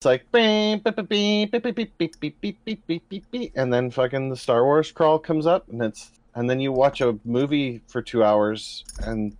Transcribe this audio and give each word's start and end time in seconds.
it's 0.00 0.06
like 0.06 0.32
beep, 0.32 0.82
beep, 0.82 0.96
beep, 0.96 1.50
beep, 1.50 1.50
beep, 1.60 1.76
beep, 1.76 1.98
beep, 1.98 2.18
beep, 2.18 2.40
beep, 2.40 2.64
beep, 2.64 2.86
beep, 2.86 3.08
beep, 3.10 3.30
beep, 3.30 3.52
and 3.54 3.70
then 3.70 3.90
fucking 3.90 4.30
the 4.30 4.36
Star 4.36 4.64
Wars 4.64 4.90
crawl 4.90 5.18
comes 5.18 5.46
up, 5.46 5.68
and 5.68 5.82
it's 5.82 6.10
and 6.34 6.48
then 6.48 6.58
you 6.58 6.72
watch 6.72 7.02
a 7.02 7.18
movie 7.26 7.82
for 7.86 8.00
two 8.00 8.24
hours 8.24 8.82
and 9.04 9.36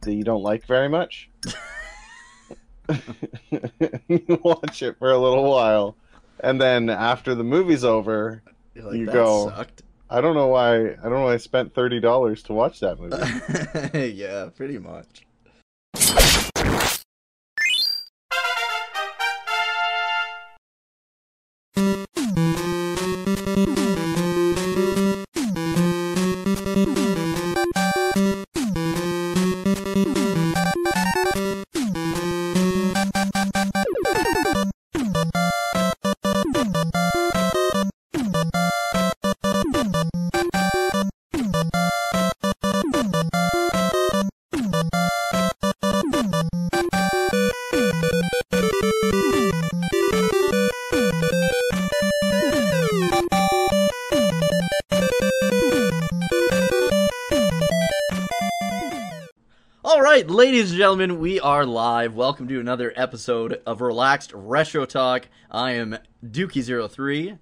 that 0.00 0.14
you 0.14 0.24
don't 0.24 0.42
like 0.42 0.64
very 0.66 0.88
much. 0.88 1.28
you 4.08 4.40
watch 4.42 4.82
it 4.82 4.98
for 4.98 5.10
a 5.10 5.18
little 5.18 5.50
while, 5.50 5.94
and 6.40 6.58
then 6.58 6.88
after 6.88 7.34
the 7.34 7.44
movie's 7.44 7.84
over, 7.84 8.42
like, 8.76 8.96
You 8.96 9.04
that 9.06 9.12
go. 9.12 9.50
sucked. 9.50 9.82
I 10.08 10.22
don't 10.22 10.34
know 10.34 10.46
why 10.46 10.76
I 10.92 10.94
don't 11.02 11.12
know 11.12 11.24
why 11.24 11.34
I 11.34 11.36
spent 11.36 11.74
thirty 11.74 12.00
dollars 12.00 12.42
to 12.44 12.54
watch 12.54 12.80
that 12.80 12.98
movie. 12.98 14.14
yeah, 14.14 14.48
pretty 14.56 14.78
much. 14.78 15.26
Ladies 60.48 60.70
and 60.70 60.78
gentlemen, 60.78 61.18
we 61.18 61.38
are 61.40 61.66
live. 61.66 62.14
Welcome 62.14 62.48
to 62.48 62.58
another 62.58 62.90
episode 62.96 63.60
of 63.66 63.82
Relaxed 63.82 64.32
Retro 64.34 64.86
Talk. 64.86 65.28
I 65.50 65.72
am 65.72 65.98
Dukey03. 66.24 67.38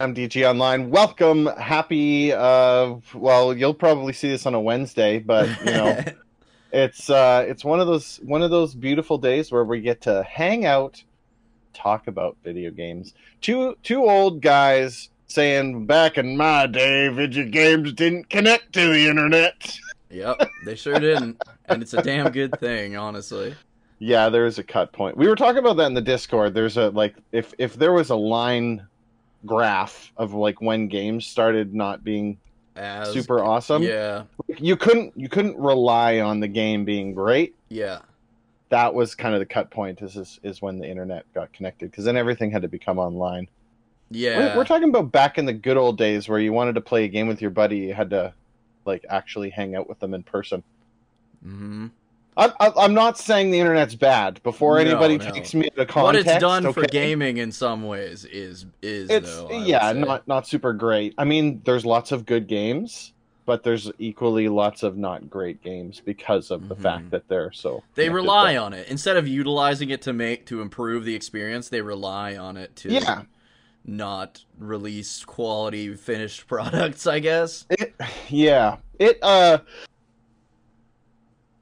I'm 0.00 0.14
DG 0.14 0.48
Online. 0.48 0.88
Welcome, 0.88 1.44
happy. 1.44 2.32
Uh, 2.32 2.94
well, 3.12 3.54
you'll 3.54 3.74
probably 3.74 4.14
see 4.14 4.30
this 4.30 4.46
on 4.46 4.54
a 4.54 4.60
Wednesday, 4.62 5.18
but 5.18 5.46
you 5.60 5.72
know, 5.72 6.02
it's 6.72 7.10
uh, 7.10 7.44
it's 7.46 7.66
one 7.66 7.80
of 7.80 7.86
those 7.86 8.18
one 8.22 8.40
of 8.40 8.50
those 8.50 8.74
beautiful 8.74 9.18
days 9.18 9.52
where 9.52 9.64
we 9.64 9.82
get 9.82 10.00
to 10.00 10.22
hang 10.22 10.64
out, 10.64 11.04
talk 11.74 12.06
about 12.06 12.38
video 12.42 12.70
games. 12.70 13.12
Two 13.42 13.76
two 13.82 14.08
old 14.08 14.40
guys 14.40 15.10
saying, 15.26 15.84
"Back 15.84 16.16
in 16.16 16.38
my 16.38 16.66
day, 16.66 17.08
video 17.08 17.44
games 17.44 17.92
didn't 17.92 18.30
connect 18.30 18.72
to 18.72 18.90
the 18.90 19.06
internet." 19.06 19.78
yep, 20.08 20.48
they 20.64 20.76
sure 20.76 20.98
didn't. 20.98 21.42
And 21.68 21.82
it's 21.82 21.94
a 21.94 22.02
damn 22.02 22.30
good 22.32 22.58
thing, 22.60 22.96
honestly. 22.96 23.54
Yeah, 23.98 24.28
there 24.28 24.46
is 24.46 24.58
a 24.58 24.62
cut 24.62 24.92
point. 24.92 25.16
We 25.16 25.26
were 25.28 25.34
talking 25.34 25.58
about 25.58 25.76
that 25.78 25.86
in 25.86 25.94
the 25.94 26.00
Discord. 26.00 26.54
There's 26.54 26.76
a 26.76 26.90
like 26.90 27.16
if 27.32 27.52
if 27.58 27.74
there 27.74 27.92
was 27.92 28.10
a 28.10 28.16
line 28.16 28.86
graph 29.46 30.12
of 30.16 30.34
like 30.34 30.60
when 30.60 30.88
games 30.88 31.26
started 31.26 31.74
not 31.74 32.04
being 32.04 32.38
As, 32.76 33.12
super 33.12 33.42
awesome. 33.42 33.82
Yeah, 33.82 34.24
You 34.58 34.76
couldn't 34.76 35.12
you 35.16 35.28
couldn't 35.28 35.56
rely 35.58 36.20
on 36.20 36.40
the 36.40 36.48
game 36.48 36.84
being 36.84 37.14
great. 37.14 37.54
yeah. 37.68 38.00
That 38.70 38.92
was 38.92 39.14
kind 39.14 39.32
of 39.34 39.40
the 39.40 39.46
cut 39.46 39.70
point 39.70 40.02
is 40.02 40.14
is, 40.16 40.38
is 40.42 40.60
when 40.60 40.78
the 40.78 40.86
internet 40.86 41.24
got 41.32 41.50
connected 41.54 41.90
because 41.90 42.04
then 42.04 42.18
everything 42.18 42.50
had 42.50 42.60
to 42.62 42.68
become 42.68 42.98
online. 42.98 43.48
Yeah. 44.10 44.38
We're, 44.38 44.58
we're 44.58 44.64
talking 44.64 44.90
about 44.90 45.10
back 45.10 45.38
in 45.38 45.46
the 45.46 45.54
good 45.54 45.78
old 45.78 45.96
days 45.96 46.28
where 46.28 46.38
you 46.38 46.52
wanted 46.52 46.74
to 46.74 46.82
play 46.82 47.04
a 47.04 47.08
game 47.08 47.28
with 47.28 47.40
your 47.40 47.50
buddy, 47.50 47.78
you 47.78 47.94
had 47.94 48.10
to 48.10 48.34
like 48.84 49.06
actually 49.08 49.48
hang 49.50 49.74
out 49.74 49.88
with 49.88 49.98
them 50.00 50.12
in 50.12 50.22
person. 50.22 50.62
Hmm 51.42 51.88
I, 52.36 52.52
I, 52.60 52.70
I'm 52.84 52.94
not 52.94 53.18
saying 53.18 53.50
the 53.50 53.58
internet's 53.58 53.96
bad. 53.96 54.40
Before 54.44 54.76
No, 54.78 54.84
anybody 54.84 55.18
no. 55.18 55.24
takes 55.28 55.54
me 55.54 55.68
into 55.76 55.92
What 56.00 56.14
it's 56.14 56.38
done 56.38 56.72
for 56.72 56.84
gaming 56.84 57.38
in 57.38 57.50
some 57.50 57.82
ways 57.84 58.24
is 58.24 58.64
is 58.80 59.10
it's 59.10 59.26
though. 59.36 59.50
Yeah 59.50 59.92
not 59.92 60.28
not 60.28 60.46
super 60.46 60.72
great 60.72 61.14
i 61.18 61.24
mean 61.24 61.60
there's 61.64 61.84
lots 61.84 62.12
of 62.12 62.26
good 62.26 62.46
games 62.46 63.12
but 63.44 63.62
there's 63.64 63.90
equally 63.98 64.46
lots 64.48 64.82
of 64.84 64.96
not 64.98 65.28
great 65.30 65.62
games 65.62 66.00
because 66.04 66.50
of 66.52 66.68
the 66.68 66.76
Mhm. 66.76 66.80
fact 66.82 67.10
that 67.10 67.26
they're 67.28 67.50
so 67.50 67.82
They 67.94 68.04
connected. 68.04 68.14
rely 68.14 68.56
on 68.56 68.72
it 68.74 68.86
instead 68.88 69.16
of 69.16 69.26
utilizing 69.26 69.88
it 69.90 70.02
to 70.02 70.12
make 70.12 70.44
to 70.46 70.60
improve 70.60 71.04
the 71.06 71.14
experience. 71.16 71.68
They 71.70 71.80
rely 71.80 72.36
on 72.36 72.56
it 72.58 72.76
to 72.76 72.92
yeah 72.92 73.22
not 73.84 74.44
release 74.58 75.24
quality 75.24 75.94
finished 75.94 76.46
products. 76.46 77.06
I 77.06 77.18
guess. 77.20 77.64
it 77.70 77.94
yeah 78.28 78.76
it 78.98 79.18
uh 79.22 79.58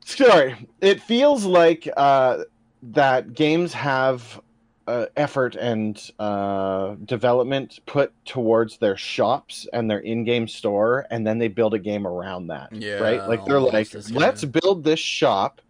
sorry 0.06 0.54
it 0.80 1.02
feels 1.02 1.44
like 1.44 1.88
uh 1.96 2.38
that 2.82 3.34
games 3.34 3.72
have 3.72 4.40
uh, 4.86 5.06
effort 5.16 5.56
and 5.56 6.10
uh, 6.18 6.94
development 7.04 7.80
put 7.86 8.12
towards 8.24 8.78
their 8.78 8.96
shops 8.96 9.66
and 9.72 9.90
their 9.90 9.98
in-game 9.98 10.46
store, 10.46 11.06
and 11.10 11.26
then 11.26 11.38
they 11.38 11.48
build 11.48 11.74
a 11.74 11.78
game 11.78 12.06
around 12.06 12.46
that. 12.48 12.72
Yeah, 12.72 12.98
right? 12.98 13.28
Like 13.28 13.44
they're 13.44 13.60
like, 13.60 13.88
let's 14.10 14.44
build 14.44 14.84
this 14.84 15.00
shop, 15.00 15.60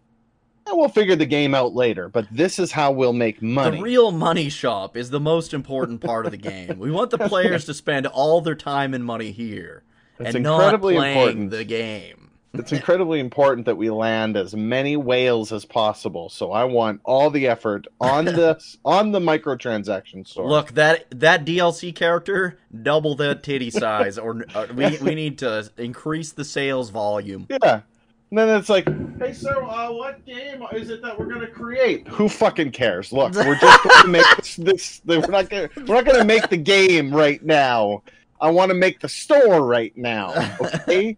and 0.67 0.77
we'll 0.77 0.89
figure 0.89 1.15
the 1.15 1.25
game 1.25 1.55
out 1.55 1.73
later. 1.73 2.09
But 2.09 2.27
this 2.31 2.59
is 2.59 2.71
how 2.71 2.91
we'll 2.91 3.13
make 3.13 3.41
money. 3.41 3.77
The 3.77 3.83
real 3.83 4.11
money 4.11 4.49
shop 4.49 4.95
is 4.95 5.09
the 5.09 5.19
most 5.19 5.53
important 5.53 6.01
part 6.01 6.25
of 6.25 6.31
the 6.31 6.37
game. 6.37 6.77
We 6.77 6.91
want 6.91 7.09
the 7.09 7.17
players 7.29 7.65
to 7.65 7.73
spend 7.73 8.05
all 8.05 8.41
their 8.41 8.55
time 8.55 8.93
and 8.93 9.03
money 9.03 9.31
here 9.31 9.83
it's 10.19 10.35
and 10.35 10.43
not 10.43 10.55
incredibly 10.57 10.95
playing 10.95 11.17
important. 11.17 11.51
the 11.51 11.63
game. 11.63 12.26
It's 12.53 12.71
incredibly 12.71 13.19
important 13.19 13.65
that 13.65 13.77
we 13.77 13.89
land 13.89 14.35
as 14.35 14.55
many 14.55 14.97
whales 14.97 15.51
as 15.51 15.65
possible. 15.65 16.29
So 16.29 16.51
I 16.51 16.63
want 16.63 17.01
all 17.03 17.29
the 17.29 17.47
effort 17.47 17.87
on 17.99 18.25
the 18.25 18.59
on 18.85 19.11
the 19.11 19.19
microtransaction 19.19 20.27
store. 20.27 20.49
Look, 20.49 20.71
that 20.73 21.05
that 21.11 21.45
DLC 21.45 21.93
character, 21.93 22.57
double 22.81 23.15
the 23.15 23.35
titty 23.35 23.69
size, 23.69 24.17
or 24.17 24.45
uh, 24.55 24.67
we 24.73 24.97
we 24.99 25.15
need 25.15 25.39
to 25.39 25.69
increase 25.77 26.31
the 26.31 26.45
sales 26.45 26.89
volume. 26.89 27.47
Yeah. 27.49 27.81
And 28.29 28.37
then 28.37 28.49
it's 28.59 28.67
like, 28.67 28.85
hey, 29.19 29.31
so 29.31 29.65
uh, 29.65 29.89
what 29.89 30.25
game 30.25 30.61
is 30.73 30.89
it 30.89 31.01
that 31.01 31.17
we're 31.17 31.27
gonna 31.27 31.47
create? 31.47 32.07
Who 32.09 32.27
fucking 32.27 32.71
cares? 32.71 33.13
Look, 33.13 33.33
we're 33.35 33.55
just 33.55 33.83
going 33.83 34.01
to 34.01 34.07
make 34.09 34.25
this, 34.37 34.55
this. 34.57 35.01
We're 35.05 35.31
not 35.31 35.49
gonna. 35.49 35.69
We're 35.77 35.95
not 35.95 36.05
gonna 36.05 36.25
make 36.25 36.49
the 36.49 36.57
game 36.57 37.13
right 37.13 37.41
now. 37.43 38.03
I 38.41 38.49
want 38.51 38.69
to 38.69 38.75
make 38.75 38.99
the 38.99 39.09
store 39.09 39.63
right 39.63 39.95
now. 39.95 40.33
Okay, 40.61 40.85
Th- 40.85 41.05
th- 41.05 41.17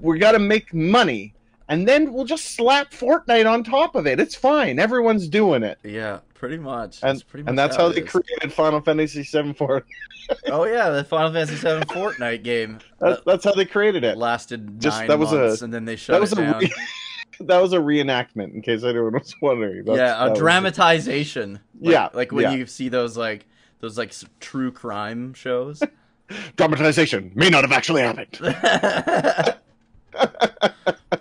we 0.00 0.18
got 0.18 0.32
to 0.32 0.38
make 0.38 0.72
money, 0.74 1.34
and 1.68 1.86
then 1.86 2.12
we'll 2.12 2.24
just 2.24 2.54
slap 2.56 2.90
Fortnite 2.92 3.50
on 3.50 3.64
top 3.64 3.94
of 3.94 4.06
it. 4.06 4.18
It's 4.20 4.34
fine. 4.34 4.78
Everyone's 4.78 5.28
doing 5.28 5.62
it, 5.62 5.78
Yeah, 5.84 6.20
pretty 6.34 6.56
much. 6.58 6.98
and 7.02 7.10
That's 7.16 7.22
pretty 7.22 7.42
much 7.44 7.48
and 7.50 7.58
that's 7.58 7.76
how 7.76 7.86
it 7.88 7.94
they 7.94 8.02
is. 8.02 8.10
created 8.10 8.52
Final 8.52 8.80
Fantasy 8.80 9.22
VII 9.22 9.52
for. 9.52 9.84
Oh 10.46 10.62
yeah, 10.64 10.90
the 10.90 11.02
Final 11.02 11.32
Fantasy 11.32 11.56
VII 11.56 11.80
Fortnite 11.92 12.44
game 12.44 12.78
That's, 13.00 13.20
that's 13.26 13.42
how 13.44 13.52
they 13.52 13.64
created 13.64 14.04
it. 14.04 14.16
lasted 14.16 14.80
Just- 14.80 14.98
nine 15.00 15.08
that 15.08 15.18
was 15.18 15.32
a- 15.32 15.64
and 15.64 15.74
then 15.74 15.84
they 15.86 15.96
shut 15.96 16.14
That 16.14 16.20
was 16.20 16.32
it 16.32 16.38
a 16.38 16.56
re- 16.60 16.72
that 17.46 17.60
was 17.60 17.72
a 17.72 17.78
reenactment. 17.78 18.54
In 18.54 18.62
case 18.62 18.84
anyone 18.84 19.14
was 19.14 19.34
wondering. 19.42 19.84
That's- 19.84 19.96
yeah, 19.98 20.30
a 20.30 20.34
dramatization. 20.36 21.54
Like, 21.80 21.92
Yeah, 21.92 22.08
like 22.14 22.30
when 22.30 22.44
yeah. 22.44 22.52
you 22.52 22.66
see 22.66 22.88
those 22.88 23.16
like 23.16 23.46
those 23.80 23.98
like 23.98 24.14
true 24.38 24.70
crime 24.70 25.34
shows. 25.34 25.82
dramatization 26.56 27.32
may 27.34 27.50
not 27.50 27.62
have 27.64 27.72
actually 27.72 28.02
happened. 28.02 28.36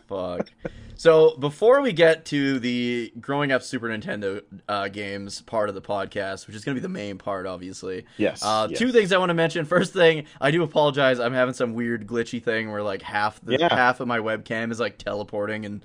Fuck. 0.07 0.49
So 0.95 1.37
before 1.37 1.79
we 1.79 1.93
get 1.93 2.25
to 2.25 2.59
the 2.59 3.13
growing 3.21 3.53
up 3.53 3.63
Super 3.63 3.87
Nintendo 3.87 4.41
uh, 4.67 4.89
games 4.89 5.41
part 5.41 5.69
of 5.69 5.75
the 5.75 5.81
podcast, 5.81 6.45
which 6.45 6.57
is 6.57 6.65
going 6.65 6.75
to 6.75 6.81
be 6.81 6.83
the 6.83 6.89
main 6.89 7.17
part, 7.17 7.45
obviously, 7.45 8.05
Yes. 8.17 8.43
uh, 8.43 8.67
yes. 8.69 8.77
two 8.77 8.91
things 8.91 9.13
I 9.13 9.17
want 9.17 9.29
to 9.29 9.33
mention. 9.33 9.63
First 9.63 9.93
thing, 9.93 10.25
I 10.41 10.51
do 10.51 10.61
apologize. 10.61 11.19
I'm 11.21 11.33
having 11.33 11.53
some 11.53 11.73
weird 11.73 12.05
glitchy 12.05 12.43
thing 12.43 12.69
where 12.69 12.83
like 12.83 13.01
half 13.01 13.39
the 13.41 13.57
Yeah. 13.57 13.73
half 13.73 14.01
of 14.01 14.09
my 14.09 14.19
webcam 14.19 14.71
is 14.73 14.79
like 14.81 14.97
teleporting 14.97 15.65
and 15.65 15.81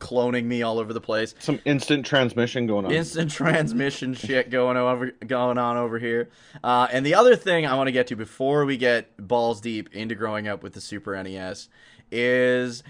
cloning 0.00 0.46
me 0.46 0.62
all 0.62 0.78
over 0.78 0.92
the 0.92 1.00
place. 1.00 1.34
Some 1.38 1.60
instant 1.64 2.04
transmission 2.04 2.66
going 2.66 2.86
on. 2.86 2.92
Instant 2.92 3.30
transmission 3.30 4.14
shit 4.14 4.50
going 4.50 4.76
over 4.76 5.12
going 5.26 5.58
on 5.58 5.76
over 5.76 5.98
here. 5.98 6.30
Uh, 6.64 6.88
and 6.90 7.06
the 7.06 7.14
other 7.14 7.36
thing 7.36 7.66
I 7.66 7.76
want 7.76 7.86
to 7.86 7.92
get 7.92 8.08
to 8.08 8.16
before 8.16 8.64
we 8.64 8.76
get 8.76 9.16
balls 9.16 9.60
deep 9.60 9.94
into 9.94 10.14
growing 10.14 10.48
up 10.48 10.62
with 10.62 10.72
the 10.72 10.80
Super 10.80 11.22
NES 11.22 11.68
is 12.10 12.82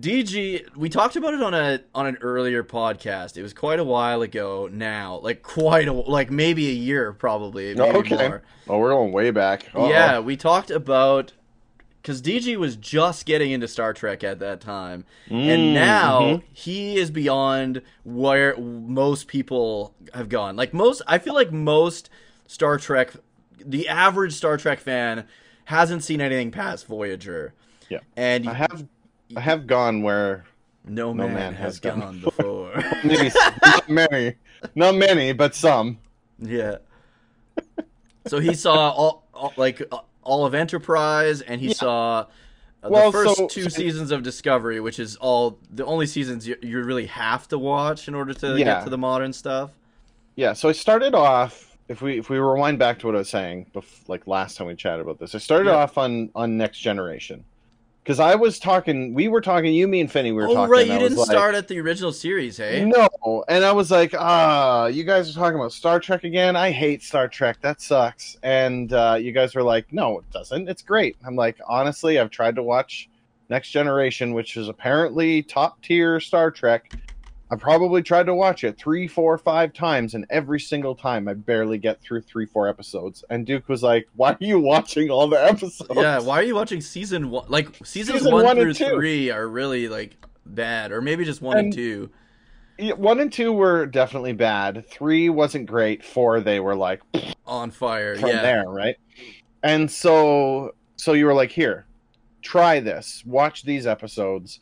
DG. 0.00 0.76
We 0.76 0.88
talked 0.88 1.16
about 1.16 1.34
it 1.34 1.42
on 1.42 1.54
a 1.54 1.80
on 1.94 2.06
an 2.06 2.18
earlier 2.20 2.62
podcast. 2.62 3.36
It 3.36 3.42
was 3.42 3.54
quite 3.54 3.78
a 3.78 3.84
while 3.84 4.20
ago 4.20 4.68
now, 4.70 5.18
like 5.18 5.42
quite 5.42 5.88
a 5.88 5.92
like 5.92 6.30
maybe 6.30 6.68
a 6.68 6.74
year 6.74 7.12
probably. 7.12 7.74
Maybe 7.74 7.98
okay. 7.98 8.28
more. 8.28 8.42
oh, 8.68 8.78
we're 8.78 8.90
going 8.90 9.12
way 9.12 9.30
back. 9.30 9.66
Uh-oh. 9.74 9.88
Yeah, 9.88 10.18
we 10.18 10.36
talked 10.36 10.70
about 10.70 11.32
because 12.08 12.22
DG 12.22 12.56
was 12.56 12.74
just 12.74 13.26
getting 13.26 13.50
into 13.50 13.68
Star 13.68 13.92
Trek 13.92 14.24
at 14.24 14.38
that 14.38 14.62
time, 14.62 15.04
Mm, 15.28 15.46
and 15.46 15.74
now 15.74 16.20
mhm. 16.22 16.42
he 16.54 16.96
is 16.96 17.10
beyond 17.10 17.82
where 18.02 18.56
most 18.56 19.28
people 19.28 19.94
have 20.14 20.30
gone. 20.30 20.56
Like 20.56 20.72
most, 20.72 21.02
I 21.06 21.18
feel 21.18 21.34
like 21.34 21.52
most 21.52 22.08
Star 22.46 22.78
Trek, 22.78 23.12
the 23.62 23.88
average 23.88 24.32
Star 24.32 24.56
Trek 24.56 24.80
fan 24.80 25.26
hasn't 25.66 26.02
seen 26.02 26.22
anything 26.22 26.50
past 26.50 26.86
Voyager. 26.86 27.52
Yeah. 27.90 27.98
and 28.16 28.48
I 28.48 28.54
have 28.54 28.86
I 29.36 29.40
have 29.40 29.66
gone 29.66 30.00
where 30.00 30.46
no 30.86 31.12
man, 31.12 31.34
man 31.34 31.52
has, 31.52 31.74
has 31.74 31.80
done 31.80 32.00
gone 32.00 32.20
before. 32.20 32.72
maybe 33.04 33.30
not 33.62 33.88
many, 33.90 34.34
not 34.74 34.94
many, 34.94 35.32
but 35.34 35.54
some. 35.54 35.98
yeah. 36.38 36.76
So 38.26 38.38
he 38.40 38.54
saw 38.54 38.90
all, 38.92 39.26
all 39.34 39.52
like 39.58 39.82
all 40.28 40.44
of 40.44 40.54
Enterprise, 40.54 41.40
and 41.40 41.60
he 41.60 41.68
Yeah. 41.68 41.74
saw. 41.74 42.26
uh, 42.82 42.88
Well, 42.90 43.10
the 43.10 43.18
first 43.18 43.36
so- 43.38 43.48
two 43.48 43.62
so- 43.64 43.68
seasons 43.70 44.12
of 44.12 44.22
Discovery, 44.22 44.78
which 44.78 45.00
is 45.00 45.16
all 45.16 45.58
the 45.68 45.84
only 45.84 46.06
seasons 46.06 46.46
you, 46.46 46.56
you 46.62 46.80
really 46.82 47.06
have 47.06 47.48
to 47.48 47.58
watch 47.58 48.06
in 48.06 48.14
order 48.14 48.32
to 48.34 48.56
Yeah. 48.56 48.64
get 48.64 48.84
to 48.84 48.90
the 48.90 48.98
modern 48.98 49.32
stuff. 49.32 49.72
Yeah, 50.36 50.52
so 50.52 50.68
I 50.68 50.72
started 50.72 51.12
off. 51.14 51.76
If 51.88 52.02
we 52.02 52.18
if 52.18 52.28
we 52.30 52.38
rewind 52.38 52.78
back 52.78 52.98
to 53.00 53.06
what 53.06 53.14
I 53.16 53.18
was 53.18 53.30
saying, 53.30 53.66
bef- 53.74 54.08
like 54.08 54.26
last 54.28 54.56
time 54.58 54.66
we 54.68 54.76
chatted 54.76 55.00
about 55.00 55.18
this, 55.18 55.34
I 55.34 55.38
started 55.38 55.70
Yeah. 55.70 55.76
off 55.78 55.96
on 55.98 56.30
on 56.36 56.56
Next 56.56 56.78
Generation 56.78 57.44
because 58.02 58.20
I 58.20 58.34
was 58.34 58.58
talking. 58.58 59.14
We 59.14 59.28
were 59.28 59.40
talking. 59.40 59.74
You, 59.74 59.86
me, 59.86 60.00
and 60.00 60.10
Finney. 60.10 60.32
We 60.32 60.42
were 60.42 60.48
oh 60.48 60.54
talking. 60.54 60.70
right, 60.70 60.86
you 60.86 60.94
I 60.94 60.98
didn't 60.98 61.18
like, 61.18 61.30
start 61.30 61.54
at 61.54 61.68
the 61.68 61.78
original 61.80 62.12
series, 62.12 62.56
hey? 62.56 62.84
No, 62.84 63.44
and 63.48 63.64
I 63.64 63.72
was 63.72 63.90
like, 63.90 64.14
ah, 64.16 64.86
you 64.86 65.04
guys 65.04 65.30
are 65.30 65.38
talking 65.38 65.58
about 65.58 65.72
Star 65.72 66.00
Trek 66.00 66.24
again. 66.24 66.56
I 66.56 66.70
hate 66.70 67.02
Star 67.02 67.28
Trek. 67.28 67.58
That 67.60 67.80
sucks. 67.80 68.36
And 68.42 68.92
uh, 68.92 69.18
you 69.20 69.32
guys 69.32 69.54
were 69.54 69.62
like, 69.62 69.92
no, 69.92 70.18
it 70.18 70.30
doesn't. 70.30 70.68
It's 70.68 70.82
great. 70.82 71.16
I'm 71.26 71.36
like, 71.36 71.58
honestly, 71.68 72.18
I've 72.18 72.30
tried 72.30 72.54
to 72.56 72.62
watch 72.62 73.08
Next 73.50 73.70
Generation, 73.70 74.32
which 74.32 74.56
is 74.56 74.68
apparently 74.68 75.42
top 75.42 75.82
tier 75.82 76.20
Star 76.20 76.50
Trek. 76.50 76.92
I 77.50 77.56
probably 77.56 78.02
tried 78.02 78.26
to 78.26 78.34
watch 78.34 78.62
it 78.62 78.76
three, 78.78 79.08
four, 79.08 79.38
five 79.38 79.72
times, 79.72 80.14
and 80.14 80.26
every 80.28 80.60
single 80.60 80.94
time 80.94 81.28
I 81.28 81.34
barely 81.34 81.78
get 81.78 82.00
through 82.02 82.22
three, 82.22 82.44
four 82.44 82.68
episodes. 82.68 83.24
And 83.30 83.46
Duke 83.46 83.68
was 83.68 83.82
like, 83.82 84.06
"Why 84.16 84.32
are 84.32 84.36
you 84.40 84.60
watching 84.60 85.10
all 85.10 85.28
the 85.28 85.42
episodes?" 85.44 85.90
Yeah, 85.94 86.20
why 86.20 86.40
are 86.40 86.42
you 86.42 86.54
watching 86.54 86.80
season 86.80 87.30
one? 87.30 87.46
Like 87.48 87.74
seasons 87.86 88.18
Season 88.18 88.32
one, 88.32 88.44
one 88.44 88.56
through 88.56 88.74
three 88.74 89.30
are 89.30 89.48
really 89.48 89.88
like 89.88 90.16
bad, 90.44 90.92
or 90.92 91.00
maybe 91.00 91.24
just 91.24 91.40
one 91.40 91.56
and, 91.56 91.64
And- 91.66 91.72
two. 91.74 92.10
Yeah, 92.80 92.92
one 92.92 93.18
and 93.18 93.32
two 93.32 93.52
were 93.52 93.86
definitely 93.86 94.34
bad. 94.34 94.86
Three 94.88 95.28
wasn't 95.30 95.66
great. 95.66 96.04
Four, 96.04 96.40
they 96.40 96.60
were 96.60 96.76
like, 96.76 97.00
On 97.46 97.70
fire, 97.70 98.14
from 98.16 98.28
yeah. 98.28 98.42
there, 98.42 98.68
right? 98.68 98.96
And 99.62 99.90
so 99.90 100.74
so 100.96 101.14
you 101.14 101.26
were 101.26 101.34
like, 101.34 101.50
here, 101.50 101.86
try 102.42 102.78
this, 102.80 103.22
watch 103.26 103.62
these 103.64 103.86
episodes, 103.86 104.60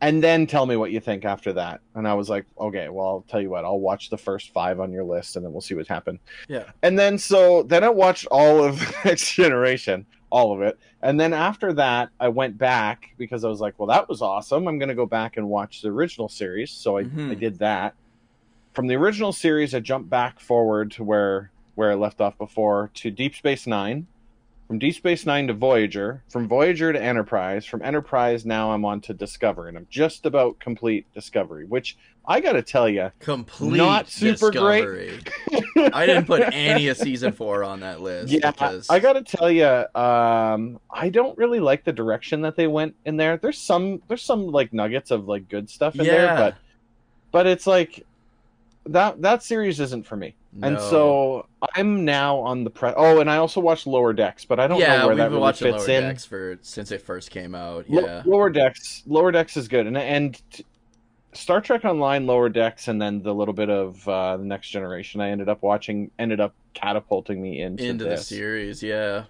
and 0.00 0.22
then 0.22 0.46
tell 0.46 0.66
me 0.66 0.76
what 0.76 0.90
you 0.90 1.00
think 1.00 1.24
after 1.24 1.52
that. 1.54 1.80
And 1.94 2.06
I 2.06 2.14
was 2.14 2.28
like, 2.28 2.44
okay, 2.60 2.88
well, 2.88 3.06
I'll 3.06 3.24
tell 3.28 3.40
you 3.40 3.50
what, 3.50 3.64
I'll 3.64 3.80
watch 3.80 4.10
the 4.10 4.18
first 4.18 4.52
five 4.52 4.78
on 4.80 4.92
your 4.92 5.04
list, 5.04 5.36
and 5.36 5.44
then 5.44 5.52
we'll 5.52 5.62
see 5.62 5.74
what 5.74 5.86
happened. 5.86 6.18
Yeah. 6.48 6.64
And 6.82 6.98
then 6.98 7.18
so 7.18 7.62
then 7.62 7.82
I 7.84 7.88
watched 7.88 8.26
all 8.30 8.62
of 8.62 8.80
Next 9.04 9.32
Generation, 9.32 10.04
all 10.30 10.52
of 10.54 10.60
it, 10.62 10.78
and 11.02 11.18
then 11.18 11.32
after 11.32 11.72
that, 11.74 12.10
I 12.20 12.28
went 12.28 12.58
back 12.58 13.10
because 13.16 13.44
I 13.44 13.48
was 13.48 13.60
like, 13.60 13.78
well, 13.78 13.88
that 13.88 14.08
was 14.08 14.20
awesome. 14.22 14.66
I'm 14.68 14.78
gonna 14.78 14.94
go 14.94 15.06
back 15.06 15.36
and 15.36 15.48
watch 15.48 15.82
the 15.82 15.88
original 15.88 16.28
series. 16.28 16.70
So 16.70 16.98
I, 16.98 17.04
Mhm. 17.04 17.30
I 17.30 17.34
did 17.34 17.58
that. 17.60 17.94
From 18.74 18.88
the 18.88 18.96
original 18.96 19.32
series, 19.32 19.74
I 19.74 19.80
jumped 19.80 20.10
back 20.10 20.38
forward 20.40 20.90
to 20.92 21.04
where 21.04 21.50
where 21.76 21.90
I 21.90 21.94
left 21.94 22.20
off 22.22 22.36
before 22.38 22.90
to 22.94 23.10
Deep 23.10 23.34
Space 23.34 23.66
Nine. 23.66 24.06
From 24.66 24.80
Deep 24.80 24.96
Space 24.96 25.24
Nine 25.26 25.46
to 25.46 25.54
Voyager, 25.54 26.24
from 26.28 26.48
Voyager 26.48 26.92
to 26.92 27.00
Enterprise, 27.00 27.64
from 27.64 27.82
Enterprise 27.82 28.44
now 28.44 28.72
I'm 28.72 28.84
on 28.84 29.00
to 29.02 29.14
Discovery, 29.14 29.68
and 29.68 29.78
I'm 29.78 29.86
just 29.88 30.26
about 30.26 30.58
complete 30.58 31.06
Discovery, 31.14 31.66
which 31.66 31.96
I 32.26 32.40
gotta 32.40 32.62
tell 32.62 32.88
you, 32.88 33.12
Complete 33.20 33.76
Not 33.76 34.08
super 34.08 34.50
great. 34.50 35.22
discovery. 35.24 35.90
I 35.92 36.04
didn't 36.04 36.26
put 36.26 36.52
any 36.52 36.88
of 36.88 36.96
season 36.96 37.30
four 37.30 37.62
on 37.62 37.78
that 37.80 38.00
list. 38.00 38.32
yeah, 38.32 38.50
because... 38.50 38.90
I 38.90 38.98
gotta 38.98 39.22
tell 39.22 39.48
you, 39.48 39.66
um, 39.94 40.80
I 40.90 41.10
don't 41.10 41.38
really 41.38 41.60
like 41.60 41.84
the 41.84 41.92
direction 41.92 42.40
that 42.40 42.56
they 42.56 42.66
went 42.66 42.96
in 43.04 43.16
there. 43.16 43.36
There's 43.36 43.58
some, 43.58 44.02
there's 44.08 44.22
some 44.22 44.48
like 44.48 44.72
nuggets 44.72 45.12
of 45.12 45.28
like 45.28 45.48
good 45.48 45.70
stuff 45.70 45.94
in 45.94 46.06
there, 46.06 46.34
but, 46.34 46.56
but 47.30 47.46
it's 47.46 47.68
like 47.68 48.04
that 48.88 49.22
that 49.22 49.42
series 49.42 49.80
isn't 49.80 50.06
for 50.06 50.16
me. 50.16 50.34
And 50.62 50.78
so 50.80 51.46
I'm 51.74 52.04
now 52.06 52.38
on 52.38 52.64
the 52.64 52.70
pre. 52.70 52.90
Oh, 52.96 53.20
and 53.20 53.30
I 53.30 53.36
also 53.36 53.60
watched 53.60 53.86
Lower 53.86 54.14
Decks, 54.14 54.44
but 54.46 54.58
I 54.58 54.66
don't 54.66 54.78
yeah, 54.80 54.98
know 54.98 55.08
where 55.08 55.16
that 55.16 55.30
really 55.30 55.52
fits 55.52 55.86
Lower 55.86 55.96
in. 55.96 56.02
Decks 56.04 56.24
for 56.24 56.58
since 56.62 56.90
it 56.92 57.02
first 57.02 57.30
came 57.30 57.54
out. 57.54 57.84
Yeah, 57.88 58.22
Lower 58.24 58.48
Decks, 58.50 59.02
Lower 59.06 59.30
Decks 59.32 59.56
is 59.58 59.68
good, 59.68 59.86
and 59.86 59.98
and 59.98 60.40
Star 61.34 61.60
Trek 61.60 61.84
Online, 61.84 62.26
Lower 62.26 62.48
Decks, 62.48 62.88
and 62.88 63.00
then 63.00 63.22
the 63.22 63.34
little 63.34 63.52
bit 63.54 63.68
of 63.68 64.08
uh, 64.08 64.38
the 64.38 64.44
Next 64.44 64.70
Generation 64.70 65.20
I 65.20 65.30
ended 65.30 65.48
up 65.50 65.62
watching 65.62 66.10
ended 66.18 66.40
up 66.40 66.54
catapulting 66.74 67.42
me 67.42 67.60
into, 67.60 67.84
into 67.84 68.04
the 68.06 68.16
this. 68.16 68.26
series. 68.26 68.82
Yeah, 68.82 69.24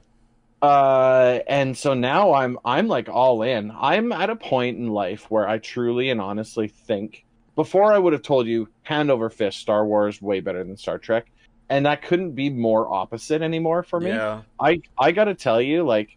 Uh, 0.62 1.40
and 1.48 1.76
so 1.76 1.94
now 1.94 2.32
I'm 2.34 2.58
I'm 2.64 2.88
like 2.88 3.08
all 3.08 3.42
in. 3.42 3.72
I'm 3.76 4.10
at 4.12 4.30
a 4.30 4.36
point 4.36 4.78
in 4.78 4.88
life 4.88 5.30
where 5.30 5.48
I 5.48 5.58
truly 5.58 6.08
and 6.10 6.20
honestly 6.20 6.68
think 6.68 7.25
before 7.56 7.92
I 7.92 7.98
would 7.98 8.12
have 8.12 8.22
told 8.22 8.46
you 8.46 8.68
hand 8.82 9.10
over 9.10 9.28
fist 9.28 9.58
Star 9.58 9.84
Wars 9.84 10.22
way 10.22 10.38
better 10.40 10.62
than 10.62 10.76
Star 10.76 10.98
Trek, 10.98 11.26
and 11.68 11.84
that 11.86 12.02
couldn't 12.02 12.32
be 12.32 12.48
more 12.50 12.86
opposite 12.92 13.42
anymore 13.42 13.82
for 13.82 13.98
me. 13.98 14.10
yeah, 14.10 14.42
I 14.60 14.80
I 14.98 15.10
got 15.12 15.24
to 15.24 15.34
tell 15.34 15.60
you 15.60 15.82
like 15.82 16.16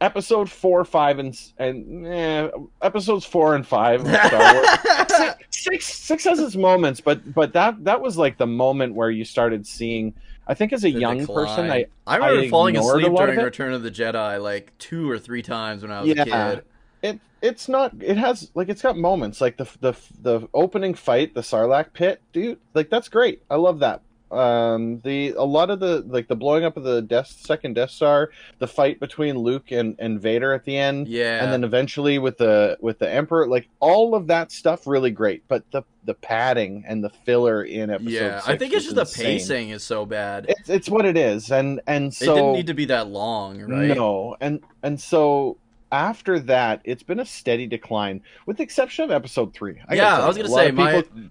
episode 0.00 0.48
4, 0.50 0.84
5 0.84 1.18
and 1.18 1.38
and 1.58 2.06
eh, 2.06 2.48
episodes 2.80 3.24
4 3.26 3.56
and 3.56 3.66
5 3.66 4.00
of 4.02 4.06
Star 4.06 4.54
Wars 4.54 4.68
six, 5.08 5.36
six 5.50 5.86
six 5.86 6.24
has 6.24 6.38
its 6.38 6.56
moments, 6.56 7.00
but 7.00 7.34
but 7.34 7.52
that 7.52 7.84
that 7.84 8.00
was 8.00 8.16
like 8.16 8.38
the 8.38 8.46
moment 8.46 8.94
where 8.94 9.10
you 9.10 9.24
started 9.24 9.66
seeing. 9.66 10.14
I 10.46 10.54
think 10.54 10.72
as 10.72 10.84
a 10.84 10.90
The 10.90 10.98
young 10.98 11.18
decline. 11.18 11.46
person, 11.46 11.70
I 11.70 11.86
I 12.06 12.16
remember 12.16 12.40
I 12.42 12.48
falling 12.48 12.76
asleep 12.76 13.06
of 13.06 13.16
during 13.16 13.38
it. 13.38 13.42
Return 13.42 13.72
of 13.72 13.82
the 13.82 13.90
Jedi 13.90 14.42
like 14.42 14.72
two 14.78 15.08
or 15.10 15.18
three 15.18 15.42
times 15.42 15.82
when 15.82 15.90
I 15.92 16.00
was 16.00 16.08
Yeah. 16.08 16.22
a 16.22 16.56
kid. 16.56 16.64
It 17.42 17.48
it's 17.50 17.68
not 17.68 17.92
it 18.00 18.16
has 18.16 18.50
like 18.54 18.68
it's 18.68 18.82
got 18.82 18.96
moments 18.96 19.40
like 19.40 19.56
the 19.56 19.68
the 19.80 19.92
the 20.22 20.48
opening 20.54 20.94
fight 20.94 21.34
the 21.34 21.40
sarlacc 21.40 21.92
pit 21.92 22.20
dude 22.32 22.58
like 22.74 22.88
that's 22.90 23.08
great 23.08 23.42
i 23.50 23.56
love 23.56 23.80
that 23.80 24.02
um 24.30 25.00
the 25.00 25.30
a 25.30 25.42
lot 25.42 25.70
of 25.70 25.80
the 25.80 26.02
like 26.06 26.28
the 26.28 26.36
blowing 26.36 26.64
up 26.64 26.76
of 26.76 26.84
the 26.84 27.02
death 27.02 27.26
second 27.26 27.74
death 27.74 27.90
star 27.90 28.30
the 28.60 28.68
fight 28.68 29.00
between 29.00 29.36
luke 29.36 29.72
and 29.72 29.96
and 29.98 30.22
vader 30.22 30.52
at 30.52 30.64
the 30.64 30.76
end 30.76 31.08
Yeah, 31.08 31.42
and 31.42 31.52
then 31.52 31.64
eventually 31.64 32.20
with 32.20 32.38
the 32.38 32.78
with 32.80 33.00
the 33.00 33.10
emperor 33.10 33.48
like 33.48 33.68
all 33.80 34.14
of 34.14 34.28
that 34.28 34.52
stuff 34.52 34.86
really 34.86 35.10
great 35.10 35.42
but 35.48 35.68
the 35.72 35.82
the 36.04 36.14
padding 36.14 36.84
and 36.86 37.02
the 37.02 37.10
filler 37.10 37.64
in 37.64 37.90
episode 37.90 38.10
yeah. 38.12 38.40
I 38.46 38.56
think 38.56 38.72
it's 38.72 38.84
just 38.84 38.94
the 38.94 39.04
pacing 39.04 39.70
is 39.70 39.82
so 39.82 40.06
bad. 40.06 40.46
it's 40.48 40.70
it's 40.70 40.88
what 40.88 41.04
it 41.04 41.16
is 41.16 41.50
and 41.50 41.80
and 41.88 42.14
so 42.14 42.32
it 42.32 42.34
didn't 42.36 42.52
need 42.52 42.66
to 42.68 42.74
be 42.74 42.84
that 42.84 43.08
long, 43.08 43.60
right? 43.62 43.96
no, 43.96 44.36
and 44.40 44.60
and 44.84 45.00
so 45.00 45.58
after 45.92 46.38
that, 46.40 46.80
it's 46.84 47.02
been 47.02 47.20
a 47.20 47.26
steady 47.26 47.66
decline, 47.66 48.22
with 48.46 48.56
the 48.58 48.62
exception 48.62 49.04
of 49.04 49.10
episode 49.10 49.52
three. 49.54 49.80
I 49.88 49.94
yeah, 49.94 50.18
I 50.22 50.26
was 50.26 50.36
gonna 50.36 50.48
say 50.48 50.68
of 50.68 50.74
my 50.74 51.02
people- 51.02 51.22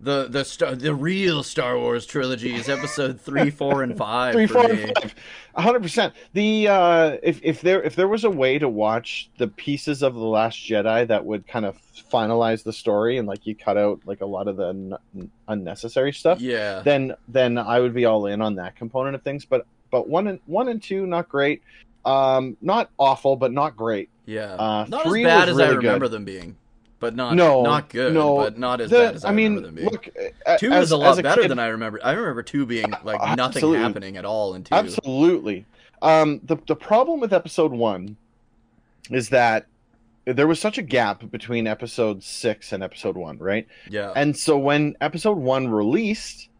the 0.00 0.28
the 0.30 0.44
star 0.44 0.76
the 0.76 0.94
real 0.94 1.42
Star 1.42 1.76
Wars 1.76 2.06
trilogy 2.06 2.54
is 2.54 2.68
episode 2.68 3.20
three, 3.20 3.50
four, 3.50 3.82
and 3.82 3.96
five. 4.06 4.32
three, 4.32 4.46
four, 4.46 4.68
me. 4.68 4.82
and 4.84 4.96
five, 4.96 5.14
hundred 5.56 5.82
percent. 5.82 6.14
The 6.34 6.68
uh, 6.68 7.16
if 7.20 7.40
if 7.42 7.62
there 7.62 7.82
if 7.82 7.96
there 7.96 8.06
was 8.06 8.22
a 8.22 8.30
way 8.30 8.60
to 8.60 8.68
watch 8.68 9.28
the 9.38 9.48
pieces 9.48 10.04
of 10.04 10.14
the 10.14 10.20
Last 10.20 10.56
Jedi 10.58 11.04
that 11.08 11.24
would 11.24 11.48
kind 11.48 11.64
of 11.64 11.76
finalize 12.12 12.62
the 12.62 12.72
story 12.72 13.18
and 13.18 13.26
like 13.26 13.44
you 13.44 13.56
cut 13.56 13.76
out 13.76 14.00
like 14.06 14.20
a 14.20 14.26
lot 14.26 14.46
of 14.46 14.56
the 14.56 14.68
un- 14.68 15.30
unnecessary 15.48 16.12
stuff, 16.12 16.40
Yeah, 16.40 16.80
then 16.84 17.14
then 17.26 17.58
I 17.58 17.80
would 17.80 17.92
be 17.94 18.04
all 18.04 18.26
in 18.26 18.40
on 18.40 18.54
that 18.54 18.76
component 18.76 19.16
of 19.16 19.22
things. 19.22 19.44
But 19.44 19.66
but 19.90 20.08
one 20.08 20.28
and 20.28 20.38
one 20.46 20.68
and 20.68 20.80
two 20.80 21.06
not 21.06 21.28
great, 21.28 21.60
um, 22.08 22.56
not 22.60 22.90
awful, 22.98 23.36
but 23.36 23.52
not 23.52 23.76
great. 23.76 24.08
yeah. 24.26 24.54
Uh, 24.54 24.86
not 24.88 25.04
three 25.04 25.24
as 25.24 25.28
bad 25.28 25.48
as 25.48 25.58
I 25.58 25.68
remember 25.70 26.06
good. 26.06 26.12
them 26.12 26.24
being, 26.24 26.56
but 27.00 27.14
not 27.14 27.34
No, 27.34 27.62
not 27.62 27.88
good. 27.88 28.12
no, 28.14 28.36
but 28.36 28.58
not 28.58 28.80
as 28.80 28.90
The- 28.90 28.96
bad 28.98 29.14
as 29.16 29.24
I, 29.24 29.28
I 29.30 29.32
mean, 29.32 29.56
remember 29.56 29.66
them 29.68 29.74
being. 29.76 29.88
look, 29.90 30.58
two 30.58 30.70
as, 30.72 30.84
is 30.86 30.90
a 30.92 30.96
lot 30.96 31.10
as 31.18 31.22
better 31.22 31.42
kid- 31.42 31.50
than 31.50 31.58
I 31.58 31.68
remember. 31.68 32.00
I 32.02 32.12
remember 32.12 32.42
two 32.42 32.66
being 32.66 32.90
like 33.04 33.20
nothing 33.20 33.40
Absolutely. 33.40 33.78
happening 33.78 34.16
at 34.16 34.24
all 34.24 34.54
in 34.54 34.64
two. 34.64 34.74
Absolutely. 34.74 35.66
Um, 36.02 36.40
the 36.44 36.56
the 36.66 36.76
problem 36.76 37.20
with 37.20 37.32
episode 37.32 37.72
one 37.72 38.16
is 39.10 39.30
that 39.30 39.66
there 40.26 40.46
was 40.46 40.60
such 40.60 40.76
a 40.78 40.82
gap 40.82 41.30
between 41.30 41.66
episode 41.66 42.22
six 42.22 42.72
and 42.72 42.82
episode 42.82 43.16
one, 43.16 43.38
right? 43.38 43.66
Yeah, 43.88 44.12
And 44.14 44.36
so 44.36 44.58
when 44.58 44.94
episode 45.00 45.38
one 45.38 45.68
released, 45.68 46.50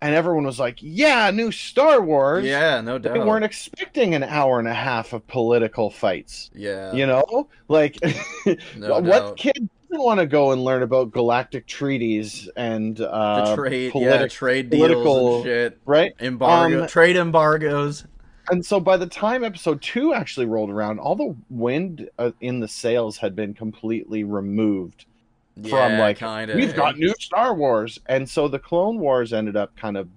and 0.00 0.14
everyone 0.14 0.44
was 0.44 0.58
like, 0.60 0.78
"Yeah, 0.80 1.30
new 1.30 1.50
Star 1.52 2.00
Wars," 2.00 2.44
yeah, 2.44 2.80
no 2.80 2.98
doubt. 2.98 3.14
they 3.14 3.20
weren't 3.20 3.44
expecting 3.44 4.14
an 4.14 4.22
hour 4.22 4.58
and 4.58 4.68
a 4.68 4.74
half 4.74 5.12
of 5.12 5.26
political 5.26 5.90
fights. 5.90 6.50
yeah, 6.54 6.92
You 6.92 7.06
know, 7.06 7.48
like 7.68 7.96
no 8.76 9.00
what 9.00 9.04
doubt. 9.04 9.36
kid 9.36 9.68
doesn't 9.90 10.04
want 10.04 10.20
to 10.20 10.26
go 10.26 10.52
and 10.52 10.62
learn 10.64 10.82
about 10.82 11.10
galactic 11.12 11.66
treaties 11.66 12.48
and 12.56 13.00
uh, 13.00 13.50
The 13.50 13.56
trade, 13.56 13.92
yeah, 13.94 14.10
politic- 14.16 14.30
trade 14.32 14.70
deals 14.70 15.44
shit, 15.44 15.78
right? 15.86 16.12
embargo, 16.20 16.82
Um, 16.82 16.88
trade 16.88 17.16
embargoes. 17.16 18.04
and 18.50 18.64
so 18.64 18.80
by 18.80 18.96
the 18.98 19.06
time 19.06 19.42
episode 19.44 19.80
two 19.82 20.12
actually 20.14 20.46
rolled 20.46 20.70
around, 20.70 20.98
all 21.00 21.16
the 21.16 21.34
wind 21.50 22.08
uh, 22.18 22.32
in 22.40 22.60
the 22.60 22.68
sails 22.68 23.16
had 23.18 23.34
been 23.34 23.54
completely 23.54 24.24
removed 24.24 25.06
from 25.66 25.98
like 25.98 26.18
kinda. 26.18 26.54
we've 26.54 26.74
got 26.74 26.98
new 26.98 27.14
Star 27.18 27.54
Wars, 27.54 27.98
and 28.06 28.28
so 28.28 28.48
the 28.48 28.58
Clone 28.58 28.98
Wars 28.98 29.32
ended 29.32 29.56
up 29.56 29.76
kind 29.76 29.96
of 29.96 30.08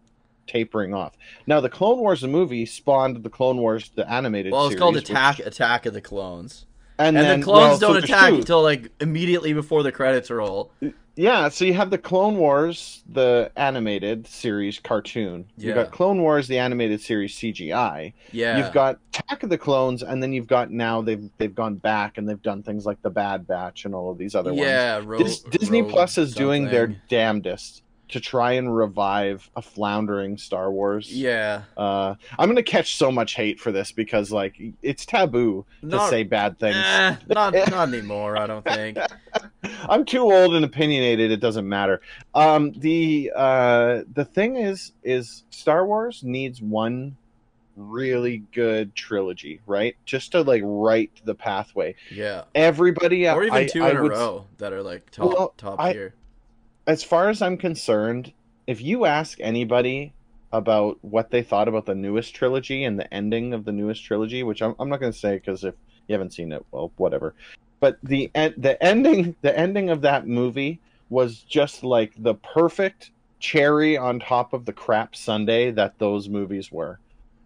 tapering 0.48 0.94
off. 0.94 1.14
Now 1.48 1.62
the 1.62 1.70
Clone 1.70 2.00
Wars 2.00 2.22
the 2.22 2.28
movie 2.28 2.66
spawned 2.66 3.24
the 3.24 3.30
Clone 3.30 3.58
Wars 3.58 3.90
the 3.96 4.10
animated. 4.12 4.52
Well, 4.52 4.68
it's 4.68 4.76
called 4.76 4.96
series, 4.96 5.04
which- 5.10 5.10
Attack 5.12 5.40
Attack 5.40 5.86
of 5.86 5.94
the 5.94 6.02
Clones. 6.02 6.66
And, 7.08 7.18
And 7.18 7.26
then, 7.26 7.40
the 7.40 7.46
clones 7.46 7.70
well, 7.70 7.80
don't 7.80 7.94
there's 7.94 8.04
attack 8.06 8.34
until 8.34 8.62
like 8.62 8.92
immediately 9.00 9.54
before 9.54 9.84
the 9.84 9.92
credits 9.92 10.30
roll. 10.30 10.72
Yeah, 11.16 11.50
so 11.50 11.66
you 11.66 11.74
have 11.74 11.90
the 11.90 11.98
Clone 11.98 12.38
Wars, 12.38 13.04
the 13.08 13.52
animated 13.58 14.26
series 14.28 14.80
cartoon. 14.80 15.46
Yeah. 15.58 15.68
You've 15.68 15.76
got 15.76 15.92
Clone 15.92 16.22
Wars, 16.22 16.48
the 16.48 16.58
animated 16.58 17.02
series 17.02 17.36
CGI. 17.36 18.14
Yeah. 18.32 18.58
You've 18.58 18.72
got 18.74 18.98
Attack 19.14 19.44
of 19.44 19.50
the 19.50 19.58
Clones, 19.58 20.04
and 20.04 20.24
then 20.24 20.32
you've 20.32 20.48
got 20.48 20.72
now 20.72 21.02
they've 21.02 21.30
they've 21.38 21.54
gone 21.54 21.76
back 21.76 22.18
and 22.18 22.28
they've 22.28 22.42
done 22.42 22.64
things 22.64 22.86
like 22.86 23.02
the 23.02 23.10
Bad 23.10 23.46
Batch 23.46 23.84
and 23.86 23.94
all 23.94 24.10
of 24.10 24.18
these 24.18 24.36
other 24.36 24.52
ones. 24.52 24.62
yeah, 24.66 25.02
Ro- 25.04 25.18
Dis- 25.18 25.42
Disney 25.42 25.82
Rogue 25.82 25.92
Plus 25.92 26.18
is 26.18 26.34
doing 26.34 26.66
their 26.66 26.88
damnedest 27.10 27.84
to 28.12 28.20
try 28.20 28.54
and 28.54 28.76
revive 28.76 29.50
a 29.56 29.62
floundering 29.62 30.38
Star 30.38 30.72
Wars. 30.72 31.12
Yeah. 31.12 31.64
Uh, 31.76 32.16
I'm 32.38 32.48
gonna 32.50 32.64
catch 32.64 32.96
so 32.96 33.12
much 33.12 33.36
hate 33.36 33.60
for 33.60 33.72
this 33.72 33.92
because 33.92 34.32
like 34.32 34.56
it's 34.82 35.06
taboo 35.06 35.66
to 35.90 36.00
say 36.10 36.24
bad 36.24 36.60
things. 36.60 36.76
Eh, 36.78 37.16
not 37.30 37.54
not 37.70 37.88
anymore, 37.88 38.38
I 38.38 38.48
don't 38.48 38.64
think. 38.66 38.98
I'm 39.90 40.06
too 40.06 40.22
old 40.32 40.56
and 40.56 40.64
opinionated. 40.66 41.32
It 41.32 41.40
doesn't 41.40 41.68
matter. 41.68 42.02
Um, 42.36 42.72
the 42.74 43.32
uh, 43.36 44.02
the 44.14 44.26
thing 44.26 44.56
is, 44.58 44.92
is 45.04 45.44
Star 45.50 45.86
Wars 45.86 46.24
needs 46.24 46.62
one 46.62 47.18
really 47.78 48.44
good 48.54 48.94
trilogy, 48.96 49.62
right? 49.66 49.96
Just 50.06 50.34
to 50.34 50.42
like 50.42 50.62
write 50.66 51.12
the 51.24 51.34
pathway. 51.34 51.96
Yeah. 52.12 52.44
Everybody, 52.54 53.28
Or 53.28 53.44
even 53.44 53.54
I- 53.54 53.68
two 53.68 53.84
I 53.84 53.92
in 53.92 53.98
a 53.98 54.02
would- 54.04 54.12
row 54.12 54.46
that 54.58 54.74
are 54.74 54.84
like 54.84 55.10
top 55.12 55.28
Well, 55.30 55.54
top 55.58 55.80
I- 55.80 55.94
tier. 55.94 56.14
As 56.92 57.06
far 57.06 57.30
as 57.30 57.42
I'm 57.42 57.56
concerned, 57.56 58.34
if 58.68 58.82
you 58.82 59.06
ask 59.06 59.40
anybody 59.40 60.14
about 60.52 60.98
what 61.00 61.32
they 61.32 61.42
thought 61.42 61.70
about 61.70 61.86
the 61.86 61.96
newest 61.96 62.36
trilogy 62.36 62.84
and 62.84 63.00
the 63.00 63.14
ending 63.14 63.54
of 63.54 63.64
the 63.64 63.72
newest 63.72 64.04
trilogy, 64.04 64.44
which 64.44 64.62
I'm, 64.62 64.76
I'm 64.78 64.90
not 64.90 65.00
going 65.00 65.14
to 65.14 65.18
say 65.18 65.36
because 65.36 65.64
if 65.64 65.74
you 66.10 66.14
haven't 66.14 66.34
seen 66.34 66.52
it, 66.52 66.66
well, 66.70 66.92
whatever. 66.98 67.34
But 67.80 67.98
the 68.04 68.30
the 68.36 68.76
ending 68.84 69.38
the 69.42 69.58
ending 69.58 69.90
of 69.90 70.02
that 70.02 70.28
movie 70.28 70.82
was 71.10 71.44
just 71.44 71.86
like 71.86 72.12
the 72.18 72.36
perfect 72.36 73.12
cherry 73.40 73.98
on 73.98 74.20
top 74.20 74.52
of 74.52 74.66
the 74.66 74.74
crap 74.74 75.16
sundae 75.16 75.72
that 75.72 75.98
those 75.98 76.28
movies 76.28 76.74
were. 76.74 77.00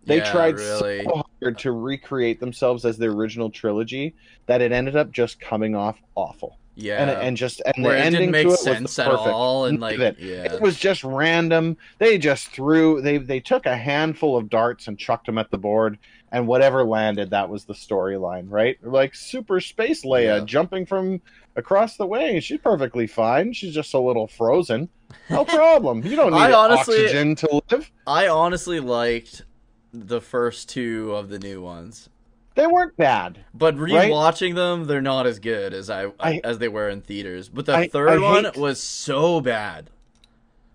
They 0.08 0.18
Yeah, 0.18 0.32
tried 0.32 0.56
really. 0.56 1.06
so 1.06 1.24
hard 1.44 1.60
to 1.60 1.72
recreate 1.72 2.40
themselves 2.40 2.84
as 2.84 2.98
the 2.98 3.10
original 3.10 3.52
trilogy 3.52 4.16
that 4.48 4.62
it 4.62 4.72
ended 4.72 4.96
up 4.96 5.12
just 5.12 5.40
coming 5.40 5.76
off 5.76 6.02
awful. 6.16 6.58
Yeah. 6.76 7.02
And 7.02 7.10
and 7.12 7.38
just 7.38 7.62
and 7.66 7.84
Where 7.84 7.94
the 7.98 8.04
ending 8.04 8.20
didn't 8.22 8.32
make 8.34 8.44
to 8.44 8.48
it 8.50 8.82
was 8.82 8.96
the 8.96 9.04
at 9.04 9.10
perfect. 9.10 9.28
all 9.30 9.66
and 9.66 9.80
like 9.80 9.98
it. 10.00 10.18
yeah. 10.20 10.54
It 10.54 10.62
was 10.62 10.78
just 10.78 11.04
random. 11.04 11.78
They 12.00 12.18
just 12.18 12.48
threw 12.50 13.02
they 13.02 13.18
they 13.18 13.40
took 13.40 13.66
a 13.66 13.78
handful 13.78 14.36
of 14.38 14.50
darts 14.50 14.88
and 14.88 14.98
chucked 15.00 15.26
them 15.28 15.38
at 15.38 15.52
the 15.52 15.58
board, 15.58 15.98
and 16.32 16.48
whatever 16.48 16.84
landed, 16.84 17.30
that 17.30 17.50
was 17.50 17.64
the 17.66 17.74
storyline, 17.74 18.46
right? 18.50 18.78
Like 18.84 19.16
Super 19.16 19.60
Space 19.62 20.04
Leia 20.04 20.40
Yeah. 20.40 20.46
jumping 20.46 20.86
from 20.86 21.22
across 21.56 21.96
the 21.96 22.06
way. 22.06 22.40
She's 22.42 22.60
perfectly 22.60 23.08
fine. 23.08 23.54
She's 23.54 23.74
just 23.74 23.94
a 23.94 24.00
little 24.00 24.28
frozen. 24.28 24.90
No 25.30 25.46
problem. 25.46 26.04
You 26.06 26.18
don't 26.18 26.32
need 26.34 26.52
honestly- 26.54 27.04
oxygen 27.06 27.36
to 27.36 27.62
live. 27.72 27.90
I 28.06 28.28
honestly 28.28 28.82
liked 28.82 29.44
the 29.94 30.20
first 30.20 30.68
two 30.68 31.14
of 31.16 31.30
the 31.30 31.40
new 31.40 31.62
ones. 31.62 32.10
They 32.56 32.68
weren't 32.68 32.96
bad. 32.98 33.40
But 33.54 33.78
Right? 33.78 34.10
rewatching 34.12 34.56
them, 34.56 34.86
they're 34.86 35.02
not 35.02 35.28
as 35.28 35.40
good 35.40 35.74
as 35.74 35.90
I, 35.90 36.08
I- 36.20 36.42
as 36.44 36.58
they 36.58 36.70
were 36.70 36.90
in 36.90 37.02
theaters. 37.02 37.50
But 37.50 37.66
the 37.66 37.76
I- 37.76 37.88
third 37.88 38.10
I 38.10 38.18
one 38.18 38.46
hate- 38.46 38.58
was 38.58 38.82
so 38.82 39.42
bad. 39.42 39.90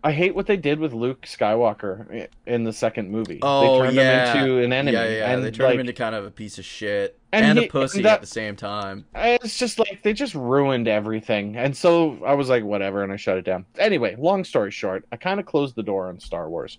I 0.03 0.13
hate 0.13 0.35
what 0.35 0.47
they 0.47 0.57
did 0.57 0.79
with 0.79 0.95
Luke 0.95 1.27
Skywalker 1.27 2.29
in 2.47 2.65
the 2.65 2.73
second 2.73 3.11
movie. 3.11 3.39
Oh 3.43 3.61
they 3.81 3.85
turned 3.85 3.97
yeah, 3.97 4.33
him 4.33 4.39
into 4.49 4.65
an 4.65 4.73
enemy. 4.73 4.97
Yeah, 4.97 5.09
yeah. 5.09 5.31
and 5.31 5.45
they 5.45 5.51
turned 5.51 5.65
like, 5.67 5.75
him 5.75 5.81
into 5.81 5.93
kind 5.93 6.15
of 6.15 6.25
a 6.25 6.31
piece 6.31 6.57
of 6.59 6.65
shit 6.65 7.19
And 7.33 7.45
and, 7.45 7.59
he- 7.59 7.67
a 7.67 7.69
pussy 7.69 7.99
and 7.99 8.07
that- 8.07 8.15
at 8.15 8.21
the 8.23 8.27
same 8.27 8.57
time. 8.57 9.05
It's 9.15 9.59
just 9.59 9.79
like 9.79 10.01
they 10.03 10.15
just 10.15 10.35
ruined 10.35 10.89
everything. 10.89 11.57
And 11.59 11.77
so 11.77 12.19
I 12.25 12.33
was 12.33 12.49
like, 12.49 12.65
whatever, 12.65 13.03
and 13.03 13.13
I 13.13 13.17
shut 13.17 13.37
it 13.37 13.45
down. 13.45 13.67
Anyway, 13.79 14.17
long 14.19 14.43
story 14.43 14.71
short, 14.71 15.05
I 15.13 15.17
kind 15.17 15.39
of 15.39 15.45
closed 15.45 15.77
the 15.77 15.83
door 15.83 16.09
on 16.09 16.19
Star 16.19 16.49
Wars. 16.49 16.79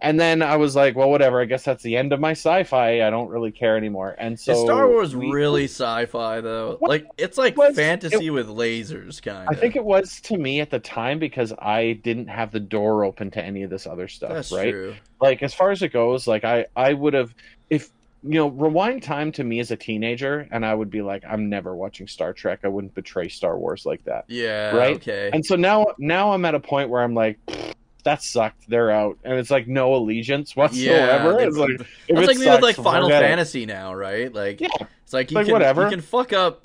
And 0.00 0.18
then 0.20 0.42
I 0.42 0.56
was 0.56 0.76
like, 0.76 0.94
well, 0.94 1.10
whatever, 1.10 1.40
I 1.40 1.44
guess 1.44 1.64
that's 1.64 1.82
the 1.82 1.96
end 1.96 2.12
of 2.12 2.20
my 2.20 2.30
sci 2.30 2.62
fi. 2.64 3.02
I 3.02 3.10
don't 3.10 3.28
really 3.28 3.50
care 3.50 3.76
anymore. 3.76 4.14
And 4.18 4.38
so 4.38 4.52
Is 4.52 4.60
Star 4.60 4.88
Wars 4.88 5.16
we- 5.16 5.30
really 5.30 5.64
sci-fi 5.64 6.40
though? 6.40 6.76
What- 6.78 6.88
Like 6.88 7.06
it's 7.18 7.36
like 7.36 7.56
was- 7.56 7.74
fantasy 7.74 8.30
with 8.30 8.46
lasers, 8.48 9.20
kind 9.20 9.48
of. 9.48 9.56
I 9.56 9.58
think 9.58 9.74
it 9.76 9.84
was 9.84 10.20
to 10.22 10.38
me 10.38 10.60
at 10.60 10.70
the 10.70 10.78
time 10.78 11.18
because 11.18 11.52
I 11.58 11.98
didn't 12.04 12.28
have 12.28 12.52
the 12.52 12.60
door 12.60 13.04
open 13.04 13.30
to 13.32 13.44
any 13.44 13.62
of 13.64 13.70
this 13.70 13.86
other 13.86 14.06
stuff, 14.08 14.30
that's 14.34 14.52
right? 14.52 14.70
true. 14.70 14.94
like 15.20 15.42
as 15.42 15.52
far 15.52 15.70
as 15.72 15.82
it 15.82 15.92
goes 15.92 16.28
like 16.28 16.44
i 16.44 16.64
i 16.76 16.92
would 16.92 17.12
have 17.14 17.34
if 17.70 17.90
you 18.22 18.34
know 18.34 18.48
rewind 18.48 19.02
time 19.02 19.32
to 19.32 19.42
me 19.42 19.58
as 19.58 19.70
a 19.72 19.76
teenager 19.76 20.46
and 20.52 20.64
i 20.64 20.72
would 20.72 20.90
be 20.90 21.02
like 21.02 21.24
i'm 21.28 21.48
never 21.48 21.74
watching 21.74 22.06
star 22.06 22.32
trek 22.32 22.60
i 22.62 22.68
wouldn't 22.68 22.94
betray 22.94 23.28
star 23.28 23.58
wars 23.58 23.84
like 23.84 24.02
that 24.04 24.24
Yeah. 24.28 24.70
Right? 24.76 24.94
Okay. 24.96 25.30
and 25.32 25.44
so 25.44 25.56
now 25.56 25.86
now 25.98 26.32
i'm 26.32 26.44
at 26.44 26.54
a 26.54 26.60
point 26.60 26.88
where 26.88 27.02
i'm 27.02 27.14
like 27.14 27.38
"Pfft, 27.48 27.74
that 28.04 28.22
sucked 28.22 28.68
they're 28.68 28.90
out 28.90 29.18
and 29.24 29.34
it's 29.38 29.50
like 29.50 29.66
no 29.68 29.94
allegiance 29.94 30.54
whatsoever 30.56 31.34
they- 31.36 31.46
it's 31.46 31.56
like 31.56 31.70
if 31.70 31.78
That's 31.78 31.92
it 32.08 32.14
like 32.14 32.26
me 32.26 32.32
with 32.38 32.44
sucks, 32.44 32.62
like 32.62 32.76
Final. 32.76 33.08
Fantasy 33.08 33.66
now, 33.66 33.92
right? 33.94 34.32
Like 34.32 34.60
yeah 34.60 34.68
it's 35.04 35.12
like 35.12 35.30
you 35.30 35.36
like, 35.36 35.46
can 35.46 35.52
whatever. 35.52 35.84
you 35.84 35.90
can 35.90 36.00
fuck 36.00 36.32
up 36.32 36.64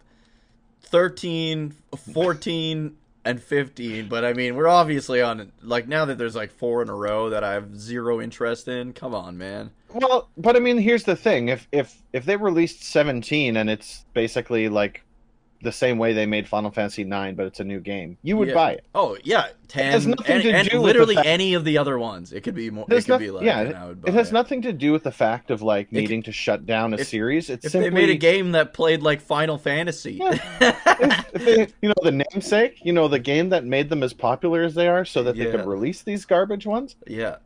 13, 0.84 1.74
14 2.14 2.96
and 3.26 3.42
15, 3.42 4.10
but 4.10 4.26
I 4.26 4.34
mean, 4.34 4.56
we're 4.56 4.68
obviously 4.68 5.22
on 5.22 5.52
like 5.62 5.88
now 5.88 6.06
that 6.06 6.18
there's 6.18 6.36
like 6.36 6.52
four 6.52 6.82
in 6.82 6.90
a 6.90 6.96
row 6.96 7.30
that 7.30 7.44
I 7.44 7.54
have 7.54 7.76
zero 7.80 8.22
interest 8.22 8.68
in. 8.68 8.94
Come 8.94 9.16
on, 9.16 9.38
man. 9.38 9.72
well 9.94 10.28
but 10.38 10.56
i 10.56 10.60
mean 10.60 10.78
here's 10.80 11.04
the 11.04 11.16
thing 11.16 11.50
if 11.50 11.68
if 11.72 12.02
if 12.14 12.26
they 12.26 12.36
released 12.36 12.84
17 12.84 13.56
and 13.58 13.70
it's 13.70 14.06
basically 14.14 14.68
like 14.68 15.04
the 15.64 15.72
same 15.72 15.98
way 15.98 16.14
they 16.14 16.26
made 16.26 16.48
final 16.48 16.70
fantasy 16.70 17.04
9 17.04 17.36
but 17.36 17.46
it's 17.48 17.60
a 17.60 17.64
new 17.64 17.80
game 17.80 18.18
you 18.22 18.38
would 18.38 18.50
Yeah. 18.50 18.54
buy 18.54 18.72
it 18.74 18.86
Oh, 18.94 19.18
yeah, 19.24 19.48
10 19.70 19.92
has 19.92 20.06
nothing 20.06 20.26
and, 20.32 20.44
to 20.44 20.52
and 20.52 20.70
do 20.70 20.80
literally 20.80 21.16
fact- 21.16 21.28
any 21.28 21.56
of 21.56 21.64
the 21.66 21.78
other 21.80 21.98
ones. 21.98 22.32
It 22.32 22.42
could 22.42 22.54
be 22.54 22.70
more 22.70 22.86
it 22.90 23.06
could 23.06 23.18
be 23.20 23.32
like 23.32 23.44
yeah, 23.46 23.60
and 23.62 23.76
I 23.76 23.88
would 23.88 24.02
buy 24.02 24.10
It 24.10 24.14
has 24.14 24.32
nothing 24.32 24.62
to 24.64 24.72
do 24.74 24.92
with 24.92 25.04
the 25.04 25.12
fact 25.12 25.50
of 25.50 25.62
like 25.64 25.88
It- 25.88 25.94
needing 25.94 26.22
to 26.24 26.32
shut 26.32 26.66
down 26.68 26.94
a 26.94 26.98
if- 26.98 27.08
series. 27.08 27.50
It's 27.50 27.66
If 27.66 27.72
simply 27.72 27.90
they 27.90 27.96
made 27.96 28.10
a 28.12 28.16
game 28.18 28.52
that 28.52 28.74
played 28.74 29.02
like 29.02 29.22
Final 29.22 29.58
Fantasy. 29.58 30.20
if, 30.22 30.44
if 31.34 31.46
they, 31.46 31.68
you 31.82 31.90
know, 31.90 31.94
the 32.04 32.12
namesake, 32.34 32.80
you 32.84 32.94
know, 32.94 33.08
the 33.08 33.20
game 33.20 33.50
that 33.50 33.66
made 33.66 33.90
them 33.90 34.04
as 34.04 34.14
popular 34.14 34.62
as 34.64 34.76
they 34.76 34.88
are, 34.88 35.06
so 35.06 35.24
that 35.24 35.36
they 35.36 35.46
Yeah. 35.46 35.52
could 35.52 35.66
release 35.66 36.02
these 36.04 36.26
garbage 36.26 36.66
ones. 36.66 36.96
yeah. 37.08 37.38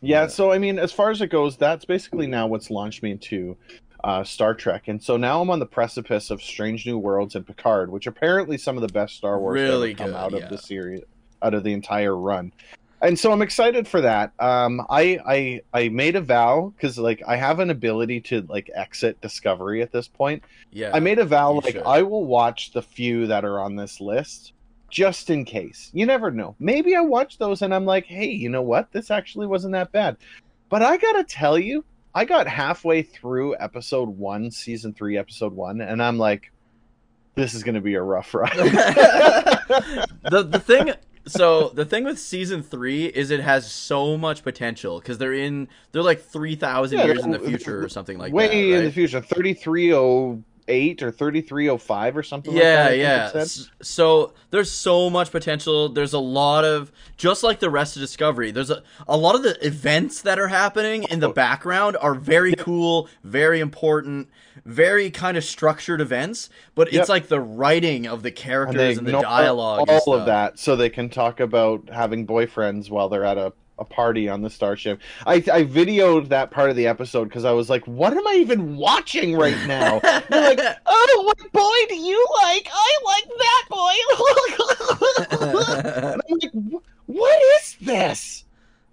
Yeah, 0.00 0.22
Yeah. 0.22 0.26
So 0.26 0.52
I 0.52 0.58
mean, 0.58 0.78
as 0.78 0.92
far 0.92 1.10
as 1.10 1.20
it 1.22 1.28
goes, 1.28 1.56
that's 1.56 1.84
basically 1.84 2.26
now 2.26 2.46
what's 2.46 2.70
launched 2.70 3.02
me 3.02 3.10
into 3.12 3.56
uh, 4.04 4.22
Star 4.22 4.54
Trek, 4.54 4.88
and 4.88 5.02
so 5.02 5.16
now 5.16 5.40
I'm 5.40 5.48
on 5.48 5.58
the 5.58 5.66
precipice 5.66 6.30
of 6.30 6.42
Strange 6.42 6.86
New 6.86 6.98
Worlds 6.98 7.34
and 7.36 7.46
Picard, 7.46 7.90
which 7.90 8.06
apparently 8.06 8.58
some 8.58 8.76
of 8.76 8.82
the 8.82 8.92
best 8.92 9.16
Star 9.16 9.40
Wars 9.40 9.54
Really 9.54 9.94
come 9.94 10.08
good, 10.08 10.16
out 10.16 10.32
yeah. 10.32 10.40
of 10.40 10.50
the 10.50 10.58
series, 10.58 11.02
out 11.40 11.54
of 11.54 11.64
the 11.64 11.72
entire 11.72 12.14
run. 12.14 12.52
And 13.00 13.18
so 13.18 13.32
I'm 13.32 13.40
excited 13.40 13.88
for 13.88 14.02
that. 14.02 14.32
Um, 14.38 14.86
I 14.90 15.18
I 15.26 15.60
I 15.72 15.88
made 15.88 16.16
a 16.16 16.20
vow 16.20 16.74
because 16.76 16.98
like 16.98 17.22
I 17.26 17.36
have 17.36 17.60
an 17.60 17.70
ability 17.70 18.20
to 18.22 18.42
like 18.42 18.70
exit 18.74 19.18
Discovery 19.22 19.80
at 19.80 19.90
this 19.90 20.06
point. 20.06 20.42
Yeah. 20.70 20.90
I 20.92 21.00
made 21.00 21.18
a 21.18 21.24
vow 21.24 21.52
like 21.52 21.72
should. 21.72 21.82
I 21.84 22.02
will 22.02 22.26
watch 22.26 22.72
the 22.72 22.82
few 22.82 23.26
that 23.26 23.44
are 23.44 23.58
on 23.58 23.74
this 23.74 24.02
list 24.02 24.52
just 24.90 25.30
in 25.30 25.46
case. 25.46 25.90
You 25.94 26.04
never 26.04 26.30
know. 26.30 26.56
Maybe 26.58 26.94
I 26.94 27.00
watch 27.00 27.38
those 27.38 27.62
and 27.62 27.74
I'm 27.74 27.86
like, 27.86 28.04
hey, 28.04 28.30
you 28.30 28.50
know 28.50 28.62
what? 28.62 28.92
This 28.92 29.10
actually 29.10 29.46
wasn't 29.46 29.72
that 29.72 29.92
bad. 29.92 30.18
But 30.68 30.82
I 30.82 30.96
gotta 30.98 31.24
tell 31.24 31.58
you, 31.58 31.84
I 32.14 32.24
got 32.24 32.46
halfway 32.46 33.02
through 33.02 33.56
episode 33.58 34.08
one, 34.08 34.50
season 34.50 34.94
three, 34.94 35.18
episode 35.18 35.52
one, 35.52 35.80
and 35.80 36.02
I'm 36.02 36.18
like, 36.18 36.52
this 37.34 37.54
is 37.54 37.64
gonna 37.64 37.80
be 37.80 37.94
a 37.94 38.02
rough 38.02 38.32
ride. 38.34 38.52
the 38.56 40.46
the 40.48 40.60
thing 40.60 40.94
so 41.26 41.70
the 41.70 41.84
thing 41.84 42.04
with 42.04 42.18
season 42.18 42.62
three 42.62 43.06
is 43.06 43.30
it 43.30 43.40
has 43.40 43.70
so 43.70 44.16
much 44.16 44.44
potential 44.44 45.00
because 45.00 45.18
they're 45.18 45.32
in 45.32 45.68
they're 45.92 46.02
like 46.02 46.20
three 46.22 46.54
thousand 46.54 46.98
Yeah, 46.98 47.06
years 47.06 47.24
in 47.24 47.30
the 47.30 47.38
future 47.38 47.82
or 47.82 47.88
something 47.88 48.18
like 48.18 48.32
Way 48.32 48.46
that. 48.46 48.54
Way 48.54 48.72
in 48.74 48.84
the 48.84 48.92
future, 48.92 49.20
thirty 49.20 49.54
three 49.54 49.92
oh 49.92 50.42
eight 50.68 51.02
or 51.02 51.10
thirty 51.10 51.40
three 51.40 51.68
oh 51.68 51.76
five 51.78 52.16
or 52.16 52.22
something. 52.22 52.54
like 52.54 52.62
Yeah, 52.62 52.76
that, 52.84 52.88
think 52.90 53.00
it 53.00 53.68
yeah. 53.68 53.74
So 53.82 54.32
there's 54.50 54.70
so 54.70 55.10
much 55.10 55.30
potential. 55.30 55.88
There's 55.88 56.12
a 56.12 56.18
lot 56.18 56.64
of 56.64 56.90
just 57.16 57.42
like 57.42 57.60
the 57.60 57.70
rest 57.70 57.96
of 57.96 58.00
Discovery. 58.00 58.50
There's 58.50 58.70
a 58.70 58.82
a 59.08 59.16
lot 59.16 59.34
of 59.34 59.42
the 59.42 59.64
events 59.66 60.22
that 60.22 60.38
are 60.38 60.48
happening 60.48 61.04
in 61.04 61.20
the 61.20 61.28
Oh. 61.28 61.32
background 61.32 61.96
are 62.00 62.14
very 62.14 62.54
cool, 62.54 63.08
very 63.22 63.60
important, 63.60 64.28
very 64.64 65.10
kind 65.10 65.36
of 65.36 65.44
structured 65.44 66.00
events. 66.00 66.48
But 66.74 66.88
it's 66.88 66.96
Yep. 66.96 67.08
like 67.08 67.28
the 67.28 67.40
writing 67.40 68.06
of 68.06 68.22
the 68.22 68.30
characters 68.30 68.76
they 68.76 68.92
and, 68.94 69.06
the 69.06 69.20
dialogue. 69.20 69.88
all 69.88 70.12
and 70.14 70.20
of 70.20 70.26
that 70.26 70.58
so 70.58 70.76
they 70.76 70.90
can 70.90 71.08
talk 71.10 71.40
about 71.40 71.88
having 71.92 72.26
boyfriends 72.26 72.90
while 72.90 73.08
they're 73.08 73.24
at 73.24 73.38
a 73.38 73.52
a 73.78 73.84
party 73.84 74.28
on 74.28 74.42
the 74.42 74.50
starship. 74.50 75.00
I 75.26 75.36
I 75.36 75.64
videoed 75.64 76.28
that 76.28 76.50
part 76.50 76.70
of 76.70 76.76
the 76.76 76.86
episode 76.86 77.24
because 77.24 77.44
I 77.44 77.52
was 77.52 77.68
like, 77.68 77.86
what 77.86 78.12
am 78.12 78.26
I 78.26 78.34
even 78.34 78.76
watching 78.76 79.36
right 79.36 79.58
now? 79.66 79.98
They're 80.28 80.54
like, 80.54 80.60
oh, 80.86 81.22
what 81.26 81.52
boy 81.52 81.76
do 81.88 81.96
you 81.96 82.26
like? 82.42 82.68
I 82.72 82.98
like 83.04 83.28
that 83.38 83.64
boy. 83.70 83.94
and 85.40 86.22
I'm 86.30 86.38
like, 86.40 86.82
what 87.06 87.42
is 87.58 87.76
this? 87.80 88.44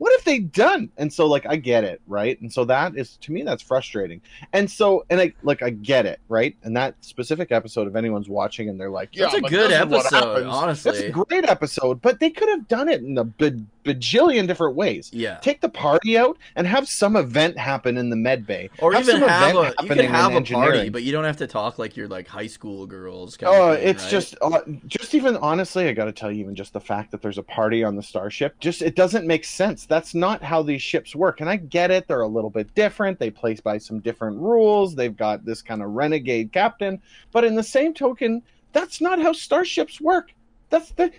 what 0.01 0.11
have 0.17 0.25
they 0.25 0.39
done? 0.39 0.89
And 0.97 1.13
so 1.13 1.27
like 1.27 1.45
I 1.45 1.57
get 1.57 1.83
it, 1.83 2.01
right? 2.07 2.41
And 2.41 2.51
so 2.51 2.65
that 2.65 2.97
is 2.97 3.17
to 3.17 3.31
me 3.31 3.43
that's 3.43 3.61
frustrating. 3.61 4.19
And 4.51 4.69
so 4.69 5.05
and 5.11 5.21
I 5.21 5.31
like 5.43 5.61
I 5.61 5.69
get 5.69 6.07
it, 6.07 6.19
right? 6.27 6.55
And 6.63 6.75
that 6.75 6.95
specific 7.01 7.51
episode, 7.51 7.87
if 7.87 7.95
anyone's 7.95 8.27
watching 8.27 8.67
and 8.67 8.81
they're 8.81 8.89
like, 8.89 9.09
yeah, 9.11 9.25
it's 9.25 9.35
a 9.35 9.41
good 9.41 9.69
this 9.69 9.79
is 9.79 9.85
what 9.85 10.05
episode, 10.07 10.47
honestly. 10.47 10.91
It's 10.91 11.01
a 11.01 11.11
great 11.11 11.47
episode, 11.47 12.01
but 12.01 12.19
they 12.19 12.31
could 12.31 12.49
have 12.49 12.67
done 12.67 12.89
it 12.89 13.03
in 13.03 13.15
a 13.15 13.25
baj- 13.25 13.63
bajillion 13.83 14.47
different 14.47 14.75
ways. 14.75 15.09
yeah. 15.13 15.37
Take 15.37 15.61
the 15.61 15.69
party 15.69 16.17
out 16.17 16.37
and 16.55 16.65
have 16.65 16.87
some 16.87 17.15
event 17.15 17.57
happen 17.57 17.97
in 17.97 18.09
the 18.09 18.15
med 18.15 18.47
bay, 18.47 18.69
Or 18.79 18.93
Have 18.93 19.07
even 19.07 19.21
have 19.21 19.55
a 19.55 19.73
you 19.81 19.87
can 19.87 19.97
have 19.99 20.33
a 20.33 20.41
party, 20.41 20.89
but 20.89 21.03
you 21.03 21.11
don't 21.11 21.23
have 21.23 21.37
to 21.37 21.47
talk 21.47 21.77
like 21.79 21.95
you're 21.95 22.07
like 22.07 22.27
high 22.27 22.47
school 22.47 22.85
girls. 22.87 23.37
Kind 23.37 23.53
Oh, 23.55 23.71
of 23.73 23.79
thing, 23.79 23.87
it's 23.89 24.03
right? 24.03 24.11
just, 24.11 24.35
uh, 24.41 24.61
just 24.87 25.13
even 25.13 25.37
honestly, 25.37 25.87
I 25.87 25.93
got 25.93 26.05
to 26.05 26.11
tell 26.11 26.31
you, 26.31 26.39
even 26.41 26.55
just 26.55 26.73
the 26.73 26.79
fact 26.79 27.11
that 27.11 27.21
there's 27.21 27.37
a 27.37 27.43
party 27.43 27.83
on 27.83 27.95
the 27.95 28.03
starship, 28.03 28.59
just 28.59 28.81
it 28.81 28.95
doesn't 28.95 29.27
make 29.27 29.45
sense. 29.45 29.85
That's 29.85 30.15
not 30.15 30.41
how 30.41 30.63
these 30.63 30.81
ships 30.81 31.15
work. 31.15 31.41
And 31.41 31.49
I 31.49 31.57
get 31.57 31.91
it; 31.91 32.07
they're 32.07 32.21
a 32.21 32.27
little 32.27 32.49
bit 32.49 32.73
different. 32.73 33.19
They 33.19 33.29
play 33.29 33.51
by 33.63 33.77
some 33.77 33.99
different 33.99 34.37
rules. 34.37 34.95
They've 34.95 35.15
got 35.15 35.43
this 35.43 35.61
kind 35.61 35.81
of 35.81 35.89
renegade 35.89 36.53
captain, 36.53 37.01
but 37.33 37.43
in 37.43 37.55
the 37.55 37.63
same 37.63 37.93
token, 37.93 38.41
that's 38.71 39.01
not 39.01 39.21
how 39.21 39.33
starships 39.33 39.99
work. 39.99 40.33
That's 40.71 40.89
the, 40.91 41.11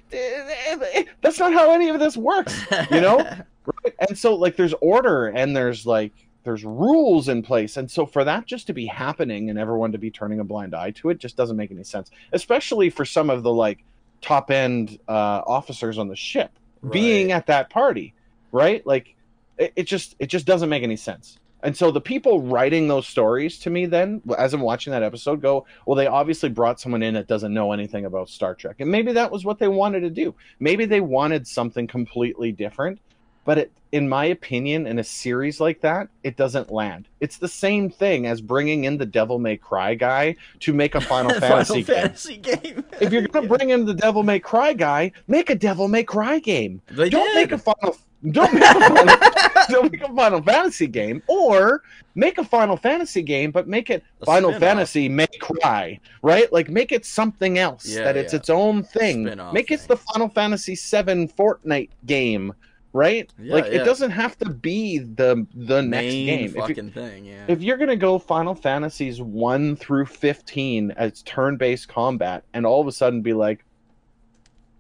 that's 1.21 1.39
not 1.39 1.53
how 1.53 1.73
any 1.73 1.91
of 1.91 2.01
this 2.01 2.17
works. 2.17 2.61
you 2.91 3.01
know? 3.01 3.25
Right? 3.65 3.95
And 4.09 4.19
so 4.19 4.35
like 4.35 4.57
there's 4.57 4.75
order 4.81 5.29
and 5.29 5.55
there's 5.57 5.87
like 5.87 6.13
there's 6.43 6.65
rules 6.65 7.29
in 7.29 7.45
place. 7.45 7.77
And 7.77 7.89
so 7.89 8.07
for 8.07 8.25
that 8.25 8.45
just 8.45 8.67
to 8.67 8.73
be 8.73 8.87
happening 8.87 9.51
and 9.51 9.57
everyone 9.57 9.93
to 9.93 9.99
be 9.99 10.11
turning 10.11 10.41
a 10.41 10.45
blind 10.45 10.75
eye 10.75 10.91
to 10.97 11.11
it 11.11 11.19
just 11.19 11.37
doesn't 11.37 11.57
make 11.57 11.71
any 11.71 11.85
sense. 11.85 12.11
Especially 12.33 12.91
for 12.91 13.05
some 13.05 13.31
of 13.31 13.45
the 13.45 13.53
like 13.53 13.85
top 14.21 14.51
end 14.51 14.99
uh, 15.09 15.43
officers 15.47 15.97
on 15.97 16.09
the 16.09 16.17
ship 16.17 16.51
being 16.91 17.31
at 17.31 17.47
that 17.47 17.71
party. 17.71 18.15
Right? 18.51 18.85
Like 18.85 19.15
it, 19.59 19.73
it 19.77 19.83
just 19.85 20.17
it 20.19 20.27
just 20.27 20.45
doesn't 20.45 20.69
make 20.69 20.83
any 20.83 20.97
sense. 20.97 21.39
And 21.63 21.77
so 21.77 21.91
the 21.91 22.01
people 22.01 22.43
writing 22.43 22.89
those 22.89 23.07
stories 23.07 23.59
to 23.61 23.71
me 23.71 23.87
then, 23.87 24.21
as 24.37 24.53
I'm 24.55 24.61
watching 24.61 24.91
that 24.93 25.03
episode, 25.03 25.41
go, 25.41 25.67
well, 25.87 25.97
they 25.97 26.07
obviously 26.07 26.49
brought 26.49 26.81
someone 26.81 27.03
in 27.03 27.15
that 27.15 27.29
doesn't 27.29 27.55
know 27.55 27.73
anything 27.73 28.05
about 28.05 28.29
Star 28.29 28.55
Trek. 28.55 28.77
And 28.81 28.91
maybe 28.91 29.13
that 29.13 29.31
was 29.31 29.45
what 29.45 29.59
they 29.59 29.69
wanted 29.69 30.01
to 30.01 30.11
do. 30.11 30.35
Maybe 30.59 30.85
they 30.87 31.01
wanted 31.01 31.47
something 31.47 31.87
completely 31.87 32.53
different. 32.53 32.99
But 33.45 33.59
it, 33.59 33.73
in 33.91 34.09
my 34.09 34.27
opinion, 34.27 34.87
in 34.87 35.01
a 35.01 35.05
series 35.05 35.61
like 35.61 35.81
that, 35.81 36.09
it 36.23 36.37
doesn't 36.37 36.71
land. 36.71 37.09
It's 37.21 37.39
the 37.39 37.49
same 37.49 37.91
thing 37.91 38.27
as 38.27 38.41
bringing 38.41 38.85
in 38.85 38.99
the 38.99 39.07
Devil 39.07 39.41
May 39.41 39.57
Cry 39.57 39.95
guy 39.95 40.37
to 40.61 40.73
make 40.73 40.95
a 40.95 41.01
Final 41.13 41.39
Fantasy 41.41 41.83
game. 41.83 41.97
Fantasy 41.97 42.37
game. 42.37 42.85
If 43.01 43.13
you're 43.13 43.27
going 43.27 43.49
to 43.49 43.57
bring 43.57 43.71
in 43.71 43.85
the 43.85 43.95
Devil 43.95 44.23
May 44.23 44.39
Cry 44.39 44.73
guy, 44.75 45.11
make 45.27 45.51
a 45.51 45.57
Devil 45.57 45.89
May 45.89 46.05
Cry 46.05 46.39
game 46.39 46.81
they 46.89 47.11
don't 47.11 47.27
did. 47.27 47.35
make 47.35 47.53
a 47.53 47.59
final 47.59 47.97
don't 48.31 48.55
make 48.55 48.63
a 48.63 48.75
final, 48.75 49.07
don't 49.69 49.91
make 49.93 50.03
a 50.03 50.15
final 50.15 50.43
fantasy 50.43 50.87
game 50.87 51.23
or 51.27 51.83
make 52.15 52.39
a 52.39 52.45
final 52.45 52.77
fantasy 52.77 53.23
game 53.23 53.51
but 53.51 53.67
make 53.69 53.91
it 53.91 54.03
A 54.21 54.27
final 54.27 54.51
spin-off. 54.51 54.69
fantasy 54.69 55.09
may 55.09 55.27
cry 55.41 55.99
right 56.23 56.53
like 56.53 56.69
make 56.69 56.93
it 56.93 57.05
something 57.07 57.59
else 57.59 57.87
Yeah, 57.87 58.05
that 58.05 58.17
it's 58.17 58.33
yeah. 58.33 58.39
its 58.39 58.51
own 58.51 58.83
thing 58.83 59.27
Spin-off 59.27 59.53
make 59.55 59.71
it 59.71 59.81
the 59.89 59.97
final 59.97 60.29
fantasy 60.29 60.75
7 60.75 61.29
fortnite 61.29 61.91
game 62.07 62.53
right 62.93 63.31
Yeah, 63.41 63.55
like 63.55 63.65
it 63.67 63.85
doesn't 63.85 64.11
have 64.11 64.37
to 64.39 64.51
be 64.51 64.99
the 64.99 65.47
the 65.55 65.81
next 65.83 66.13
main 66.13 66.27
game 66.27 66.55
if, 66.57 66.69
you, 66.77 66.91
thing, 66.91 67.25
yeah. 67.25 67.45
If 67.49 67.63
you're 67.63 67.79
gonna 67.79 67.97
go 67.97 68.19
final 68.19 68.55
fantasies 68.55 69.23
1 69.23 69.77
through 69.77 70.07
15 70.07 70.91
as 70.93 71.23
turn-based 71.23 71.89
combat 71.89 72.45
and 72.53 72.67
all 72.67 72.81
of 72.83 72.87
a 72.87 72.93
sudden 72.93 73.23
be 73.23 73.33
like 73.33 73.65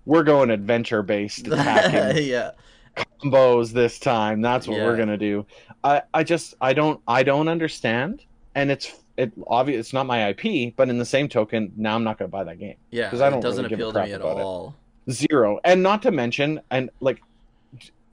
we're 0.04 0.24
going 0.24 0.50
adventure-based 0.50 1.46
attacking 1.46 2.26
yeah. 2.26 2.50
Combos 2.96 3.72
this 3.72 3.98
time. 3.98 4.40
That's 4.40 4.66
what 4.68 4.78
Yeah. 4.78 4.84
we're 4.84 4.96
gonna 4.96 5.16
do. 5.18 5.46
I, 5.84 6.02
I 6.14 6.24
just 6.24 6.54
I 6.60 6.72
don't 6.72 7.00
I 7.08 7.22
don't 7.22 7.48
understand, 7.48 8.22
and 8.54 8.70
it's 8.70 8.92
it 9.16 9.32
obvious 9.46 9.80
it's 9.80 9.92
not 9.92 10.06
my 10.06 10.28
IP, 10.30 10.74
but 10.76 10.88
in 10.88 10.98
the 10.98 11.04
same 11.04 11.28
token, 11.28 11.72
now 11.76 11.94
I'm 11.94 12.04
not 12.04 12.18
gonna 12.18 12.28
buy 12.28 12.44
that 12.44 12.58
game. 12.58 12.76
Yeah, 12.90 13.06
because 13.06 13.20
I 13.20 13.30
don't 13.30 13.40
it 13.40 13.42
doesn't 13.42 13.64
really 13.64 13.74
appeal 13.74 13.92
to 13.92 14.04
me 14.04 14.12
at 14.12 14.20
about 14.20 14.38
it. 14.38 14.42
all. 14.42 14.74
Zero, 15.10 15.58
and 15.64 15.82
not 15.82 16.02
to 16.02 16.10
mention, 16.12 16.60
and 16.70 16.88
like, 17.00 17.20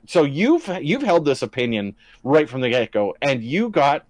so 0.08 0.24
you've 0.24 0.68
you've 0.82 1.04
held 1.04 1.24
this 1.26 1.42
opinion 1.44 1.96
right 2.24 2.50
from 2.50 2.62
the 2.62 2.70
get 2.70 2.92
go, 2.92 3.16
and 3.22 3.44
you 3.44 3.70
got 3.70 4.06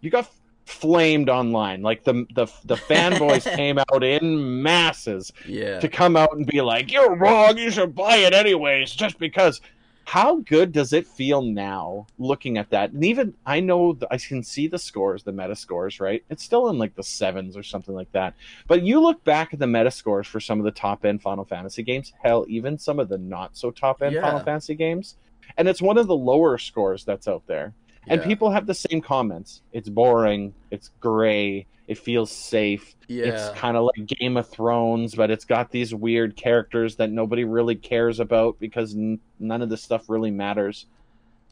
you 0.00 0.10
got 0.10 0.28
flamed 0.66 1.28
online. 1.28 1.82
Like 1.82 2.02
the 2.04 2.26
the 2.34 2.46
the 2.64 2.74
fanboys 2.76 3.44
came 3.56 3.78
out 3.78 4.02
in 4.02 4.62
masses 4.62 5.32
Yeah. 5.46 5.78
to 5.80 5.88
come 5.88 6.16
out 6.16 6.34
and 6.36 6.44
be 6.46 6.60
like, 6.60 6.90
"You're 6.90 7.14
wrong. 7.16 7.56
You 7.56 7.70
should 7.70 7.94
buy 7.94 8.16
it 8.16 8.34
anyways," 8.34 8.90
just 8.90 9.18
because. 9.18 9.60
How 10.04 10.36
good 10.36 10.72
does 10.72 10.92
it 10.92 11.06
feel 11.06 11.42
now 11.42 12.06
looking 12.18 12.58
at 12.58 12.70
that? 12.70 12.92
And 12.92 13.04
even 13.04 13.34
I 13.46 13.60
know 13.60 13.94
th- 13.94 14.08
I 14.10 14.18
can 14.18 14.42
see 14.42 14.66
the 14.68 14.78
scores, 14.78 15.22
the 15.22 15.32
meta 15.32 15.56
scores, 15.56 16.00
right? 16.00 16.22
It's 16.30 16.42
still 16.42 16.68
in 16.68 16.78
like 16.78 16.94
the 16.94 17.02
sevens 17.02 17.56
or 17.56 17.62
something 17.62 17.94
like 17.94 18.12
that. 18.12 18.34
But 18.68 18.82
you 18.82 19.00
look 19.00 19.24
back 19.24 19.52
at 19.52 19.60
the 19.60 19.66
meta 19.66 19.90
scores 19.90 20.26
for 20.26 20.40
some 20.40 20.58
of 20.58 20.64
the 20.64 20.70
top 20.70 21.04
end 21.04 21.22
Final 21.22 21.44
Fantasy 21.44 21.82
games, 21.82 22.12
hell, 22.22 22.44
even 22.48 22.78
some 22.78 22.98
of 22.98 23.08
the 23.08 23.18
not 23.18 23.56
so 23.56 23.70
top 23.70 24.02
end 24.02 24.14
Yeah. 24.14 24.22
Final 24.22 24.40
Fantasy 24.40 24.74
games, 24.74 25.16
and 25.56 25.68
it's 25.68 25.82
one 25.82 25.98
of 25.98 26.06
the 26.06 26.16
lower 26.16 26.58
scores 26.58 27.04
that's 27.04 27.26
out 27.28 27.46
there. 27.46 27.72
And 28.06 28.22
people 28.22 28.50
have 28.50 28.66
the 28.66 28.74
same 28.74 29.00
comments. 29.00 29.62
It's 29.72 29.88
boring. 29.88 30.52
It's 30.70 30.90
gray. 31.00 31.66
It 31.86 31.98
feels 31.98 32.30
safe. 32.30 32.94
Yeah. 33.08 33.24
It's 33.26 33.58
kind 33.58 33.76
of 33.76 33.84
like 33.84 34.06
Game 34.06 34.36
of 34.38 34.48
Thrones, 34.48 35.14
but 35.14 35.30
it's 35.30 35.44
got 35.44 35.70
these 35.70 35.94
weird 35.94 36.34
characters 36.36 36.96
that 36.96 37.10
nobody 37.10 37.44
really 37.44 37.74
cares 37.74 38.20
about 38.20 38.58
because 38.58 38.94
n- 38.94 39.20
none 39.38 39.60
of 39.60 39.68
this 39.68 39.82
stuff 39.82 40.08
really 40.08 40.30
matters. 40.30 40.86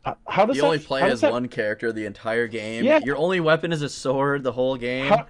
How, 0.04 0.16
how 0.26 0.46
does 0.46 0.56
you 0.56 0.62
that, 0.62 0.66
only 0.66 0.78
play 0.78 1.02
as 1.02 1.20
that, 1.20 1.32
one 1.32 1.48
character 1.48 1.92
the 1.92 2.06
entire 2.06 2.48
game. 2.48 2.84
Yeah. 2.84 3.00
Your 3.04 3.16
only 3.18 3.40
weapon 3.40 3.72
is 3.72 3.82
a 3.82 3.88
sword 3.90 4.42
the 4.42 4.52
whole 4.52 4.76
game. 4.76 5.06
How, 5.06 5.26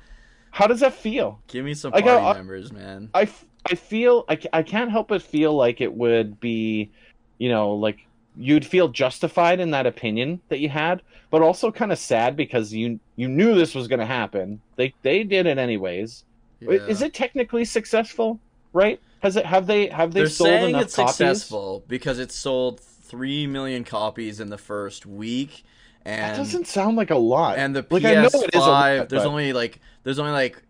how 0.52 0.66
does 0.68 0.80
that 0.80 0.94
feel? 0.94 1.40
Give 1.48 1.64
me 1.64 1.74
some 1.74 1.90
Like, 1.90 2.04
party 2.04 2.24
I- 2.24 2.32
members, 2.34 2.72
man. 2.72 3.10
I, 3.12 3.28
I 3.68 3.74
feel 3.74 4.24
I, 4.28 4.38
I 4.52 4.62
can't 4.62 4.90
help 4.90 5.08
but 5.08 5.22
feel 5.22 5.54
like 5.54 5.80
it 5.80 5.92
would 5.92 6.38
be, 6.40 6.90
you 7.38 7.48
know, 7.48 7.72
like 7.72 8.06
you'd 8.36 8.64
feel 8.66 8.88
justified 8.88 9.60
in 9.60 9.70
that 9.72 9.86
opinion 9.86 10.40
that 10.48 10.58
you 10.58 10.68
had, 10.68 11.02
but 11.30 11.42
also 11.42 11.70
kind 11.70 11.92
of 11.92 11.98
sad 11.98 12.36
because 12.36 12.72
you 12.72 12.98
you 13.16 13.28
knew 13.28 13.54
this 13.54 13.74
was 13.74 13.88
going 13.88 14.00
to 14.00 14.06
happen. 14.06 14.60
They 14.76 14.94
they 15.02 15.22
did 15.24 15.46
it 15.46 15.58
anyways. 15.58 16.24
Yeah. 16.60 16.70
Is 16.72 17.02
it 17.02 17.12
technically 17.14 17.64
successful? 17.64 18.38
Right? 18.72 19.00
Has 19.22 19.36
it 19.36 19.44
have 19.46 19.66
they 19.66 19.88
have 19.88 20.12
they 20.14 20.20
They're 20.20 20.28
sold 20.28 20.48
saying 20.48 20.68
enough 20.70 20.82
it's 20.82 20.96
copies? 20.96 21.14
successful 21.16 21.84
because 21.88 22.18
it 22.18 22.32
sold 22.32 22.80
three 22.80 23.46
million 23.46 23.84
copies 23.84 24.40
in 24.40 24.48
the 24.48 24.58
first 24.58 25.04
week, 25.04 25.64
And 26.04 26.20
That 26.32 26.36
doesn't 26.38 26.66
sound 26.66 26.96
like 26.96 27.10
a 27.10 27.16
lot. 27.18 27.58
and 27.58 27.76
the 27.76 27.84
like 27.90 28.04
I 28.04 28.14
know 28.14 28.28
PS5. 28.28 28.42
it 28.44 28.54
is 28.54 28.60
lot, 28.60 29.08
there's 29.10 29.22
but- 29.22 29.26
only 29.26 29.52
like 29.52 29.78
there's 30.04 30.18
only 30.18 30.32
like 30.32 30.62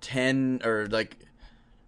ten 0.00 0.60
or 0.64 0.86
like 0.90 1.16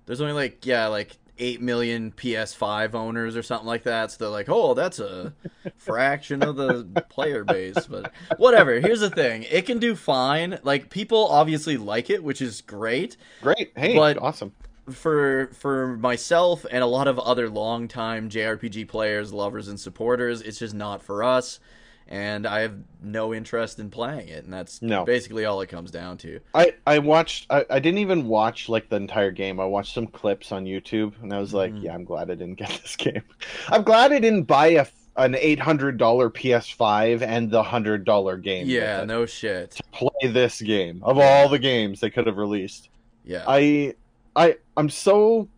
there's 0.06 0.20
only 0.20 0.32
like 0.34 0.64
yeah 0.66 0.86
like 0.88 1.16
eight 1.38 1.60
million 1.60 2.12
PS5 2.12 2.94
owners 2.94 3.36
or 3.36 3.42
something 3.42 3.66
like 3.66 3.84
that. 3.84 4.10
So 4.10 4.24
they're 4.24 4.28
like, 4.28 4.48
oh, 4.48 4.74
that's 4.74 4.98
a 4.98 5.32
fraction 5.76 6.42
of 6.42 6.56
the 6.56 6.84
player 7.08 7.44
base. 7.44 7.86
But 7.86 8.12
whatever. 8.36 8.80
Here's 8.80 9.00
the 9.00 9.10
thing: 9.10 9.44
it 9.50 9.66
can 9.66 9.78
do 9.78 9.94
fine. 9.94 10.58
Like 10.62 10.90
people 10.90 11.26
obviously 11.28 11.76
like 11.76 12.10
it, 12.10 12.22
which 12.22 12.40
is 12.42 12.60
great. 12.60 13.16
great. 13.42 13.72
Hey, 13.76 13.94
but- 13.94 14.18
awesome. 14.18 14.52
for 14.90 15.50
for 15.52 15.96
myself 15.98 16.64
and 16.70 16.82
a 16.82 16.86
lot 16.86 17.08
of 17.08 17.18
other 17.18 17.48
longtime 17.48 18.30
JRPG 18.30 18.88
players, 18.88 19.32
lovers, 19.32 19.68
and 19.68 19.78
supporters, 19.78 20.40
it's 20.40 20.58
just 20.58 20.74
not 20.74 21.02
for 21.02 21.22
us, 21.22 21.60
and 22.08 22.46
I 22.46 22.60
have 22.60 22.74
no 23.02 23.34
interest 23.34 23.78
in 23.78 23.90
playing 23.90 24.28
it, 24.28 24.44
and 24.44 24.52
that's 24.52 24.80
No. 24.82 25.04
basically 25.04 25.44
all 25.44 25.60
it 25.60 25.68
comes 25.68 25.90
down 25.90 26.16
to. 26.18 26.40
I 26.54 26.74
I 26.86 26.98
watched. 27.00 27.46
I, 27.50 27.64
I 27.70 27.78
didn't 27.78 27.98
even 27.98 28.26
watch 28.28 28.68
like 28.68 28.88
the 28.88 28.96
entire 28.96 29.30
game. 29.30 29.60
I 29.60 29.64
watched 29.66 29.94
some 29.94 30.06
clips 30.06 30.50
on 30.52 30.64
YouTube, 30.64 31.12
and 31.22 31.32
I 31.32 31.38
was 31.38 31.52
like, 31.54 31.72
Mhm. 31.72 31.82
yeah, 31.84 31.94
I'm 31.94 32.04
glad 32.04 32.30
I 32.30 32.34
didn't 32.34 32.54
get 32.56 32.68
this 32.82 32.96
game. 32.96 33.22
I'm 33.68 33.82
glad 33.82 34.12
I 34.12 34.18
didn't 34.18 34.44
buy 34.44 34.68
a 34.68 34.86
an 35.16 35.34
eight 35.34 35.58
hundred 35.58 35.98
dollar 35.98 36.30
PS5 36.30 37.22
and 37.22 37.50
the 37.50 37.62
hundred 37.62 38.04
dollar 38.04 38.36
game. 38.36 38.68
Yeah, 38.68 39.04
no 39.04 39.26
shit. 39.26 39.72
to 39.72 39.82
play 39.92 40.28
this 40.30 40.60
game 40.62 41.00
of 41.02 41.18
all 41.18 41.48
the 41.48 41.58
games 41.58 41.98
they 42.00 42.08
could 42.10 42.26
have 42.28 42.36
released. 42.36 42.88
Yeah, 43.24 43.42
I 43.46 43.94
I 44.36 44.56
I'm 44.76 44.88
so 44.88 45.48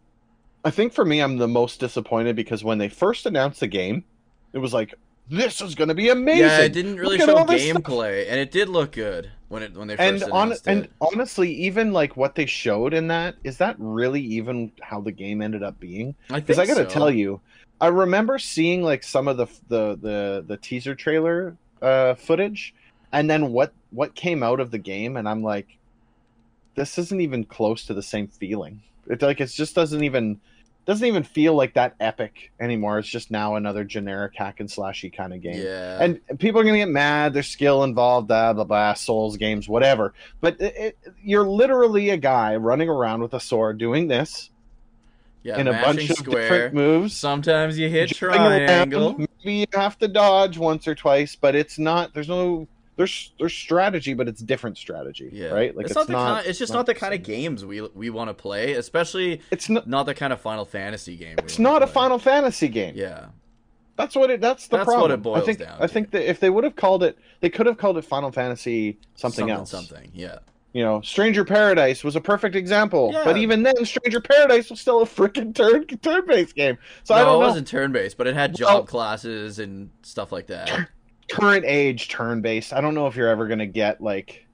I 0.65 0.71
think 0.71 0.95
for 0.95 1.05
me 1.05 1.21
I'm 1.21 1.37
the 1.37 1.47
most 1.49 1.79
disappointed 1.79 2.37
because 2.37 2.65
when 2.65 2.79
they 2.79 2.89
first 2.89 3.27
announced 3.27 3.61
the 3.61 3.67
game, 3.67 4.05
it 4.55 4.59
was 4.59 4.73
like 4.73 4.95
this 5.31 5.61
is 5.61 5.75
going 5.75 5.89
to 5.89 5.95
be 5.95 6.09
amazing. 6.09 6.43
yeah, 6.43 6.61
it 6.61 6.73
didn't 6.73 6.97
really 6.97 7.19
show 7.19 7.45
gameplay, 7.45 8.27
and 8.29 8.39
it 8.41 8.51
did 8.51 8.69
look 8.69 8.93
good 8.93 9.31
when 9.49 9.63
it 9.63 9.75
when 9.77 9.89
they 9.89 9.97
And 9.97 10.21
first 10.21 10.31
on 10.33 10.49
announced 10.49 10.67
and 10.67 10.89
honestly, 11.01 11.53
even 11.53 11.93
like 11.93 12.17
what 12.17 12.35
they 12.35 12.47
showed 12.47 12.93
in 12.93 13.09
that 13.09 13.37
is 13.45 13.57
that 13.59 13.77
really 13.79 14.21
even 14.23 14.73
how 14.81 15.01
the 15.01 15.13
game 15.13 15.41
ended 15.41 15.63
up 15.63 15.79
being? 15.79 16.15
I 16.31 16.41
Because 16.41 16.57
think 16.57 16.71
I 16.71 16.75
got 16.75 16.81
to 16.85 16.91
so. 16.91 16.95
tell 16.95 17.11
you, 17.11 17.41
I 17.81 17.89
remember 17.89 18.39
seeing 18.39 18.83
like 18.83 19.03
some 19.05 19.29
of 19.29 19.37
the 19.37 19.47
the 19.69 19.97
the, 20.01 20.45
the 20.47 20.57
teaser 20.57 20.95
trailer 20.95 21.57
uh, 21.81 22.15
footage, 22.15 22.75
and 23.13 23.31
then 23.31 23.53
what 23.53 23.73
what 23.91 24.15
came 24.15 24.43
out 24.43 24.59
of 24.61 24.73
the 24.73 24.79
game, 24.79 25.17
and 25.17 25.29
I'm 25.29 25.43
like, 25.43 25.79
this 26.75 26.99
isn't 26.99 27.21
even 27.21 27.45
close 27.45 27.85
to 27.87 27.95
the 27.95 28.03
same 28.03 28.27
feeling. 28.27 28.83
It 29.07 29.23
like 29.23 29.41
it 29.41 29.47
just 29.47 29.75
doesn't 29.77 30.03
even 30.03 30.41
doesn't 30.87 31.07
even 31.07 31.23
feel 31.23 31.55
like 31.55 31.75
that 31.75 31.95
epic 32.01 32.51
anymore. 32.59 32.99
It's 32.99 33.09
just 33.09 33.31
now 33.31 33.57
another 33.57 33.85
generic 33.85 34.33
hack 34.37 34.61
and 34.61 34.69
slashy 34.69 35.13
kind 35.13 35.33
of 35.33 35.41
game. 35.41 35.63
Yeah. 35.63 36.03
And 36.03 36.21
people 36.39 36.61
are 36.61 36.65
gonna 36.65 36.79
get 36.79 36.89
mad. 36.89 37.33
There's 37.33 37.49
skill 37.49 37.85
involved, 37.85 38.29
blah 38.29 38.53
blah 38.53 38.65
blah. 38.65 38.95
Souls 38.95 39.37
games, 39.37 39.69
whatever. 39.69 40.15
But 40.41 40.61
it, 40.61 40.77
it, 40.77 40.99
you're 41.23 41.47
literally 41.47 42.11
a 42.11 42.17
guy 42.17 42.57
running 42.57 42.89
around 42.89 43.23
with 43.23 43.35
a 43.35 43.41
sword 43.41 43.79
doing 43.79 44.09
this 44.09 44.51
yeah, 45.43 45.59
in 45.59 45.69
a 45.69 45.73
bunch 45.73 46.09
of 46.11 46.17
square. 46.17 46.43
different 46.43 46.75
moves. 46.75 47.17
Sometimes 47.17 47.79
you 47.79 47.89
hit 47.89 48.09
jumping 48.11 48.41
around. 48.41 48.67
triangle. 48.67 49.19
Maybe 49.19 49.55
you 49.55 49.67
have 49.75 49.99
to 49.99 50.09
dodge 50.09 50.59
once 50.59 50.87
or 50.87 50.95
twice, 50.95 51.37
but 51.37 51.55
it's 51.55 51.79
not. 51.79 52.13
There's 52.15 52.29
no. 52.29 52.69
There's 53.01 53.33
there's 53.39 53.55
strategy, 53.55 54.13
but 54.13 54.29
it's 54.29 54.43
different 54.43 54.77
strategy, 54.77 55.31
Yeah. 55.33 55.49
right? 55.53 55.73
it's, 55.79 55.95
not 55.95 56.07
the 56.07 56.13
kind. 56.13 56.47
It's 56.47 56.59
just 56.59 56.71
not 56.75 56.85
the 56.85 56.93
kind 56.93 57.15
of 57.15 57.23
games 57.23 57.65
we 57.65 57.81
we 57.81 58.11
want 58.11 58.29
to 58.29 58.35
play, 58.35 58.75
especially 58.75 59.41
It's 59.51 59.71
not. 59.71 59.89
not 59.89 60.05
the 60.05 60.13
kind 60.15 60.35
of 60.35 60.41
Final 60.43 60.67
Fantasy 60.67 61.17
game. 61.17 61.37
It's 61.39 61.59
not 61.59 61.83
a 61.83 61.87
play. 61.87 61.95
Final 61.95 62.19
Fantasy 62.19 62.69
game. 62.69 62.93
Yeah. 62.95 63.29
That's 63.97 64.15
what 64.15 64.31
it. 64.31 64.43
That's 64.43 64.67
the 64.69 64.77
That's 64.77 64.87
what 64.87 64.93
problem. 64.97 65.13
it 65.13 65.23
boils 65.23 65.43
I 65.43 65.47
think. 65.47 65.59
down 65.61 65.79
I 65.79 65.87
to. 65.87 65.89
think 65.89 66.11
that 66.11 66.29
if 66.29 66.41
they 66.41 66.51
would 66.51 66.65
have 66.65 66.77
called 66.77 67.03
it, 67.03 67.19
they 67.41 67.49
could 67.49 67.65
have 67.65 67.79
called 67.79 67.97
it 67.97 68.05
Final 68.05 68.31
Fantasy 68.33 68.99
something, 69.15 69.49
else. 69.49 69.71
Something. 69.71 70.11
Yeah. 70.13 70.41
You 70.75 70.85
know, 70.85 71.01
Stranger 71.01 71.45
Paradise 71.47 72.05
was 72.05 72.17
a 72.17 72.21
perfect 72.21 72.55
example, 72.55 73.11
Yeah. 73.15 73.23
but 73.25 73.39
even 73.39 73.63
then, 73.63 73.83
Stranger 73.87 74.21
Paradise 74.21 74.69
was 74.69 74.79
still 74.79 75.01
a 75.01 75.07
freaking 75.07 75.55
turn 75.55 75.87
turn 75.87 76.27
based 76.27 76.55
game. 76.55 76.77
So 77.05 77.15
I 77.15 77.21
no, 77.21 77.25
don't 77.25 77.35
it 77.35 77.39
know. 77.41 77.47
wasn't 77.47 77.67
turn 77.69 77.93
based, 77.93 78.19
but 78.19 78.27
it 78.27 78.35
had 78.35 78.55
job 78.55 78.69
Well- 78.69 78.83
classes 78.85 79.59
and 79.59 79.89
stuff 80.03 80.33
like 80.33 80.49
that. 80.49 80.89
Current 81.31 81.65
age 81.67 82.09
turn 82.09 82.41
based. 82.41 82.73
I 82.73 82.81
don't 82.81 82.95
know 82.95 83.07
if 83.07 83.17
you're 83.17 83.29
ever 83.29 83.47
gonna 83.47 83.67
get 83.67 84.01
like 84.01 84.47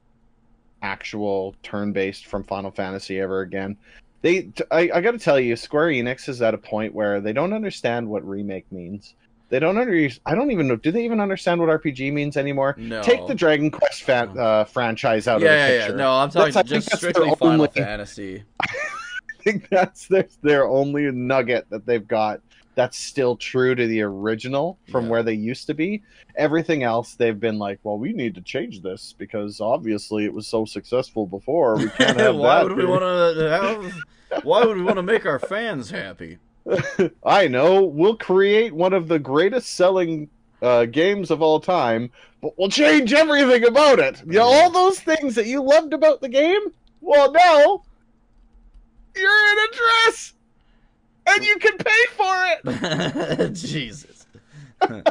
actual 0.83 1.55
turn 1.63 1.93
based 1.93 2.27
from 2.27 2.45
Final 2.45 2.71
Fantasy 2.71 3.21
ever 3.21 3.41
again. 3.41 3.77
They, 4.23 4.43
t- 4.43 4.65
I, 4.71 4.91
I 4.95 5.01
got 5.01 5.13
to 5.13 5.19
tell 5.19 5.39
you, 5.39 5.57
Square 5.57 5.89
Enix 5.89 6.29
is 6.29 6.43
at 6.43 6.55
a 6.55 6.59
point 6.59 6.95
where 6.95 7.21
they 7.21 7.33
don't 7.33 7.53
understand 7.53 8.09
what 8.09 8.27
remake 8.27 8.71
means. 8.73 9.15
They 9.49 9.61
don't 9.61 9.79
under. 9.79 10.09
I 10.25 10.35
don't 10.35 10.51
even 10.51 10.67
know. 10.67 10.75
Do 10.75 10.91
they 10.91 11.05
even 11.05 11.21
understand 11.21 11.61
what 11.61 11.69
RPG 11.69 12.13
means 12.13 12.37
anymore? 12.37 12.75
No. 12.79 13.03
Take 13.03 13.27
the 13.29 13.35
Dragon 13.35 13.71
Quest 13.71 14.03
fan, 14.03 14.37
uh, 14.37 14.65
franchise 14.65 15.29
out 15.29 15.41
yeah, 15.41 15.47
of 15.47 15.51
the 15.51 15.57
yeah, 15.57 15.69
yeah. 15.69 15.81
picture. 15.87 15.97
No, 15.97 16.13
I'm 16.13 16.31
talking 16.31 16.53
That's- 16.53 16.85
just 16.87 16.97
strictly 16.97 17.31
Final 17.37 17.53
only- 17.53 17.69
Fantasy. 17.69 18.43
I 18.61 19.49
think 19.51 19.69
that's 19.69 20.09
their, 20.09 20.27
their 20.43 20.67
only 20.67 21.09
nugget 21.13 21.71
that 21.71 21.87
they've 21.87 22.09
got 22.09 22.41
that's 22.77 22.97
still 22.99 23.37
true 23.37 23.75
to 23.75 23.87
the 23.89 24.03
original 24.03 24.79
from 24.93 25.07
Yeah. 25.07 25.11
where 25.11 25.23
they 25.25 25.33
used 25.35 25.67
to 25.67 25.75
be. 25.75 26.03
Everything 26.37 26.83
else, 26.85 27.15
they've 27.15 27.39
been 27.41 27.59
like, 27.59 27.81
well, 27.83 27.99
we 27.99 28.13
need 28.13 28.35
to 28.37 28.41
change 28.43 28.83
this 28.83 29.15
because 29.19 29.61
obviously 29.61 30.25
it 30.25 30.33
was 30.33 30.47
so 30.47 30.65
successful 30.65 31.27
before. 31.27 31.77
We 31.77 31.89
can't 31.89 32.21
have 32.21 32.37
why 32.37 32.57
that. 32.59 32.69
would 32.69 32.77
we 32.77 32.85
want 32.87 33.03
to 33.03 33.49
have? 33.51 34.45
Why 34.45 34.65
would 34.65 34.77
we 34.77 34.83
want 34.85 34.97
to 34.97 35.03
make 35.03 35.27
our 35.27 35.39
fans 35.41 35.91
happy? 35.91 36.39
I 37.25 37.49
know. 37.49 37.83
We'll 37.83 38.17
create 38.17 38.73
one 38.75 38.93
of 38.93 39.09
the 39.09 39.19
greatest 39.19 39.71
selling 39.75 40.29
uh, 40.63 40.85
games 40.87 41.31
of 41.31 41.41
all 41.43 41.61
time, 41.61 42.11
but 42.43 42.59
we'll 42.59 42.69
change 42.69 43.13
everything 43.13 43.65
about 43.65 43.99
it. 43.99 44.21
You 44.27 44.33
know, 44.33 44.51
Yeah. 44.51 44.57
all 44.63 44.71
those 44.71 45.01
things 45.01 45.35
that 45.37 45.47
you 45.47 45.63
loved 45.63 45.93
about 45.93 46.21
the 46.21 46.29
game. 46.29 46.61
Well, 47.01 47.31
now 47.33 47.83
you're 49.15 49.25
in 49.53 49.59
a 49.59 49.77
dress, 50.05 50.35
and 51.27 51.45
you 51.45 51.59
can 51.59 51.77
pay 51.79 52.07
for 52.13 52.35
it. 52.65 53.53
Jesus. 53.55 54.27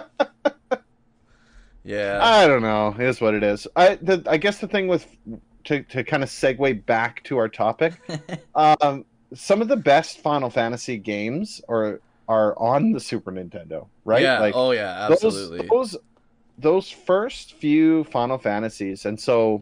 yeah. 1.84 2.20
I 2.22 2.48
don't 2.48 2.62
know. 2.62 2.96
It 2.98 3.06
is 3.08 3.22
what 3.22 3.34
it 3.34 3.44
is. 3.44 3.68
I 3.76 3.96
the, 3.96 4.24
I 4.28 4.38
guess 4.38 4.60
the 4.60 4.68
thing 4.68 4.88
with 4.88 5.06
to 5.66 5.84
to 5.84 6.04
kind 6.04 6.24
of 6.24 6.30
segue 6.30 6.86
back 6.86 7.24
to 7.26 7.38
our 7.38 7.50
topic, 7.50 7.94
um, 8.56 9.06
some 9.34 9.62
of 9.62 9.68
the 9.68 9.78
best 9.78 10.20
Final 10.20 10.50
Fantasy 10.50 10.98
games 10.98 11.62
are 11.68 12.00
are 12.28 12.58
on 12.58 12.92
the 12.92 13.00
Super 13.00 13.32
Nintendo, 13.32 13.88
right? 14.04 14.22
Yeah. 14.22 14.40
Like 14.40 14.56
oh 14.56 14.72
yeah. 14.72 15.08
Absolutely. 15.10 15.68
those 15.68 15.92
those 15.92 15.98
those 16.58 16.90
first 16.90 17.54
few 17.56 18.06
Final 18.06 18.38
Fantasies, 18.38 19.06
and 19.06 19.20
so 19.20 19.62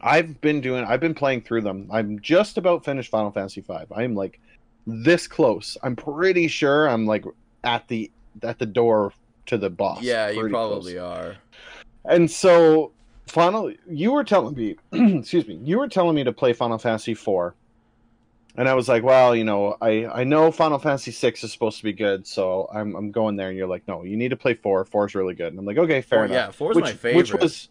I've 0.00 0.40
been 0.40 0.60
doing. 0.60 0.84
I've 0.84 1.00
been 1.00 1.14
playing 1.14 1.42
through 1.42 1.62
them. 1.62 1.88
I'm 1.92 2.20
just 2.20 2.56
about 2.56 2.84
finished 2.84 3.10
Final 3.10 3.30
Fantasy 3.30 3.60
V. 3.60 3.74
I'm 3.94 4.14
like 4.14 4.40
this 4.86 5.26
close. 5.26 5.76
I'm 5.82 5.96
pretty 5.96 6.48
sure 6.48 6.88
I'm 6.88 7.06
like 7.06 7.24
at 7.64 7.86
the 7.88 8.10
at 8.42 8.58
the 8.58 8.66
door 8.66 9.12
to 9.46 9.58
the 9.58 9.70
boss. 9.70 10.02
yeah, 10.02 10.30
you 10.30 10.48
probably 10.48 10.94
close. 10.94 11.02
are. 11.02 11.36
And 12.04 12.30
so, 12.30 12.92
Final, 13.26 13.72
you 13.88 14.12
were 14.12 14.24
telling 14.24 14.54
me, 14.54 14.76
excuse 15.18 15.46
me, 15.46 15.60
you 15.62 15.78
were 15.78 15.88
telling 15.88 16.14
me 16.16 16.24
to 16.24 16.32
play 16.32 16.52
Final 16.52 16.78
Fantasy 16.78 17.12
IV, 17.12 17.52
and 18.56 18.68
I 18.68 18.74
was 18.74 18.88
like, 18.88 19.02
well, 19.02 19.36
you 19.36 19.44
know, 19.44 19.76
I 19.80 20.06
I 20.06 20.24
know 20.24 20.50
Final 20.50 20.78
Fantasy 20.78 21.10
VI 21.10 21.34
is 21.42 21.52
supposed 21.52 21.78
to 21.78 21.84
be 21.84 21.92
good, 21.92 22.26
so 22.26 22.68
I'm 22.72 22.94
I'm 22.96 23.10
going 23.10 23.36
there. 23.36 23.48
And 23.48 23.56
you're 23.58 23.68
like, 23.68 23.86
no, 23.86 24.02
you 24.04 24.16
need 24.16 24.30
to 24.30 24.36
play 24.36 24.54
four. 24.54 24.84
Four 24.84 25.06
is 25.06 25.14
really 25.14 25.34
good. 25.34 25.48
And 25.48 25.58
I'm 25.58 25.64
like, 25.66 25.78
okay, 25.78 26.00
fair 26.00 26.20
Four- 26.20 26.24
enough. 26.26 26.34
yeah, 26.34 26.50
four's 26.50 26.76
which, 26.76 26.84
my 26.84 26.92
favorite. 26.92 27.16
Which 27.16 27.34
was 27.34 27.68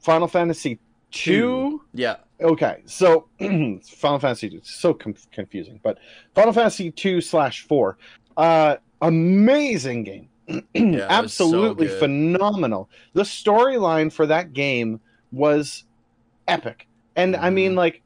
Final 0.00 0.28
Fantasy 0.28 0.78
two. 1.10 1.82
Yeah. 1.94 2.16
Okay, 2.40 2.82
so 2.86 3.28
Final 3.38 4.18
Fantasy 4.18 4.46
it's 4.48 4.74
so 4.74 4.94
com- 4.94 5.14
confusing, 5.30 5.78
but 5.82 5.98
Final 6.34 6.52
Fantasy 6.52 6.90
two 6.90 7.20
slash 7.20 7.66
four, 7.66 7.98
uh, 8.36 8.76
amazing 9.02 10.04
game, 10.04 10.28
so 10.48 10.62
absolutely 11.10 11.86
good. 11.88 11.98
phenomenal. 11.98 12.88
The 13.12 13.22
storyline 13.24 14.10
for 14.12 14.26
that 14.26 14.52
game 14.54 15.00
was 15.32 15.84
epic, 16.48 16.86
and 17.16 17.36
I 17.36 17.50
mean, 17.50 17.72
Mhm. 17.72 17.76
like 17.76 18.02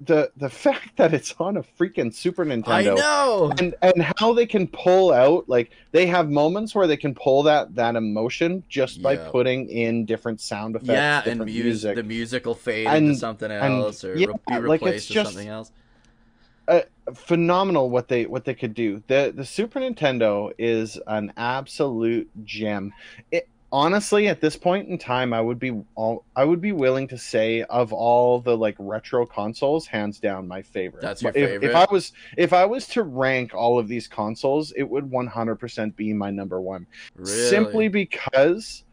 the 0.00 0.30
the 0.36 0.48
fact 0.50 0.96
that 0.96 1.12
it's 1.14 1.34
on 1.38 1.56
a 1.56 1.62
freaking 1.62 2.12
Super 2.12 2.44
Nintendo, 2.44 2.68
I 2.68 2.82
know. 2.82 3.52
and 3.58 3.74
and 3.82 4.02
how 4.18 4.32
they 4.32 4.46
can 4.46 4.66
pull 4.68 5.12
out 5.12 5.48
like 5.48 5.70
they 5.92 6.06
have 6.06 6.30
moments 6.30 6.74
where 6.74 6.86
they 6.86 6.96
can 6.96 7.14
pull 7.14 7.42
that 7.44 7.74
that 7.74 7.96
emotion 7.96 8.62
just 8.68 9.02
by 9.02 9.14
Yeah. 9.14 9.28
putting 9.30 9.68
in 9.68 10.04
different 10.04 10.40
sound 10.40 10.76
effects 10.76 10.88
Yeah, 10.90 11.16
and 11.18 11.24
different 11.40 11.52
music, 11.52 11.96
the 11.96 12.02
music 12.02 12.46
will 12.46 12.54
fade 12.54 12.86
And- 12.86 13.06
into 13.08 13.18
something 13.18 13.50
else, 13.50 14.04
or 14.04 14.16
yeah, 14.16 14.26
be 14.48 14.54
like, 14.54 14.62
replaced 14.82 14.96
it's 14.96 15.08
with 15.10 15.14
just- 15.14 15.32
something 15.32 15.48
else. 15.48 15.70
phenomenal 17.14 17.88
what 17.88 18.08
they 18.08 18.26
what 18.26 18.44
they 18.44 18.54
could 18.54 18.74
do 18.74 19.00
the 19.06 19.32
the 19.34 19.44
super 19.44 19.78
nintendo 19.78 20.50
is 20.58 20.98
an 21.06 21.32
absolute 21.36 22.28
gem 22.44 22.92
it 23.30 23.48
honestly 23.72 24.28
at 24.28 24.40
this 24.40 24.56
point 24.56 24.88
in 24.88 24.96
time 24.96 25.32
i 25.32 25.40
would 25.40 25.58
be 25.58 25.72
all 25.96 26.24
i 26.36 26.44
would 26.44 26.60
be 26.60 26.72
willing 26.72 27.08
to 27.08 27.18
say 27.18 27.62
of 27.64 27.92
all 27.92 28.40
the 28.40 28.56
like 28.56 28.76
retro 28.78 29.26
consoles 29.26 29.86
hands 29.86 30.20
down 30.20 30.46
my 30.46 30.62
favorite 30.62 31.02
That's 31.02 31.20
your 31.20 31.32
If- 31.34 31.62
if, 31.62 31.74
i 31.74 31.86
was 31.90 32.12
if 32.36 32.52
i 32.52 32.64
was 32.64 32.86
to 32.88 33.02
rank 33.02 33.54
all 33.54 33.78
of 33.78 33.88
these 33.88 34.06
consoles 34.06 34.72
it 34.76 34.84
would 34.84 35.10
100% 35.10 35.96
be 35.96 36.12
my 36.12 36.30
number 36.30 36.60
one 36.60 36.86
Really? 37.16 37.30
simply 37.30 37.88
because 37.88 38.84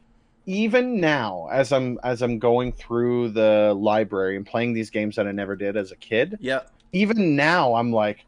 even 0.45 0.99
now 0.99 1.47
as 1.51 1.71
i'm 1.71 1.99
as 2.03 2.21
i'm 2.21 2.39
going 2.39 2.71
through 2.73 3.29
the 3.29 3.73
library 3.77 4.35
and 4.37 4.45
playing 4.45 4.73
these 4.73 4.89
games 4.89 5.15
that 5.15 5.27
i 5.27 5.31
never 5.31 5.55
did 5.55 5.77
as 5.77 5.91
a 5.91 5.95
kid 5.97 6.37
Yeah. 6.41 6.61
even 6.91 7.35
now 7.35 7.75
I'm 7.75 7.91
like, 7.91 8.25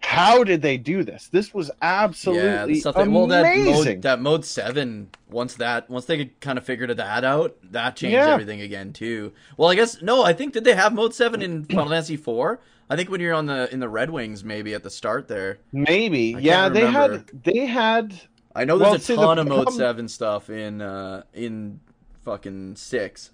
how 0.00 0.42
did 0.44 0.62
they 0.62 0.76
do 0.78 1.02
this? 1.02 1.28
This 1.28 1.52
was 1.52 1.70
absolutely 1.82 2.74
the 2.74 2.80
stuff 2.80 2.94
that, 2.94 3.10
well, 3.10 3.26
that 3.26 3.40
amazing. 3.44 3.72
mode, 3.96 4.02
that 4.02 4.20
mode 4.20 4.44
seven. 4.44 5.10
Once 5.30 5.54
that, 5.56 5.90
once 5.90 6.06
they 6.06 6.26
kind 6.40 6.56
of 6.56 6.64
figured 6.64 6.90
that 6.96 7.24
out, 7.24 7.56
that 7.72 7.96
changed 7.96 8.14
Yeah. 8.14 8.28
everything 8.28 8.60
again 8.62 8.92
too. 8.92 9.32
Well, 9.56 9.68
I 9.68 9.74
guess 9.74 10.00
no. 10.00 10.22
I 10.24 10.32
think 10.32 10.54
did 10.54 10.64
they 10.64 10.74
have 10.74 10.94
mode 10.94 11.14
seven 11.14 11.42
in 11.42 11.64
Final 11.64 11.88
Fantasy 11.88 12.16
four? 12.16 12.60
I 12.90 12.96
think 12.96 13.10
when 13.10 13.20
you're 13.20 13.34
on 13.34 13.46
the 13.46 13.70
in 13.72 13.80
the 13.80 13.88
Red 13.88 14.08
Wings, 14.10 14.42
maybe 14.44 14.72
at 14.72 14.82
the 14.82 14.90
start 14.90 15.28
there. 15.28 15.58
Maybe, 15.72 16.34
yeah, 16.40 16.62
can't 16.62 16.74
they 16.74 16.84
remember. 16.84 17.16
had 17.18 17.44
they 17.44 17.66
had 17.66 18.14
I 18.56 18.64
know 18.64 18.78
there's 18.78 18.86
Well, 18.88 18.94
a 18.96 19.00
see, 19.00 19.14
the 19.16 19.22
ton 19.22 19.38
of 19.38 19.46
mode 19.46 19.56
problem- 19.64 19.76
seven 19.76 20.08
stuff 20.08 20.48
in 20.48 20.80
uh 20.80 21.24
in 21.34 21.80
fucking 22.24 22.76
six. 22.76 23.30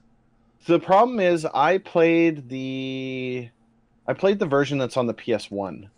the 0.67 0.81
problem 0.81 1.21
is 1.21 1.45
I 1.55 1.79
played 1.79 2.49
the 2.49 3.49
I 4.09 4.13
played 4.13 4.39
the 4.39 4.47
version 4.47 4.77
that's 4.79 4.97
on 4.97 5.07
the 5.07 5.15
PS1. 5.15 5.89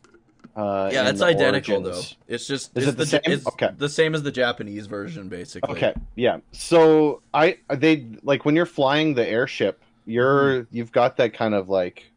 Uh, 0.56 0.88
Yeah, 0.92 1.10
the 1.12 1.24
identical 1.24 1.74
Origins. 1.86 2.16
though. 2.28 2.34
It's 2.34 2.46
just 2.46 2.76
Is 2.76 2.84
it's 2.88 2.92
it 2.94 2.96
the 2.96 3.06
same? 3.06 3.20
It's 3.24 3.46
Okay. 3.46 3.70
the 3.76 3.88
same 3.88 4.14
as 4.14 4.22
the 4.22 4.32
Japanese 4.32 4.86
version, 4.86 5.28
basically. 5.28 5.74
Okay, 5.76 5.92
yeah. 6.14 6.38
So 6.52 7.20
I 7.34 7.58
they 7.68 8.06
like 8.22 8.44
when 8.46 8.56
you're 8.56 8.64
flying 8.66 9.14
the 9.14 9.26
airship, 9.28 9.82
you're 10.06 10.62
Mm-hmm. 10.62 10.76
you've 10.76 10.92
got 10.92 11.16
that 11.18 11.34
kind 11.34 11.54
of 11.54 11.68
like 11.68 12.10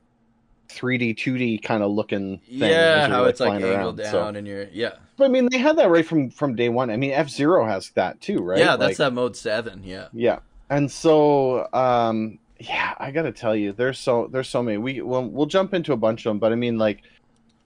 3D, 0.69 1.15
2D 1.17 1.61
kind 1.63 1.83
of 1.83 1.91
looking 1.91 2.37
thing. 2.47 2.59
Yeah, 2.59 3.07
how 3.07 3.25
it's 3.25 3.39
like 3.39 3.53
angled 3.61 3.99
around. 3.99 4.11
down 4.11 4.33
So, 4.33 4.37
and 4.37 4.47
you're 4.47 4.67
yeah. 4.71 4.91
but, 5.17 5.25
I 5.25 5.27
mean, 5.27 5.49
they 5.51 5.57
had 5.57 5.75
that 5.77 5.89
right 5.89 6.05
from 6.05 6.29
from 6.29 6.55
day 6.55 6.69
one. 6.69 6.89
I 6.89 6.95
mean, 6.95 7.11
F 7.11 7.27
Zero 7.29 7.65
has 7.65 7.89
that 7.91 8.21
too, 8.21 8.39
right? 8.39 8.59
Yeah, 8.59 8.75
that's 8.77 8.91
Like- 8.91 8.97
that 8.97 9.13
mode 9.13 9.35
seven. 9.35 9.81
Yeah. 9.83 10.07
Yeah, 10.13 10.39
and 10.69 10.89
so 10.91 11.67
um, 11.73 12.37
yeah, 12.59 12.93
I 12.99 13.11
gotta 13.11 13.31
tell 13.31 13.55
you, 13.55 13.71
there's 13.73 13.97
so 13.99 14.29
there's 14.31 14.47
so 14.47 14.61
many. 14.63 14.77
We 14.77 15.01
we'll, 15.01 15.25
we'll 15.27 15.45
jump 15.47 15.73
into 15.73 15.91
a 15.91 15.97
bunch 15.97 16.25
of 16.25 16.29
them, 16.29 16.39
but 16.39 16.51
I 16.51 16.55
mean, 16.55 16.77
like 16.77 17.01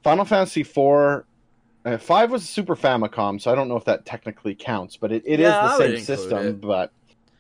Final 0.04 0.26
Fantasy 0.26 0.62
IV 0.62 1.24
uh, 1.86 1.98
five 1.98 2.32
was 2.32 2.44
a 2.44 2.48
Super 2.48 2.76
Famicom, 2.76 3.42
so 3.42 3.52
I 3.52 3.56
don't 3.56 3.68
know 3.68 3.76
if 3.78 3.86
that 3.86 4.06
technically 4.06 4.56
counts, 4.56 4.96
but 4.98 5.12
it, 5.12 5.24
it 5.26 5.40
is 5.40 5.46
Yeah, 5.48 5.66
I 5.66 5.78
the 5.78 5.98
same 5.98 6.06
system. 6.06 6.48
it. 6.48 6.62
But 6.62 6.92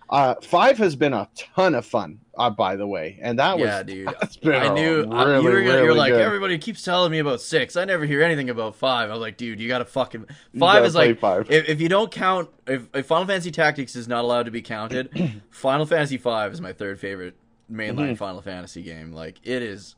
uh, 0.10 0.36
five 0.42 0.78
has 0.80 0.96
been 0.98 1.14
a 1.14 1.30
ton 1.36 1.74
of 1.76 1.86
fun, 1.86 2.20
uh, 2.38 2.50
by 2.50 2.76
the 2.76 2.86
way, 2.86 3.18
and 3.22 3.40
that 3.40 3.58
was 3.58 3.66
yeah, 3.68 3.84
dude. 3.84 4.10
been 4.42 4.54
I 4.54 4.74
knew 4.74 5.10
I- 5.12 5.24
really, 5.24 5.44
you 5.44 5.50
were 5.50 5.64
gonna, 5.64 5.84
you're 5.84 5.96
like 5.96 6.12
good. 6.14 6.22
everybody 6.22 6.58
keeps 6.58 6.84
telling 6.84 7.10
me 7.12 7.20
about 7.20 7.40
six. 7.42 7.78
I 7.78 7.86
never 7.86 8.06
hear 8.06 8.22
anything 8.22 8.50
about 8.50 8.76
five. 8.76 9.10
I 9.10 9.14
was 9.14 9.22
like, 9.22 9.38
dude, 9.38 9.60
you 9.62 9.68
gotta 9.70 9.86
fucking 9.86 10.26
five 10.60 10.84
is 10.84 10.94
like 10.94 11.20
five. 11.20 11.50
if, 11.50 11.68
if 11.70 11.82
you 11.82 11.88
don't 11.90 12.12
count 12.12 12.50
if, 12.68 12.88
if 12.94 13.06
Final 13.06 13.26
Fantasy 13.26 13.50
Tactics 13.52 13.96
is 13.96 14.08
not 14.10 14.24
allowed 14.26 14.44
to 14.44 14.52
be 14.52 14.62
counted, 14.62 15.42
Final 15.52 15.86
Fantasy 15.86 16.18
five 16.18 16.52
is 16.52 16.60
my 16.62 16.74
third 16.74 17.00
favorite 17.00 17.36
mainline 17.72 18.12
Mhm. 18.12 18.18
Final 18.18 18.42
Fantasy 18.42 18.84
game. 18.84 19.14
Like 19.14 19.40
it 19.44 19.62
is, 19.62 19.96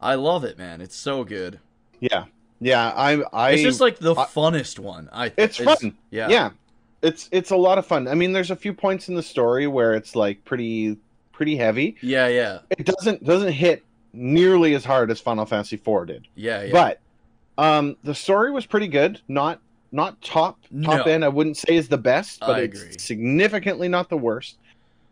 I 0.00 0.14
love 0.14 0.44
it, 0.44 0.56
man. 0.56 0.80
It's 0.80 0.96
so 0.96 1.24
good. 1.24 1.60
Yeah, 2.02 2.24
yeah. 2.60 2.92
I'm. 2.94 3.24
I, 3.32 3.52
it's 3.52 3.62
just 3.62 3.80
like 3.80 3.98
the 3.98 4.14
I- 4.14 4.26
funnest 4.26 4.78
one. 4.78 5.08
I 5.12 5.32
it's 5.38 5.56
fun. 5.56 5.96
Yeah, 6.10 6.28
yeah 6.28 6.50
it's 7.02 7.28
it's 7.32 7.50
a 7.50 7.56
lot 7.56 7.78
of 7.78 7.84
fun 7.86 8.06
i 8.06 8.14
mean 8.14 8.32
there's 8.32 8.52
a 8.52 8.56
few 8.56 8.72
points 8.72 9.08
in 9.08 9.14
the 9.16 9.22
story 9.22 9.66
where 9.66 9.94
it's 9.94 10.14
like 10.14 10.42
pretty 10.44 10.96
pretty 11.32 11.56
heavy 11.56 11.96
yeah, 12.00 12.28
yeah, 12.28 12.60
it 12.70 12.86
doesn't 12.86 13.24
doesn't 13.24 13.52
hit 13.52 13.82
nearly 14.12 14.74
as 14.74 14.84
hard 14.84 15.10
as 15.10 15.20
final 15.20 15.44
fantasy 15.44 15.74
IV 15.76 16.06
did 16.06 16.28
yeah, 16.36 16.62
yeah. 16.62 16.72
but 16.72 17.00
um 17.58 17.96
the 18.04 18.14
story 18.14 18.52
was 18.52 18.66
pretty 18.66 18.86
good 18.86 19.20
not 19.26 19.60
not 19.90 20.20
top 20.22 20.60
top 20.84 21.04
No. 21.06 21.12
end 21.12 21.24
i 21.24 21.28
wouldn't 21.28 21.56
say 21.56 21.74
is 21.74 21.88
the 21.88 21.98
best 21.98 22.38
but 22.40 22.50
I 22.50 22.60
it's 22.60 22.80
agree. 22.80 22.98
significantly 22.98 23.88
not 23.88 24.08
the 24.08 24.16
worst 24.16 24.58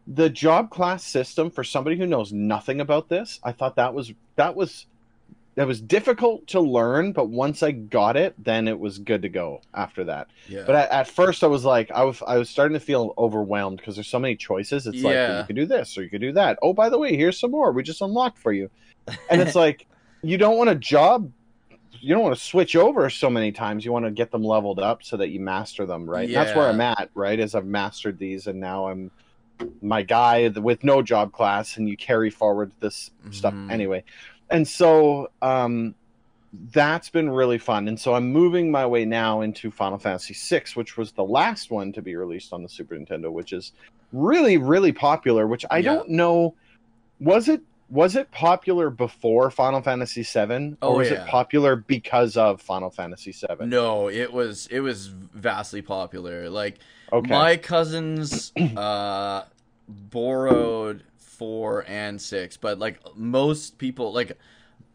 the 0.07 0.31
job 0.31 0.71
class 0.71 1.03
system 1.05 1.51
for 1.51 1.65
somebody 1.65 1.97
who 1.97 2.07
knows 2.07 2.33
nothing 2.33 2.81
about 2.81 3.09
this 3.09 3.41
i 3.43 3.51
thought 3.51 3.75
that 3.77 3.93
was 3.95 4.13
that 4.37 4.55
was 4.55 4.87
that 5.57 5.67
was 5.67 5.81
difficult 5.81 6.47
to 6.47 6.61
learn 6.61 7.13
but 7.13 7.29
once 7.29 7.63
i 7.63 7.71
got 7.71 8.17
it 8.17 8.35
then 8.43 8.69
it 8.69 8.79
was 8.79 8.99
good 8.99 9.21
to 9.23 9.29
go 9.29 9.61
after 9.75 10.05
that 10.05 10.29
yeah. 10.49 10.63
but 10.65 10.75
at, 10.75 10.91
at 10.91 11.07
first, 11.09 11.43
I 11.45 11.47
was 11.49 11.65
like, 11.65 11.91
I 11.91 12.03
was, 12.05 12.23
I 12.27 12.37
was 12.39 12.49
starting 12.49 12.75
to 12.75 12.81
feel 12.85 13.15
overwhelmed 13.19 13.79
because 13.79 13.95
there's 13.97 14.09
so 14.09 14.19
many 14.19 14.35
choices. 14.37 14.87
It's 14.87 15.03
like 15.03 15.15
Yeah. 15.15 15.41
you 15.41 15.45
could 15.47 15.57
do 15.57 15.67
this 15.67 15.97
or 15.97 16.03
you 16.03 16.11
could 16.11 16.21
do 16.21 16.33
that. 16.33 16.59
Oh, 16.63 16.73
by 16.73 16.89
the 16.89 16.99
way, 16.99 17.17
here's 17.17 17.39
some 17.39 17.51
more 17.53 17.71
we 17.73 17.83
just 17.83 18.01
unlocked 18.01 18.39
for 18.39 18.53
you. 18.53 18.69
And 19.31 19.41
it's 19.41 19.55
like 19.65 19.87
you 20.23 20.39
don't 20.39 20.57
want 20.57 20.71
a 20.71 20.75
job, 20.75 21.31
you 21.93 22.15
don't 22.15 22.23
want 22.25 22.35
to 22.35 22.41
switch 22.43 22.75
over 22.77 23.09
so 23.11 23.29
many 23.31 23.53
times. 23.53 23.85
You 23.85 23.93
want 23.93 24.07
to 24.07 24.11
get 24.11 24.31
them 24.31 24.43
leveled 24.43 24.81
up 24.81 25.03
so 25.03 25.17
that 25.19 25.29
you 25.29 25.41
master 25.41 25.87
them, 25.87 26.09
right? 26.09 26.27
And 26.27 26.35
That's 26.35 26.57
where 26.57 26.69
I'm 26.69 26.81
at, 26.81 27.11
right? 27.15 27.39
As 27.39 27.55
I've 27.55 27.67
mastered 27.67 28.19
these, 28.19 28.47
and 28.47 28.59
now 28.59 28.89
I'm 28.89 29.11
my 29.83 30.03
guy 30.03 30.49
with 30.49 30.83
no 30.85 31.03
job 31.03 31.33
class, 31.33 31.77
and 31.77 31.89
you 31.89 31.97
carry 31.97 32.31
forward 32.31 32.73
this 32.81 33.11
stuff 33.31 33.55
Mhm. 33.55 33.71
anyway. 33.71 34.05
And 34.51 34.67
so, 34.67 35.29
um, 35.43 35.95
that's 36.73 37.09
been 37.11 37.31
really 37.31 37.59
fun. 37.59 37.87
And 37.87 37.99
so 37.99 38.15
I'm 38.15 38.33
moving 38.33 38.71
my 38.73 38.85
way 38.85 39.05
now 39.05 39.43
into 39.43 39.71
Final 39.71 39.99
Fantasy 39.99 40.35
VI, 40.35 40.65
which 40.75 40.97
was 40.97 41.13
the 41.13 41.23
last 41.25 41.71
one 41.71 41.93
to 41.93 42.03
be 42.03 42.17
released 42.17 42.53
on 42.53 42.63
the 42.65 42.69
Super 42.69 42.97
Nintendo, 42.97 43.31
which 43.31 43.53
is 43.53 43.73
really, 44.13 44.57
really 44.59 44.91
popular. 44.93 45.47
Which 45.47 45.65
I 45.71 45.79
Yeah. 45.79 45.95
don't 45.95 46.09
know, 46.11 46.57
was 47.21 47.49
it 47.49 47.61
was 47.89 48.17
it 48.17 48.31
popular 48.33 48.91
before 48.91 49.51
Final 49.51 49.81
Fantasy 49.83 50.23
VII, 50.23 50.77
or 50.83 50.95
Oh, 50.95 50.99
was 50.99 51.11
yeah. 51.11 51.23
it 51.25 51.27
popular 51.27 51.77
because 51.77 52.37
of 52.37 52.61
Final 52.61 52.91
Fantasy 52.91 53.33
VII? 53.33 53.67
no, 53.67 54.09
it 54.09 54.33
was 54.33 54.67
it 54.73 54.81
was 54.81 55.07
vastly 55.07 55.83
popular. 55.83 56.51
Like 56.51 56.79
Okay. 57.13 57.29
My 57.29 57.57
cousins 57.57 58.53
uh, 58.77 59.43
borrowed 59.89 61.05
four 61.41 61.87
and 61.89 62.21
six, 62.21 62.59
but 62.59 62.79
like 62.79 63.01
most 63.17 63.79
people, 63.79 64.13
like 64.13 64.37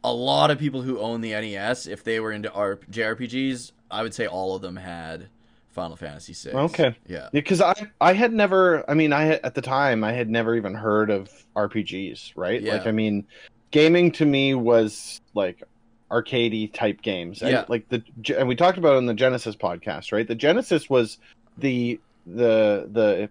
a 0.04 0.14
lot 0.14 0.52
of 0.52 0.60
people 0.60 0.84
who 0.84 1.00
own 1.00 1.22
the 1.22 1.32
NES, 1.32 1.88
if 1.88 2.04
they 2.04 2.20
were 2.20 2.32
into 2.32 2.52
R- 2.54 2.76
JRPGs, 2.92 3.72
I 3.90 4.04
would 4.04 4.14
say 4.14 4.28
all 4.28 4.56
of 4.56 4.62
them 4.62 4.76
had 4.76 5.30
Final 5.70 5.96
Fantasy 5.98 6.34
six. 6.34 6.54
Okay. 6.54 6.96
Yeah. 7.08 7.30
because 7.32 7.62
I 7.62 7.74
I 8.00 8.14
had 8.14 8.32
never 8.32 8.88
I 8.88 8.94
mean 8.94 9.12
I 9.12 9.30
at 9.48 9.56
the 9.56 9.62
time 9.64 10.04
I 10.04 10.12
had 10.14 10.30
never 10.30 10.54
even 10.56 10.76
heard 10.76 11.10
of 11.10 11.32
RPGs 11.56 12.34
right 12.36 12.62
Yeah. 12.62 12.74
like 12.76 12.86
I 12.88 12.92
mean 12.92 13.26
gaming 13.72 14.12
to 14.12 14.26
me 14.26 14.54
was 14.54 15.20
like 15.34 15.64
arcadey 16.12 16.72
type 16.72 17.02
games 17.02 17.42
and 17.42 17.52
Yeah. 17.52 17.66
like 17.68 17.90
the 17.90 18.04
and 18.38 18.48
we 18.48 18.56
talked 18.56 18.78
about 18.78 18.94
it 18.94 18.98
on 18.98 19.08
the 19.08 19.16
Genesis 19.16 19.56
podcast 19.56 20.12
right 20.12 20.28
the 20.28 20.36
Genesis 20.36 20.88
was 20.92 21.18
the 21.58 22.00
the 22.28 22.88
the 22.92 23.30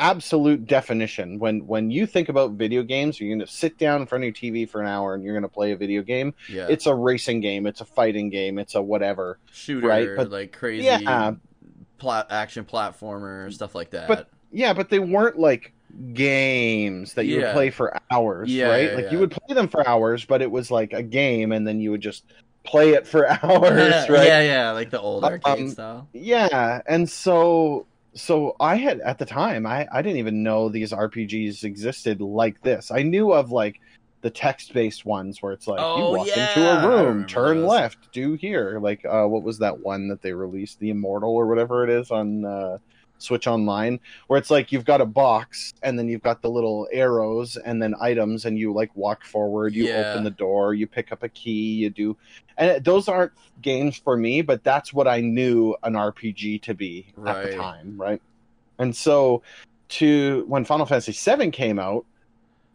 absolute 0.00 0.66
definition 0.66 1.38
when 1.38 1.66
when 1.66 1.90
you 1.90 2.04
think 2.06 2.28
about 2.28 2.50
video 2.52 2.82
games 2.82 3.20
you're 3.20 3.28
going 3.34 3.46
to 3.46 3.52
sit 3.52 3.78
down 3.78 4.00
in 4.00 4.06
front 4.08 4.24
of 4.24 4.26
your 4.26 4.34
TV 4.52 4.68
for 4.68 4.80
an 4.80 4.88
hour 4.88 5.14
and 5.14 5.22
you're 5.22 5.34
going 5.34 5.42
to 5.42 5.48
play 5.48 5.70
a 5.70 5.76
video 5.76 6.02
game 6.02 6.34
Yeah. 6.48 6.66
it's 6.68 6.86
a 6.86 6.94
racing 6.94 7.40
game 7.40 7.64
it's 7.66 7.80
a 7.80 7.84
fighting 7.84 8.28
game 8.28 8.58
it's 8.58 8.74
a 8.74 8.82
whatever 8.82 9.38
shooter, 9.52 9.86
right, 9.86 10.08
but- 10.16 10.30
like 10.30 10.52
crazy 10.52 10.84
Yeah. 10.84 11.34
plat- 11.98 12.26
action 12.30 12.64
platformer, 12.64 13.52
stuff 13.52 13.74
like 13.74 13.90
that. 13.90 14.08
But- 14.08 14.28
Yeah, 14.50 14.72
but 14.72 14.88
they 14.90 14.98
weren't 14.98 15.38
like 15.38 15.72
games 16.12 17.14
that 17.14 17.26
you 17.26 17.38
Yeah. 17.40 17.46
would 17.46 17.52
play 17.54 17.70
for 17.70 17.96
hours, 18.10 18.50
Yeah, 18.52 18.68
right? 18.68 18.94
like 18.94 19.12
you 19.12 19.18
would 19.20 19.30
play 19.30 19.54
them 19.54 19.68
for 19.68 19.86
hours, 19.88 20.24
but 20.24 20.42
it 20.42 20.50
was 20.50 20.70
like 20.70 20.92
a 20.92 21.02
game, 21.02 21.52
and 21.52 21.66
then 21.66 21.80
you 21.80 21.90
would 21.92 22.00
just 22.00 22.24
play 22.64 22.90
it 22.94 23.06
for 23.06 23.26
hours, 23.44 24.08
right? 24.08 24.26
yeah, 24.26 24.40
yeah, 24.42 24.70
like 24.72 24.90
the 24.90 25.00
old 25.00 25.22
arcade 25.24 25.58
Um, 25.60 25.68
style. 25.70 26.08
Yeah, 26.12 26.82
and 26.86 27.08
so 27.08 27.86
so 28.16 28.56
I 28.60 28.76
had 28.76 29.00
at 29.00 29.18
the 29.18 29.26
time 29.26 29.66
I 29.66 29.86
I 29.92 30.02
didn't 30.02 30.18
even 30.18 30.42
know 30.42 30.68
these 30.68 30.92
RPGs 30.92 31.64
existed 31.64 32.20
like 32.20 32.60
this. 32.62 32.90
I 32.90 33.02
knew 33.02 33.32
of 33.32 33.50
like 33.50 33.80
the 34.22 34.30
text-based 34.30 35.04
ones 35.04 35.42
where 35.42 35.52
it's 35.52 35.66
like 35.66 35.80
Oh, 35.80 35.94
you 35.94 36.06
walk 36.06 36.26
yeah, 36.26 36.34
into 36.36 36.68
a 36.68 36.76
room, 36.76 37.26
turn 37.26 37.62
those. 37.62 37.64
left, 37.64 38.10
do 38.12 38.34
here. 38.34 38.78
Like 38.80 39.04
uh 39.04 39.26
what 39.26 39.42
was 39.42 39.58
that 39.58 39.80
one 39.80 40.08
that 40.08 40.22
they 40.22 40.32
released, 40.32 40.78
The 40.80 40.90
Immortal 40.90 41.30
or 41.34 41.46
whatever 41.48 41.84
it 41.84 41.90
is 41.90 42.10
on 42.10 42.44
uh 42.44 42.78
Switch 43.18 43.46
Online, 43.46 44.00
where 44.26 44.38
it's 44.38 44.50
like 44.50 44.72
you've 44.72 44.84
got 44.84 45.00
a 45.00 45.06
box 45.06 45.72
and 45.82 45.98
then 45.98 46.08
you've 46.08 46.22
got 46.22 46.42
the 46.42 46.50
little 46.50 46.88
arrows 46.92 47.56
and 47.56 47.82
then 47.82 47.94
items, 48.00 48.44
and 48.44 48.58
you 48.58 48.72
like 48.72 48.94
walk 48.94 49.24
forward, 49.24 49.74
you 49.74 49.88
Yeah. 49.88 50.10
open 50.10 50.24
the 50.24 50.30
door, 50.30 50.74
you 50.74 50.86
pick 50.86 51.12
up 51.12 51.22
a 51.22 51.28
key, 51.28 51.72
you 51.74 51.90
do, 51.90 52.16
and 52.58 52.70
it- 52.70 52.84
those 52.84 53.08
aren't 53.08 53.32
games 53.62 53.96
for 53.96 54.16
me, 54.16 54.42
but 54.42 54.62
that's 54.64 54.92
what 54.92 55.08
I 55.08 55.20
knew 55.20 55.74
an 55.82 55.94
RPG 55.94 56.58
to 56.62 56.74
be 56.74 57.06
at 57.26 57.42
the 57.42 57.56
time, 57.56 57.94
right? 57.96 58.20
And 58.78 58.94
so, 58.94 59.42
to 59.90 60.44
when 60.48 60.64
Final 60.64 60.86
Fantasy 60.86 61.12
VII 61.12 61.50
came 61.50 61.78
out, 61.78 62.04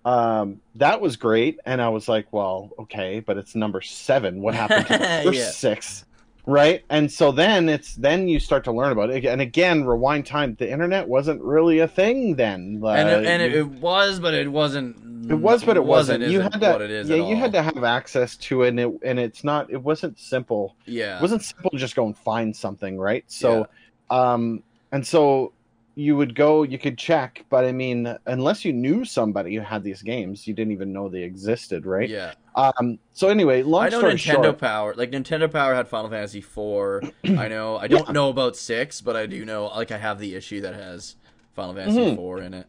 um, 0.06 0.62
that 0.75 1.02
was 1.02 1.17
great, 1.17 1.60
and 1.65 1.82
I 1.82 1.89
was 1.89 2.08
like, 2.08 2.32
well, 2.32 2.71
okay, 2.80 3.19
but 3.19 3.38
it's 3.38 3.54
number 3.56 3.82
seven. 3.82 4.41
What 4.41 4.56
happened 4.56 4.88
to 4.88 4.93
the 4.97 5.21
first 5.25 5.38
Yeah. 5.38 5.52
six? 5.52 6.06
Right, 6.50 6.84
and 6.90 7.12
so 7.12 7.32
then 7.32 7.70
it's 7.70 7.94
then 7.94 8.28
you 8.28 8.40
start 8.40 8.64
to 8.64 8.72
learn 8.72 8.92
about 8.92 9.12
it, 9.12 9.24
and 9.24 9.40
again, 9.40 9.86
rewind 9.86 10.26
time. 10.26 10.56
The 10.58 10.68
internet 10.68 11.08
wasn't 11.08 11.44
really 11.44 11.78
a 11.78 11.88
thing 11.88 12.38
then, 12.38 12.82
and 12.84 13.08
it, 13.08 13.26
and 13.26 13.42
it, 13.44 13.54
it 13.54 13.68
was, 13.68 14.20
but 14.20 14.34
it 14.34 14.52
wasn't. 14.52 15.30
it 15.30 15.36
was, 15.36 15.64
but 15.64 15.78
it 15.78 15.84
wasn't. 15.86 16.24
You 16.24 16.42
had 16.42 16.54
to, 16.54 16.72
what 16.72 16.82
it 16.82 16.90
is 16.90 17.08
yeah, 17.08 17.18
you 17.18 17.36
had 17.36 17.52
to 17.52 17.62
have 17.62 17.84
access 17.84 18.36
to 18.38 18.64
it, 18.64 18.70
and 18.70 18.80
it, 18.80 19.00
and 19.04 19.20
it's 19.20 19.44
not. 19.44 19.70
It 19.70 19.84
wasn't 19.84 20.18
simple. 20.18 20.76
Yeah. 20.86 21.20
It 21.20 21.22
wasn't 21.22 21.44
simple 21.44 21.70
to 21.70 21.78
just 21.78 21.96
go 21.96 22.08
and 22.08 22.18
find 22.18 22.56
something, 22.56 22.98
right? 22.98 23.26
So, 23.28 23.68
um, 24.10 24.64
and 24.92 25.06
so 25.06 25.54
you 25.94 26.16
would 26.16 26.34
go, 26.34 26.64
you 26.64 26.80
could 26.80 26.98
check, 26.98 27.46
but 27.50 27.66
I 27.66 27.74
mean, 27.74 28.18
unless 28.26 28.64
you 28.64 28.72
knew 28.74 29.04
somebody 29.04 29.54
who 29.54 29.62
had 29.62 29.84
these 29.84 30.02
games, 30.02 30.48
you 30.48 30.54
didn't 30.54 30.72
even 30.72 30.94
know 30.94 31.10
they 31.10 31.24
existed, 31.24 31.86
right? 31.86 32.10
Yeah. 32.10 32.34
Um. 32.60 33.00
So 33.13 33.30
anyway, 33.30 33.63
long 33.63 33.86
I 33.86 33.89
know 33.89 34.02
Nintendo 34.04 34.43
short, 34.43 34.58
Power. 34.60 34.93
Like 34.95 35.12
Nintendo 35.12 35.52
Power 35.52 35.74
had 35.76 35.88
Final 35.88 36.10
Fantasy 36.10 36.41
four. 36.41 37.02
I 37.26 37.48
know. 37.48 37.78
I 37.78 37.88
don't 37.88 38.08
Yeah. 38.08 38.13
know 38.13 38.30
about 38.30 38.56
six, 38.56 39.02
but 39.02 39.15
I 39.15 39.26
do 39.26 39.45
know. 39.45 39.65
Like 39.67 39.91
I 39.91 39.98
have 39.98 40.19
the 40.19 40.36
issue 40.36 40.62
that 40.62 40.74
has 40.74 41.15
Final 41.56 41.74
Fantasy 41.76 42.00
Mhm. 42.00 42.15
four 42.15 42.39
in 42.41 42.54
it. 42.54 42.67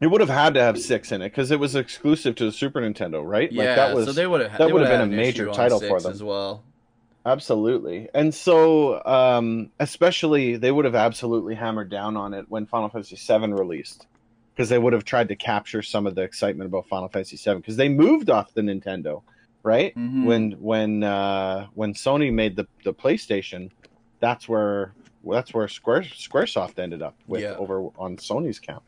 it 0.00 0.06
would 0.06 0.20
have 0.20 0.30
had 0.30 0.54
to 0.54 0.60
have 0.62 0.78
six 0.78 1.10
in 1.10 1.22
it 1.22 1.30
because 1.30 1.50
it 1.50 1.58
was 1.58 1.74
exclusive 1.74 2.34
to 2.36 2.44
the 2.44 2.52
Super 2.52 2.80
Nintendo, 2.80 3.20
right? 3.24 3.50
Yeah. 3.50 3.64
like 3.64 3.76
that 3.76 3.94
was 3.96 4.06
so 4.06 4.12
they 4.12 4.26
would 4.28 4.40
have. 4.42 4.56
that 4.58 4.66
would 4.66 4.74
would've 4.74 4.88
been 4.88 5.00
a 5.00 5.06
major 5.06 5.46
title 5.50 5.80
for 5.80 6.00
them. 6.00 6.12
as 6.12 6.22
well. 6.22 6.62
Absolutely. 7.26 8.08
And 8.14 8.32
so, 8.34 9.04
um, 9.04 9.70
especially, 9.80 10.56
they 10.56 10.70
would 10.70 10.84
have 10.84 10.94
absolutely 10.94 11.54
hammered 11.56 11.90
down 11.90 12.16
on 12.16 12.32
it 12.32 12.46
when 12.48 12.64
Final 12.64 12.88
Fantasy 12.88 13.16
VII 13.16 13.52
released, 13.52 14.06
because 14.58 14.68
they 14.68 14.78
would 14.78 14.92
have 14.92 15.04
tried 15.04 15.28
to 15.28 15.36
capture 15.36 15.82
some 15.82 16.04
of 16.04 16.16
the 16.16 16.22
excitement 16.22 16.66
about 16.66 16.84
Final 16.88 17.06
Fantasy 17.06 17.36
VII, 17.36 17.58
because 17.58 17.76
they 17.76 17.88
moved 17.88 18.28
off 18.28 18.52
the 18.54 18.60
Nintendo, 18.60 19.22
right? 19.62 19.94
Mhm. 19.94 20.24
When 20.24 20.50
when 20.52 21.04
uh, 21.04 21.68
when 21.74 21.94
Sony 21.94 22.32
made 22.32 22.56
the 22.56 22.66
the 22.82 22.92
PlayStation, 22.92 23.70
that's 24.18 24.48
where 24.48 24.94
that's 25.24 25.54
where 25.54 25.68
Square 25.68 26.02
SquareSoft 26.02 26.80
ended 26.80 27.02
up 27.02 27.14
with 27.28 27.42
Yeah. 27.42 27.54
over 27.54 27.82
on 27.96 28.16
Sony's 28.16 28.58
count. 28.58 28.82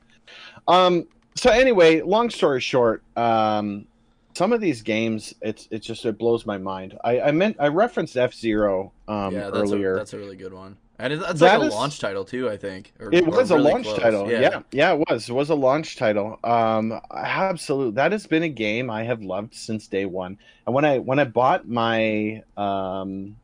Um. 0.67 1.07
So 1.37 1.51
anyway, 1.51 2.01
long 2.03 2.29
story 2.31 2.61
short, 2.61 3.05
um, 3.17 3.87
some 4.35 4.53
of 4.53 4.61
these 4.61 4.83
games, 4.83 5.33
it's 5.41 5.69
it's 5.71 5.87
just 5.87 6.05
it 6.05 6.19
blows 6.19 6.45
my 6.47 6.59
mind. 6.59 6.99
I 7.05 7.21
I 7.21 7.31
meant 7.31 7.57
I 7.61 7.69
referenced 7.69 8.17
F 8.17 8.35
Zero 8.35 8.91
um, 9.07 9.33
yeah, 9.35 9.51
that's 9.51 9.57
earlier. 9.71 9.95
A, 9.95 9.99
that's 9.99 10.15
a 10.15 10.19
really 10.19 10.37
good 10.37 10.53
one, 10.53 10.77
and 11.03 11.13
it, 11.15 11.21
that's 11.21 11.41
That 11.41 11.59
like 11.61 11.65
a 11.65 11.69
is- 11.69 11.75
launch 11.75 11.99
title 12.01 12.25
too. 12.25 12.49
I 12.49 12.57
think 12.57 12.93
Or- 13.01 13.11
it 13.13 13.27
was 13.27 13.51
a 13.51 13.57
really 13.57 13.73
launch 13.73 13.85
close. 13.87 13.99
title. 13.99 14.31
Yeah. 14.31 14.63
yeah, 14.73 14.93
it 14.93 15.05
was. 15.09 15.29
It 15.29 15.33
was 15.33 15.51
a 15.51 15.55
launch 15.55 15.97
title. 15.97 16.39
Um, 16.45 17.01
absolute. 17.15 17.95
That 17.95 18.13
has 18.13 18.27
been 18.27 18.43
a 18.43 18.49
game 18.49 18.91
I 18.91 19.05
have 19.05 19.23
loved 19.23 19.55
since 19.55 19.87
day 19.87 20.05
one. 20.05 20.39
And 20.67 20.75
when 20.75 20.85
I 20.85 20.99
when 20.99 21.19
I 21.19 21.25
bought 21.25 21.69
my 21.69 22.43
um 22.57 23.37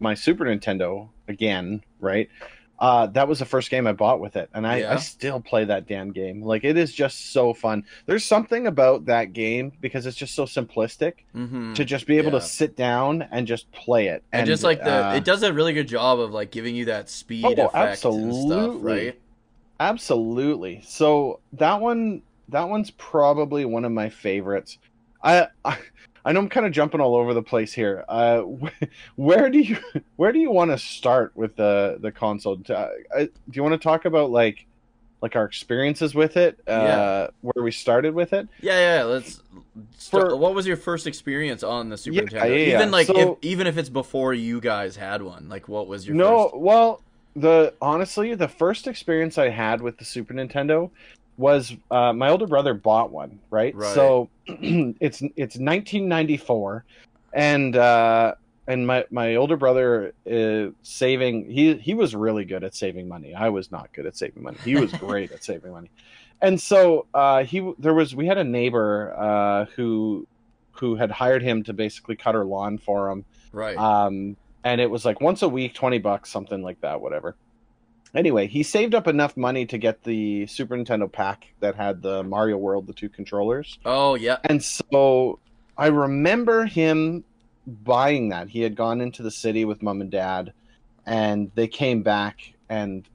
my 0.00 0.14
Super 0.14 0.44
Nintendo 0.44 1.08
again, 1.26 1.82
right? 2.00 2.28
Uh, 2.80 3.06
that 3.08 3.26
was 3.26 3.40
the 3.40 3.44
first 3.44 3.70
game 3.70 3.88
I 3.88 3.92
bought 3.92 4.20
with 4.20 4.36
it, 4.36 4.48
and 4.54 4.64
I, 4.66 4.76
Yeah. 4.78 4.92
I 4.94 4.96
still 4.98 5.40
play 5.40 5.64
that 5.64 5.88
damn 5.88 6.12
game. 6.12 6.42
Like 6.42 6.62
it 6.62 6.76
is 6.76 6.92
just 6.94 7.32
so 7.32 7.52
fun. 7.52 7.84
There's 8.06 8.24
something 8.24 8.68
about 8.68 9.06
that 9.06 9.32
game 9.32 9.72
because 9.80 10.06
it's 10.06 10.16
just 10.16 10.34
so 10.36 10.44
simplistic 10.44 11.14
Mm-hmm. 11.34 11.72
to 11.74 11.84
just 11.84 12.06
be 12.06 12.18
able 12.18 12.32
Yeah. 12.32 12.38
to 12.38 12.44
sit 12.46 12.76
down 12.76 13.22
and 13.32 13.46
just 13.48 13.70
play 13.72 14.06
it. 14.08 14.22
and, 14.32 14.46
just 14.46 14.62
like 14.62 14.78
the 14.84 15.06
uh, 15.08 15.14
it 15.14 15.24
does 15.24 15.42
a 15.42 15.52
really 15.52 15.72
good 15.72 15.88
job 15.88 16.20
of 16.20 16.30
like 16.32 16.52
giving 16.52 16.76
you 16.76 16.84
that 16.84 17.10
speed 17.10 17.44
Oh, 17.44 17.50
effect 17.66 17.74
and 17.74 17.74
stuff, 17.74 18.12
absolutely. 18.12 18.80
right? 19.06 19.20
Absolutely. 19.80 20.82
So 20.86 21.40
that 21.54 21.80
one, 21.80 22.22
that 22.48 22.68
one's 22.68 22.90
probably 22.92 23.64
one 23.64 23.84
of 23.84 23.92
my 23.92 24.08
favorites. 24.08 24.78
I, 25.22 25.48
I, 25.64 25.78
I 26.24 26.32
know 26.32 26.40
I'm 26.40 26.48
kind 26.48 26.66
of 26.66 26.72
jumping 26.72 27.00
all 27.00 27.14
over 27.16 27.34
the 27.34 27.42
place 27.42 27.72
here. 27.72 28.04
Uh, 28.08 28.40
where 29.16 29.50
do 29.50 29.58
you, 29.58 29.78
where 30.16 30.32
do 30.32 30.38
you 30.38 30.50
want 30.50 30.70
to 30.70 30.78
start 30.78 31.32
with 31.34 31.56
the 31.56 31.98
the 32.00 32.12
console? 32.12 32.60
Uh, 32.68 32.88
do 33.18 33.28
you 33.52 33.62
want 33.62 33.72
to 33.74 33.78
talk 33.78 34.04
about 34.04 34.30
like, 34.30 34.66
like 35.20 35.36
our 35.36 35.44
experiences 35.44 36.14
with 36.14 36.36
it? 36.36 36.58
Uh, 36.66 36.70
Yeah. 36.70 37.26
where 37.42 37.64
we 37.64 37.70
started 37.72 38.14
with 38.14 38.32
it? 38.32 38.48
Yeah, 38.60 38.98
yeah. 38.98 39.04
Let's. 39.04 39.42
Start, 39.96 40.30
For- 40.30 40.36
what 40.36 40.54
was 40.54 40.66
your 40.66 40.76
first 40.76 41.06
experience 41.06 41.62
on 41.62 41.88
the 41.88 41.96
Super 41.96 42.16
Yeah, 42.16 42.22
Nintendo? 42.22 42.66
yeah. 42.68 42.76
Even 42.76 42.90
like, 42.90 43.06
So- 43.06 43.32
if, 43.32 43.38
even 43.42 43.66
if 43.66 43.76
it's 43.78 43.88
before 43.88 44.34
you 44.34 44.60
guys 44.60 44.96
had 44.96 45.22
one, 45.22 45.48
like, 45.48 45.68
what 45.68 45.86
was 45.86 46.06
your 46.06 46.16
no, 46.16 46.44
first? 46.50 46.56
well, 46.56 47.02
the 47.36 47.72
honestly, 47.80 48.34
the 48.34 48.48
first 48.48 48.86
experience 48.88 49.38
I 49.38 49.48
had 49.50 49.80
with 49.80 49.98
the 49.98 50.04
Super 50.04 50.34
Nintendo 50.34 50.90
was 51.38 51.74
uh, 51.90 52.12
my 52.12 52.28
older 52.28 52.46
brother 52.46 52.74
bought 52.74 53.10
one, 53.10 53.38
right? 53.50 53.74
Right. 53.74 53.94
So 53.94 54.28
it's 54.46 55.22
it's 55.22 55.56
1994, 55.56 56.84
and 57.32 57.76
uh, 57.76 58.34
and 58.66 58.86
my 58.86 59.04
my 59.10 59.36
older 59.36 59.56
brother 59.56 60.12
is 60.26 60.72
saving. 60.82 61.48
He 61.50 61.74
he 61.76 61.94
was 61.94 62.14
really 62.14 62.44
good 62.44 62.64
at 62.64 62.74
saving 62.74 63.08
money. 63.08 63.34
I 63.34 63.48
was 63.48 63.70
not 63.70 63.92
good 63.92 64.04
at 64.04 64.16
saving 64.16 64.42
money. 64.42 64.58
He 64.64 64.74
was 64.76 64.92
great 65.06 65.32
at 65.32 65.44
saving 65.44 65.72
money, 65.72 65.90
and 66.42 66.60
so 66.60 67.06
uh, 67.14 67.44
he 67.44 67.72
there 67.78 67.94
was 67.94 68.14
we 68.14 68.26
had 68.26 68.36
a 68.38 68.44
neighbor 68.44 69.14
uh, 69.16 69.64
who 69.76 70.26
who 70.72 70.96
had 70.96 71.10
hired 71.10 71.42
him 71.42 71.62
to 71.64 71.72
basically 71.72 72.14
cut 72.16 72.34
her 72.34 72.44
lawn 72.44 72.78
for 72.78 73.10
him 73.10 73.24
Right. 73.52 73.76
um, 73.76 74.36
and 74.62 74.80
it 74.80 74.88
was 74.88 75.04
like 75.04 75.20
once 75.20 75.42
a 75.42 75.48
week, 75.48 75.74
twenty 75.74 75.98
bucks, 75.98 76.30
something 76.30 76.62
like 76.62 76.80
that, 76.82 77.00
whatever. 77.00 77.36
Anyway, 78.14 78.46
he 78.46 78.62
saved 78.62 78.94
up 78.94 79.06
enough 79.06 79.36
money 79.36 79.66
to 79.66 79.78
get 79.78 80.02
the 80.04 80.46
Super 80.46 80.76
Nintendo 80.76 81.10
pack 81.10 81.48
that 81.60 81.74
had 81.74 82.02
the 82.02 82.22
Mario 82.22 82.56
World, 82.56 82.86
the 82.86 82.92
two 82.92 83.08
controllers, 83.08 83.78
oh 83.84 84.14
yeah. 84.14 84.38
and 84.44 84.62
so 84.62 85.38
I 85.76 85.88
remember 85.88 86.64
him 86.64 87.24
buying 87.66 88.30
that. 88.30 88.48
He 88.48 88.62
had 88.62 88.74
gone 88.76 89.00
into 89.00 89.22
the 89.22 89.30
city 89.30 89.64
with 89.64 89.82
mom 89.82 90.00
and 90.00 90.10
dad, 90.10 90.52
and 91.06 91.50
they 91.54 91.68
came 91.68 92.02
back 92.02 92.54
and 92.68 93.06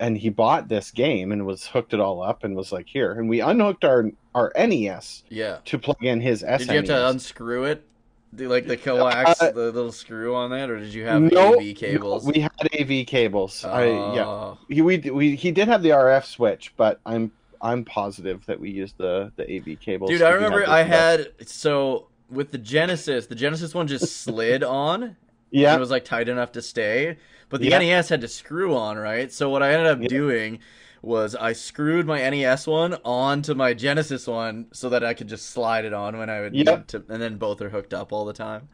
and 0.00 0.18
he 0.18 0.28
bought 0.28 0.68
this 0.68 0.90
game 0.90 1.30
and 1.32 1.46
was 1.46 1.66
hooked 1.68 1.94
it 1.94 2.00
all 2.00 2.22
up 2.22 2.44
and 2.44 2.54
was 2.56 2.72
like 2.72 2.88
here, 2.88 3.12
and 3.12 3.28
we 3.28 3.40
unhooked 3.40 3.84
our 3.84 4.10
our 4.34 4.52
NES 4.56 5.22
Yeah. 5.30 5.58
to 5.66 5.78
plug 5.78 6.02
in 6.02 6.20
his 6.20 6.42
SNES. 6.42 6.58
Did 6.58 6.68
you 6.68 6.74
have 6.76 6.84
to 6.86 7.08
unscrew 7.08 7.64
it? 7.64 7.86
Do 8.34 8.48
like 8.48 8.66
the 8.66 8.76
coax, 8.76 9.40
Uh, 9.40 9.50
the 9.52 9.70
little 9.72 9.92
screw 9.92 10.34
on 10.34 10.50
that, 10.50 10.68
or 10.70 10.78
did 10.78 10.92
you 10.92 11.04
have 11.04 11.22
no, 11.22 11.54
AV 11.56 11.74
cables? 11.76 12.24
no, 12.26 12.32
we 12.34 12.40
had 12.40 12.52
AV 12.78 13.06
cables. 13.06 13.64
I, 13.64 13.86
yeah, 13.86 14.24
Oh. 14.26 14.58
he 14.68 14.82
we, 14.82 14.98
we 14.98 15.36
he 15.36 15.50
did 15.52 15.68
have 15.68 15.82
the 15.82 15.90
RF 15.90 16.24
switch, 16.24 16.72
but 16.76 17.00
I'm 17.06 17.30
I'm 17.62 17.84
positive 17.84 18.44
that 18.46 18.58
we 18.60 18.70
used 18.70 18.98
the 18.98 19.32
the 19.36 19.44
AV 19.56 19.78
cables. 19.80 20.10
Dude, 20.10 20.22
I 20.22 20.30
remember 20.30 20.68
I 20.68 20.82
had 20.82 21.28
so 21.46 22.08
with 22.30 22.50
the 22.50 22.58
Genesis, 22.58 23.26
the 23.26 23.34
Genesis 23.34 23.74
one 23.74 23.86
just 23.86 24.22
slid 24.22 24.64
on. 24.82 25.02
and 25.02 25.16
yeah 25.50 25.74
It 25.76 25.78
was 25.80 25.90
like 25.90 26.04
tight 26.04 26.28
enough 26.28 26.52
to 26.52 26.62
stay, 26.62 27.16
but 27.50 27.60
the 27.60 27.68
Yeah. 27.68 27.78
NES 27.78 28.08
had 28.08 28.20
to 28.22 28.28
screw 28.28 28.74
on, 28.74 28.96
right? 28.96 29.30
So 29.32 29.48
what 29.50 29.62
I 29.62 29.72
ended 29.72 29.86
up 29.86 30.00
Yeah. 30.02 30.08
doing 30.08 30.58
was 31.04 31.34
I 31.34 31.52
screwed 31.52 32.06
my 32.06 32.18
NES 32.30 32.66
one 32.66 32.96
onto 33.04 33.54
my 33.54 33.74
Genesis 33.74 34.26
one 34.26 34.66
so 34.72 34.88
that 34.88 35.04
I 35.04 35.14
could 35.14 35.28
just 35.28 35.50
slide 35.50 35.84
it 35.84 35.92
on 35.92 36.18
when 36.18 36.30
I 36.30 36.40
would 36.40 36.54
Yep. 36.54 36.78
need 36.78 36.88
to, 36.88 37.04
and 37.08 37.20
then 37.22 37.36
both 37.38 37.60
are 37.62 37.70
hooked 37.70 37.94
up 37.94 38.12
all 38.12 38.24
the 38.24 38.32
time. 38.32 38.68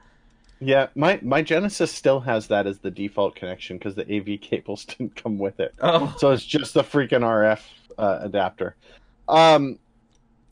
yeah. 0.60 0.88
My 0.94 1.18
my 1.22 1.42
Genesis 1.42 1.90
still 1.92 2.20
has 2.20 2.46
that 2.48 2.66
as 2.66 2.78
the 2.78 2.90
default 2.90 3.34
connection 3.34 3.78
because 3.78 3.94
the 3.94 4.06
AV 4.14 4.40
cables 4.40 4.84
didn't 4.90 5.16
come 5.16 5.38
with 5.38 5.58
it, 5.60 5.74
Oh, 5.80 6.14
so 6.18 6.30
it's 6.32 6.44
just 6.44 6.74
the 6.74 6.82
freaking 6.84 7.22
RF 7.22 7.60
uh, 7.98 8.18
adapter. 8.22 8.76
Um. 9.28 9.78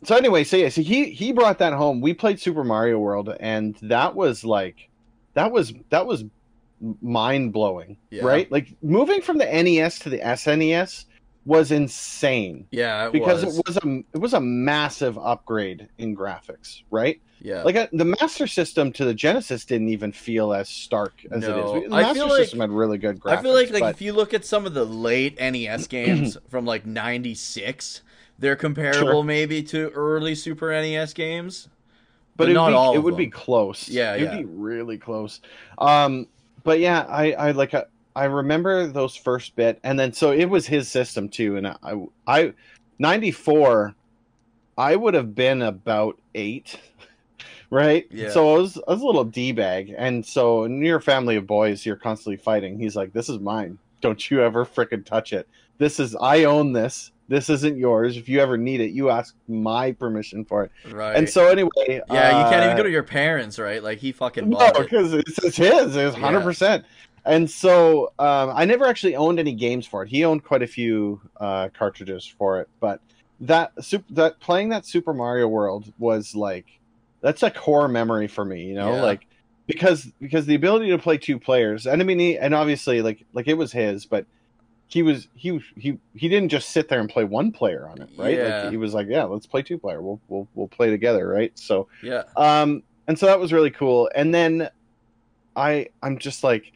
So 0.05 0.14
anyway, 0.17 0.45
so 0.45 0.57
yeah, 0.57 0.69
so 0.69 0.81
he 0.81 1.11
he 1.11 1.33
brought 1.33 1.59
that 1.59 1.73
home. 1.73 2.01
We 2.01 2.14
played 2.14 2.41
Super 2.41 2.62
Mario 2.64 2.99
World, 3.01 3.35
and 3.41 3.77
that 3.83 4.14
was 4.14 4.45
like, 4.45 4.88
that 5.35 5.51
was 5.51 5.73
that 5.91 6.07
was 6.07 6.25
mind 7.03 7.53
blowing, 7.53 7.97
Yeah. 8.11 8.23
right? 8.25 8.51
Like 8.53 8.69
moving 8.83 9.21
from 9.21 9.38
the 9.38 9.45
NES 9.47 9.99
to 10.01 10.09
the 10.11 10.21
SNES 10.21 11.05
was 11.49 11.73
insane 11.73 12.67
yeah, 12.71 13.07
it 13.07 13.13
because 13.13 13.45
was. 13.45 13.59
it 13.59 13.65
was 13.67 13.77
a 13.79 14.05
it 14.13 14.19
was 14.21 14.35
a 14.35 14.41
massive 14.41 15.17
upgrade 15.19 15.89
in 15.99 16.15
graphics, 16.17 16.83
right? 16.91 17.21
yeah. 17.41 17.63
Like 17.63 17.77
uh, 17.77 17.87
the 17.93 18.05
Master 18.05 18.47
System 18.47 18.93
to 18.93 19.05
the 19.05 19.15
Genesis 19.15 19.65
didn't 19.65 19.89
even 19.89 20.13
feel 20.13 20.53
as 20.53 20.69
stark 20.69 21.15
as 21.31 21.41
No. 21.43 21.77
it 21.77 21.85
is. 21.85 21.91
The 21.91 21.97
I 21.97 22.03
Master 22.03 22.15
feel 22.15 22.29
like- 22.29 22.39
System 22.43 22.61
had 22.61 22.71
really 22.71 22.99
good 22.99 23.19
graphics. 23.21 23.39
I 23.39 23.43
feel 23.43 23.55
like 23.55 23.71
like 23.71 23.81
but- 23.83 23.95
if 23.95 24.01
you 24.03 24.13
look 24.13 24.35
at 24.35 24.45
some 24.45 24.67
of 24.67 24.75
the 24.75 24.85
late 24.85 25.39
NES 25.41 25.87
games 25.97 26.37
from 26.51 26.67
like 26.67 26.85
'96, 26.85 28.03
they're 28.39 28.57
comparable 28.57 29.01
Sure. 29.13 29.25
maybe 29.25 29.63
to 29.65 29.89
early 29.91 30.35
Super 30.35 30.71
NES 30.71 31.13
games. 31.15 31.69
but, 32.37 32.45
but 32.45 32.51
it 32.51 32.55
not 32.55 32.67
would 32.67 32.71
be, 32.73 32.77
all 32.77 32.95
it 32.95 32.99
would 33.03 33.17
be 33.17 33.27
close. 33.29 33.89
Yeah, 33.89 34.15
it'd 34.15 34.29
yeah. 34.31 34.39
be 34.39 34.45
really 34.45 34.99
close. 34.99 35.41
Um, 35.79 36.27
but 36.63 36.79
yeah, 36.81 37.07
I 37.09 37.33
I 37.33 37.51
like 37.53 37.73
uh, 37.75 37.85
I 38.19 38.25
remember 38.25 38.87
those 38.89 39.15
first 39.15 39.55
bit, 39.55 39.79
and 39.85 39.99
then 39.99 40.13
so 40.13 40.33
it 40.33 40.47
was 40.47 40.67
his 40.67 40.89
system 40.89 41.29
too, 41.29 41.57
and 41.57 41.67
I 41.67 41.95
I 42.27 42.53
ninety 42.99 43.31
four, 43.31 43.95
I 44.77 44.97
would 44.97 45.15
have 45.15 45.35
been 45.35 45.63
about 45.63 46.19
eight. 46.35 46.79
Right, 47.71 48.07
Yeah. 48.11 48.31
so 48.31 48.55
I 48.55 48.59
was, 48.59 48.79
I 48.89 48.93
was 48.93 49.03
a 49.03 49.05
little 49.05 49.25
d 49.25 49.53
bag, 49.53 49.95
and 49.99 50.25
so 50.25 50.65
in 50.65 50.81
your 50.83 51.01
family 51.01 51.37
of 51.37 51.47
boys, 51.47 51.85
you're 51.85 51.97
constantly 51.97 52.39
fighting. 52.39 52.79
He's 52.79 52.97
like, 52.97 53.13
"This 53.13 53.29
is 53.29 53.41
mine. 53.41 53.77
Don't 54.01 54.31
you 54.31 54.41
ever 54.43 54.65
frickin' 54.65 55.05
touch 55.05 55.35
it. 55.35 55.47
This 55.77 56.01
is 56.01 56.17
I 56.17 56.45
own 56.45 56.73
this. 56.73 57.13
This 57.29 57.51
isn't 57.51 57.77
yours. 57.77 58.17
If 58.17 58.27
you 58.27 58.41
ever 58.41 58.57
need 58.57 58.81
it, 58.81 58.93
you 58.93 59.11
ask 59.11 59.35
my 59.49 59.93
permission 59.93 60.47
for 60.47 60.65
it." 60.65 60.71
Right. 60.91 61.15
And 61.15 61.29
so 61.29 61.49
anyway, 61.49 61.69
yeah, 61.87 62.39
you 62.43 62.51
can't 62.51 62.63
even 62.65 62.73
uh, 62.73 62.77
go 62.79 62.85
to 62.85 62.91
your 62.91 63.03
parents, 63.03 63.59
right? 63.59 63.83
Like 63.83 63.99
he 63.99 64.13
fucking 64.13 64.49
no, 64.49 64.57
bought 64.57 64.77
it. 64.81 64.85
because 64.85 65.13
it's, 65.13 65.37
it's 65.45 65.59
his. 65.59 65.95
It's 65.95 66.17
Yeah. 66.17 66.23
hundred 66.23 66.45
percent. 66.45 66.87
And 67.25 67.51
so 67.51 68.13
um, 68.19 68.53
I 68.55 68.65
never 68.65 68.87
actually 68.87 69.17
owned 69.17 69.39
any 69.39 69.53
games 69.55 69.87
for 69.87 70.03
it. 70.03 70.09
He 70.09 70.25
owned 70.25 70.45
quite 70.45 70.63
a 70.63 70.67
few 70.67 71.21
uh, 71.41 71.69
cartridges 71.77 72.27
for 72.27 72.61
it, 72.61 72.69
but 72.81 73.01
that 73.41 73.73
that 74.11 74.41
playing 74.41 74.71
that 74.71 74.85
Super 74.87 75.15
Mario 75.15 75.47
World 75.49 75.93
was 75.99 76.35
like 76.35 76.67
that's 77.21 77.43
a 77.43 77.51
core 77.51 77.89
memory 77.89 78.27
for 78.29 78.45
me. 78.45 78.65
You 78.65 78.75
know, 78.75 78.95
Yeah. 78.95 79.03
like 79.03 79.27
because 79.67 80.07
because 80.21 80.47
the 80.47 80.55
ability 80.55 80.89
to 80.91 80.99
play 80.99 81.19
two 81.19 81.39
players, 81.39 81.87
and 81.87 82.01
I 82.01 82.05
mean, 82.05 82.19
he, 82.19 82.39
and 82.39 82.55
obviously 82.55 83.03
like 83.03 83.25
like 83.33 83.47
it 83.49 83.55
was 83.55 83.73
his, 83.73 84.07
but 84.07 84.27
he 84.89 85.03
was 85.03 85.29
he 85.35 85.61
he 85.77 85.99
he 86.15 86.29
didn't 86.29 86.49
just 86.49 86.71
sit 86.71 86.89
there 86.89 87.01
and 87.01 87.11
play 87.11 87.25
one 87.25 87.53
player 87.53 87.87
on 87.89 88.01
it, 88.01 88.09
right? 88.17 88.37
Yeah. 88.39 88.63
Like 88.63 88.71
he 88.71 88.77
was 88.79 88.95
like, 88.95 89.07
yeah, 89.09 89.25
let's 89.25 89.47
play 89.47 89.63
two 89.63 89.79
player. 89.79 90.01
We'll 90.01 90.21
we'll 90.29 90.49
we'll 90.55 90.69
play 90.69 90.89
together, 90.91 91.29
right? 91.29 91.53
So 91.59 91.89
Yeah. 92.03 92.23
um 92.37 92.83
and 93.07 93.19
so 93.19 93.27
that 93.27 93.39
was 93.41 93.53
really 93.53 93.71
cool 93.71 94.11
and 94.15 94.35
then 94.35 94.69
i 95.57 95.89
i'm 96.03 96.19
just 96.19 96.45
like 96.45 96.73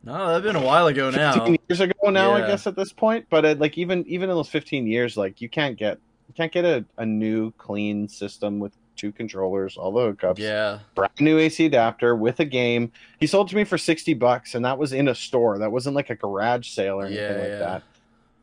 No, 0.03 0.29
that's 0.29 0.45
been 0.45 0.57
a 0.57 0.61
while 0.67 0.87
ago 0.89 1.11
15 1.11 1.21
now. 1.55 1.57
years 1.69 1.81
ago 1.81 2.11
now 2.11 2.37
Yeah. 2.37 2.45
i 2.45 2.47
guess 2.47 2.67
at 2.67 2.77
this 2.77 2.93
point 2.93 3.27
but 3.31 3.45
it, 3.45 3.59
like 3.59 3.79
even 3.79 4.05
even 4.07 4.29
in 4.29 4.37
those 4.37 4.49
15 4.51 4.87
years 4.87 5.17
like 5.17 5.41
you 5.41 5.49
can't 5.49 5.77
get 5.79 5.99
you 6.29 6.35
can't 6.35 6.53
get 6.53 6.65
a, 6.65 6.85
a 6.99 7.07
new 7.07 7.53
clean 7.53 8.09
system 8.09 8.59
with 8.59 8.73
two 8.97 9.13
controllers 9.13 9.77
all 9.77 9.93
the 9.93 10.01
hookups 10.13 10.39
Yeah. 10.39 10.81
brand 10.95 11.13
new 11.21 11.39
ac 11.39 11.65
adapter 11.67 12.15
with 12.17 12.41
a 12.41 12.45
game 12.45 12.93
he 13.21 13.27
sold 13.27 13.49
to 13.49 13.57
me 13.57 13.65
for 13.65 13.79
60 13.79 14.15
bucks 14.15 14.55
and 14.55 14.65
that 14.65 14.79
was 14.79 14.93
in 14.93 15.09
a 15.09 15.15
store 15.15 15.59
that 15.59 15.71
wasn't 15.73 15.97
like 15.97 16.11
a 16.11 16.15
garage 16.17 16.69
sale 16.69 17.01
or 17.01 17.07
anything 17.07 17.25
Yeah, 17.37 17.43
like 17.43 17.49
yeah. 17.49 17.59
that 17.59 17.83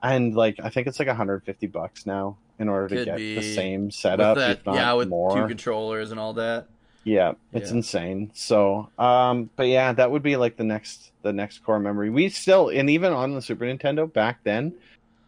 and 0.03 0.35
like 0.35 0.57
i 0.63 0.69
think 0.69 0.87
it's 0.87 0.99
like 0.99 1.07
150 1.07 1.67
bucks 1.67 2.05
now 2.05 2.37
in 2.61 2.69
order 2.69 2.87
to 2.89 2.95
Could 2.95 3.05
get 3.05 3.17
the 3.17 3.41
same 3.41 3.89
setup 3.91 4.37
with 4.37 4.45
that, 4.45 4.51
if 4.59 4.65
not 4.65 4.75
yeah, 4.75 4.93
with 4.93 5.09
more 5.09 5.35
two 5.35 5.47
controllers 5.47 6.11
and 6.11 6.19
all 6.19 6.33
that. 6.33 6.67
Yeah, 7.03 7.33
it's 7.51 7.71
Yeah. 7.71 7.77
insane. 7.77 8.31
So, 8.35 8.89
um, 8.99 9.49
but 9.55 9.67
yeah, 9.67 9.91
that 9.93 10.11
would 10.11 10.21
be 10.21 10.37
like 10.37 10.55
the 10.57 10.63
next 10.63 11.11
the 11.23 11.33
next 11.33 11.63
core 11.65 11.79
memory. 11.79 12.09
We 12.11 12.29
still 12.29 12.69
and 12.69 12.89
even 12.89 13.11
on 13.11 13.33
the 13.33 13.41
Super 13.41 13.65
Nintendo 13.65 14.11
back 14.11 14.39
then, 14.43 14.73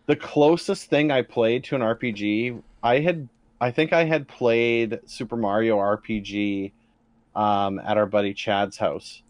the 0.05 0.15
closest 0.15 0.89
thing 0.89 1.09
I 1.11 1.23
played 1.23 1.63
to 1.65 1.75
an 1.75 1.81
RPG, 1.81 2.61
I 2.83 2.99
had 2.99 3.27
I 3.59 3.71
think 3.71 3.91
I 3.93 4.03
had 4.03 4.27
played 4.27 4.99
Super 5.07 5.35
Mario 5.35 5.77
RPG 5.79 6.71
um 7.35 7.79
at 7.79 7.97
our 7.97 8.05
buddy 8.05 8.35
Chad's 8.35 8.77
house. 8.77 9.23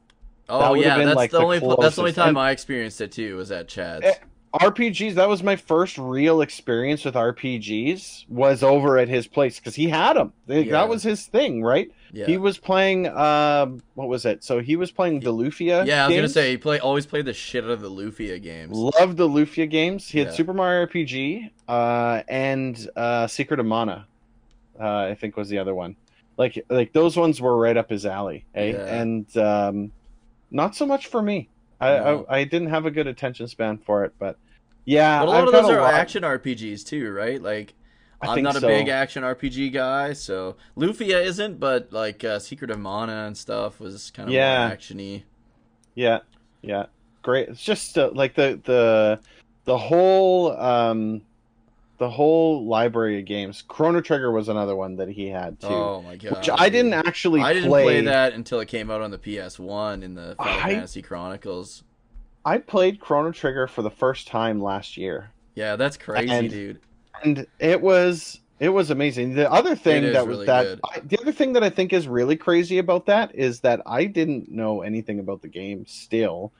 Oh 0.49 0.73
yeah, 0.73 0.97
that's 0.97 1.15
like, 1.15 1.31
the 1.31 1.37
the 1.37 1.43
only 1.45 1.59
that's 1.79 1.95
the 1.95 2.01
only 2.01 2.11
time 2.11 2.29
And- 2.29 2.39
I 2.39 2.51
experienced 2.51 2.99
it 2.99 3.13
too. 3.13 3.37
Was 3.37 3.51
at 3.51 3.69
Chad's. 3.69 4.05
RPGs, 4.53 5.15
that 5.15 5.27
was 5.27 5.41
my 5.41 5.55
first 5.55 5.97
real 5.97 6.41
experience 6.41 7.03
with 7.03 7.15
RPGs 7.15 8.25
was 8.29 8.61
over 8.61 8.97
at 8.99 9.09
his 9.09 9.25
place 9.25 9.59
cuz 9.59 9.73
he 9.75 9.89
had 9.89 10.13
them. 10.13 10.31
Yeah. 10.47 10.63
That 10.71 10.89
was 10.89 11.01
his 11.03 11.25
thing, 11.25 11.63
right? 11.63 11.91
yeah. 12.11 12.27
He 12.27 12.37
was 12.37 12.59
playing 12.59 13.07
um 13.07 13.81
what 13.95 14.07
was 14.07 14.25
it? 14.25 14.43
So 14.43 14.59
he 14.59 14.75
was 14.75 14.91
playing 14.91 15.21
the 15.21 15.33
Lufia 15.33 15.85
yeah, 15.87 16.05
I 16.05 16.07
was 16.07 16.15
gonna 16.15 16.29
say 16.29 16.51
he 16.51 16.57
play 16.57 16.77
always 16.79 17.07
played 17.07 17.25
the 17.25 17.33
shit 17.33 17.63
out 17.63 17.71
of 17.71 17.81
the 17.81 17.89
Lufia 17.89 18.39
games. 18.41 18.77
Loved 18.77 19.17
the 19.17 19.27
Lufia 19.27 19.67
games. 19.67 20.07
He 20.09 20.19
had 20.19 20.27
Yeah. 20.27 20.33
Super 20.33 20.53
Mario 20.53 20.85
RPG 20.85 21.49
uh, 21.67 22.21
and 22.27 22.87
uh, 22.95 23.25
Secret 23.25 23.59
of 23.59 23.65
Mana. 23.65 24.05
Uh, 24.79 24.85
I 25.11 25.15
think 25.15 25.35
was 25.35 25.49
the 25.49 25.57
other 25.57 25.73
one. 25.73 25.95
Like 26.37 26.63
like 26.69 26.93
those 26.93 27.17
ones 27.17 27.41
were 27.41 27.57
right 27.57 27.75
up 27.77 27.89
his 27.89 28.05
alley, 28.05 28.45
eh? 28.53 28.71
Yeah. 28.73 28.85
And 29.01 29.37
um, 29.37 29.91
not 30.51 30.75
so 30.75 30.85
much 30.85 31.07
for 31.07 31.21
me. 31.23 31.49
I, 31.81 31.89
I 31.97 32.39
I 32.39 32.43
didn't 32.43 32.69
have 32.69 32.85
a 32.85 32.91
good 32.91 33.07
attention 33.07 33.47
span 33.47 33.77
for 33.77 34.05
it, 34.05 34.13
but 34.17 34.37
yeah, 34.85 35.19
But 35.19 35.27
a 35.27 35.29
lot 35.29 35.41
I've 35.41 35.47
of 35.47 35.53
those 35.53 35.69
are 35.69 35.81
lot- 35.81 35.93
action 35.93 36.23
RPGs 36.23 36.85
too, 36.85 37.11
right? 37.11 37.41
Like 37.41 37.73
I 38.21 38.27
I'm 38.27 38.35
think 38.35 38.45
not 38.45 38.55
a 38.55 38.59
so. 38.61 38.67
big 38.67 38.87
action 38.87 39.23
RPG 39.23 39.73
guy, 39.73 40.13
so 40.13 40.55
Lufia 40.77 41.23
isn't, 41.23 41.59
but 41.59 41.91
like 41.91 42.23
uh, 42.23 42.39
Secret 42.39 42.71
of 42.71 42.79
Mana 42.79 43.25
and 43.27 43.37
stuff 43.37 43.79
was 43.79 44.11
kind 44.11 44.29
of 44.29 44.33
Yeah. 44.33 44.67
more 44.67 44.77
actiony. 44.77 45.23
Yeah, 45.95 46.19
yeah, 46.61 46.85
great. 47.21 47.49
It's 47.49 47.63
just 47.63 47.97
uh, 47.97 48.11
like 48.13 48.33
the 48.35 48.59
the 48.63 49.19
the 49.65 49.77
whole 49.77 50.57
um 50.59 51.21
the 51.99 52.09
whole 52.09 52.65
library 52.65 53.19
of 53.19 53.25
games. 53.25 53.63
Chrono 53.67 54.01
Trigger 54.01 54.31
was 54.31 54.49
another 54.49 54.75
one 54.75 54.95
that 54.95 55.09
he 55.09 55.27
had 55.27 55.59
too. 55.59 55.67
Oh 55.67 56.01
my 56.01 56.15
god! 56.15 56.37
which 56.37 56.49
I 56.49 56.69
didn't 56.69 56.93
actually 56.93 57.41
I 57.41 57.53
didn't 57.53 57.69
play. 57.69 57.83
play 57.83 58.01
that 58.01 58.33
until 58.33 58.59
it 58.61 58.67
came 58.67 58.89
out 58.89 59.01
on 59.01 59.11
the 59.11 59.19
PS1 59.19 60.01
in 60.01 60.15
the 60.15 60.35
Final 60.37 60.53
I- 60.61 60.73
Fantasy 60.73 61.01
Chronicles. 61.01 61.83
I 62.45 62.57
played 62.57 62.99
Chrono 62.99 63.31
Trigger 63.31 63.67
for 63.67 63.81
the 63.81 63.89
first 63.91 64.27
time 64.27 64.61
last 64.61 64.97
year, 64.97 65.31
Yeah, 65.55 65.75
that's 65.75 65.97
crazy, 65.97 66.29
And- 66.31 66.49
dude. 66.49 66.79
and 67.23 67.47
it 67.59 67.81
was 67.81 68.39
it 68.59 68.69
was 68.69 68.91
amazing. 68.91 69.33
The 69.33 69.51
other 69.51 69.75
thing 69.75 70.13
that 70.13 70.25
was 70.27 70.35
really 70.37 70.45
that. 70.45 70.79
I, 70.85 70.99
the 70.99 71.19
other 71.19 71.31
thing 71.33 71.53
that 71.53 71.63
I 71.63 71.69
think 71.69 71.91
is 71.91 72.07
really 72.07 72.37
crazy 72.37 72.77
about 72.77 73.07
that 73.07 73.35
is 73.35 73.59
that 73.61 73.81
I 73.85 74.05
didn't 74.05 74.49
know 74.51 74.81
anything 74.83 75.19
about 75.19 75.41
the 75.41 75.47
game 75.49 75.85
still. 75.85 76.53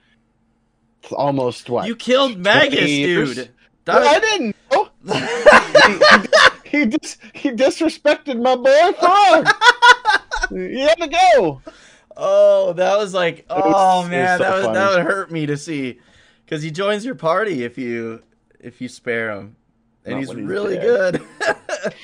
Almost 1.12 1.70
what 1.70 1.86
You 1.86 1.96
killed 1.96 2.38
Magus, 2.38 2.78
20 2.78 2.90
years? 2.92 3.34
dude. 3.36 3.48
Well, 3.86 4.08
I 4.08 4.18
didn't 4.20 4.56
know. 4.72 4.88
he, 6.64 6.78
he, 6.80 6.86
dis- 6.86 7.18
he 7.34 7.50
disrespected 7.50 8.40
my 8.42 8.56
boy 8.56 8.92
Frog. 8.98 9.48
he 10.50 10.80
had 10.80 10.98
to 11.00 11.08
go. 11.08 11.62
Oh, 12.16 12.72
that 12.74 12.96
was 12.98 13.14
like, 13.14 13.46
oh 13.50 14.00
was 14.00 14.10
man, 14.10 14.38
so 14.38 14.44
that 14.44 14.56
was 14.56 14.74
that 14.76 14.90
would 14.90 15.04
hurt 15.04 15.30
me 15.30 15.46
to 15.46 15.56
see, 15.56 15.98
because 16.44 16.62
he 16.62 16.70
joins 16.70 17.04
your 17.04 17.14
party 17.14 17.64
if 17.64 17.76
you 17.78 18.22
if 18.60 18.80
you 18.80 18.88
spare 18.88 19.30
him, 19.32 19.56
and 20.04 20.14
Not 20.14 20.20
he's 20.20 20.34
really 20.34 20.76
good. 20.76 21.22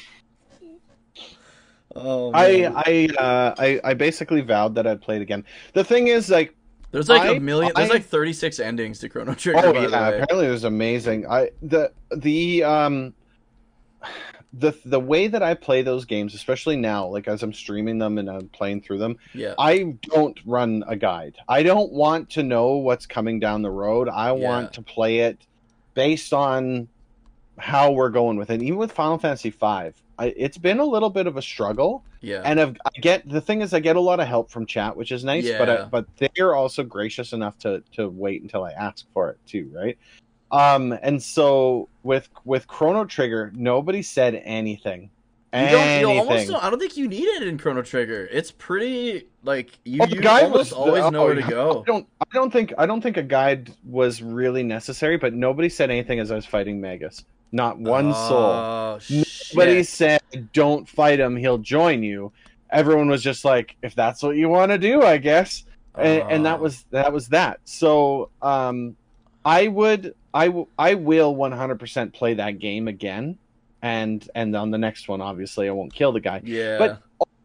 oh, 1.94 2.32
I 2.34 2.52
man. 2.52 2.72
I, 2.76 3.08
uh, 3.18 3.54
I 3.58 3.80
I 3.84 3.94
basically 3.94 4.40
vowed 4.40 4.74
that 4.76 4.86
I'd 4.86 5.00
play 5.00 5.16
it 5.16 5.22
again. 5.22 5.44
The 5.72 5.84
thing 5.84 6.08
is, 6.08 6.30
like, 6.30 6.54
there's 6.90 7.08
like 7.08 7.22
I- 7.22 7.34
a 7.34 7.40
million. 7.40 7.72
There's 7.74 7.90
I- 7.90 7.94
like 7.94 8.04
36 8.04 8.60
endings 8.60 8.98
to 9.00 9.08
Chrono 9.08 9.34
Trigger. 9.34 9.60
oh 9.64 9.72
yeah, 9.72 10.08
apparently 10.08 10.46
it 10.46 10.50
was 10.50 10.64
amazing. 10.64 11.26
I 11.26 11.50
the 11.62 11.92
the 12.16 12.64
um 12.64 13.14
the 14.52 14.72
the 14.84 14.98
way 14.98 15.28
that 15.28 15.42
I 15.42 15.54
play 15.54 15.82
those 15.82 16.04
games, 16.04 16.34
especially 16.34 16.76
now, 16.76 17.06
like 17.06 17.28
as 17.28 17.42
I'm 17.42 17.52
streaming 17.52 17.98
them 17.98 18.18
and 18.18 18.28
I'm 18.28 18.48
playing 18.48 18.82
through 18.82 18.98
them, 18.98 19.16
yeah. 19.32 19.54
I 19.58 19.94
don't 20.02 20.38
run 20.44 20.82
a 20.88 20.96
guide. 20.96 21.36
I 21.48 21.62
don't 21.62 21.92
want 21.92 22.30
to 22.30 22.42
know 22.42 22.76
what's 22.76 23.06
coming 23.06 23.38
down 23.38 23.62
the 23.62 23.70
road. 23.70 24.08
I 24.08 24.26
Yeah. 24.28 24.32
want 24.32 24.72
to 24.74 24.82
play 24.82 25.20
it 25.20 25.46
based 25.94 26.32
on 26.32 26.88
how 27.58 27.92
we're 27.92 28.10
going 28.10 28.38
with 28.38 28.50
it. 28.50 28.62
Even 28.62 28.78
with 28.78 28.90
Final 28.90 29.18
Fantasy 29.18 29.50
V, 29.50 29.58
I, 29.62 29.92
it's 30.18 30.58
been 30.58 30.80
a 30.80 30.84
little 30.84 31.10
bit 31.10 31.26
of 31.26 31.36
a 31.36 31.42
struggle. 31.42 32.04
Yeah. 32.20 32.42
And 32.44 32.60
I've, 32.60 32.76
I 32.84 33.00
get 33.00 33.28
the 33.28 33.40
thing 33.40 33.60
is, 33.62 33.72
I 33.72 33.80
get 33.80 33.96
a 33.96 34.00
lot 34.00 34.18
of 34.18 34.26
help 34.26 34.50
from 34.50 34.66
chat, 34.66 34.96
which 34.96 35.12
is 35.12 35.24
nice. 35.24 35.44
Yeah. 35.44 35.58
But 35.58 35.70
I, 35.70 35.84
but 35.84 36.06
they're 36.36 36.54
also 36.56 36.82
gracious 36.82 37.32
enough 37.32 37.56
to 37.60 37.82
to 37.92 38.08
wait 38.08 38.42
until 38.42 38.64
I 38.64 38.72
ask 38.72 39.06
for 39.12 39.30
it 39.30 39.38
too, 39.46 39.70
right? 39.72 39.96
Um, 40.52 40.96
and 41.02 41.22
so 41.22 41.88
with 42.02 42.28
with 42.44 42.66
Chrono 42.66 43.04
Trigger, 43.04 43.52
nobody 43.54 44.02
said 44.02 44.40
anything. 44.44 45.10
You 45.52 45.66
don't, 45.68 46.00
you 46.00 46.08
almost 46.08 46.46
don't, 46.46 46.62
I 46.62 46.70
don't 46.70 46.78
think 46.78 46.96
you 46.96 47.08
need 47.08 47.24
it 47.26 47.42
in 47.42 47.58
Chrono 47.58 47.82
Trigger. 47.82 48.28
It's 48.30 48.52
pretty 48.52 49.26
like 49.42 49.70
you, 49.84 49.98
Oh, 50.00 50.06
you 50.06 50.28
almost 50.28 50.52
was- 50.52 50.72
always 50.72 51.02
oh, 51.02 51.10
know 51.10 51.24
where 51.24 51.34
to 51.34 51.42
go. 51.42 51.80
I 51.82 51.84
don't 51.90 52.06
I 52.20 52.24
don't 52.34 52.52
think 52.52 52.72
I 52.78 52.86
don't 52.86 53.00
think 53.00 53.16
a 53.16 53.22
guide 53.22 53.72
was 53.84 54.22
really 54.22 54.62
necessary, 54.62 55.16
but 55.16 55.34
nobody 55.34 55.68
said 55.68 55.90
anything 55.90 56.20
as 56.20 56.30
I 56.30 56.36
was 56.36 56.46
fighting 56.46 56.80
Magus. 56.80 57.24
Not 57.52 57.78
one 57.80 58.14
soul. 58.14 58.38
Oh, 58.38 58.98
Nobody 59.10 59.78
shit. 59.82 59.86
said 59.88 60.20
don't 60.52 60.88
fight 60.88 61.18
him, 61.18 61.34
he'll 61.36 61.58
join 61.58 62.04
you. 62.04 62.30
Everyone 62.70 63.08
was 63.08 63.20
just 63.20 63.44
like, 63.44 63.74
if 63.82 63.96
that's 63.96 64.22
what 64.22 64.36
you 64.36 64.48
want 64.48 64.70
to 64.70 64.78
do, 64.78 65.02
I 65.02 65.16
guess. 65.18 65.64
And, 65.96 66.22
and 66.30 66.46
that 66.46 66.60
Oh. 66.60 66.62
was 66.62 66.84
that 66.92 67.12
was 67.12 67.26
that. 67.30 67.58
So 67.64 68.30
um 68.40 68.94
I 69.44 69.66
would 69.66 70.14
I 70.32 70.46
w- 70.46 70.66
I 70.78 70.94
will 70.94 71.34
100% 71.34 72.12
play 72.12 72.34
that 72.34 72.58
game 72.58 72.88
again 72.88 73.38
and 73.82 74.28
and 74.34 74.54
on 74.54 74.70
the 74.70 74.78
next 74.78 75.08
one 75.08 75.20
obviously 75.20 75.68
I 75.68 75.72
won't 75.72 75.92
kill 75.94 76.12
the 76.12 76.20
guy. 76.20 76.40
yeah, 76.44 76.78
but- 76.78 77.02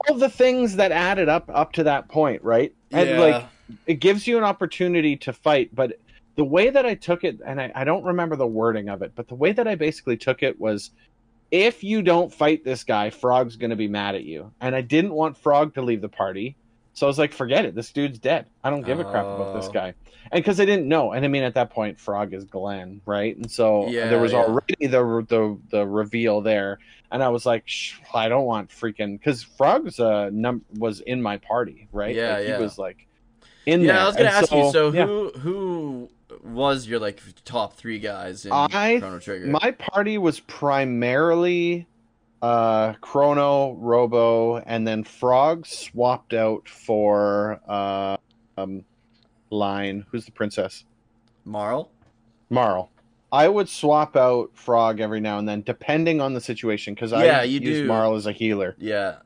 All 0.07 0.15
the 0.17 0.29
things 0.29 0.75
that 0.75 0.91
added 0.91 1.29
up 1.29 1.49
up 1.53 1.71
to 1.73 1.83
that 1.85 2.07
point, 2.09 2.43
right? 2.43 2.73
And 2.91 3.09
yeah. 3.09 3.19
like 3.19 3.45
it 3.87 3.95
gives 3.95 4.27
you 4.27 4.37
an 4.37 4.43
opportunity 4.43 5.15
to 5.17 5.33
fight 5.33 5.73
but 5.73 5.97
the 6.35 6.43
way 6.43 6.69
that 6.69 6.85
i 6.85 6.93
took 6.93 7.23
it 7.23 7.39
and 7.43 7.59
I, 7.59 7.71
I 7.73 7.83
don't 7.83 8.03
remember 8.03 8.35
the 8.35 8.45
wording 8.45 8.89
of 8.89 9.01
it 9.01 9.13
but 9.15 9.27
the 9.27 9.33
way 9.35 9.51
that 9.53 9.67
i 9.67 9.73
basically 9.73 10.17
took 10.17 10.43
it 10.43 10.59
was 10.59 10.91
if 11.49 11.83
you 11.83 12.03
don't 12.03 12.31
fight 12.31 12.63
this 12.63 12.83
guy 12.83 13.09
frog's 13.09 13.55
going 13.55 13.71
to 13.71 13.75
be 13.75 13.87
mad 13.87 14.13
at 14.13 14.23
you 14.23 14.51
and 14.61 14.75
i 14.75 14.81
didn't 14.81 15.13
want 15.13 15.35
frog 15.37 15.73
to 15.75 15.81
leave 15.81 16.01
the 16.01 16.09
party 16.09 16.55
so 16.95 17.05
i 17.05 17.07
was 17.07 17.19
like 17.19 17.31
forget 17.33 17.63
it 17.65 17.75
this 17.75 17.91
dude's 17.91 18.17
dead 18.17 18.47
i 18.63 18.69
don't 18.71 18.81
give 18.81 18.99
a 18.99 19.03
crap 19.03 19.25
about 19.25 19.53
this 19.55 19.67
Oh. 19.67 19.71
guy 19.71 19.93
and 20.31 20.43
because 20.43 20.59
i 20.59 20.65
didn't 20.65 20.87
know 20.87 21.11
and 21.11 21.23
i 21.23 21.27
mean 21.27 21.43
at 21.43 21.53
that 21.53 21.69
point 21.69 21.99
frog 21.99 22.33
is 22.33 22.43
glenn 22.45 22.99
right 23.05 23.37
and 23.37 23.49
so 23.51 23.87
Yeah, 23.87 24.07
there 24.09 24.19
was 24.19 24.31
yeah. 24.31 24.39
already 24.39 24.87
the, 24.87 25.25
the 25.29 25.57
the 25.69 25.85
reveal 25.85 26.41
there 26.41 26.79
and 27.11 27.21
i 27.21 27.29
was 27.29 27.45
like 27.45 27.69
i 28.13 28.27
don't 28.27 28.45
want 28.45 28.69
freaking 28.71 29.19
because 29.19 29.43
frog's 29.43 29.99
uh 29.99 30.29
num 30.33 30.63
was 30.79 31.01
in 31.01 31.21
my 31.21 31.37
party 31.37 31.87
right 31.91 32.15
Yeah, 32.15 32.37
like, 32.37 32.47
yeah. 32.47 32.57
he 32.57 32.63
was 32.63 32.77
like 32.79 33.05
in 33.67 33.83
there 33.85 33.95
yeah. 33.95 34.03
I 34.03 34.07
was 34.07 34.15
gonna 34.15 34.29
And 34.29 34.37
ask 34.43 34.51
you. 34.51 34.71
So 34.71 34.91
who 34.91 35.31
who 35.39 36.09
was 36.43 36.85
your 36.87 36.99
like 36.99 37.19
top 37.45 37.73
three 37.73 37.97
guys 37.97 38.45
in 38.45 38.51
I- 38.51 38.99
Chrono 38.99 39.17
Trigger? 39.19 39.47
My 39.47 39.71
party 39.71 40.19
was 40.19 40.39
primarily 40.41 41.87
uh 42.45 42.93
Chrono, 43.01 43.73
Robo, 43.73 44.57
and 44.57 44.87
then 44.87 45.03
Frog 45.03 45.65
swapped 45.65 46.33
out 46.33 46.67
for 46.69 47.59
uh 47.67 48.17
um 48.57 48.83
Line. 49.49 50.05
Who's 50.11 50.25
the 50.25 50.31
princess? 50.31 50.85
Marle. 51.45 51.89
Marle. 52.49 52.89
I 53.31 53.47
would 53.47 53.67
swap 53.69 54.15
out 54.15 54.49
Frog 54.53 54.99
every 54.99 55.19
now 55.19 55.37
and 55.39 55.47
then, 55.47 55.61
depending 55.61 56.21
on 56.21 56.33
the 56.33 56.41
situation, 56.41 56.93
because 56.93 57.11
Yeah, 57.11 57.39
I 57.39 57.43
you 57.43 57.59
use 57.59 57.79
do. 57.79 57.85
Marle 57.87 58.15
as 58.15 58.25
a 58.27 58.31
healer, 58.31 58.75
Yeah. 58.79 59.17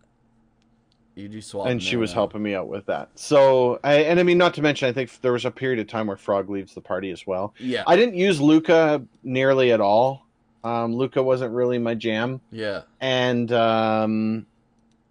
You 1.16 1.28
do 1.28 1.42
swap. 1.42 1.68
and 1.68 1.82
she 1.84 1.98
was 1.98 2.12
now. 2.12 2.16
helping 2.16 2.42
me 2.42 2.56
out 2.56 2.68
with 2.70 2.86
that. 2.86 3.10
So, 3.16 3.80
I, 3.84 3.96
and 4.04 4.20
I 4.20 4.24
mean, 4.24 4.38
not 4.38 4.54
to 4.54 4.62
mention, 4.62 4.88
I 4.88 4.94
think 4.94 5.20
there 5.22 5.34
was 5.34 5.44
a 5.46 5.52
period 5.52 5.80
of 5.80 5.88
time 5.88 6.08
where 6.08 6.16
Frog 6.18 6.50
leaves 6.50 6.74
the 6.74 6.80
party 6.82 7.12
as 7.12 7.28
well. 7.28 7.54
Yeah. 7.60 7.84
I 7.86 7.96
didn't 7.98 8.16
use 8.16 8.40
Lucca 8.40 9.04
nearly 9.24 9.72
at 9.74 9.82
all. 9.82 10.26
Um, 10.64 10.94
Lucca 10.94 11.24
wasn't 11.24 11.54
really 11.54 11.78
my 11.78 11.96
jam. 11.96 12.42
yeah. 12.52 12.82
and 13.00 13.52
um, 13.52 14.46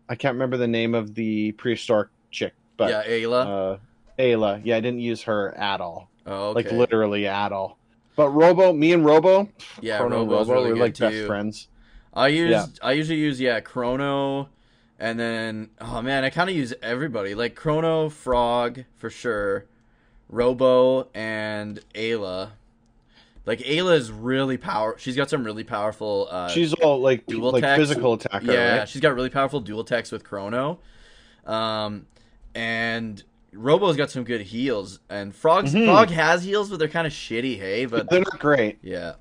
I 0.09 0.15
can't 0.15 0.35
remember 0.35 0.57
the 0.57 0.69
name 0.69 0.95
of 0.95 1.15
the 1.15 1.53
prehistoric 1.53 2.11
chick, 2.31 2.55
but 2.77 2.91
yeah. 2.91 3.03
Ayla. 3.05 3.75
uh, 3.75 3.79
Ayla. 4.19 4.61
Yeah, 4.65 4.77
I 4.77 4.81
didn't 4.81 5.01
use 5.01 5.23
her 5.23 5.57
at 5.57 5.81
all, 5.81 6.11
oh, 6.27 6.51
okay. 6.51 6.63
like 6.63 6.73
literally 6.73 7.27
at 7.27 7.53
all. 7.53 7.79
But 8.17 8.31
Robo, 8.31 8.73
me 8.73 8.93
and 8.93 9.05
Robo, 9.05 9.49
yeah. 9.81 9.99
Chrono 9.99 10.19
Robo's 10.25 10.49
Robo, 10.49 10.53
really 10.53 10.69
we're 10.71 10.75
good 10.75 11.01
like 11.01 11.13
best 11.13 11.27
friends. 11.27 11.69
I 12.13 12.29
use 12.29 12.51
Yeah. 12.51 12.67
I 12.83 12.93
usually 12.93 13.21
use 13.21 13.41
yeah 13.41 13.61
Chrono, 13.61 14.49
and 14.99 15.21
then 15.21 15.71
oh 15.81 16.03
man 16.03 16.25
I 16.25 16.31
kind 16.31 16.51
of 16.51 16.57
use 16.57 16.75
everybody 16.83 17.35
like 17.35 17.55
Chrono, 17.55 18.09
Frog 18.09 18.85
for 18.97 19.09
sure, 19.09 19.67
Robo 20.29 21.09
and 21.15 21.81
Ayla. 21.95 22.51
Like 23.49 23.61
Ayla 23.61 23.95
is 23.97 24.13
really 24.13 24.59
power. 24.59 24.95
She's 24.99 25.17
got 25.17 25.31
some 25.31 25.43
really 25.43 25.65
powerful. 25.65 26.29
Uh, 26.31 26.49
She's 26.49 26.75
all 26.75 27.01
like 27.01 27.25
dual 27.27 27.51
like 27.51 27.63
attacks. 27.65 27.79
physical 27.81 28.13
attacker, 28.13 28.53
yeah, 28.53 28.79
right? 28.81 28.89
she's 28.89 29.01
got 29.01 29.15
really 29.15 29.31
powerful 29.31 29.61
dual 29.61 29.81
attacks 29.81 30.13
with 30.13 30.23
Chrono. 30.23 30.79
Um, 31.47 32.07
and 32.55 33.23
Robo's 33.55 33.97
got 33.97 34.11
some 34.11 34.25
good 34.25 34.43
heals, 34.43 35.01
and 35.09 35.35
Frog's 35.35 35.73
Mhm. 35.75 35.87
Frog 35.87 36.11
has 36.11 36.45
heals, 36.45 36.69
but 36.69 36.79
they're 36.79 36.89
kind 36.89 37.07
of 37.07 37.13
shitty. 37.13 37.59
Hey, 37.59 37.87
but 37.87 38.11
They're 38.11 38.21
not 38.21 38.39
great. 38.39 38.79
yeah, 38.83 39.15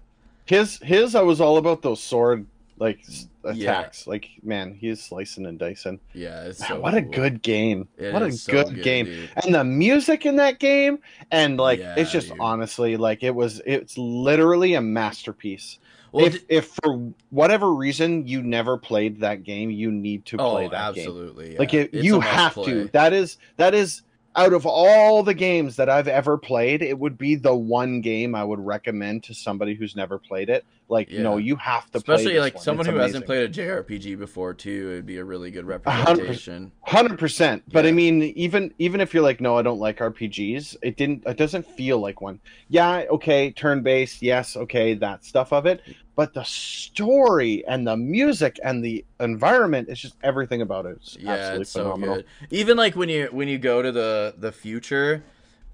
His 0.46 0.78
his 0.84 1.16
I 1.16 1.22
was 1.22 1.40
all 1.40 1.58
about 1.58 1.82
those 1.82 2.04
sword 2.04 2.46
like 2.80 3.00
s- 3.08 3.28
Yeah. 3.54 3.80
attacks. 3.80 4.08
Like 4.08 4.30
man, 4.44 4.74
he's 4.74 5.02
slicing 5.04 5.46
and 5.46 5.58
dicing. 5.58 6.00
yeah. 6.14 6.44
Man, 6.44 6.54
so 6.54 6.80
what 6.80 6.94
a 6.94 7.02
good 7.02 7.42
game. 7.42 7.88
It 7.98 8.14
what 8.14 8.22
a 8.24 8.32
so 8.32 8.52
good, 8.52 8.84
game. 8.84 9.06
dude. 9.06 9.30
And 9.44 9.54
the 9.56 9.64
music 9.64 10.26
in 10.26 10.36
that 10.38 10.60
game 10.60 11.00
and 11.32 11.58
like 11.58 11.80
Yeah, 11.80 11.96
it's 11.98 12.12
just 12.12 12.30
dude. 12.30 12.38
honestly 12.40 12.98
like 12.98 13.24
it 13.24 13.34
was 13.34 13.62
it's 13.66 13.98
literally 13.98 14.76
a 14.76 14.82
masterpiece. 14.82 15.80
Well, 16.14 16.26
if 16.26 16.44
if 16.50 16.78
for 16.84 17.12
whatever 17.32 17.74
reason 17.74 18.26
you 18.28 18.42
never 18.42 18.78
played 18.78 19.20
that 19.20 19.44
game, 19.44 19.70
you 19.70 19.92
need 19.92 20.26
to 20.28 20.38
oh, 20.40 20.52
play 20.52 20.68
that 20.70 20.96
game. 20.96 21.02
absolutely. 21.04 21.58
Like 21.58 21.74
it, 21.74 21.94
you 21.94 22.22
have 22.22 22.54
play. 22.54 22.66
to. 22.66 22.88
That 22.94 23.12
is 23.12 23.38
that 23.58 23.74
is 23.74 24.04
out 24.38 24.54
of 24.54 24.66
all 24.68 25.24
the 25.24 25.34
games 25.34 25.76
that 25.78 25.90
I've 25.90 26.08
ever 26.08 26.38
played, 26.38 26.82
it 26.84 26.98
would 26.98 27.18
be 27.18 27.36
the 27.36 27.56
one 27.56 28.02
game 28.02 28.36
I 28.36 28.44
would 28.44 28.60
recommend 28.60 29.24
to 29.24 29.34
somebody 29.34 29.74
who's 29.74 29.96
never 29.96 30.20
played 30.20 30.50
it. 30.50 30.64
Like, 30.90 31.10
Yeah. 31.10 31.24
no, 31.24 31.38
you 31.38 31.56
have 31.58 31.86
to 31.92 32.00
play 32.00 32.16
Especially 32.16 32.40
like 32.40 32.54
one. 32.56 32.64
someone 32.64 32.86
It's 32.86 32.94
who 32.94 33.00
hasn't 33.00 33.26
played 33.26 33.44
a 33.44 33.50
JRPG 33.50 34.18
before 34.18 34.54
too. 34.54 34.92
It'd 34.94 35.06
be 35.06 35.18
a 35.18 35.24
really 35.26 35.52
good 35.52 35.66
representation. 35.66 36.72
Hundred 36.84 37.20
percent. 37.20 37.64
But 37.72 37.86
I 37.86 37.92
mean, 37.92 38.22
even 38.24 38.74
even 38.78 39.02
if 39.02 39.14
you're 39.14 39.24
like, 39.24 39.42
no, 39.42 39.58
I 39.58 39.64
don't 39.64 39.80
like 39.80 39.98
RPGs, 39.98 40.78
it 40.82 40.96
didn't. 40.96 41.24
It 41.26 41.36
doesn't 41.36 41.66
feel 41.66 42.00
like 42.00 42.22
one. 42.22 42.40
Yeah, 42.70 43.04
okay, 43.10 43.52
turn 43.52 43.82
based. 43.82 44.22
Yes, 44.22 44.56
okay, 44.56 44.94
that 44.94 45.26
stuff 45.26 45.52
of 45.52 45.66
it. 45.66 45.82
But 46.18 46.34
the 46.34 46.44
story 46.44 47.64
and 47.68 47.86
the 47.86 47.96
music 47.96 48.60
and 48.64 48.84
the 48.84 49.06
environment 49.20 49.88
is 49.88 50.00
just 50.00 50.16
everything 50.24 50.62
about 50.64 50.88
it. 50.88 50.98
It's 51.00 51.16
Yeah, 51.16 51.34
absolutely 51.34 51.62
it's 51.62 51.72
so 51.72 51.96
good. 51.96 52.26
Even 52.50 52.76
like 52.76 52.96
when 52.96 53.08
you 53.08 53.28
when 53.32 53.48
you 53.48 53.60
go 53.60 53.84
to 53.84 53.92
the 53.92 54.34
the 54.36 54.52
future, 54.52 55.24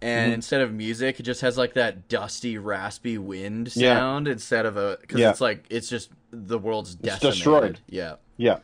and 0.02 0.32
Mhm. 0.32 0.36
instead 0.36 0.60
of 0.60 0.74
music, 0.74 1.22
it 1.22 1.24
just 1.24 1.40
has 1.40 1.58
like 1.58 1.76
that 1.76 2.10
dusty, 2.10 2.58
raspy 2.58 3.18
wind 3.18 3.74
Yeah. 3.74 3.96
sound 3.96 4.28
instead 4.28 4.66
of 4.66 4.76
a 4.76 4.98
because 5.00 5.22
Yeah. 5.22 5.30
it's 5.30 5.40
like 5.40 5.66
it's 5.70 5.88
just 5.88 6.10
the 6.32 6.60
world's 6.60 6.98
It's 7.02 7.20
destroyed. 7.20 7.80
Yeah, 7.88 8.16
Yeah, 8.36 8.60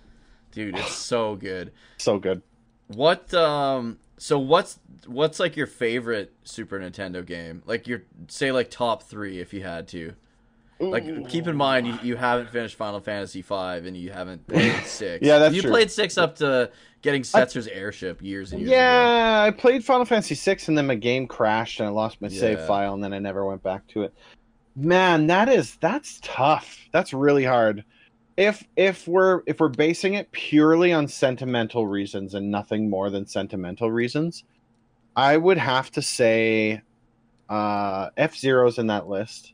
dude, 0.52 0.76
it's 0.78 0.94
so 0.94 1.38
good. 1.38 1.72
so 1.98 2.20
good. 2.20 2.42
What 2.88 3.34
um 3.34 4.00
so 4.18 4.38
what's 4.38 4.80
what's 5.08 5.40
like 5.40 5.56
your 5.56 5.68
favorite 5.68 6.34
Super 6.44 6.78
Nintendo 6.78 7.26
game? 7.26 7.64
Like 7.66 7.88
your 7.88 8.02
say 8.28 8.52
like 8.52 8.70
top 8.70 9.04
three 9.04 9.40
if 9.40 9.54
you 9.54 9.64
had 9.64 9.88
to. 9.90 10.16
Like 10.80 11.28
keep 11.28 11.48
in 11.48 11.58
mind 11.58 11.88
you, 11.88 12.00
you 12.02 12.16
haven't 12.16 12.50
finished 12.50 12.76
Final 12.76 13.02
Fantasy 13.02 13.42
V 13.42 13.54
and 13.54 13.98
you 13.98 14.12
haven't 14.12 14.48
played 14.48 14.76
six. 14.86 15.26
Yeah, 15.26 15.38
that's 15.38 15.54
you 15.54 15.62
true. 15.62 15.72
played 15.72 15.92
six 15.92 16.18
up 16.18 16.36
to 16.38 16.72
getting 17.02 17.24
Setzer's 17.24 17.68
airship 17.68 18.22
years 18.22 18.54
and 18.54 18.62
years 18.62 18.72
ago. 18.72 18.78
Yeah, 18.78 19.44
I 19.46 19.52
played 19.52 19.84
Final 19.84 20.06
Fantasy 20.06 20.36
VI 20.36 20.60
and 20.68 20.78
then 20.78 20.88
my 20.88 20.96
game 20.96 21.28
crashed 21.28 21.82
and 21.82 21.90
I 21.90 21.92
lost 21.92 22.22
my 22.22 22.30
save 22.30 22.62
file 22.62 22.94
and 22.94 23.04
then 23.04 23.14
I 23.14 23.20
never 23.20 23.46
went 23.46 23.62
back 23.62 23.88
to 23.88 24.04
it. 24.04 24.14
Man, 24.76 25.28
that 25.28 25.50
is 25.50 25.76
that's 25.82 26.20
tough. 26.24 26.88
That's 26.94 27.14
really 27.14 27.44
hard. 27.44 27.84
If 28.38 28.64
if 28.78 29.06
we're 29.06 29.42
if 29.46 29.60
we're 29.60 29.68
basing 29.68 30.14
it 30.14 30.32
purely 30.32 30.94
on 30.94 31.10
sentimental 31.10 31.88
reasons 31.88 32.36
and 32.36 32.50
nothing 32.50 32.90
more 32.90 33.10
than 33.10 33.26
sentimental 33.26 33.92
reasons, 33.92 34.46
I 35.14 35.36
would 35.36 35.58
have 35.58 35.92
to 35.92 36.02
say 36.02 36.82
uh 37.50 38.12
F 38.16 38.38
Zero's 38.38 38.78
in 38.78 38.88
that 38.88 39.10
list. 39.10 39.54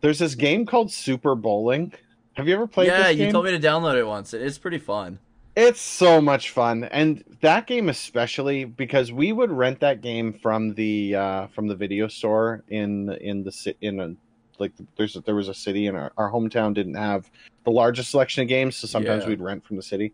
There's 0.00 0.18
this 0.18 0.34
game 0.34 0.64
called 0.66 0.92
Super 0.92 1.34
Bowling. 1.34 1.92
Have 2.34 2.46
you 2.46 2.54
ever 2.54 2.66
played 2.68 2.86
yeah, 2.86 3.08
you 3.08 3.32
told 3.32 3.46
me 3.46 3.50
to 3.50 3.58
download 3.58 3.96
it 3.96 4.04
once. 4.04 4.32
It's 4.32 4.58
pretty 4.58 4.78
fun. 4.78 5.18
It's 5.56 5.80
so 5.80 6.20
much 6.20 6.50
fun, 6.50 6.84
and 6.84 7.24
that 7.40 7.66
game 7.66 7.88
especially 7.88 8.64
because 8.64 9.10
we 9.10 9.32
would 9.32 9.50
rent 9.50 9.80
that 9.80 10.02
game 10.02 10.32
from 10.32 10.74
the 10.74 11.16
uh, 11.16 11.46
from 11.48 11.66
the 11.66 11.74
video 11.74 12.06
store 12.06 12.62
in 12.68 13.10
in 13.20 13.42
the 13.42 13.74
in 13.80 13.98
a 13.98 14.14
like 14.60 14.70
there's 14.96 15.14
there 15.26 15.34
was 15.34 15.48
a 15.48 15.54
city 15.54 15.88
and 15.88 15.96
our, 15.96 16.12
our 16.16 16.30
hometown 16.30 16.74
didn't 16.74 16.94
have 16.94 17.28
the 17.64 17.72
largest 17.72 18.12
selection 18.12 18.42
of 18.42 18.48
games, 18.48 18.76
so 18.76 18.86
sometimes 18.86 19.24
Yeah. 19.24 19.30
we'd 19.30 19.40
rent 19.40 19.66
from 19.66 19.74
the 19.74 19.82
city, 19.82 20.12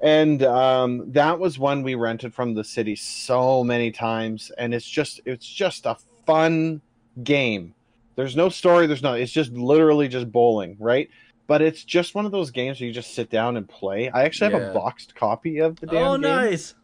and 0.00 0.42
um, 0.42 1.12
that 1.12 1.38
was 1.38 1.60
one 1.60 1.84
we 1.84 1.94
rented 1.94 2.34
from 2.34 2.54
the 2.54 2.64
city 2.64 2.96
so 2.96 3.62
many 3.62 3.92
times, 3.92 4.50
and 4.58 4.74
it's 4.74 4.88
just 4.88 5.20
it's 5.24 5.46
just 5.46 5.86
a 5.86 5.96
fun 6.26 6.80
game. 7.22 7.72
There's 8.14 8.36
no 8.36 8.48
story. 8.48 8.86
There's 8.86 9.02
no. 9.02 9.14
It's 9.14 9.32
just 9.32 9.52
literally 9.52 10.08
just 10.08 10.30
bowling, 10.30 10.76
right? 10.78 11.08
But 11.46 11.62
it's 11.62 11.84
just 11.84 12.14
one 12.14 12.24
of 12.26 12.32
those 12.32 12.50
games 12.50 12.80
where 12.80 12.86
you 12.86 12.92
just 12.92 13.14
sit 13.14 13.30
down 13.30 13.56
and 13.56 13.68
play. 13.68 14.08
I 14.10 14.24
actually 14.24 14.52
have 14.52 14.62
Yeah. 14.62 14.68
a 14.70 14.74
boxed 14.74 15.14
copy 15.14 15.58
of 15.58 15.78
the 15.80 15.86
damn 15.86 16.04
Oh, 16.06 16.12
game. 16.14 16.22
nice. 16.22 16.74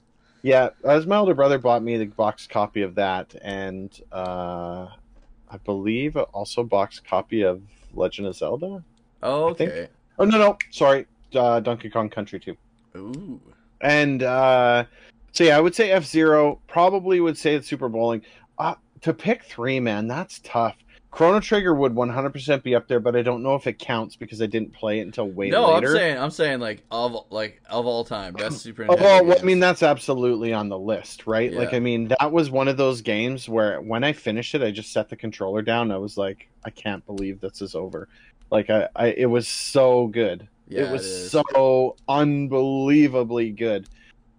Yeah, 0.42 0.70
as 0.84 1.06
my 1.06 1.16
older 1.16 1.34
brother 1.34 1.58
bought 1.58 1.82
me 1.82 1.96
the 1.96 2.06
boxed 2.06 2.48
copy 2.50 2.82
of 2.82 2.94
that, 2.94 3.34
and 3.42 3.90
uh, 4.12 4.86
I 5.50 5.56
believe 5.64 6.16
also 6.16 6.62
boxed 6.62 7.04
copy 7.06 7.42
of 7.42 7.60
Legend 7.94 8.28
of 8.28 8.36
Zelda. 8.36 8.82
Oh, 9.22 9.46
okay. 9.50 9.88
Oh 10.18 10.24
no, 10.24 10.38
no, 10.38 10.58
sorry, 10.70 11.06
uh, 11.34 11.60
Donkey 11.60 11.90
Kong 11.90 12.08
Country 12.08 12.38
2. 12.40 12.56
Ooh. 12.96 13.40
And 13.80 14.22
uh, 14.22 14.84
so 15.32 15.44
yeah, 15.44 15.56
I 15.56 15.60
would 15.60 15.74
say 15.74 15.90
F 15.90 16.04
Zero. 16.04 16.60
Probably 16.68 17.20
would 17.20 17.36
say 17.38 17.54
it's 17.54 17.68
Super 17.68 17.88
Bowling. 17.88 18.22
Uh, 18.58 18.74
to 19.02 19.12
pick 19.12 19.44
three, 19.44 19.78
man, 19.80 20.06
that's 20.08 20.40
tough. 20.42 20.76
Chrono 21.10 21.40
Trigger 21.40 21.74
would 21.74 21.94
100% 21.94 22.62
be 22.62 22.74
up 22.74 22.86
there, 22.86 23.00
but 23.00 23.16
I 23.16 23.22
don't 23.22 23.42
know 23.42 23.54
if 23.54 23.66
it 23.66 23.78
counts 23.78 24.14
because 24.14 24.42
I 24.42 24.46
didn't 24.46 24.74
play 24.74 24.98
it 24.98 25.02
until 25.02 25.26
way 25.26 25.48
no, 25.48 25.74
later. 25.74 25.86
No, 25.86 25.92
I'm 25.92 25.96
saying, 25.96 26.18
I'm 26.18 26.30
saying 26.30 26.60
like 26.60 26.82
of 26.90 27.24
like 27.30 27.62
of 27.70 27.86
all 27.86 28.04
time, 28.04 28.34
best 28.34 28.58
Super 28.62 28.84
Oh, 28.84 28.94
Nintendo. 28.94 29.00
well, 29.00 29.24
well, 29.24 29.38
I 29.40 29.42
mean 29.42 29.58
that's 29.58 29.82
absolutely 29.82 30.52
on 30.52 30.68
the 30.68 30.78
list, 30.78 31.26
right? 31.26 31.52
Like, 31.52 31.72
I 31.72 31.80
mean 31.80 32.08
that 32.08 32.30
was 32.30 32.50
one 32.50 32.68
of 32.68 32.76
those 32.76 33.00
games 33.00 33.48
where 33.48 33.80
when 33.80 34.04
I 34.04 34.12
finished 34.12 34.54
it, 34.54 34.62
I 34.62 34.70
just 34.70 34.92
set 34.92 35.08
the 35.08 35.16
controller 35.16 35.62
down. 35.62 35.90
I 35.90 35.96
was 35.96 36.18
like, 36.18 36.48
I 36.64 36.70
can't 36.70 37.04
believe 37.06 37.40
this 37.40 37.62
is 37.62 37.74
over. 37.74 38.06
Like, 38.50 38.68
I, 38.68 38.88
I 38.94 39.06
it 39.08 39.26
was 39.26 39.48
so 39.48 40.08
good. 40.08 40.46
yeah, 40.68 40.82
it 40.82 40.92
was 40.92 41.06
is. 41.06 41.30
so 41.30 41.96
unbelievably 42.08 43.50
good. 43.52 43.88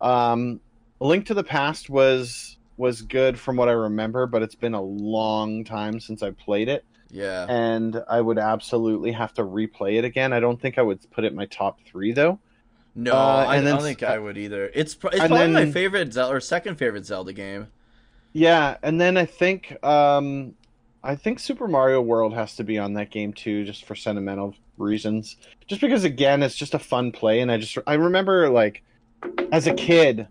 Um, 0.01 0.59
Link 0.99 1.25
to 1.25 1.33
the 1.33 1.43
Past 1.43 1.89
was 1.89 2.57
was 2.79 3.01
good 3.01 3.37
from 3.37 3.57
what 3.57 3.67
I 3.67 3.73
remember, 3.73 4.25
but 4.25 4.41
it's 4.41 4.55
been 4.55 4.73
a 4.73 4.81
long 4.81 5.65
time 5.65 5.99
since 5.99 6.23
I 6.23 6.31
played 6.31 6.69
it, 6.69 6.85
yeah. 7.11 7.45
and 7.49 8.01
I 8.07 8.21
would 8.21 8.39
absolutely 8.39 9.11
have 9.11 9.33
to 9.33 9.43
replay 9.43 9.97
it 9.97 10.05
again. 10.05 10.31
I 10.31 10.39
don't 10.39 10.59
think 10.59 10.77
I 10.77 10.81
would 10.81 10.99
put 11.11 11.25
it 11.25 11.27
in 11.27 11.35
my 11.35 11.45
top 11.45 11.81
three 11.85 12.13
though. 12.13 12.39
No, 12.95 13.13
uh, 13.13 13.45
I, 13.47 13.59
then 13.59 13.75
don't 13.75 13.83
think 13.83 14.01
I 14.01 14.17
would 14.17 14.37
either. 14.37 14.71
It's 14.73 14.95
pr- 14.95 15.07
it's 15.07 15.17
probably 15.17 15.49
my 15.49 15.69
favorite 15.71 16.13
Zelda 16.13 16.35
or 16.35 16.39
second 16.39 16.75
favorite 16.75 17.05
Zelda 17.05 17.33
game. 17.33 17.67
Yeah, 18.33 18.77
and 18.81 18.99
then 18.99 19.17
I 19.17 19.25
think 19.25 19.77
um 19.83 20.55
I 21.03 21.15
think 21.15 21.39
Super 21.39 21.67
Mario 21.67 22.01
World 22.01 22.33
has 22.33 22.55
to 22.55 22.63
be 22.63 22.77
on 22.77 22.93
that 22.93 23.11
game 23.11 23.33
too, 23.33 23.65
just 23.65 23.85
for 23.85 23.95
sentimental 23.95 24.55
reasons. 24.77 25.37
Just 25.67 25.81
because 25.81 26.03
again, 26.03 26.43
it's 26.43 26.55
just 26.55 26.73
a 26.73 26.79
fun 26.79 27.11
play, 27.11 27.41
and 27.41 27.51
I 27.51 27.57
just 27.57 27.77
I 27.85 27.95
remember 27.95 28.49
like 28.49 28.83
as 29.51 29.67
a 29.67 29.73
kid, 29.73 30.27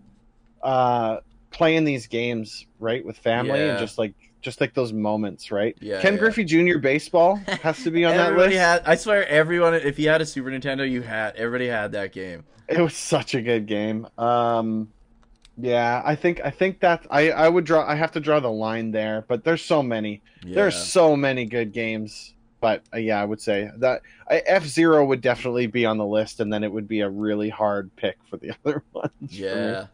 uh, 0.61 1.17
playing 1.51 1.83
these 1.83 2.07
games 2.07 2.65
right 2.79 3.05
with 3.05 3.17
family, 3.17 3.61
and 3.61 3.79
just 3.79 3.97
like 3.97 4.13
just 4.41 4.61
like 4.61 4.73
those 4.73 4.93
moments, 4.93 5.51
right? 5.51 5.75
Yeah, 5.79 6.01
Ken 6.01 6.13
yeah. 6.13 6.19
Griffey 6.19 6.43
Jr. 6.43 6.77
baseball 6.79 7.35
has 7.61 7.83
to 7.83 7.91
be 7.91 8.05
on 8.05 8.15
that 8.15 8.35
list. 8.35 8.55
had. 8.55 8.83
I 8.85 8.95
swear, 8.95 9.27
everyone. 9.27 9.73
If 9.73 9.99
you 9.99 10.09
had 10.09 10.21
a 10.21 10.25
Super 10.25 10.49
Nintendo, 10.49 10.89
you 10.89 11.01
had. 11.01 11.35
Everybody 11.35 11.67
had 11.67 11.91
that 11.93 12.11
game. 12.13 12.45
It 12.67 12.79
was 12.79 12.95
such 12.95 13.33
a 13.33 13.41
good 13.41 13.65
game. 13.65 14.07
Um, 14.17 14.89
yeah, 15.57 16.01
I 16.05 16.15
think 16.15 16.41
I 16.43 16.51
think 16.51 16.79
that 16.81 17.05
I 17.09 17.31
I 17.31 17.49
would 17.49 17.65
draw. 17.65 17.85
I 17.85 17.95
have 17.95 18.11
to 18.13 18.19
draw 18.19 18.39
the 18.39 18.51
line 18.51 18.91
there, 18.91 19.25
but 19.27 19.43
there's 19.43 19.63
so 19.63 19.83
many. 19.83 20.21
Yeah. 20.45 20.55
There's 20.55 20.77
so 20.77 21.15
many 21.15 21.45
good 21.45 21.73
games, 21.73 22.33
but 22.61 22.83
uh, 22.93 22.97
yeah, 22.97 23.21
I 23.21 23.25
would 23.25 23.41
say 23.41 23.69
that 23.77 24.01
F 24.29 24.65
Zero 24.65 25.03
would 25.05 25.21
definitely 25.21 25.67
be 25.67 25.85
on 25.85 25.97
the 25.97 26.05
list, 26.05 26.39
and 26.39 26.51
then 26.51 26.63
it 26.63 26.71
would 26.71 26.87
be 26.87 27.01
a 27.01 27.09
really 27.09 27.49
hard 27.49 27.93
pick 27.97 28.17
for 28.29 28.37
the 28.37 28.51
other 28.65 28.83
ones. 28.93 29.11
Yeah. 29.21 29.87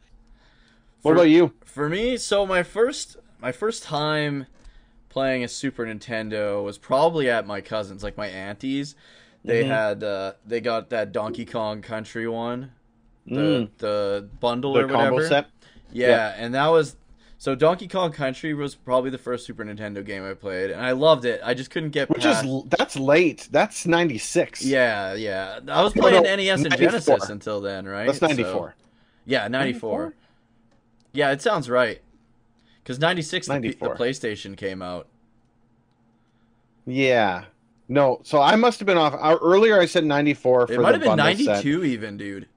What 1.06 1.12
For- 1.12 1.16
about 1.18 1.30
you? 1.30 1.54
For 1.66 1.88
me, 1.88 2.18
so 2.18 2.48
my 2.48 2.64
first 2.64 3.18
my 3.40 3.52
first 3.52 3.84
time 3.84 4.48
playing 5.10 5.44
a 5.44 5.48
Super 5.48 5.86
Nintendo 5.86 6.64
was 6.64 6.80
probably 6.80 7.30
at 7.30 7.46
my 7.46 7.62
cousin's, 7.62 8.02
like 8.04 8.18
my 8.18 8.26
aunties. 8.26 8.96
They 9.44 9.64
Mhm. 9.64 9.68
had 9.68 10.04
uh 10.04 10.34
they 10.48 10.62
got 10.62 10.90
that 10.90 11.12
Donkey 11.12 11.46
Kong 11.46 11.84
Country 11.84 12.28
one, 12.28 12.72
the 13.28 13.36
Mm, 13.40 13.70
the 13.78 14.28
bundle 14.40 14.74
the 14.74 14.80
or 14.80 14.88
whatever. 14.88 15.04
combo 15.18 15.28
set. 15.28 15.46
Yeah, 15.92 16.08
Yeah. 16.08 16.34
and 16.40 16.56
that 16.56 16.70
was 16.70 16.96
so 17.38 17.54
Donkey 17.54 17.88
Kong 17.88 18.12
Country 18.12 18.56
was 18.56 18.74
probably 18.74 19.12
the 19.12 19.20
first 19.20 19.46
Super 19.46 19.64
Nintendo 19.64 20.04
game 20.04 20.26
I 20.26 20.34
played, 20.34 20.72
and 20.72 20.82
I 20.82 20.94
loved 20.94 21.24
it. 21.26 21.40
I 21.44 21.54
just 21.54 21.70
couldn't 21.70 21.92
get 21.92 22.10
Which 22.10 22.24
past. 22.24 22.44
is 22.46 22.64
that's 22.68 22.96
late. 22.98 23.48
That's 23.52 23.86
ninety 23.86 24.18
six. 24.18 24.66
yeah, 24.66 25.14
yeah. 25.14 25.60
I 25.68 25.84
was 25.84 25.94
playing 25.94 26.24
no, 26.24 26.36
NES 26.36 26.62
and 26.62 26.70
94. 26.72 26.78
Genesis 26.90 27.30
until 27.30 27.62
then, 27.62 27.86
right? 27.86 28.08
that's 28.08 28.18
So- 28.18 28.26
ninety 28.26 28.44
four. 28.44 28.74
yeah, 29.28 29.48
94. 29.48 30.16
Yeah, 31.16 31.32
it 31.32 31.42
sounds 31.42 31.70
right. 31.70 32.02
Because 32.84 33.00
96, 33.00 33.48
the, 33.48 33.60
the 33.60 33.74
PlayStation 33.74 34.56
came 34.56 34.82
out. 34.82 35.08
Yeah. 36.86 37.46
No, 37.88 38.20
so 38.24 38.42
I 38.42 38.56
must 38.56 38.80
have 38.80 38.86
been 38.86 38.98
off. 38.98 39.14
uh, 39.20 39.38
Earlier, 39.42 39.80
I 39.80 39.86
said 39.86 40.06
ninety 40.06 40.34
four 40.34 40.66
for 40.66 40.74
It 40.74 40.78
the 40.78 40.82
might 40.82 40.92
have 40.94 41.02
been 41.02 41.16
bundle 41.18 41.36
set. 41.46 41.64
92 41.66 41.84
even, 41.86 42.18
dude. 42.18 42.48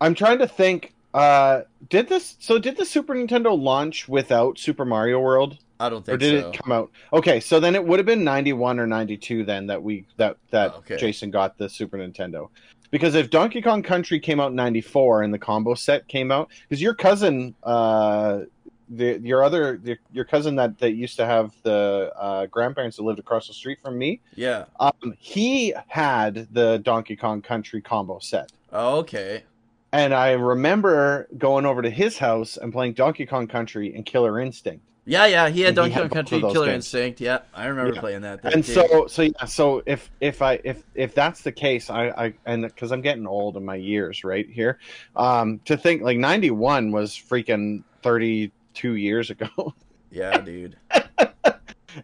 I'm 0.00 0.14
trying 0.14 0.38
to 0.38 0.48
think. 0.48 0.92
Uh, 1.12 1.62
did 1.88 2.08
this? 2.08 2.36
So 2.40 2.58
did 2.58 2.76
the 2.76 2.84
Super 2.84 3.14
Nintendo 3.14 3.56
launch 3.56 4.08
without 4.08 4.58
Super 4.58 4.84
Mario 4.84 5.20
World, 5.20 5.58
I 5.78 5.88
don't 5.88 6.04
think 6.04 6.20
so. 6.20 6.26
or 6.26 6.30
did 6.30 6.42
so. 6.42 6.50
it 6.50 6.58
come 6.60 6.72
out? 6.72 6.90
Okay, 7.12 7.38
so 7.38 7.60
then 7.60 7.76
it 7.76 7.84
would 7.84 8.00
have 8.00 8.06
been 8.06 8.24
ninety 8.24 8.52
one 8.52 8.80
or 8.80 8.86
ninety 8.88 9.16
two 9.16 9.44
then 9.44 9.68
that 9.68 9.80
we 9.80 10.04
that 10.16 10.36
that 10.50 10.72
Oh, 10.74 10.78
okay. 10.78 10.96
Jason 10.96 11.30
got 11.30 11.56
the 11.56 11.68
Super 11.68 11.96
Nintendo. 11.96 12.48
Because 12.94 13.16
if 13.16 13.28
Donkey 13.28 13.60
Kong 13.60 13.82
Country 13.82 14.20
came 14.20 14.38
out 14.38 14.50
in 14.50 14.54
'94 14.54 15.24
and 15.24 15.34
the 15.34 15.38
combo 15.38 15.74
set 15.74 16.06
came 16.06 16.30
out, 16.30 16.48
because 16.68 16.80
your 16.80 16.94
cousin, 16.94 17.56
uh, 17.64 18.42
the 18.88 19.18
your 19.20 19.42
other 19.42 19.78
the, 19.78 19.98
your 20.12 20.24
cousin 20.24 20.54
that 20.54 20.78
that 20.78 20.92
used 20.92 21.16
to 21.16 21.26
have 21.26 21.52
the 21.64 22.12
uh, 22.16 22.46
grandparents 22.46 22.96
that 22.98 23.02
lived 23.02 23.18
across 23.18 23.48
the 23.48 23.52
street 23.52 23.78
from 23.82 23.98
me, 23.98 24.20
Yeah. 24.36 24.66
um, 24.78 24.92
he 25.18 25.74
had 25.88 26.46
the 26.52 26.78
Donkey 26.84 27.16
Kong 27.16 27.42
Country 27.42 27.82
combo 27.82 28.20
set. 28.20 28.52
Oh, 28.72 28.98
okay. 28.98 29.42
And 29.90 30.14
I 30.14 30.30
remember 30.30 31.26
going 31.36 31.66
over 31.66 31.82
to 31.82 31.90
his 31.90 32.18
house 32.18 32.56
and 32.56 32.72
playing 32.72 32.92
Donkey 32.92 33.26
Kong 33.26 33.48
Country 33.48 33.92
and 33.92 34.06
Killer 34.06 34.38
Instinct. 34.38 34.84
Yeah, 35.06 35.26
yeah. 35.26 35.48
He 35.50 35.60
had 35.60 35.74
Donkey 35.74 35.94
Kong 35.96 36.08
Country, 36.08 36.40
Killer 36.40 36.66
games. 36.66 36.76
Instinct. 36.86 37.20
Yeah, 37.20 37.40
I 37.52 37.66
remember 37.66 37.94
Yeah. 37.94 38.00
playing 38.00 38.22
that. 38.22 38.42
that 38.42 38.54
And 38.54 38.64
so, 38.64 39.06
so 39.06 39.22
yeah, 39.22 39.44
so 39.44 39.82
if 39.84 40.10
if 40.20 40.40
I 40.40 40.60
if 40.64 40.82
if 40.94 41.14
that's 41.14 41.42
the 41.42 41.52
case, 41.52 41.90
I 41.90 42.08
I 42.08 42.34
and 42.46 42.62
because 42.62 42.90
I'm 42.90 43.02
getting 43.02 43.26
old 43.26 43.56
in 43.58 43.64
my 43.64 43.74
years, 43.76 44.24
right 44.24 44.48
here, 44.48 44.78
um, 45.14 45.60
to 45.66 45.76
think 45.76 46.02
like 46.02 46.16
'91 46.16 46.90
was 46.90 47.12
freaking 47.12 47.84
32 48.02 48.94
years 48.94 49.28
ago, 49.30 49.48
yeah, 50.10 50.40
dude. 50.40 50.76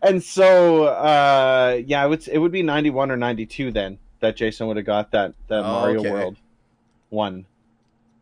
and 0.02 0.22
so 0.22 0.84
uh, 0.84 1.80
yeah, 1.86 2.04
it 2.04 2.08
would 2.08 2.28
it 2.28 2.38
would 2.38 2.52
be 2.52 2.62
'91 2.62 3.10
or 3.10 3.16
'92 3.16 3.70
then 3.72 3.98
that 4.20 4.36
Jason 4.36 4.66
would 4.66 4.76
have 4.76 4.84
got 4.86 5.10
that 5.12 5.32
that 5.48 5.64
Oh, 5.64 5.72
Mario 5.72 6.00
okay. 6.00 6.10
World 6.10 6.36
one, 7.08 7.46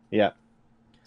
yeah. 0.09 0.31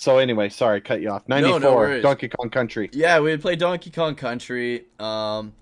So 0.02 0.18
anyway, 0.18 0.48
sorry, 0.48 0.80
cut 0.80 1.00
you 1.00 1.10
off. 1.10 1.28
no 1.28 1.38
'94. 1.38 2.00
Donkey 2.00 2.28
Kong 2.28 2.50
Country. 2.50 2.90
Yeah, 2.92 3.20
we 3.20 3.30
would 3.30 3.40
play 3.40 3.54
Donkey 3.54 3.92
Kong 3.92 4.16
Country, 4.16 4.86
um, 4.98 5.52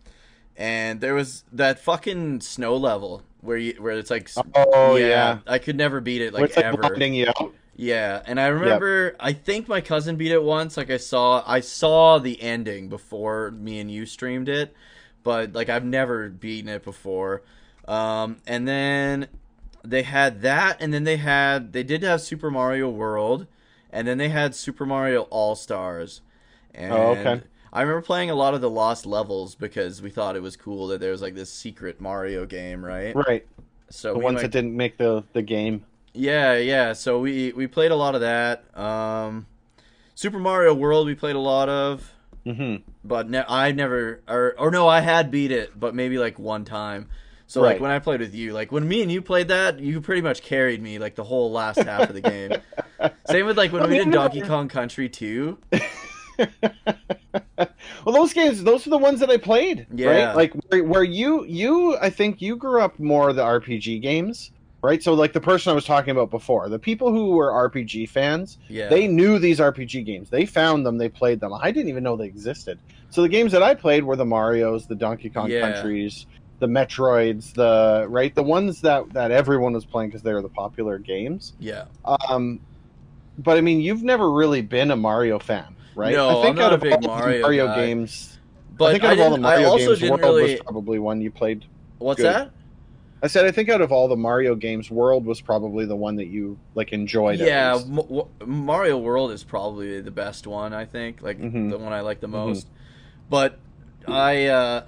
and 0.56 0.98
there 0.98 1.12
was 1.12 1.44
that 1.52 1.78
fucking 1.80 2.40
snow 2.40 2.74
level 2.78 3.22
where 3.42 3.58
you 3.58 3.74
where 3.78 3.98
it's 3.98 4.10
like, 4.10 4.30
Oh 4.54 4.96
yeah, 4.96 5.40
I 5.46 5.58
could 5.58 5.76
never 5.76 6.00
beat 6.00 6.22
it 6.22 6.32
like 6.32 6.44
it's 6.44 6.56
like 6.56 6.64
ever. 6.64 6.78
blinding 6.78 7.12
you 7.12 7.26
out. 7.28 7.52
Yeah, 7.76 8.22
and 8.24 8.40
I 8.40 8.46
remember 8.46 9.14
I 9.20 9.34
think 9.34 9.68
my 9.68 9.82
cousin 9.82 10.16
beat 10.16 10.32
it 10.32 10.42
once. 10.42 10.78
Like 10.78 10.88
I 10.88 10.96
saw 10.96 11.44
I 11.46 11.60
saw 11.60 12.18
the 12.18 12.40
ending 12.40 12.88
before 12.88 13.50
me 13.50 13.78
and 13.78 13.90
you 13.90 14.06
streamed 14.06 14.48
it, 14.48 14.74
but 15.22 15.52
like 15.52 15.68
I've 15.68 15.84
never 15.84 16.30
beaten 16.30 16.70
it 16.70 16.82
before. 16.82 17.42
Um, 17.86 18.38
and 18.46 18.66
then 18.66 19.28
they 19.84 20.02
had 20.02 20.40
that, 20.40 20.78
and 20.80 20.94
then 20.94 21.04
they 21.04 21.18
had 21.18 21.74
they 21.74 21.82
did 21.82 22.02
have 22.04 22.22
Super 22.22 22.50
Mario 22.50 22.88
World, 22.88 23.46
and 23.92 24.06
then 24.08 24.18
they 24.18 24.28
had 24.28 24.54
Super 24.54 24.86
Mario 24.86 25.22
All 25.30 25.54
Stars. 25.56 26.22
And 26.74 26.94
Oh, 26.94 27.10
okay. 27.12 27.42
I 27.72 27.82
remember 27.82 28.02
playing 28.02 28.30
a 28.30 28.34
lot 28.34 28.54
of 28.54 28.60
the 28.60 28.70
lost 28.70 29.06
levels 29.06 29.54
because 29.54 30.02
we 30.02 30.10
thought 30.10 30.36
it 30.36 30.42
was 30.42 30.56
cool 30.56 30.88
that 30.88 31.00
there 31.00 31.12
was 31.12 31.22
like 31.22 31.34
this 31.34 31.52
secret 31.52 32.00
Mario 32.00 32.46
game, 32.46 32.84
right? 32.84 33.18
Right, 33.26 33.46
So 33.90 34.14
the 34.14 34.20
ones 34.20 34.40
that 34.42 34.50
didn't 34.52 34.76
make 34.76 34.98
the 34.98 35.24
the 35.32 35.42
game. 35.42 35.84
yeah, 36.12 36.54
yeah. 36.56 36.92
So 36.92 37.20
we 37.20 37.52
we 37.52 37.66
played 37.66 37.90
a 37.90 37.96
lot 37.96 38.14
of 38.14 38.20
that. 38.22 38.76
Um, 38.78 39.46
Super 40.14 40.38
Mario 40.38 40.74
World 40.74 41.06
we 41.06 41.14
played 41.14 41.36
a 41.36 41.40
lot 41.40 41.68
of, 41.68 42.12
hmm 42.44 42.82
but 43.04 43.30
ne- 43.30 43.44
I 43.48 43.72
never 43.72 44.22
or 44.28 44.54
or 44.58 44.70
no, 44.70 44.88
I 44.88 45.00
had 45.00 45.30
beat 45.30 45.52
it, 45.52 45.78
but 45.78 45.94
maybe 45.94 46.18
like 46.18 46.38
one 46.38 46.64
time. 46.64 47.08
So 47.46 47.62
like 47.62 47.80
when 47.80 47.90
I 47.90 47.98
played 47.98 48.20
with 48.20 48.34
you, 48.34 48.52
like 48.52 48.72
when 48.72 48.88
me 48.88 49.02
and 49.02 49.12
you 49.12 49.22
played 49.22 49.48
that, 49.48 49.80
you 49.80 50.00
pretty 50.00 50.22
much 50.22 50.42
carried 50.42 50.82
me 50.82 50.98
like 50.98 51.16
the 51.16 51.24
whole 51.24 51.50
last 51.52 51.84
half 51.84 52.08
of 52.08 52.14
the 52.14 52.22
game. 52.22 52.56
Same 53.28 53.46
with 53.46 53.56
like 53.56 53.72
when 53.72 53.88
we 53.88 53.98
did 53.98 54.10
Donkey 54.12 54.40
Kong 54.42 54.68
Country 54.68 55.08
2. 55.08 55.58
well, 56.38 58.14
those 58.14 58.32
games, 58.32 58.62
those 58.62 58.86
are 58.86 58.90
the 58.90 58.98
ones 58.98 59.20
that 59.20 59.30
I 59.30 59.36
played. 59.36 59.86
Yeah. 59.94 60.26
Right? 60.28 60.36
Like 60.36 60.52
where, 60.68 60.84
where 60.84 61.02
you, 61.04 61.44
you, 61.44 61.96
I 61.98 62.10
think 62.10 62.40
you 62.40 62.56
grew 62.56 62.80
up 62.80 62.98
more 62.98 63.32
the 63.32 63.42
RPG 63.42 64.00
games, 64.02 64.50
right? 64.82 65.02
So 65.02 65.14
like 65.14 65.32
the 65.32 65.40
person 65.40 65.70
I 65.70 65.74
was 65.74 65.84
talking 65.84 66.10
about 66.10 66.30
before, 66.30 66.68
the 66.68 66.78
people 66.78 67.12
who 67.12 67.30
were 67.30 67.50
RPG 67.50 68.08
fans, 68.08 68.58
Yeah. 68.68 68.88
they 68.88 69.06
knew 69.06 69.38
these 69.38 69.58
RPG 69.58 70.04
games. 70.04 70.30
They 70.30 70.46
found 70.46 70.86
them, 70.86 70.98
they 70.98 71.08
played 71.08 71.40
them. 71.40 71.52
I 71.54 71.70
didn't 71.70 71.88
even 71.88 72.02
know 72.02 72.16
they 72.16 72.26
existed. 72.26 72.78
So 73.10 73.22
the 73.22 73.28
games 73.28 73.52
that 73.52 73.62
I 73.62 73.74
played 73.74 74.04
were 74.04 74.16
the 74.16 74.24
Mario's, 74.24 74.86
the 74.86 74.94
Donkey 74.94 75.30
Kong 75.30 75.50
Yeah. 75.50 75.72
Countries, 75.72 76.26
the 76.60 76.66
Metroids, 76.68 77.52
the 77.54 78.06
right, 78.08 78.34
the 78.34 78.42
ones 78.42 78.80
that 78.82 79.10
that 79.14 79.30
everyone 79.30 79.72
was 79.72 79.84
playing 79.86 80.10
because 80.10 80.22
they 80.22 80.32
were 80.32 80.42
the 80.42 80.48
popular 80.48 80.98
games. 80.98 81.54
yeah. 81.58 81.84
Um, 82.04 82.60
but 83.38 83.56
I 83.56 83.60
mean, 83.60 83.80
you've 83.80 84.02
never 84.02 84.30
really 84.30 84.62
been 84.62 84.90
a 84.90 84.96
Mario 84.96 85.38
fan, 85.38 85.76
right? 85.94 86.12
No, 86.14 86.28
I 86.40 86.42
think 86.42 86.46
I'm 86.46 86.54
not 86.56 86.64
out 86.66 86.72
a 86.72 86.74
of 86.76 86.80
big 86.80 86.92
all 86.94 87.00
the 87.00 87.06
Mario 87.08 87.40
Mario 87.42 87.66
guy. 87.66 87.86
games. 87.86 88.38
But 88.76 88.84
I 88.86 88.92
think 88.92 89.04
I, 89.04 89.06
out 89.08 89.12
of 89.14 89.20
all 89.20 89.30
the 89.32 89.38
Mario 89.38 89.76
games, 89.76 90.02
World 90.02 90.20
really 90.20 90.52
was 90.54 90.60
probably 90.62 90.98
one 90.98 91.20
you 91.20 91.30
played. 91.30 91.64
What's 91.98 92.16
good. 92.18 92.26
that? 92.32 92.50
I 93.22 93.26
said 93.26 93.44
I 93.44 93.50
think 93.50 93.68
out 93.68 93.82
of 93.82 93.92
all 93.92 94.08
the 94.08 94.16
Mario 94.16 94.54
games, 94.54 94.90
World 94.90 95.26
was 95.26 95.42
probably 95.42 95.84
the 95.84 95.96
one 95.96 96.16
that 96.16 96.28
you 96.28 96.58
like 96.74 96.92
enjoyed. 96.94 97.40
at 97.40 97.46
Yeah, 97.46 97.74
least. 97.74 97.86
M- 97.88 97.96
w- 97.96 98.26
Mario 98.46 98.96
World 98.98 99.30
is 99.32 99.44
probably 99.44 100.00
the 100.00 100.10
best 100.10 100.46
one. 100.46 100.72
I 100.72 100.86
think, 100.86 101.20
like 101.20 101.38
Mhm. 101.38 101.68
the 101.70 101.76
one 101.78 101.92
I 101.92 102.00
like 102.00 102.20
the 102.20 102.28
Mhm. 102.28 102.30
most. 102.30 102.66
But 103.28 103.58
I, 104.08 104.46
uh, 104.46 104.84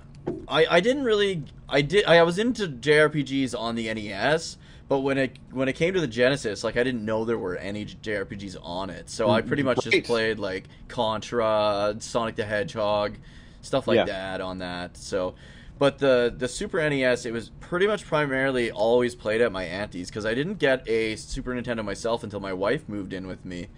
I, 0.49 0.66
I 0.70 0.80
didn't 0.80 1.05
really. 1.05 1.43
I 1.68 1.82
did. 1.82 2.07
I 2.07 2.22
was 2.22 2.38
into 2.38 2.68
JRPGs 2.68 3.55
on 3.59 3.74
the 3.74 3.93
NES, 3.93 4.57
but 4.93 5.01
when 5.01 5.16
it 5.16 5.38
when 5.53 5.68
it 5.68 5.72
came 5.72 5.95
to 5.95 6.03
the 6.03 6.07
Genesis, 6.07 6.62
like 6.62 6.76
I 6.76 6.82
didn't 6.82 7.03
know 7.07 7.24
there 7.24 7.38
were 7.38 7.57
any 7.57 7.86
JRPGs 7.86 8.59
on 8.62 8.90
it. 8.90 9.09
So 9.09 9.30
I 9.30 9.40
pretty 9.40 9.62
much 9.62 9.78
Right. 9.86 9.90
just 9.95 10.05
played 10.07 10.38
like 10.38 10.64
Contra, 10.88 11.97
Sonic 11.99 12.36
the 12.36 12.45
Hedgehog, 12.45 13.16
stuff 13.62 13.88
like 13.88 13.97
Yeah. 13.97 14.05
that 14.05 14.40
on 14.43 14.59
that. 14.59 14.99
So. 14.99 15.34
But 15.78 15.99
the 15.99 16.32
the 16.36 16.47
Super 16.47 16.78
NES, 16.78 17.24
it 17.24 17.32
was 17.32 17.49
pretty 17.59 17.86
much 17.86 18.05
primarily 18.07 18.70
always 18.70 19.14
played 19.14 19.40
at 19.40 19.51
my 19.51 19.64
auntie's 19.64 20.11
because 20.11 20.26
I 20.26 20.34
didn't 20.34 20.59
get 20.59 20.86
a 20.86 21.16
Super 21.16 21.53
Nintendo 21.55 21.82
myself 21.82 22.22
until 22.22 22.38
my 22.40 22.53
wife 22.53 22.86
moved 22.86 23.14
in 23.14 23.26
with 23.26 23.47
me 23.47 23.68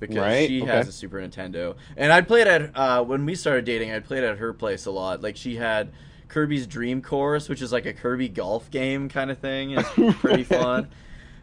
because 0.00 0.16
Right, 0.16 0.48
she 0.48 0.62
okay. 0.62 0.70
has 0.70 0.88
a 0.88 0.92
Super 0.92 1.18
Nintendo, 1.18 1.76
and 1.98 2.10
I'd 2.10 2.26
played 2.26 2.46
at 2.46 2.70
uh, 2.74 3.04
when 3.04 3.26
we 3.26 3.34
started 3.34 3.66
dating. 3.66 3.92
I'd 3.92 4.06
played 4.06 4.24
at 4.24 4.38
her 4.38 4.54
place 4.54 4.86
a 4.86 4.90
lot. 4.90 5.20
Like 5.20 5.36
she 5.36 5.56
had 5.56 5.92
Kirby's 6.28 6.66
Dream 6.66 7.02
Course, 7.02 7.48
which 7.48 7.62
is 7.62 7.72
like 7.72 7.86
a 7.86 7.92
Kirby 7.92 8.28
golf 8.28 8.70
game 8.70 9.08
kind 9.08 9.30
of 9.30 9.38
thing. 9.38 9.72
It's 9.72 9.88
pretty 10.20 10.44
fun. 10.44 10.88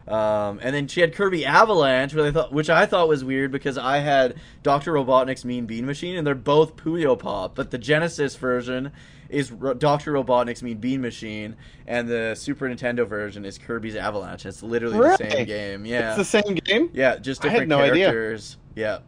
Um, 0.08 0.58
and 0.62 0.74
then 0.74 0.88
she 0.88 1.00
had 1.00 1.14
Kirby 1.14 1.46
Avalanche, 1.46 2.12
which 2.12 2.24
I 2.24 2.32
thought, 2.32 2.52
which 2.52 2.68
I 2.68 2.86
thought 2.86 3.06
was 3.08 3.24
weird 3.24 3.52
because 3.52 3.78
I 3.78 3.98
had 3.98 4.34
Doctor 4.64 4.92
Robotnik's 4.92 5.44
Mean 5.44 5.66
Bean 5.66 5.86
Machine, 5.86 6.16
and 6.16 6.26
they're 6.26 6.34
both 6.34 6.74
Puyo 6.76 7.16
Pop, 7.16 7.54
but 7.54 7.70
the 7.70 7.78
Genesis 7.78 8.34
version 8.34 8.90
is 9.28 9.48
Doctor 9.78 10.12
Robotnik's 10.12 10.60
Mean 10.62 10.78
Bean 10.78 11.00
Machine, 11.00 11.54
and 11.86 12.08
the 12.08 12.34
Super 12.34 12.68
Nintendo 12.68 13.06
version 13.06 13.44
is 13.44 13.58
Kirby's 13.58 13.94
Avalanche. 13.94 14.44
It's 14.44 14.62
literally 14.62 14.98
the 14.98 15.16
same 15.16 15.46
game. 15.46 15.86
Yeah, 15.86 16.16
It's 16.16 16.30
the 16.30 16.42
same 16.42 16.56
game. 16.56 16.90
yeah, 16.92 17.16
just 17.18 17.40
different 17.40 17.68
no 17.68 17.78
idea. 17.78 18.10
characters. 18.10 18.56
Yeah. 18.74 18.98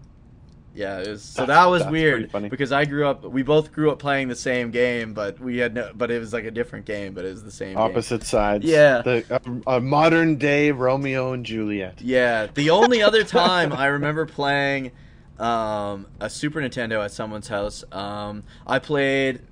Yeah, 0.74 0.98
it 0.98 1.08
was, 1.08 1.22
so 1.22 1.46
that 1.46 1.66
was 1.66 1.86
weird 1.86 2.32
because 2.50 2.72
I 2.72 2.84
grew 2.84 3.06
up. 3.06 3.24
We 3.24 3.44
both 3.44 3.72
grew 3.72 3.92
up 3.92 4.00
playing 4.00 4.26
the 4.28 4.34
same 4.34 4.72
game, 4.72 5.14
but 5.14 5.38
we 5.38 5.58
had 5.58 5.72
no. 5.74 5.92
But 5.94 6.10
it 6.10 6.18
was 6.18 6.32
like 6.32 6.44
a 6.44 6.50
different 6.50 6.84
game, 6.84 7.14
but 7.14 7.24
it 7.24 7.28
was 7.30 7.44
the 7.44 7.52
same. 7.52 7.68
game. 7.74 7.78
Opposite 7.78 8.24
sides. 8.24 8.64
Yeah. 8.64 9.00
The, 9.02 9.24
a, 9.66 9.76
a 9.76 9.80
modern 9.80 10.36
day 10.36 10.72
Romeo 10.72 11.32
and 11.32 11.46
Juliet. 11.46 12.00
Yeah, 12.02 12.48
the 12.52 12.70
only 12.70 13.02
other 13.02 13.22
time 13.42 13.72
I 13.72 13.86
remember 13.86 14.26
playing 14.26 14.90
um, 15.38 16.06
a 16.20 16.28
Super 16.28 16.60
Nintendo 16.60 17.04
at 17.04 17.12
someone's 17.12 17.48
house, 17.48 17.84
um, 17.92 18.42
I 18.66 18.78
played 18.80 19.42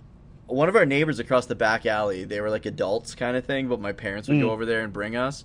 one 0.46 0.68
of 0.68 0.76
our 0.76 0.84
neighbors 0.86 1.18
across 1.18 1.46
the 1.46 1.54
back 1.54 1.86
alley. 1.86 2.24
They 2.24 2.40
were 2.40 2.50
like 2.50 2.66
adults 2.66 3.14
kind 3.14 3.36
of 3.36 3.44
thing, 3.46 3.68
but 3.68 3.80
my 3.80 3.92
parents 3.92 4.28
would 4.28 4.38
Mm. 4.38 4.42
go 4.42 4.50
over 4.50 4.66
there 4.66 4.82
and 4.82 4.92
bring 4.92 5.16
us. 5.16 5.44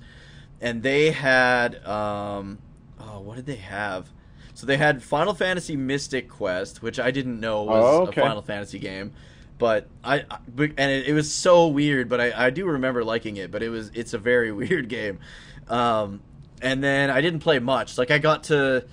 And 0.59 0.81
they 0.81 1.11
had, 1.11 1.85
um, 1.85 2.57
oh, 2.99 3.19
what 3.19 3.35
did 3.35 3.45
they 3.45 3.55
have? 3.57 4.09
So 4.57 4.65
they 4.65 4.77
had 4.77 5.03
Final 5.03 5.35
Fantasy 5.35 5.75
Mystic 5.75 6.27
Quest, 6.27 6.81
which 6.81 6.99
I 6.99 7.11
didn't 7.11 7.39
know 7.39 7.61
was 7.61 7.85
Oh, 7.85 8.07
okay. 8.07 8.21
a 8.21 8.23
Final 8.23 8.41
Fantasy 8.41 8.79
game. 8.79 9.13
But 9.59 9.87
I, 10.03 10.21
I 10.31 10.39
and 10.57 10.79
it, 10.91 11.09
it 11.09 11.13
was 11.13 11.31
so 11.31 11.67
weird, 11.67 12.09
but 12.09 12.19
I, 12.19 12.47
I 12.47 12.49
do 12.49 12.65
remember 12.65 13.03
liking 13.03 13.37
it. 13.37 13.51
But 13.51 13.61
it 13.61 13.69
was 13.69 13.91
it's 13.93 14.15
a 14.15 14.17
very 14.17 14.51
weird 14.61 14.89
game. 14.89 15.19
Um, 15.67 16.21
and 16.59 16.83
then 16.83 17.11
I 17.11 17.21
didn't 17.21 17.41
play 17.41 17.59
much. 17.59 17.99
Like 17.99 18.09
I 18.09 18.17
got 18.17 18.45
to 18.45 18.87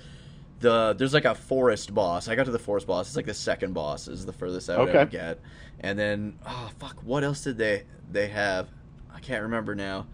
the 0.59 0.93
there's 0.95 1.15
like 1.15 1.25
a 1.25 1.33
forest 1.33 1.95
boss. 1.95 2.27
I 2.27 2.35
got 2.35 2.45
to 2.45 2.51
the 2.51 2.59
forest 2.59 2.85
boss. 2.85 3.07
It's 3.07 3.15
like 3.15 3.25
the 3.25 3.33
second 3.33 3.73
boss 3.73 4.07
is 4.07 4.23
the 4.23 4.33
furthest 4.33 4.69
I 4.69 4.77
would 4.77 4.89
Okay. 4.89 4.99
ever 4.99 5.09
get. 5.09 5.39
And 5.79 5.97
then 5.97 6.37
oh 6.45 6.69
fuck, 6.77 6.97
what 7.03 7.23
else 7.23 7.41
did 7.41 7.57
they 7.57 7.85
they 8.11 8.27
have? 8.27 8.69
I 9.11 9.19
can't 9.19 9.41
remember 9.41 9.73
now. 9.73 10.05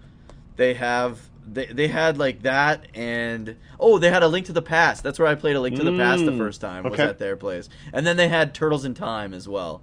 They 0.55 0.75
have 0.75 1.19
they 1.53 1.65
they 1.65 1.87
had 1.87 2.17
like 2.17 2.43
that 2.43 2.85
and 2.93 3.55
oh 3.79 3.97
they 3.97 4.09
had 4.09 4.23
a 4.23 4.27
Link 4.27 4.45
to 4.47 4.53
the 4.53 4.61
Past. 4.61 5.03
That's 5.03 5.19
where 5.19 5.27
I 5.27 5.35
played 5.35 5.55
a 5.55 5.59
Link 5.61 5.75
to 5.77 5.83
the 5.83 5.95
Past 5.97 6.25
the 6.25 6.31
Mm, 6.31 6.37
first 6.37 6.61
time 6.61 6.83
was 6.83 6.93
okay. 6.93 7.03
at 7.03 7.19
their 7.19 7.35
place. 7.35 7.67
And 7.93 8.05
then 8.07 8.15
they 8.17 8.27
had 8.29 8.53
Turtles 8.53 8.85
in 8.85 8.93
Time 8.93 9.33
as 9.33 9.47
well. 9.47 9.81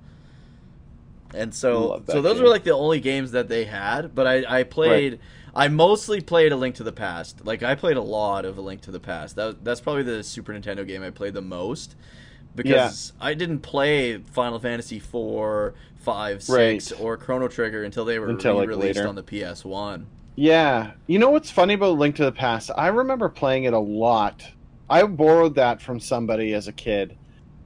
And 1.34 1.54
so, 1.54 2.02
so 2.08 2.22
those 2.22 2.34
game. 2.36 2.44
were 2.44 2.48
like 2.48 2.64
the 2.64 2.72
only 2.74 3.00
games 3.00 3.32
that 3.32 3.48
they 3.48 3.64
had. 3.64 4.14
But 4.14 4.26
I, 4.26 4.60
I 4.60 4.62
played, 4.62 5.20
I 5.54 5.68
mostly 5.68 6.22
played 6.22 6.52
A 6.52 6.56
Link 6.56 6.76
to 6.76 6.82
the 6.84 6.92
Past. 6.92 7.44
Like 7.44 7.62
I 7.62 7.74
played 7.74 7.98
a 7.98 8.02
lot 8.02 8.46
of 8.46 8.56
A 8.56 8.62
Link 8.62 8.80
to 8.82 8.90
the 8.90 9.00
Past. 9.00 9.36
That 9.36 9.62
that's 9.62 9.80
probably 9.82 10.04
the 10.04 10.22
Super 10.24 10.54
Nintendo 10.54 10.86
game 10.86 11.02
I 11.02 11.10
played 11.10 11.34
the 11.34 11.42
most 11.42 11.96
because 12.54 13.12
I 13.20 13.34
didn't 13.34 13.60
play 13.60 14.16
Final 14.18 14.58
Fantasy 14.58 14.98
four, 14.98 15.74
five, 16.00 16.42
six, 16.42 16.92
Right. 16.92 17.00
or 17.00 17.16
Chrono 17.18 17.46
Trigger 17.48 17.84
until 17.84 18.06
they 18.06 18.18
were 18.18 18.28
Until, 18.30 18.58
re-released 18.60 18.96
later. 18.96 19.08
on 19.08 19.14
the 19.14 19.22
PS 19.22 19.64
One. 19.66 20.06
Yeah. 20.38 20.92
You 21.08 21.18
know 21.18 21.30
what's 21.30 21.50
funny 21.50 21.74
about 21.74 21.98
Link 21.98 22.14
to 22.16 22.24
the 22.24 22.30
Past? 22.30 22.70
I 22.76 22.86
remember 22.88 23.28
playing 23.28 23.64
it 23.64 23.72
a 23.72 23.78
lot. 23.80 24.46
I 24.88 25.02
borrowed 25.02 25.56
that 25.56 25.82
from 25.82 25.98
somebody 25.98 26.54
as 26.54 26.68
a 26.68 26.72
kid, 26.72 27.16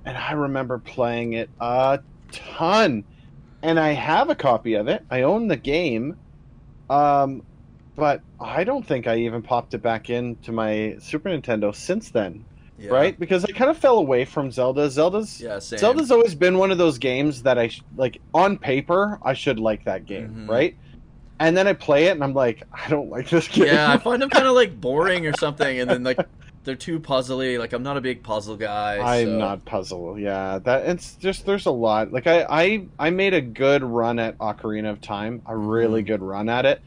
and 0.06 0.16
I 0.16 0.32
remember 0.32 0.78
playing 0.78 1.34
it 1.34 1.50
a 1.60 2.00
ton. 2.30 3.04
And 3.62 3.78
I 3.78 3.90
have 3.92 4.30
a 4.30 4.34
copy 4.34 4.72
of 4.74 4.88
it. 4.88 5.04
I 5.10 5.20
own 5.20 5.48
the 5.48 5.56
game. 5.56 6.16
Um, 6.88 7.42
but 7.94 8.22
I 8.40 8.64
don't 8.64 8.86
think 8.86 9.06
I 9.06 9.16
even 9.18 9.42
popped 9.42 9.74
it 9.74 9.82
back 9.82 10.08
into 10.08 10.50
my 10.50 10.96
Super 10.98 11.28
Nintendo 11.28 11.74
since 11.74 12.10
then, 12.10 12.42
Yeah. 12.78 12.88
right? 12.90 13.20
Because 13.20 13.44
I 13.44 13.52
kind 13.52 13.70
of 13.70 13.76
fell 13.76 13.98
away 13.98 14.24
from 14.24 14.50
Zelda. 14.50 14.88
Zelda's 14.88 15.38
Yeah, 15.42 15.58
same. 15.58 15.78
Zelda's 15.78 16.10
always 16.10 16.34
been 16.34 16.56
one 16.56 16.70
of 16.70 16.78
those 16.78 16.96
games 16.96 17.42
that 17.42 17.58
I 17.58 17.68
sh- 17.68 17.82
like 17.98 18.18
on 18.32 18.56
paper 18.56 19.18
I 19.22 19.34
should 19.34 19.60
like 19.60 19.84
that 19.84 20.06
game, 20.06 20.46
Mhm. 20.46 20.48
right? 20.50 20.74
And 21.42 21.56
then 21.56 21.66
I 21.66 21.72
play 21.72 22.06
it 22.06 22.12
and 22.12 22.22
I'm 22.22 22.34
like, 22.34 22.62
I 22.72 22.88
don't 22.88 23.10
like 23.10 23.28
this 23.28 23.48
game. 23.48 23.66
yeah, 23.66 23.90
I 23.92 23.98
find 23.98 24.22
them 24.22 24.30
kind 24.30 24.46
of 24.46 24.54
like 24.62 24.80
boring 24.80 25.26
or 25.26 25.32
something, 25.36 25.80
and 25.80 25.90
then 25.90 26.04
like 26.04 26.18
they're 26.64 26.76
too 26.76 27.00
puzzly. 27.00 27.58
Like 27.58 27.72
I'm 27.72 27.82
not 27.82 27.96
a 27.96 28.00
big 28.00 28.22
puzzle 28.22 28.56
guy. 28.56 28.98
I'm 28.98 29.26
so- 29.26 29.38
not 29.38 29.64
puzzle. 29.64 30.18
Yeah, 30.18 30.58
that 30.60 30.86
it's 30.86 31.16
just 31.16 31.44
there's 31.44 31.66
a 31.66 31.70
lot. 31.72 32.12
Like 32.12 32.26
I 32.28 32.46
I 32.48 32.86
I 32.98 33.10
made 33.10 33.34
a 33.34 33.40
good 33.40 33.82
run 33.82 34.18
at 34.20 34.38
Ocarina 34.38 34.90
of 34.90 35.00
Time, 35.00 35.42
a 35.46 35.56
really 35.56 36.02
Mhm. 36.02 36.06
good 36.06 36.22
run 36.22 36.48
at 36.48 36.64
it. 36.64 36.80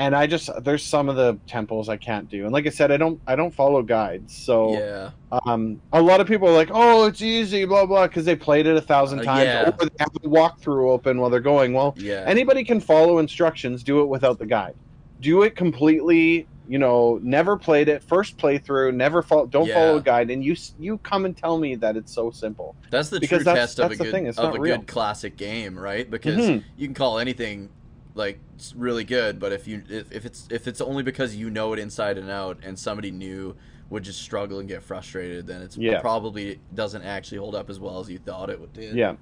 And 0.00 0.14
I 0.14 0.28
just 0.28 0.48
there's 0.62 0.84
some 0.84 1.08
of 1.08 1.16
the 1.16 1.38
temples 1.48 1.88
I 1.88 1.96
can't 1.96 2.28
do. 2.30 2.44
And 2.44 2.52
like 2.52 2.66
I 2.66 2.70
said, 2.70 2.92
I 2.92 2.96
don't 2.96 3.20
I 3.26 3.34
don't 3.34 3.52
follow 3.52 3.82
guides. 3.82 4.36
So 4.36 4.72
Yeah, 4.74 5.10
um 5.46 5.80
a 5.92 6.00
lot 6.00 6.20
of 6.20 6.26
people 6.28 6.48
are 6.48 6.52
like, 6.54 6.70
"Oh, 6.72 7.06
it's 7.06 7.20
easy, 7.20 7.64
blah 7.64 7.84
blah," 7.84 8.06
cuz 8.06 8.24
they 8.24 8.36
played 8.36 8.66
it 8.68 8.76
a 8.76 8.80
thousand 8.80 9.20
Uh, 9.20 9.24
times 9.24 9.44
yeah. 9.46 9.68
or 9.68 9.72
they 9.86 9.96
have 9.98 10.10
a 10.14 10.28
walkthrough 10.28 10.88
open 10.90 11.20
while 11.20 11.30
they're 11.30 11.40
going. 11.40 11.72
Well, 11.72 11.94
yeah. 11.98 12.22
anybody 12.26 12.62
can 12.62 12.78
follow 12.80 13.18
instructions 13.18 13.82
do 13.82 14.00
it 14.00 14.06
without 14.08 14.38
the 14.38 14.46
guide 14.46 14.74
do 15.20 15.42
it 15.42 15.56
completely 15.56 16.46
you 16.68 16.78
know 16.78 17.18
never 17.24 17.56
played 17.56 17.88
it 17.88 18.00
first 18.04 18.36
playthrough 18.38 18.94
never 18.94 19.20
follow 19.20 19.46
don't 19.46 19.66
Yeah. 19.66 19.74
follow 19.74 19.96
a 19.96 20.00
guide 20.00 20.30
and 20.30 20.44
you 20.44 20.54
you 20.78 20.98
come 20.98 21.24
and 21.24 21.36
tell 21.36 21.58
me 21.58 21.74
that 21.76 21.96
it's 21.96 22.12
so 22.14 22.30
simple 22.30 22.76
That's 22.90 23.08
the 23.08 23.18
Because 23.18 23.38
true 23.38 23.44
that's- 23.44 23.74
test 23.74 23.80
of 23.80 23.90
a 23.90 23.96
good 23.96 24.12
thing, 24.12 24.26
it's 24.26 24.38
of 24.38 24.54
a 24.54 24.60
real. 24.60 24.76
good 24.76 24.86
classic 24.86 25.36
game, 25.36 25.76
right? 25.76 26.08
Because 26.08 26.36
Mhm. 26.36 26.62
you 26.76 26.86
can 26.86 26.94
call 26.94 27.18
anything 27.18 27.68
like 28.18 28.38
s- 28.58 28.74
really 28.76 29.04
good, 29.04 29.40
but 29.40 29.52
if 29.52 29.66
you 29.66 29.82
if, 29.88 30.12
if 30.12 30.26
it's 30.26 30.46
if 30.50 30.66
it's 30.68 30.80
only 30.82 31.02
because 31.02 31.34
you 31.34 31.48
know 31.48 31.72
it 31.72 31.78
inside 31.78 32.18
and 32.18 32.28
out, 32.30 32.58
and 32.62 32.78
somebody 32.78 33.10
new 33.10 33.56
would 33.88 34.02
just 34.02 34.20
struggle 34.20 34.58
and 34.58 34.68
get 34.68 34.82
frustrated, 34.82 35.46
then 35.46 35.62
it's 35.62 35.78
Yeah. 35.78 36.00
probably 36.00 36.60
doesn't 36.74 37.02
actually 37.02 37.38
hold 37.38 37.54
up 37.54 37.70
as 37.70 37.80
well 37.80 38.00
as 38.00 38.10
you 38.10 38.18
thought 38.18 38.50
it 38.50 38.60
would. 38.60 38.74
Did. 38.74 38.94
yeah 38.96 39.14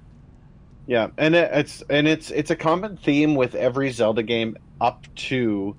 yeah 0.87 1.07
and 1.17 1.35
it, 1.35 1.49
it's 1.53 1.83
and 1.89 2.07
it's 2.07 2.31
it's 2.31 2.49
a 2.51 2.55
common 2.55 2.95
theme 2.97 3.35
with 3.35 3.55
every 3.55 3.91
zelda 3.91 4.23
game 4.23 4.55
up 4.79 5.05
to 5.15 5.75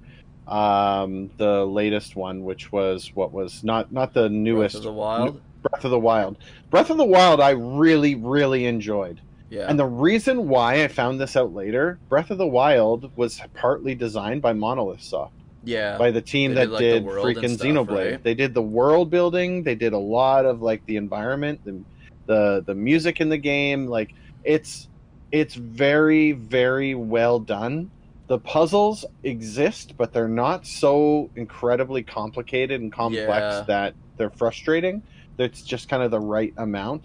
um 0.47 1.31
the 1.39 1.65
latest 1.67 2.15
one 2.15 2.45
which 2.45 2.71
was 2.73 3.11
what 3.15 3.33
was 3.33 3.65
not 3.65 3.91
not 3.91 4.13
the 4.13 4.23
Breath 4.23 4.33
newest 4.33 4.75
of 4.77 4.83
the 4.83 4.93
Wild. 4.93 5.41
breath 5.63 5.85
of 5.85 5.91
the 5.91 5.99
wild 5.99 6.37
breath 6.71 6.91
of 6.91 6.99
the 6.99 7.05
wild 7.07 7.41
i 7.41 7.51
really 7.51 8.15
really 8.17 8.67
enjoyed 8.67 9.21
Yeah. 9.51 9.67
And 9.69 9.79
the 9.79 9.87
reason 9.87 10.49
why 10.49 10.85
I 10.85 10.89
found 10.89 11.21
this 11.21 11.37
out 11.37 11.55
later, 11.55 11.99
Breath 12.09 12.31
of 12.31 12.39
the 12.39 12.47
Wild 12.47 13.11
was 13.17 13.41
partly 13.55 13.95
designed 13.95 14.43
by 14.43 14.53
Monolith 14.53 15.01
Soft, 15.03 15.33
yeah. 15.65 15.97
by 15.97 16.11
the 16.11 16.21
team 16.21 16.55
They 16.55 16.67
that 16.67 16.79
did, 16.79 17.05
like, 17.05 17.15
did 17.37 17.43
freaking 17.43 17.55
stuff, 17.57 17.67
Xenoblade. 17.67 18.11
right? 18.13 18.23
They 18.23 18.35
did 18.35 18.53
the 18.53 18.63
world 18.63 19.11
building, 19.11 19.63
they 19.63 19.75
did 19.75 19.93
a 19.95 19.99
lot 19.99 20.45
of 20.45 20.61
like 20.61 20.85
the 20.87 20.97
environment, 20.97 21.61
the 21.65 21.83
the 22.27 22.63
the 22.67 22.75
music 22.75 23.21
in 23.23 23.31
the 23.31 23.39
game, 23.39 23.87
like 23.87 24.13
it's 24.45 24.89
it's 25.33 25.55
very 25.55 26.33
very 26.33 26.95
well 26.95 27.39
done. 27.39 27.91
The 28.27 28.39
puzzles 28.39 29.07
exist, 29.23 29.95
but 29.97 30.13
they're 30.13 30.29
not 30.29 30.67
so 30.67 31.31
incredibly 31.37 32.03
complicated 32.03 32.83
and 32.83 32.93
complex 32.93 33.27
Yeah. 33.31 33.65
that 33.67 33.95
they're 34.19 34.29
frustrating. 34.29 35.03
It's 35.39 35.63
just 35.63 35.89
kind 35.89 36.03
of 36.03 36.11
the 36.11 36.21
right 36.21 36.53
amount. 36.59 37.05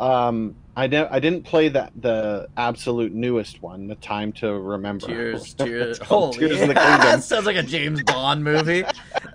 Um, 0.00 0.56
I 0.78 0.86
didn't. 0.88 1.10
I 1.10 1.20
didn't 1.20 1.44
play 1.44 1.68
that 1.70 1.90
the 1.96 2.48
absolute 2.58 3.12
newest 3.14 3.62
one, 3.62 3.86
the 3.86 3.94
Time 3.94 4.30
to 4.34 4.52
Remember. 4.52 5.06
Tears, 5.06 5.54
tears. 5.58 5.98
Holy, 5.98 6.36
Tears 6.38 6.60
of 6.60 6.68
the 6.68 6.74
Kingdom. 6.74 7.20
sounds 7.22 7.46
like 7.46 7.56
a 7.56 7.62
James 7.62 8.02
Bond 8.02 8.44
movie. 8.44 8.82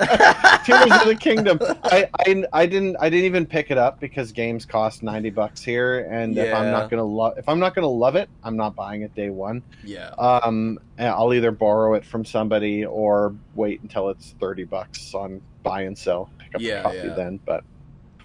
Tears 0.65 0.91
of 0.91 1.07
the 1.07 1.17
Kingdom. 1.19 1.57
I, 1.83 2.07
I 2.19 2.43
I 2.53 2.65
didn't 2.67 2.95
I 2.99 3.09
didn't 3.09 3.25
even 3.25 3.45
pick 3.47 3.71
it 3.71 3.77
up 3.79 3.99
because 3.99 4.31
games 4.31 4.65
cost 4.65 5.01
ninety 5.01 5.31
bucks 5.31 5.63
here, 5.63 6.07
and 6.11 6.37
if 6.37 6.53
I'm 6.53 6.69
not 6.71 6.89
gonna 6.91 7.03
love 7.03 7.37
if 7.39 7.49
I'm 7.49 7.59
not 7.59 7.73
gonna 7.73 7.87
love 7.87 8.15
it, 8.15 8.29
I'm 8.43 8.55
not 8.55 8.75
buying 8.75 9.01
it 9.01 9.15
day 9.15 9.31
one. 9.31 9.63
yeah. 9.83 10.09
Um, 10.19 10.77
I'll 10.99 11.33
either 11.33 11.51
borrow 11.51 11.95
it 11.95 12.05
from 12.05 12.23
somebody 12.23 12.85
or 12.85 13.33
wait 13.55 13.81
until 13.81 14.09
it's 14.09 14.35
thirty 14.39 14.63
bucks 14.63 15.13
on 15.15 15.41
buy 15.63 15.81
and 15.81 15.97
sell. 15.97 16.29
Pick 16.37 16.53
up 16.55 16.61
Yeah, 16.61 16.81
a 16.81 16.83
copy 16.83 16.97
yeah. 16.97 17.13
then, 17.15 17.39
but. 17.45 17.63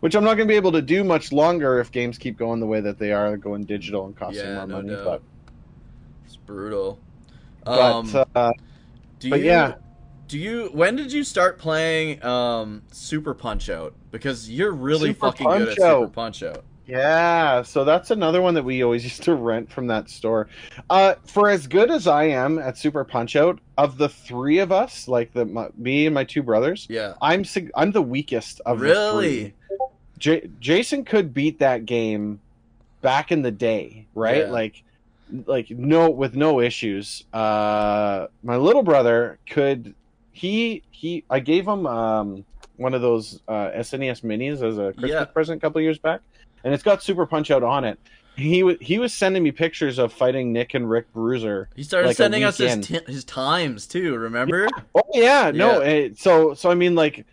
Which 0.01 0.14
I'm 0.14 0.24
not 0.24 0.34
going 0.34 0.47
to 0.49 0.53
be 0.53 0.57
able 0.57 0.72
to 0.72 0.82
do 0.82 1.03
much 1.05 1.32
longer 1.32 1.78
if 1.80 1.90
games 1.90 2.18
keep 2.18 2.36
going 2.36 2.61
the 2.61 2.66
way 2.66 2.80
that 2.80 2.99
they 2.99 3.12
are, 3.12 3.36
going 3.36 3.64
digital 3.64 4.07
and 4.07 4.16
costing 4.16 4.44
Yeah, 4.44 4.57
more 4.59 4.66
no 4.66 4.76
money. 4.76 4.90
doubt. 4.90 5.05
But, 5.05 5.22
It's 6.26 6.36
brutal. 6.36 6.99
but 7.64 7.80
Um, 7.80 8.26
uh, 8.34 8.53
do 9.18 9.30
but 9.30 9.40
you, 9.40 9.47
yeah. 9.47 9.74
Do 10.28 10.38
you? 10.38 10.70
When 10.72 10.97
did 10.97 11.12
you 11.12 11.22
start 11.24 11.59
playing 11.59 12.22
um, 12.24 12.82
Super 12.90 13.32
Punch 13.32 13.70
Out? 13.70 13.94
Because 14.11 14.51
you're 14.51 14.72
really 14.72 15.11
Super 15.11 15.26
fucking 15.28 15.47
good 15.49 15.68
at. 15.68 15.76
Super 15.76 16.09
Punch 16.09 16.42
Out. 16.42 16.64
Yeah, 16.88 17.62
so 17.62 17.84
that's 17.84 18.12
another 18.12 18.40
one 18.42 18.55
that 18.55 18.62
we 18.64 18.82
always 18.84 19.03
used 19.11 19.22
to 19.24 19.34
rent 19.34 19.70
from 19.72 19.86
that 19.88 20.09
store. 20.11 20.49
Uh, 20.90 21.14
for 21.26 21.49
as 21.49 21.66
good 21.66 21.90
as 21.90 22.07
I 22.07 22.24
am 22.24 22.59
at 22.59 22.76
Super 22.78 23.05
Punch 23.05 23.34
Out, 23.36 23.59
of 23.78 23.99
the 23.99 24.09
three 24.09 24.59
of 24.59 24.70
us, 24.72 25.07
like 25.09 25.32
the 25.32 25.44
my, 25.44 25.68
me 25.76 26.07
and 26.07 26.14
my 26.14 26.24
two 26.24 26.42
brothers, 26.42 26.86
Yeah. 26.90 27.14
I'm 27.22 27.44
I'm 27.74 27.90
the 27.92 28.03
weakest 28.03 28.61
of 28.66 28.78
the 28.80 28.84
Really? 28.86 29.55
J- 30.18 30.48
Jason 30.60 31.04
could 31.04 31.32
beat 31.34 31.58
that 31.58 31.86
game 31.86 32.40
back 33.02 33.30
in 33.32 33.42
the 33.42 33.50
day, 33.50 34.06
right? 34.14 34.46
Yeah. 34.46 34.50
Like, 34.50 34.82
like 35.46 35.70
no 35.70 36.10
with 36.10 36.34
no 36.36 36.60
issues. 36.60 37.24
Uh, 37.32 38.26
my 38.42 38.56
little 38.56 38.82
brother 38.82 39.38
could. 39.48 39.94
He 40.32 40.82
he. 40.90 41.24
I 41.30 41.40
gave 41.40 41.66
him 41.66 41.86
um 41.86 42.44
one 42.76 42.92
of 42.94 43.00
those 43.00 43.40
uh, 43.48 43.70
SNES 43.76 44.22
minis 44.22 44.62
as 44.62 44.76
a 44.78 44.92
Christmas 44.92 45.10
Yeah. 45.10 45.24
present 45.24 45.58
a 45.58 45.60
couple 45.60 45.80
years 45.80 45.98
back, 45.98 46.20
and 46.62 46.74
it's 46.74 46.82
got 46.82 47.02
Super 47.02 47.24
Punch 47.26 47.50
Out 47.50 47.62
on 47.62 47.84
it. 47.84 47.98
He 48.36 48.62
was 48.62 48.76
he 48.82 48.98
was 48.98 49.14
sending 49.14 49.42
me 49.42 49.50
pictures 49.50 49.98
of 49.98 50.12
fighting 50.12 50.52
Nick 50.52 50.74
and 50.74 50.88
Rick 50.90 51.10
Bruiser. 51.14 51.70
He 51.74 51.82
started 51.82 52.08
Like 52.08 52.16
sending 52.18 52.44
us 52.44 52.58
his, 52.58 52.86
t- 52.86 53.00
his 53.06 53.24
times 53.24 53.86
too. 53.86 54.14
Remember? 54.14 54.68
Oh 54.94 55.00
yeah, 55.14 55.50
no. 55.54 55.80
eh, 55.80 56.10
so 56.16 56.52
so 56.52 56.70
I 56.70 56.74
mean 56.74 56.94
like 56.94 57.24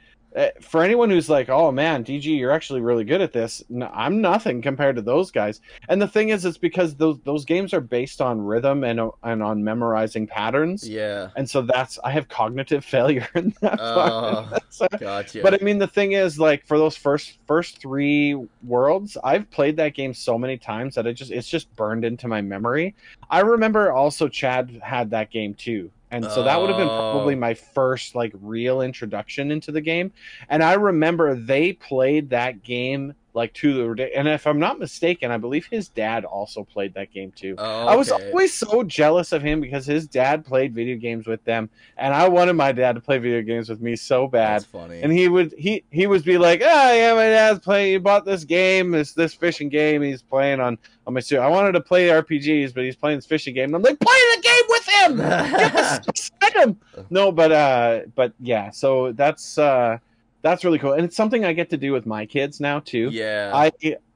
for 0.61 0.83
anyone 0.83 1.09
who's 1.09 1.29
like, 1.29 1.49
oh 1.49 1.71
man, 1.71 2.03
DG, 2.03 2.25
you're 2.25 2.51
actually 2.51 2.81
really 2.81 3.03
good 3.03 3.21
at 3.21 3.33
this. 3.33 3.63
No, 3.69 3.89
I'm 3.93 4.21
nothing 4.21 4.61
compared 4.61 4.95
to 4.95 5.01
those 5.01 5.31
guys. 5.31 5.61
And 5.89 6.01
the 6.01 6.07
thing 6.07 6.29
is, 6.29 6.45
it's 6.45 6.57
because 6.57 6.95
those 6.95 7.19
those 7.23 7.45
games 7.45 7.73
are 7.73 7.81
based 7.81 8.21
on 8.21 8.41
rhythm 8.41 8.83
and 8.83 8.99
and 9.23 9.43
on 9.43 9.63
memorizing 9.63 10.27
patterns. 10.27 10.87
Yeah. 10.87 11.29
And 11.35 11.49
so 11.49 11.61
that's 11.61 11.99
I 12.03 12.11
have 12.11 12.27
cognitive 12.29 12.83
failure 12.93 13.27
in 13.35 13.53
that. 13.61 13.79
Oh, 13.79 14.59
uh, 14.81 14.87
Gotcha. 14.99 15.41
But 15.41 15.61
I 15.61 15.63
mean, 15.63 15.77
the 15.77 15.87
thing 15.87 16.13
is, 16.13 16.39
like 16.39 16.65
for 16.65 16.77
those 16.77 16.97
first 16.97 17.37
first 17.47 17.79
three 17.79 18.35
worlds, 18.63 19.17
I've 19.23 19.49
played 19.51 19.77
that 19.77 19.93
game 19.93 20.13
so 20.13 20.37
many 20.37 20.57
times 20.57 20.95
that 20.95 21.05
it 21.05 21.13
just 21.13 21.31
it's 21.31 21.49
just 21.49 21.73
burned 21.75 22.05
into 22.05 22.27
my 22.27 22.41
memory. 22.41 22.95
I 23.29 23.41
remember 23.41 23.91
also 23.91 24.27
Chad 24.27 24.79
had 24.83 25.11
that 25.11 25.31
game 25.31 25.53
too, 25.53 25.91
and 26.13 26.23
so 26.25 26.43
that 26.43 26.59
would 26.59 26.69
have 26.69 26.77
been 26.77 26.87
probably 26.87 27.33
Oh. 27.35 27.39
my 27.39 27.53
first 27.53 28.15
like 28.15 28.31
real 28.39 28.81
introduction 28.81 29.51
into 29.51 29.71
the 29.71 29.81
game. 29.81 30.11
And 30.49 30.63
I 30.63 30.73
remember 30.73 31.35
they 31.35 31.73
played 31.73 32.29
that 32.29 32.63
game 32.63 33.13
like 33.35 33.53
to 33.53 33.95
the 33.95 34.15
and 34.15 34.27
if 34.27 34.45
I'm 34.45 34.59
not 34.59 34.79
mistaken, 34.79 35.31
I 35.31 35.37
believe 35.37 35.65
his 35.65 35.87
dad 35.87 36.23
also 36.23 36.63
played 36.63 36.93
that 36.93 37.11
game 37.11 37.31
too. 37.31 37.55
oh, 37.57 37.87
I 37.87 37.95
was 37.95 38.11
always 38.11 38.53
so 38.53 38.83
jealous 38.83 39.31
of 39.31 39.41
him 39.41 39.59
because 39.59 39.85
his 39.85 40.07
dad 40.07 40.45
played 40.45 40.73
video 40.73 40.97
games 40.97 41.25
with 41.25 41.43
them, 41.43 41.69
and 41.97 42.13
I 42.13 42.27
wanted 42.27 42.53
my 42.53 42.71
dad 42.71 42.93
to 42.95 43.01
play 43.01 43.17
video 43.17 43.41
games 43.41 43.69
with 43.69 43.81
me 43.81 43.95
so 43.95 44.27
bad. 44.27 44.61
That's 44.61 44.65
funny. 44.65 45.01
And 45.01 45.11
he 45.11 45.27
would 45.27 45.53
he 45.57 45.83
he 45.89 46.05
would 46.05 46.23
be 46.23 46.37
like, 46.37 46.61
ah, 46.63 46.91
yeah, 46.93 47.13
my 47.13 47.25
dad's 47.25 47.59
playing. 47.59 47.93
He 47.93 47.97
bought 47.97 48.25
this 48.25 48.43
game, 48.43 48.91
this 48.91 49.13
this 49.13 49.33
fishing 49.33 49.69
game. 49.69 50.01
He's 50.01 50.21
playing 50.21 50.59
on 50.59 50.77
on 51.07 51.13
my 51.13 51.19
suit. 51.19 51.39
I 51.39 51.47
wanted 51.47 51.73
to 51.73 51.81
play 51.81 52.07
RPGs, 52.09 52.73
but 52.73 52.83
he's 52.83 52.95
playing 52.95 53.17
this 53.17 53.25
fishing 53.25 53.53
game. 53.55 53.73
And 53.73 53.75
I'm 53.75 53.81
like, 53.81 53.99
play 53.99 54.19
the 54.35 54.41
game 54.41 54.63
with 54.69 54.87
him. 54.87 55.17
Get 56.41 56.55
him. 56.55 56.79
No, 57.09 57.31
but 57.31 57.51
uh, 57.51 58.01
but 58.15 58.33
yeah. 58.39 58.69
So 58.69 59.11
that's 59.11 59.57
uh, 59.57 59.97
that's 60.43 60.63
really 60.63 60.77
cool, 60.79 60.93
and 60.93 61.03
it's 61.03 61.15
something 61.15 61.43
I 61.45 61.53
get 61.53 61.71
to 61.71 61.77
do 61.77 61.91
with 61.91 62.05
my 62.05 62.25
kids 62.27 62.59
now 62.59 62.79
too. 62.79 63.09
yeah. 63.11 63.51
I 63.53 63.71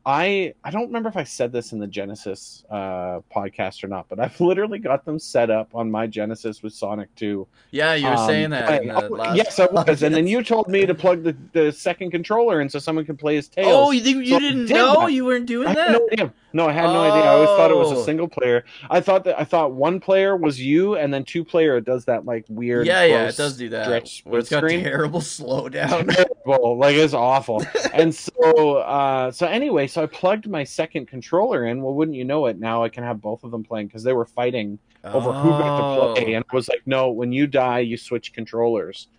I 0.06 0.54
I 0.64 0.72
don't 0.72 0.86
remember 0.88 1.10
if 1.10 1.18
I 1.18 1.26
said 1.26 1.52
this 1.52 1.74
in 1.74 1.80
the 1.80 1.88
Genesis 1.88 2.64
uh, 2.70 3.20
podcast 3.36 3.84
or 3.84 3.88
not, 3.90 4.08
but 4.08 4.20
I've 4.22 4.40
literally 4.40 4.80
got 4.80 5.04
them 5.04 5.20
set 5.20 5.50
up 5.50 5.70
on 5.76 5.92
my 5.92 6.08
Genesis 6.08 6.64
with 6.64 6.72
Sonic 6.74 7.14
2. 7.16 7.46
Yeah, 7.72 7.94
you 7.96 8.06
were 8.08 8.14
Um, 8.14 8.28
saying 8.28 8.50
that. 8.52 8.84
in 8.84 8.90
I- 8.92 9.02
the 9.02 9.10
last 9.10 9.36
yes, 9.36 9.60
I 9.60 9.66
was, 9.66 10.04
and 10.04 10.16
then 10.16 10.26
you 10.26 10.44
told 10.44 10.70
me 10.70 10.86
to 10.86 10.96
plug 10.96 11.24
the, 11.24 11.36
the 11.52 11.72
second 11.74 12.12
controller 12.12 12.62
in 12.62 12.70
so 12.70 12.80
someone 12.80 13.04
can 13.06 13.18
play 13.18 13.36
his 13.36 13.50
tail. 13.50 13.68
Oh, 13.70 13.92
you, 13.92 14.02
you 14.22 14.34
So 14.36 14.40
didn't 14.40 14.68
did 14.68 14.76
know? 14.76 15.02
that. 15.02 15.12
You 15.12 15.26
weren't 15.26 15.46
doing 15.46 15.68
I 15.68 15.74
that? 15.74 15.92
no 15.92 16.08
idea. 16.10 16.34
No, 16.58 16.68
I 16.68 16.72
had 16.74 16.88
no 16.88 17.02
idea. 17.04 17.22
I 17.22 17.28
always 17.36 17.50
thought 17.50 17.70
it 17.70 17.78
was 17.78 17.92
Oh. 17.92 18.02
a 18.02 18.04
single 18.04 18.28
player. 18.28 18.66
I 18.90 19.00
thought 19.00 19.24
that 19.26 19.40
I 19.40 19.44
thought 19.44 19.74
one 19.74 20.00
player 20.00 20.36
was 20.36 20.60
you, 20.60 20.96
and 20.96 21.14
then 21.14 21.24
two 21.24 21.46
player 21.46 21.78
it 21.78 21.86
does 21.86 22.06
that 22.06 22.26
like 22.26 22.46
weird. 22.50 22.88
yeah, 22.88 23.04
yeah, 23.04 23.28
it 23.30 23.38
does 23.38 23.58
do 23.58 23.70
that. 23.70 23.86
stretch 23.86 24.24
Where 24.26 24.40
it's 24.40 24.50
got 24.50 24.62
screen. 24.64 24.82
terrible 24.84 25.20
slowdown. 25.38 26.12
terrible. 26.16 26.78
Like 26.80 26.96
it's 26.96 27.14
awful. 27.14 27.64
and 27.94 28.14
so, 28.14 28.78
uh, 28.78 29.30
so 29.32 29.46
anyway, 29.46 29.86
so 29.86 30.02
I 30.02 30.08
plugged 30.08 30.48
my 30.50 30.64
second 30.64 31.08
controller 31.08 31.68
in. 31.68 31.84
Well, 31.84 31.94
wouldn't 31.94 32.18
you 32.18 32.26
know 32.26 32.48
it? 32.48 32.60
Now 32.60 32.84
I 32.84 32.90
can 32.90 33.04
have 33.04 33.22
both 33.22 33.44
of 33.44 33.52
them 33.52 33.64
playing 33.64 33.86
because 33.88 34.02
they 34.02 34.14
were 34.14 34.26
fighting 34.26 34.80
over 35.04 35.32
who 35.32 35.50
got 35.50 35.78
to 35.78 36.14
play. 36.16 36.34
Oh. 36.34 36.36
And 36.38 36.44
I 36.52 36.56
was 36.56 36.68
like, 36.68 36.82
no, 36.88 37.12
when 37.12 37.32
you 37.32 37.46
die, 37.46 37.80
you 37.82 37.98
switch 37.98 38.34
controllers. 38.34 39.10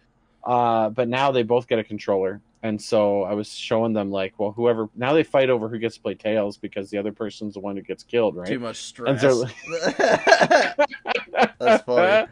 Uh, 0.45 0.91
but 0.91 1.09
now 1.09 1.31
they 1.31 1.45
both 1.45 1.69
get 1.69 1.79
a 1.79 1.85
controller. 1.85 2.41
And 2.63 2.81
so 2.83 3.23
I 3.23 3.35
was 3.35 3.49
showing 3.55 3.93
them 3.93 4.11
like, 4.11 4.35
well, 4.39 4.51
whoever 4.51 4.89
now 4.97 5.13
they 5.13 5.23
fight 5.23 5.49
over 5.49 5.69
who 5.69 5.79
gets 5.79 5.95
to 5.97 6.03
play 6.03 6.15
Tails 6.15 6.57
because 6.57 6.91
the 6.91 6.99
other 6.99 7.13
person's 7.13 7.55
the 7.55 7.61
one 7.61 7.77
who 7.77 7.83
gets 7.83 8.03
killed, 8.03 8.35
right? 8.37 8.49
Too 8.49 8.59
much 8.59 8.93
And 9.07 9.19
stress. 9.19 9.21
so- 9.23 9.45
That's 11.61 11.85
funny. 11.85 12.27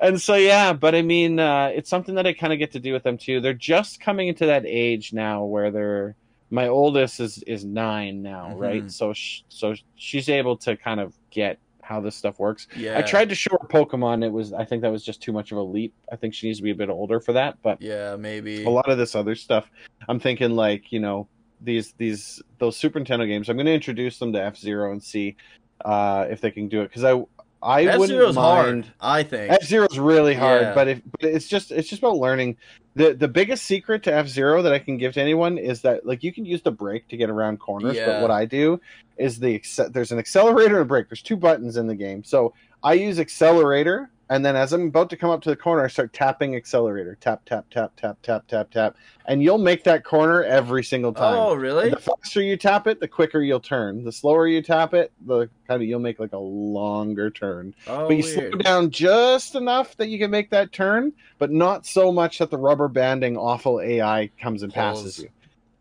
and 0.00 0.20
so 0.20 0.34
yeah, 0.34 0.72
but 0.72 0.94
I 0.94 1.02
mean, 1.02 1.38
uh, 1.38 1.70
it's 1.74 1.90
something 1.90 2.14
that 2.16 2.26
I 2.26 2.32
kind 2.32 2.52
of 2.52 2.58
get 2.58 2.72
to 2.72 2.80
do 2.80 2.92
with 2.92 3.02
them 3.02 3.18
too. 3.18 3.40
They're 3.40 3.54
just 3.54 4.00
coming 4.00 4.28
into 4.28 4.46
that 4.46 4.64
age 4.66 5.12
now 5.12 5.44
where 5.44 5.70
they're. 5.70 6.16
My 6.50 6.68
oldest 6.68 7.20
is 7.20 7.42
is 7.42 7.62
nine 7.64 8.22
now, 8.22 8.52
Mhm. 8.54 8.58
right? 8.60 8.90
So 8.90 9.12
sh- 9.12 9.42
so 9.50 9.74
she's 9.96 10.30
able 10.30 10.56
to 10.58 10.76
kind 10.78 10.98
of 10.98 11.12
get 11.30 11.58
how 11.88 12.00
this 12.00 12.14
stuff 12.14 12.38
works. 12.38 12.66
yeah. 12.76 12.98
I 12.98 13.02
tried 13.02 13.30
to 13.30 13.34
show 13.34 13.56
her 13.60 13.66
Pokemon. 13.66 14.22
It 14.22 14.28
was 14.30 14.52
I 14.52 14.64
think 14.64 14.82
that 14.82 14.92
was 14.92 15.02
just 15.02 15.22
too 15.22 15.32
much 15.32 15.52
of 15.52 15.58
a 15.58 15.62
leap. 15.62 15.94
I 16.12 16.16
think 16.16 16.34
she 16.34 16.46
needs 16.46 16.58
to 16.58 16.62
be 16.62 16.70
a 16.70 16.74
bit 16.74 16.90
older 16.90 17.18
for 17.18 17.32
that. 17.32 17.56
But 17.62 17.80
Yeah, 17.80 18.14
maybe. 18.16 18.64
a 18.64 18.70
lot 18.70 18.90
of 18.90 18.98
this 18.98 19.14
other 19.14 19.34
stuff, 19.34 19.70
I'm 20.08 20.20
thinking 20.20 20.50
like 20.50 20.92
you 20.92 21.00
know 21.00 21.28
these 21.62 21.94
these 21.96 22.42
those 22.58 22.76
Super 22.76 23.00
Nintendo 23.00 23.26
games. 23.26 23.48
I'm 23.48 23.56
going 23.56 23.66
to 23.66 23.72
introduce 23.72 24.18
them 24.18 24.32
to 24.34 24.42
F 24.42 24.56
Zero 24.58 24.92
and 24.92 25.02
see 25.02 25.36
uh, 25.84 26.26
if 26.30 26.40
they 26.42 26.50
can 26.50 26.68
do 26.68 26.82
it 26.82 26.88
because 26.88 27.04
I 27.04 27.24
I 27.62 27.84
F 27.86 27.98
wouldn't 27.98 28.34
mind. 28.34 28.84
hard, 28.84 28.86
I 29.00 29.22
think. 29.22 29.50
F 29.50 29.64
Zero 29.64 29.86
is 29.90 29.98
really 29.98 30.34
hard, 30.34 30.62
Yeah. 30.62 30.74
but 30.74 30.88
if 30.88 31.00
but 31.10 31.24
it's 31.30 31.48
just 31.48 31.72
it's 31.72 31.88
just 31.88 32.02
about 32.02 32.16
learning. 32.18 32.56
The 32.98 33.14
The 33.14 33.28
biggest 33.28 33.64
secret 33.64 34.02
to 34.02 34.12
F 34.12 34.26
Zero 34.28 34.60
that 34.62 34.72
I 34.72 34.78
can 34.80 34.98
give 34.98 35.14
to 35.14 35.20
anyone 35.20 35.56
is 35.56 35.82
that 35.82 36.04
like 36.04 36.22
you 36.24 36.32
can 36.32 36.44
use 36.44 36.62
the 36.62 36.72
brake 36.72 37.08
to 37.08 37.16
get 37.16 37.30
around 37.30 37.58
corners, 37.60 37.96
Yeah. 37.96 38.06
but 38.06 38.22
what 38.22 38.30
I 38.30 38.44
do 38.44 38.80
is 39.16 39.38
the 39.38 39.62
there's 39.90 40.12
an 40.12 40.18
accelerator 40.18 40.74
and 40.76 40.82
a 40.82 40.84
brake. 40.84 41.08
There's 41.08 41.22
two 41.22 41.36
buttons 41.36 41.76
in 41.76 41.86
the 41.86 41.94
game, 41.94 42.24
so 42.24 42.54
I 42.82 42.94
use 42.94 43.18
accelerator, 43.18 44.10
and 44.30 44.44
then 44.44 44.56
as 44.56 44.72
I'm 44.72 44.88
about 44.88 45.08
to 45.10 45.16
come 45.16 45.30
up 45.30 45.40
to 45.42 45.50
the 45.50 45.56
corner, 45.56 45.84
I 45.84 45.88
start 45.88 46.12
tapping 46.12 46.54
accelerator, 46.56 47.16
tap 47.20 47.44
tap 47.46 47.66
tap 47.70 47.92
tap 47.96 48.18
tap 48.22 48.46
tap 48.46 48.70
tap, 48.70 48.96
and 49.26 49.42
you'll 49.42 49.58
make 49.58 49.84
that 49.84 50.04
corner 50.04 50.42
every 50.42 50.84
single 50.84 51.12
time. 51.12 51.34
oh, 51.36 51.54
really? 51.54 51.90
The 51.90 51.96
faster 51.96 52.40
you 52.42 52.56
tap 52.56 52.86
it, 52.86 53.00
the 53.00 53.08
quicker 53.08 53.40
you'll 53.40 53.60
turn. 53.60 54.04
The 54.04 54.12
slower 54.12 54.46
you 54.46 54.60
tap 54.62 54.94
it, 54.94 55.12
the 55.26 55.48
kind 55.66 55.82
of 55.82 55.88
you'll 55.88 56.00
make 56.00 56.18
like 56.20 56.32
a 56.32 56.38
longer 56.38 57.30
turn 57.30 57.74
Oh, 57.86 58.08
but 58.08 58.16
you 58.16 58.22
weird. 58.24 58.52
slow 58.52 58.58
down 58.60 58.90
just 58.90 59.54
enough 59.54 59.96
that 59.96 60.08
you 60.08 60.18
can 60.18 60.30
make 60.30 60.50
that 60.50 60.72
turn, 60.72 61.12
but 61.38 61.50
not 61.50 61.86
so 61.86 62.12
much 62.12 62.38
that 62.38 62.50
the 62.50 62.58
rubber 62.58 62.88
banding 62.88 63.36
awful 63.36 63.80
AI 63.80 64.30
comes 64.40 64.62
and 64.62 64.72
passes 64.72 65.02
Pulls. 65.16 65.18
you. 65.20 65.28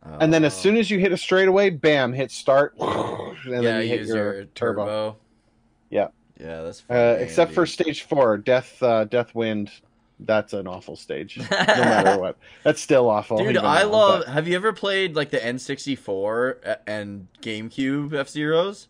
Oh. 0.06 0.18
And 0.22 0.34
then 0.34 0.46
as 0.46 0.54
Oh. 0.54 0.60
soon 0.62 0.78
as 0.78 0.90
you 0.90 1.00
hit 1.00 1.12
a 1.12 1.18
straightaway, 1.18 1.70
bam, 1.70 2.14
hit 2.14 2.32
start, 2.32 2.76
and 2.80 3.36
yeah, 3.46 3.62
then 3.62 3.82
you 3.82 3.88
hit 3.90 4.00
use 4.02 4.08
your, 4.10 4.34
your 4.36 4.46
turbo. 4.56 4.86
turbo. 4.86 5.16
Yeah. 5.90 6.08
Yeah, 6.40 6.62
that's 6.64 6.84
Uh, 6.90 7.18
except 7.20 7.54
for 7.54 7.66
stage 7.66 8.04
four, 8.04 8.38
death, 8.38 8.82
uh, 8.84 9.06
death 9.06 9.34
wind. 9.34 9.72
That's 10.20 10.54
an 10.54 10.66
awful 10.68 10.96
stage, 10.96 11.38
no 11.38 11.46
matter 11.50 12.18
what. 12.20 12.38
That's 12.64 12.82
still 12.82 13.08
awful. 13.10 13.38
Dude, 13.38 13.56
I 13.58 13.84
now, 13.84 13.90
love. 13.90 14.24
but 14.26 14.34
Have 14.34 14.48
you 14.48 14.56
ever 14.56 14.74
played 14.74 15.16
like 15.16 15.30
the 15.30 15.38
N64 15.38 16.78
and 16.88 17.28
GameCube 17.42 18.14
F 18.14 18.28
Zeros? 18.30 18.88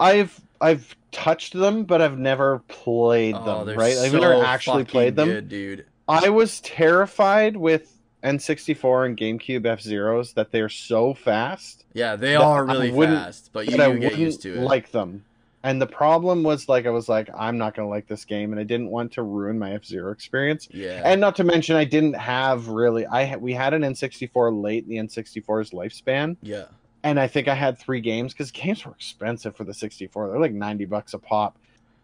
I've 0.00 0.40
I've 0.60 0.94
touched 1.10 1.52
them, 1.54 1.84
but 1.84 2.00
I've 2.00 2.18
never 2.18 2.60
played 2.68 3.34
Oh, 3.38 3.64
them. 3.64 3.76
Right? 3.78 3.94
so 3.96 4.04
I've 4.04 4.12
never 4.14 4.42
actually 4.44 4.84
played 4.84 5.16
them. 5.16 5.28
good, 5.28 5.48
dude. 5.48 5.86
I 6.08 6.30
was 6.30 6.60
terrified 6.60 7.56
with 7.56 7.98
N64 8.22 9.06
and 9.06 9.16
GameCube 9.16 9.66
F 9.66 9.80
Zeros 9.80 10.32
that 10.34 10.52
they're 10.52 10.68
so 10.68 11.12
fast 11.14 11.84
Yeah, 11.94 12.16
they 12.16 12.36
are 12.36 12.64
really 12.64 12.90
fast, 12.92 13.50
but 13.52 13.68
you 13.68 13.76
that 13.76 13.90
I 13.90 13.92
used 13.92 14.42
to 14.42 14.54
it. 14.54 14.60
like 14.60 14.90
them. 14.92 15.24
And 15.64 15.80
the 15.80 15.86
problem 15.86 16.42
was 16.42 16.68
like 16.68 16.86
I 16.86 16.90
was 16.90 17.08
like 17.08 17.28
I'm 17.36 17.56
not 17.56 17.74
going 17.74 17.86
to 17.86 17.90
like 17.90 18.08
this 18.08 18.24
game, 18.24 18.52
and 18.52 18.60
I 18.60 18.64
didn't 18.64 18.90
want 18.90 19.12
to 19.12 19.22
ruin 19.22 19.58
my 19.58 19.74
F 19.74 19.84
Zero 19.84 20.10
experience. 20.10 20.68
yeah, 20.72 21.02
And 21.04 21.20
not 21.20 21.36
to 21.36 21.44
mention, 21.44 21.76
I 21.76 21.84
didn't 21.84 22.14
have 22.14 22.68
really. 22.68 23.06
I 23.06 23.36
we 23.36 23.52
had 23.52 23.72
an 23.72 23.82
N64 23.82 24.62
late 24.62 24.84
in 24.84 24.90
the 24.90 24.96
N64's 24.96 25.70
lifespan, 25.70 26.36
yeah, 26.42 26.64
and 27.04 27.18
I 27.20 27.26
think 27.28 27.48
I 27.48 27.54
had 27.54 27.78
three 27.78 28.00
games 28.00 28.32
because 28.32 28.50
games 28.50 28.84
were 28.84 28.92
expensive 28.92 29.56
for 29.56 29.64
the 29.64 29.74
64. 29.74 30.28
They're 30.28 30.40
like 30.40 30.52
90 30.52 30.84
bucks 30.86 31.14
a 31.14 31.18
pop 31.18 31.56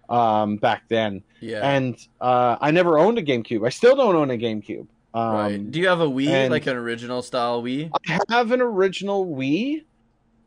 um, 0.08 0.56
back 0.56 0.84
then. 0.88 1.22
yeah. 1.40 1.68
And 1.68 1.96
uh, 2.20 2.56
I 2.60 2.70
never 2.70 2.98
owned 2.98 3.18
a 3.18 3.22
GameCube. 3.22 3.66
I 3.66 3.70
still 3.70 3.96
don't 3.96 4.16
own 4.16 4.30
a 4.30 4.36
GameCube. 4.36 4.86
Um, 5.14 5.34
right. 5.34 5.70
Do 5.70 5.80
you 5.80 5.88
have 5.88 6.00
a 6.00 6.06
Wii, 6.06 6.50
like 6.50 6.66
an 6.66 6.76
original 6.76 7.22
style 7.22 7.62
Wii? 7.62 7.90
I 8.08 8.20
have 8.28 8.52
an 8.52 8.60
original 8.60 9.26
Wii, 9.26 9.84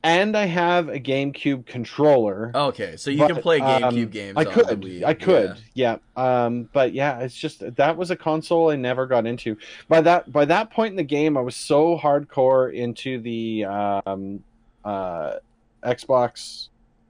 and 0.04 0.36
I 0.36 0.46
have 0.46 0.90
a 0.90 1.00
GameCube 1.00 1.66
controller. 1.66 2.52
Okay, 2.56 2.96
so 2.98 3.12
you 3.12 3.20
but, 3.20 3.34
can 3.34 3.42
play 3.42 3.60
um, 3.60 3.84
GameCube 3.84 4.12
games. 4.12 4.38
I 4.38 4.46
could. 4.46 5.04
I 5.06 5.14
could, 5.14 5.58
yeah. 5.74 5.98
Um, 6.16 6.70
but 6.74 6.94
yeah, 6.94 7.20
it's 7.20 7.36
just 7.36 7.76
that 7.76 7.98
was 7.98 8.12
a 8.12 8.16
console 8.16 8.72
I 8.72 8.76
never 8.76 9.06
got 9.06 9.26
into. 9.26 9.58
By 9.88 10.02
that 10.02 10.32
by 10.32 10.46
that 10.46 10.72
point 10.72 10.92
in 10.92 10.98
the 10.98 11.04
game, 11.04 11.38
I 11.38 11.42
was 11.42 11.56
so 11.56 11.98
hardcore 11.98 12.74
into 12.74 13.20
the 13.20 13.66
um, 13.66 14.44
uh, 14.84 15.36
Xbox 15.84 16.70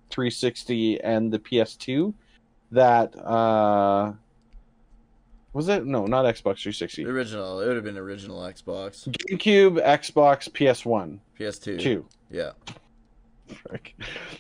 360 0.10 1.02
and 1.02 1.32
the 1.32 1.40
PS2 1.40 2.14
that 2.72 3.18
uh, 3.18 4.14
was 5.54 5.68
it? 5.68 5.86
No, 5.86 6.06
not 6.06 6.26
Xbox 6.26 6.62
360. 6.62 7.06
Original. 7.06 7.60
It 7.62 7.68
would 7.68 7.76
have 7.76 7.86
been 7.86 7.98
original 7.98 8.40
Xbox, 8.42 9.08
GameCube, 9.08 9.84
Xbox, 9.86 10.50
PS1, 10.50 11.20
PS2. 11.40 11.80
two. 11.80 12.06
Yeah. 12.32 12.52
Frick. 13.68 13.96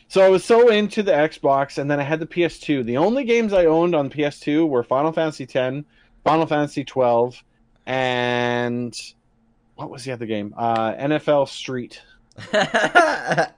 So 0.08 0.22
I 0.22 0.30
was 0.30 0.44
so 0.44 0.70
into 0.70 1.04
the 1.04 1.12
Xbox, 1.12 1.78
and 1.78 1.90
then 1.90 2.00
I 2.00 2.04
had 2.04 2.20
the 2.20 2.26
PS2. 2.26 2.86
The 2.86 2.98
only 2.98 3.24
games 3.24 3.54
I 3.54 3.66
owned 3.66 3.96
on 3.96 4.10
PS2 4.10 4.68
were 4.68 4.84
Final 4.84 5.12
Fantasy 5.12 5.48
X, 5.54 5.86
Final 6.24 6.46
Fantasy 6.46 6.84
12, 6.84 7.44
and 7.86 8.98
what 9.76 9.90
was 9.90 10.04
the 10.04 10.12
other 10.12 10.26
game? 10.26 10.54
Uh, 10.58 10.94
NFL 10.94 11.50
Street. 11.50 12.02
and 12.54 13.52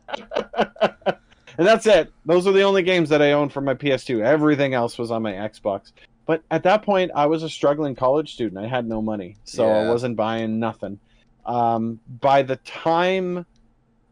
that's 1.58 1.86
it. 1.86 2.12
Those 2.26 2.48
are 2.48 2.52
the 2.52 2.64
only 2.64 2.84
games 2.84 3.10
that 3.10 3.22
I 3.22 3.34
owned 3.34 3.54
for 3.54 3.62
my 3.62 3.74
PS2. 3.74 4.24
Everything 4.24 4.74
else 4.74 4.98
was 4.98 5.12
on 5.12 5.22
my 5.22 5.34
Xbox. 5.34 5.92
But 6.26 6.42
at 6.50 6.64
that 6.64 6.84
point, 6.84 7.12
I 7.14 7.26
was 7.26 7.44
a 7.44 7.50
struggling 7.50 7.96
college 7.96 8.34
student. 8.34 8.64
I 8.64 8.68
had 8.68 8.88
no 8.88 9.02
money, 9.02 9.36
so 9.44 9.70
I 9.70 9.90
wasn't 9.90 10.16
buying 10.16 10.58
nothing. 10.58 11.00
Um, 11.46 12.00
by 12.22 12.44
the 12.44 12.56
time 12.58 13.46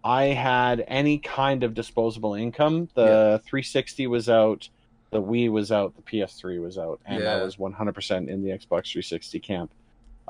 I 0.03 0.25
had 0.25 0.83
any 0.87 1.17
kind 1.19 1.63
of 1.63 1.73
disposable 1.73 2.33
income, 2.33 2.89
the 2.95 3.41
360 3.45 4.07
was 4.07 4.29
out, 4.29 4.69
the 5.11 5.21
Wii 5.21 5.51
was 5.51 5.71
out, 5.71 5.93
the 5.95 6.01
PS3 6.01 6.61
was 6.61 6.77
out, 6.77 6.99
and 7.05 7.23
I 7.39 7.43
was 7.43 7.57
100% 7.57 8.27
in 8.29 8.43
the 8.43 8.49
Xbox 8.49 8.91
360 8.91 9.39
camp. 9.39 9.71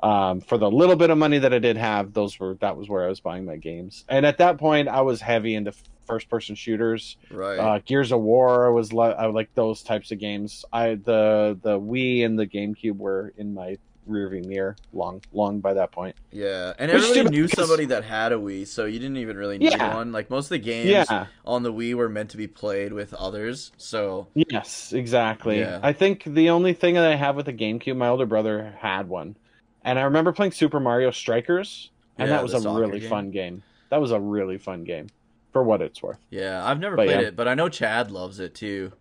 Um, 0.03 0.41
for 0.41 0.57
the 0.57 0.69
little 0.69 0.95
bit 0.95 1.11
of 1.11 1.17
money 1.19 1.37
that 1.37 1.53
I 1.53 1.59
did 1.59 1.77
have, 1.77 2.13
those 2.13 2.39
were 2.39 2.55
that 2.55 2.75
was 2.75 2.89
where 2.89 3.05
I 3.05 3.07
was 3.07 3.19
buying 3.19 3.45
my 3.45 3.57
games. 3.57 4.03
And 4.09 4.25
at 4.25 4.39
that 4.39 4.57
point, 4.57 4.87
I 4.87 5.01
was 5.01 5.21
heavy 5.21 5.53
into 5.53 5.73
first 6.07 6.27
person 6.27 6.55
shooters. 6.55 7.17
right. 7.29 7.59
Uh, 7.59 7.79
Gears 7.85 8.11
of 8.11 8.19
War 8.21 8.73
was 8.73 8.91
li- 8.91 9.13
I 9.15 9.27
like 9.27 9.53
those 9.53 9.83
types 9.83 10.11
of 10.11 10.17
games. 10.17 10.65
I 10.73 10.95
the 10.95 11.57
the 11.61 11.79
Wii 11.79 12.25
and 12.25 12.39
the 12.39 12.47
GameCube 12.47 12.97
were 12.97 13.31
in 13.37 13.53
my 13.53 13.77
rearview 14.09 14.43
mirror 14.45 14.75
long 14.93 15.21
long 15.31 15.59
by 15.59 15.73
that 15.73 15.91
point. 15.91 16.15
yeah, 16.31 16.73
and 16.79 16.91
which 16.91 17.03
everybody 17.03 17.29
knew 17.29 17.43
bad, 17.47 17.55
'cause- 17.55 17.67
somebody 17.67 17.85
that 17.85 18.03
had 18.03 18.31
a 18.31 18.35
Wii, 18.35 18.65
so 18.67 18.85
you 18.85 18.99
didn't 18.99 19.17
even 19.17 19.37
really 19.37 19.57
need 19.57 19.71
Yeah. 19.73 19.95
one. 19.95 20.11
Like 20.11 20.29
most 20.29 20.45
of 20.45 20.49
the 20.49 20.57
games 20.59 20.89
Yeah. 20.89 21.27
on 21.45 21.63
the 21.63 21.71
Wii 21.71 21.93
were 21.93 22.09
meant 22.09 22.29
to 22.31 22.37
be 22.37 22.47
played 22.47 22.93
with 22.93 23.13
others. 23.13 23.71
So 23.77 24.27
Yes, 24.33 24.91
exactly. 24.93 25.59
Yeah. 25.59 25.79
I 25.83 25.93
think 25.93 26.23
the 26.25 26.49
only 26.49 26.73
thing 26.73 26.95
that 26.95 27.05
I 27.05 27.15
have 27.15 27.35
with 27.35 27.47
a 27.47 27.53
GameCube, 27.53 27.95
my 27.95 28.07
older 28.07 28.25
brother 28.25 28.73
had 28.79 29.07
one, 29.07 29.35
and 29.83 29.99
I 29.99 30.03
remember 30.03 30.31
playing 30.31 30.53
Super 30.53 30.79
Mario 30.79 31.11
Strikers, 31.11 31.89
and 32.17 32.29
that 32.31 32.41
was 32.43 32.53
a 32.53 32.69
really 32.69 32.99
game. 33.01 33.09
fun 33.09 33.31
game. 33.31 33.63
That 33.89 34.01
was 34.01 34.11
a 34.11 34.19
really 34.19 34.57
fun 34.57 34.83
game, 34.83 35.07
for 35.53 35.61
what 35.63 35.81
it's 35.81 36.01
worth. 36.01 36.17
yeah, 36.29 36.65
I've 36.65 36.79
never 36.79 36.95
But 36.95 37.07
played 37.07 37.19
it, 37.27 37.35
but 37.35 37.47
I 37.47 37.53
know 37.53 37.69
Chad 37.69 38.09
loves 38.09 38.39
it 38.39 38.55
too. 38.55 38.93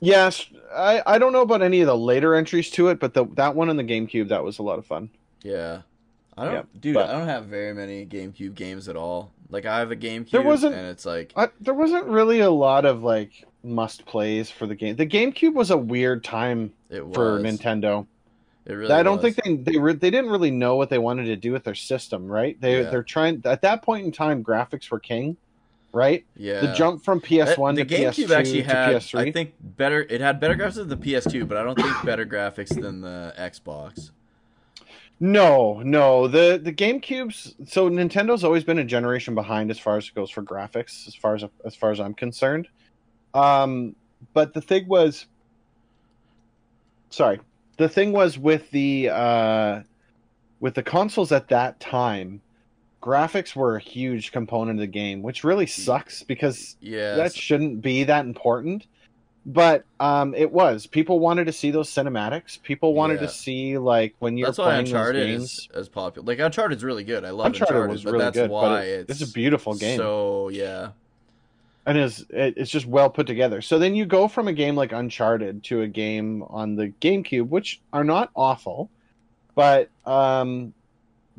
Yes, 0.00 0.46
I, 0.74 1.02
I 1.06 1.18
don't 1.18 1.32
know 1.32 1.42
about 1.42 1.62
any 1.62 1.80
of 1.82 1.86
the 1.86 1.96
later 1.96 2.34
entries 2.34 2.70
to 2.72 2.88
it, 2.88 2.98
but 2.98 3.12
the 3.14 3.26
that 3.34 3.54
one 3.54 3.68
on 3.68 3.76
the 3.76 3.84
GameCube 3.84 4.28
that 4.28 4.42
was 4.42 4.58
a 4.58 4.62
lot 4.62 4.78
of 4.78 4.86
fun. 4.86 5.10
Yeah. 5.42 5.82
I 6.38 6.44
don't, 6.44 6.54
Yeah, 6.54 6.62
dude. 6.80 6.94
but- 6.94 7.10
I 7.10 7.12
don't 7.12 7.28
have 7.28 7.46
very 7.46 7.74
many 7.74 8.06
GameCube 8.06 8.54
games 8.54 8.88
at 8.88 8.96
all. 8.96 9.30
Like 9.50 9.66
I 9.66 9.78
have 9.80 9.90
a 9.90 9.96
GameCube, 9.96 10.30
There 10.30 10.42
wasn't- 10.42 10.74
and 10.74 10.86
it's 10.86 11.04
like 11.04 11.32
I, 11.36 11.48
there 11.60 11.74
wasn't 11.74 12.06
really 12.06 12.40
a 12.40 12.50
lot 12.50 12.84
of 12.84 13.02
like 13.02 13.44
must 13.62 14.06
plays 14.06 14.50
for 14.50 14.66
the 14.66 14.74
game. 14.74 14.96
The 14.96 15.06
GameCube 15.06 15.52
was 15.54 15.70
a 15.70 15.76
weird 15.76 16.24
time 16.24 16.72
it 16.88 17.04
was 17.06 17.14
for 17.14 17.38
Nintendo. 17.40 18.06
It 18.64 18.72
really. 18.74 18.92
I 18.92 19.02
don't 19.02 19.20
was. 19.22 19.34
think 19.34 19.64
they 19.64 19.72
they 19.72 19.78
re- 19.78 19.94
they 19.94 20.10
didn't 20.10 20.30
really 20.30 20.50
know 20.50 20.76
what 20.76 20.88
they 20.88 20.98
wanted 20.98 21.24
to 21.24 21.36
do 21.36 21.52
with 21.52 21.64
their 21.64 21.74
system, 21.74 22.26
right? 22.26 22.58
They 22.60 22.82
Yeah. 22.82 22.90
they're 22.90 23.02
trying 23.02 23.42
at 23.44 23.62
that 23.62 23.82
point 23.82 24.06
in 24.06 24.12
time 24.12 24.42
graphics 24.44 24.90
were 24.90 25.00
king, 25.00 25.36
right? 25.92 26.24
Yeah. 26.36 26.60
The 26.60 26.72
jump 26.74 27.04
from 27.04 27.20
PS1 27.20 27.76
the 27.76 27.84
to 27.84 27.94
GameCube 27.94 28.26
PS2 28.26 28.30
actually 28.30 28.62
to 28.62 28.68
had, 28.68 28.96
PS3. 28.96 29.18
I 29.18 29.32
think, 29.32 29.54
better. 29.60 30.02
It 30.02 30.20
had 30.20 30.40
better 30.40 30.54
graphics 30.54 30.74
than 30.74 30.88
the 30.88 30.96
PS2, 30.96 31.48
but 31.48 31.56
I 31.56 31.62
don't 31.62 31.76
think 31.76 32.04
better 32.04 32.26
graphics 32.26 32.80
than 32.80 33.00
the 33.00 33.34
Xbox. 33.38 34.10
No, 35.22 35.80
no. 35.80 36.28
The 36.28 36.58
the 36.62 36.72
GameCube's 36.72 37.54
so 37.66 37.90
Nintendo's 37.90 38.42
always 38.42 38.64
been 38.64 38.78
a 38.78 38.84
generation 38.84 39.34
behind 39.34 39.70
as 39.70 39.78
far 39.78 39.98
as 39.98 40.08
it 40.08 40.14
goes 40.14 40.30
for 40.30 40.42
graphics, 40.42 41.06
as 41.06 41.14
far 41.14 41.34
as 41.34 41.44
as 41.64 41.74
far 41.74 41.90
as 41.90 42.00
I'm 42.00 42.14
concerned. 42.14 42.68
Um, 43.34 43.94
but 44.32 44.54
the 44.54 44.60
thing 44.60 44.88
was, 44.88 45.26
sorry, 47.10 47.40
the 47.76 47.88
thing 47.88 48.12
was 48.12 48.38
with 48.38 48.70
the 48.70 49.10
uh, 49.10 49.82
with 50.58 50.74
the 50.74 50.82
consoles 50.82 51.32
at 51.32 51.48
that 51.48 51.80
time, 51.80 52.40
graphics 53.02 53.56
were 53.56 53.76
a 53.76 53.80
huge 53.80 54.32
component 54.32 54.78
of 54.78 54.80
the 54.80 54.86
game, 54.86 55.22
which 55.22 55.44
really 55.44 55.66
sucks 55.66 56.22
because 56.22 56.76
Yeah. 56.80 57.14
that 57.16 57.34
shouldn't 57.34 57.80
be 57.82 58.04
that 58.04 58.24
important. 58.26 58.86
But 59.46 59.84
um, 59.98 60.34
it 60.34 60.52
was. 60.52 60.86
People 60.86 61.18
wanted 61.18 61.46
to 61.46 61.52
see 61.52 61.70
those 61.70 61.88
cinematics. 61.88 62.60
People 62.62 62.92
wanted 62.92 63.14
Yeah. 63.14 63.26
to 63.26 63.28
see 63.32 63.78
like 63.78 64.14
when 64.18 64.36
you're 64.36 64.48
that's 64.48 64.58
why 64.58 64.64
playing 64.66 64.84
those 64.84 64.90
Uncharted 64.92 65.26
games. 65.28 65.42
is 65.42 65.68
as 65.74 65.88
popular. 65.88 66.26
Like 66.26 66.40
Uncharted's 66.40 66.84
really 66.84 67.04
good. 67.04 67.24
I 67.24 67.30
love 67.30 67.46
Uncharted, 67.46 67.74
Uncharted, 67.74 67.90
was 67.92 68.04
but 68.04 68.12
really 68.12 68.24
that's 68.26 68.36
good, 68.36 68.50
why 68.50 68.82
it's, 68.82 69.22
it's 69.22 69.30
a 69.30 69.32
beautiful 69.32 69.74
game, 69.74 69.96
So 69.96 70.50
yeah, 70.50 70.90
and 71.86 71.96
it's 71.96 72.20
it, 72.28 72.54
it's 72.58 72.70
just 72.70 72.84
well 72.84 73.08
put 73.08 73.26
together. 73.26 73.62
So 73.62 73.78
then 73.78 73.94
you 73.94 74.04
go 74.04 74.28
from 74.28 74.46
a 74.46 74.52
game 74.52 74.76
like 74.76 74.92
Uncharted 74.92 75.64
to 75.64 75.80
a 75.80 75.88
game 75.88 76.42
on 76.50 76.76
the 76.76 76.88
GameCube, 77.00 77.48
which 77.48 77.80
are 77.94 78.04
not 78.04 78.30
awful, 78.36 78.90
but 79.54 79.88
um, 80.04 80.74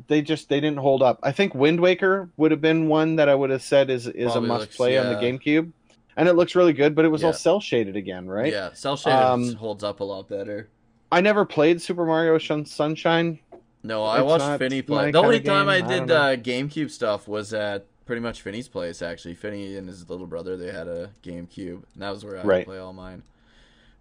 they 0.08 0.22
just 0.22 0.48
they 0.48 0.60
didn't 0.60 0.78
hold 0.78 1.02
up. 1.02 1.18
I 1.22 1.32
think 1.32 1.54
Wind 1.54 1.80
Waker 1.80 2.28
would 2.36 2.50
have 2.50 2.60
been 2.60 2.88
one 2.88 3.16
that 3.16 3.28
I 3.28 3.34
would 3.34 3.50
have 3.50 3.62
said 3.62 3.90
is 3.90 4.06
is 4.06 4.32
Probably 4.32 4.48
a 4.48 4.52
must 4.52 4.60
looks- 4.62 4.76
play 4.76 4.98
on 4.98 5.06
the. 5.06 5.14
GameCube, 5.20 5.70
and 6.16 6.28
it 6.28 6.34
looks 6.34 6.54
really 6.54 6.72
good. 6.72 6.94
But 6.94 7.04
it 7.04 7.08
was 7.08 7.22
all 7.24 7.32
cel 7.32 7.60
shaded 7.60 7.96
again, 7.96 8.28
right? 8.28 8.52
yeah. 8.52 8.72
Cel 8.72 8.96
shaded 8.96 9.16
Um, 9.16 9.54
holds 9.54 9.84
up 9.84 10.00
a 10.00 10.04
lot 10.04 10.28
better. 10.28 10.68
I 11.10 11.20
never 11.20 11.44
played 11.44 11.80
Super 11.82 12.06
Mario 12.06 12.38
Sunshine. 12.38 13.38
No, 13.84 14.04
I 14.04 14.18
it's 14.20 14.24
watched 14.24 14.58
Finney 14.58 14.80
my 14.80 14.86
play. 14.86 15.10
The 15.10 15.18
only 15.18 15.40
time 15.40 15.68
I 15.68 15.76
I 15.76 15.80
did 15.80 16.06
don't 16.06 16.10
uh, 16.10 16.36
GameCube 16.36 16.90
stuff 16.90 17.26
was 17.28 17.52
at 17.52 17.84
pretty 18.06 18.20
much 18.20 18.40
Finney's 18.42 18.68
place. 18.68 19.02
Actually, 19.02 19.34
Finney 19.34 19.76
and 19.76 19.88
his 19.88 20.08
little 20.08 20.26
brother 20.26 20.56
they 20.56 20.72
had 20.72 20.88
a 20.88 21.10
GameCube, 21.22 21.82
and 21.92 22.02
that 22.02 22.10
was 22.10 22.24
where 22.24 22.38
I 22.38 22.44
would 22.44 22.64
play 22.64 22.78
all 22.78 22.92
mine. 22.92 23.22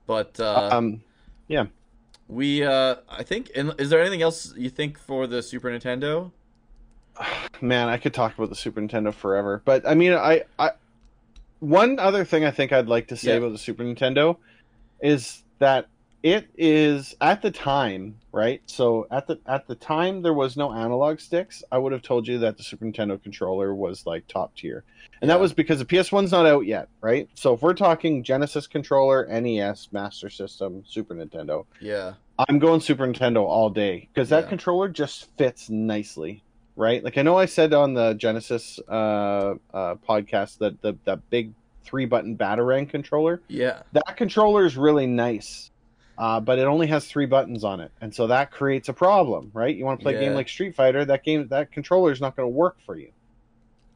But 0.08 0.40
uh, 0.40 0.70
um, 0.72 1.02
we, 2.32 2.64
uh, 2.64 2.96
I 3.10 3.24
think, 3.24 3.52
is 3.54 3.90
there 3.90 4.00
anything 4.00 4.22
else 4.22 4.56
you 4.56 4.70
think 4.70 4.98
for 4.98 5.28
the 5.28 5.44
Super 5.44 5.70
Nintendo? 5.70 6.32
man, 7.62 7.90
I 7.90 7.98
could 7.98 8.14
talk 8.14 8.36
about 8.38 8.50
the 8.50 8.56
Super 8.56 8.80
Nintendo 8.82 9.14
forever. 9.14 9.62
But 9.66 9.88
I 9.88 9.94
mean, 9.96 10.14
I, 10.14 10.44
I 10.58 10.72
one 11.60 12.00
other 12.00 12.24
thing 12.24 12.46
I 12.46 12.52
think 12.52 12.72
I'd 12.72 12.88
like 12.88 13.10
to 13.10 13.18
say 13.18 13.32
Yeah. 13.32 13.38
about 13.38 13.52
the 13.52 13.58
Super 13.58 13.84
Nintendo 13.84 14.38
is 15.02 15.44
that 15.60 15.88
it 16.24 16.50
is 16.58 17.16
at 17.22 17.42
the 17.42 17.50
time, 17.52 18.16
right? 18.32 18.62
So 18.68 19.08
at 19.12 19.26
the 19.28 19.40
at 19.48 19.68
the 19.68 19.76
time 19.76 20.22
there 20.22 20.34
was 20.34 20.56
no 20.56 20.72
analog 20.72 21.20
sticks. 21.20 21.64
I 21.72 21.78
would 21.78 21.92
have 21.92 22.04
told 22.04 22.28
you 22.28 22.38
that 22.40 22.58
the 22.58 22.64
Super 22.64 22.86
Nintendo 22.86 23.22
controller 23.22 23.74
was 23.74 24.06
like 24.06 24.28
top 24.28 24.56
tier. 24.56 24.84
And 25.22 25.28
Yeah. 25.30 25.36
that 25.36 25.42
was 25.42 25.54
because 25.54 25.80
the 25.80 25.86
PS1's 25.86 26.32
not 26.32 26.46
out 26.46 26.66
yet, 26.66 26.90
right? 27.02 27.28
So 27.34 27.54
if 27.54 27.62
we're 27.62 27.74
talking 27.74 28.24
Genesis 28.24 28.68
controller, 28.68 29.28
NES, 29.28 29.90
Master 29.92 30.30
System, 30.30 30.84
Super 30.86 31.16
Nintendo, 31.16 31.66
Yeah, 31.80 32.14
I'm 32.48 32.60
going 32.60 32.82
Super 32.82 33.08
Nintendo 33.08 33.44
all 33.44 33.70
day 33.70 34.08
because 34.14 34.30
that 34.30 34.44
Yeah. 34.44 34.50
controller 34.50 34.90
just 34.90 35.36
fits 35.38 35.70
nicely, 35.72 36.44
right? 36.76 37.04
Like 37.04 37.18
I 37.18 37.24
know 37.24 37.38
I 37.38 37.46
said 37.48 37.74
on 37.74 37.96
the 37.96 38.14
Genesis 38.14 38.80
uh, 38.88 39.56
uh, 39.74 39.96
podcast 40.08 40.60
that 40.60 40.80
the 40.84 40.96
that 41.06 41.28
big 41.32 41.54
three 41.84 42.06
button 42.06 42.38
Batarang 42.38 42.88
controller, 42.88 43.42
yeah, 43.48 43.82
that 43.94 44.16
controller 44.16 44.66
is 44.66 44.78
really 44.78 45.08
nice, 45.08 45.71
uh, 46.22 46.40
but 46.40 46.60
it 46.60 46.64
only 46.66 46.88
has 46.88 47.06
three 47.08 47.26
buttons 47.26 47.64
on 47.64 47.80
it, 47.82 47.92
and 48.00 48.14
so 48.14 48.28
that 48.28 48.52
creates 48.52 48.88
a 48.90 48.94
problem, 48.94 49.50
right? 49.54 49.76
You 49.76 49.84
want 49.86 50.00
to 50.00 50.04
play 50.04 50.16
a 50.16 50.20
game 50.20 50.34
like 50.34 50.48
Street 50.48 50.76
Fighter, 50.76 51.04
that 51.06 51.24
game 51.24 51.48
that 51.50 51.72
controller 51.72 52.12
is 52.12 52.22
not 52.22 52.36
going 52.36 52.46
to 52.46 52.56
work 52.56 52.78
for 52.86 52.96
you. 52.96 53.12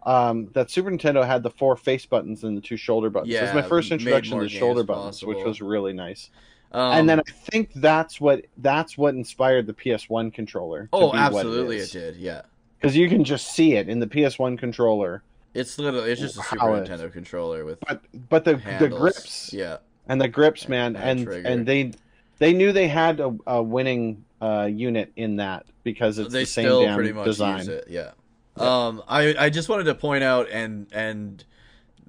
Um, 0.03 0.49
that 0.53 0.69
Super 0.69 0.91
Nintendo 0.91 1.26
had 1.26 1.41
the 1.41 1.49
four 1.49 1.76
face 1.76 2.05
buttons 2.05 2.43
and 2.43 2.55
the 2.55 2.61
two 2.61 2.78
shoulder 2.78 3.09
buttons. 3.09 3.34
it 3.34 3.41
was 3.41 3.53
my 3.53 3.61
first 3.61 3.91
introduction 3.91 4.38
to 4.38 4.43
the 4.43 4.49
shoulder 4.49 4.84
buttons, 4.84 5.23
which 5.23 5.43
was 5.45 5.61
really 5.61 5.93
nice 5.93 6.30
um, 6.76 6.91
and 6.91 7.09
then 7.09 7.19
I 7.19 7.32
think 7.32 7.71
that's 7.76 8.19
what 8.19 8.45
that's 8.57 8.97
what 8.97 9.15
inspired 9.15 9.65
the 9.65 9.73
PS1 9.73 10.34
controller. 10.34 10.89
oh, 10.91 11.13
absolutely, 11.13 11.78
it 11.78 11.84
it 11.95 11.99
did. 11.99 12.15
Yeah, 12.17 12.41
because 12.78 12.97
you 12.97 13.07
can 13.07 13.23
just 13.23 13.47
see 13.47 13.76
it 13.76 13.88
in 13.88 13.99
the 13.99 14.07
PS1 14.07 14.57
controller. 14.59 15.23
it's 15.53 15.80
literally 15.80 16.11
it's 16.11 16.19
just 16.19 16.38
a 16.38 16.43
Super 16.43 16.76
it- 16.76 16.89
Nintendo 16.89 17.11
controller 17.11 17.63
with 17.63 17.80
But 17.88 18.01
but 18.30 18.43
the 18.43 18.57
handles. 18.57 18.91
the 18.91 18.97
grips 18.97 19.53
Yeah, 19.53 19.78
and 20.07 20.19
the 20.19 20.28
grips, 20.28 20.67
man, 20.67 20.97
And 20.97 21.26
and 21.26 21.45
and 21.45 21.65
they 21.65 21.91
they 22.39 22.53
knew 22.53 22.71
they 22.71 22.88
had 22.88 23.19
a, 23.19 23.36
a 23.47 23.61
winning 23.63 24.25
uh, 24.41 24.69
unit 24.71 25.11
in 25.15 25.38
that 25.38 25.65
because 25.83 26.17
it's 26.19 26.31
they 26.33 26.41
the 26.41 26.45
same 26.45 26.65
still 26.65 26.81
damn 26.83 26.95
pretty 26.95 27.13
much 27.13 27.25
design. 27.25 27.59
use 27.59 27.67
it. 27.67 27.86
Yeah. 27.89 28.11
Um, 28.57 29.01
I 29.07 29.36
I 29.38 29.49
just 29.49 29.67
wanted 29.69 29.86
to 29.86 29.95
point 29.95 30.23
out 30.23 30.49
and 30.49 30.88
and 30.93 31.43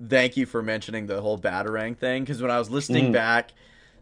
thank 0.08 0.36
you 0.36 0.46
for 0.46 0.62
mentioning 0.62 1.06
the 1.06 1.20
whole 1.20 1.38
Batarang 1.38 1.96
thing 1.96 2.22
because 2.22 2.40
when 2.42 2.50
I 2.50 2.58
was 2.58 2.70
listening 2.70 3.10
Mhm. 3.10 3.12
back 3.14 3.52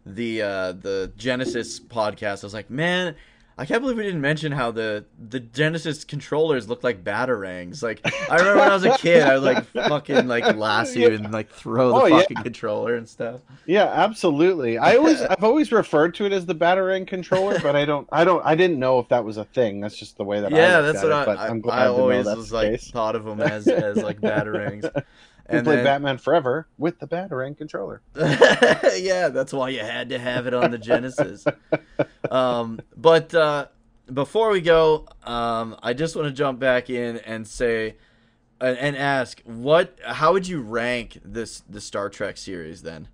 the 0.05 0.41
uh 0.41 0.71
the 0.73 1.11
Genesis 1.17 1.79
podcast, 1.79 2.43
I 2.43 2.45
was 2.47 2.53
like, 2.53 2.69
man. 2.69 3.15
I 3.57 3.65
can't 3.65 3.81
believe 3.81 3.95
we 3.95 4.03
didn't 4.03 4.19
mention 4.19 4.51
how 4.51 4.71
the 4.71 5.05
the 5.17 5.39
Genesis 5.39 6.03
controllers 6.03 6.67
look 6.67 6.83
like 6.83 7.05
batarangs. 7.05 7.81
Like 7.81 8.01
I 8.29 8.35
remember 8.37 8.59
when 8.59 8.69
I 8.69 8.73
was 8.73 8.83
a 8.83 8.97
kid, 8.97 9.23
I 9.23 9.35
would 9.37 9.43
like 9.43 9.65
fucking 9.67 10.27
like 10.27 10.57
lasso 10.57 11.13
and 11.13 11.31
like 11.31 11.49
throw 11.49 11.89
the 11.89 11.95
Oh, 11.95 12.05
yeah. 12.05 12.19
fucking 12.19 12.43
controller 12.43 12.95
and 12.95 13.07
stuff. 13.07 13.39
Yeah, 13.65 13.85
absolutely. 13.85 14.77
I 14.77 14.97
always 14.97 15.21
I've 15.29 15.43
always 15.43 15.71
referred 15.71 16.15
to 16.15 16.25
it 16.25 16.33
as 16.33 16.45
the 16.45 16.55
Batarang 16.55 17.07
controller, 17.07 17.57
but 17.59 17.77
I 17.77 17.85
don't 17.85 18.09
I 18.11 18.25
don't 18.25 18.45
I 18.45 18.55
didn't 18.55 18.77
know 18.77 18.99
if 18.99 19.07
that 19.07 19.23
was 19.23 19.37
a 19.37 19.45
thing. 19.45 19.79
That's 19.79 19.95
just 19.97 20.17
the 20.17 20.25
way 20.25 20.41
that 20.41 20.53
I 20.53 20.57
yeah, 20.57 20.77
looked 20.79 20.93
that's 20.93 21.03
what 21.05 21.21
it, 21.21 21.25
but 21.25 21.37
I, 21.39 21.47
I'm 21.47 21.57
I, 21.57 21.59
glad 21.59 21.79
I 21.81 21.87
always 21.87 22.25
was 22.25 22.51
like 22.51 22.81
thought 22.81 23.15
of 23.15 23.23
them 23.23 23.39
as 23.39 23.69
as 23.69 23.97
like 24.03 24.19
batarangs. 24.21 24.89
We 25.49 25.57
And 25.59 25.65
played 25.65 25.77
then- 25.79 25.85
Batman 25.85 26.17
Forever 26.17 26.67
with 26.77 26.99
the 26.99 27.07
Batarang 27.07 27.57
controller. 27.57 28.01
yeah, 28.15 29.29
that's 29.29 29.53
why 29.53 29.69
you 29.69 29.79
had 29.79 30.09
to 30.09 30.17
have 30.17 30.47
it 30.47 30.53
on 30.53 30.71
the 30.71 30.77
Genesis. 30.79 31.45
um, 32.31 32.79
but 32.97 33.33
uh, 33.35 33.67
before 34.11 34.49
we 34.49 34.61
go, 34.61 35.05
um, 35.23 35.75
I 35.83 35.93
just 35.93 36.15
want 36.15 36.27
to 36.27 36.33
jump 36.33 36.59
back 36.59 36.89
in 36.89 37.17
and 37.17 37.47
say 37.47 37.95
and, 38.59 38.77
and 38.77 38.97
ask 38.97 39.41
what 39.43 39.99
how 40.03 40.33
would 40.33 40.47
you 40.47 40.61
rank 40.61 41.19
this 41.23 41.61
the 41.69 41.81
Star 41.81 42.09
Trek 42.09 42.37
series 42.37 42.81
then 42.81 43.07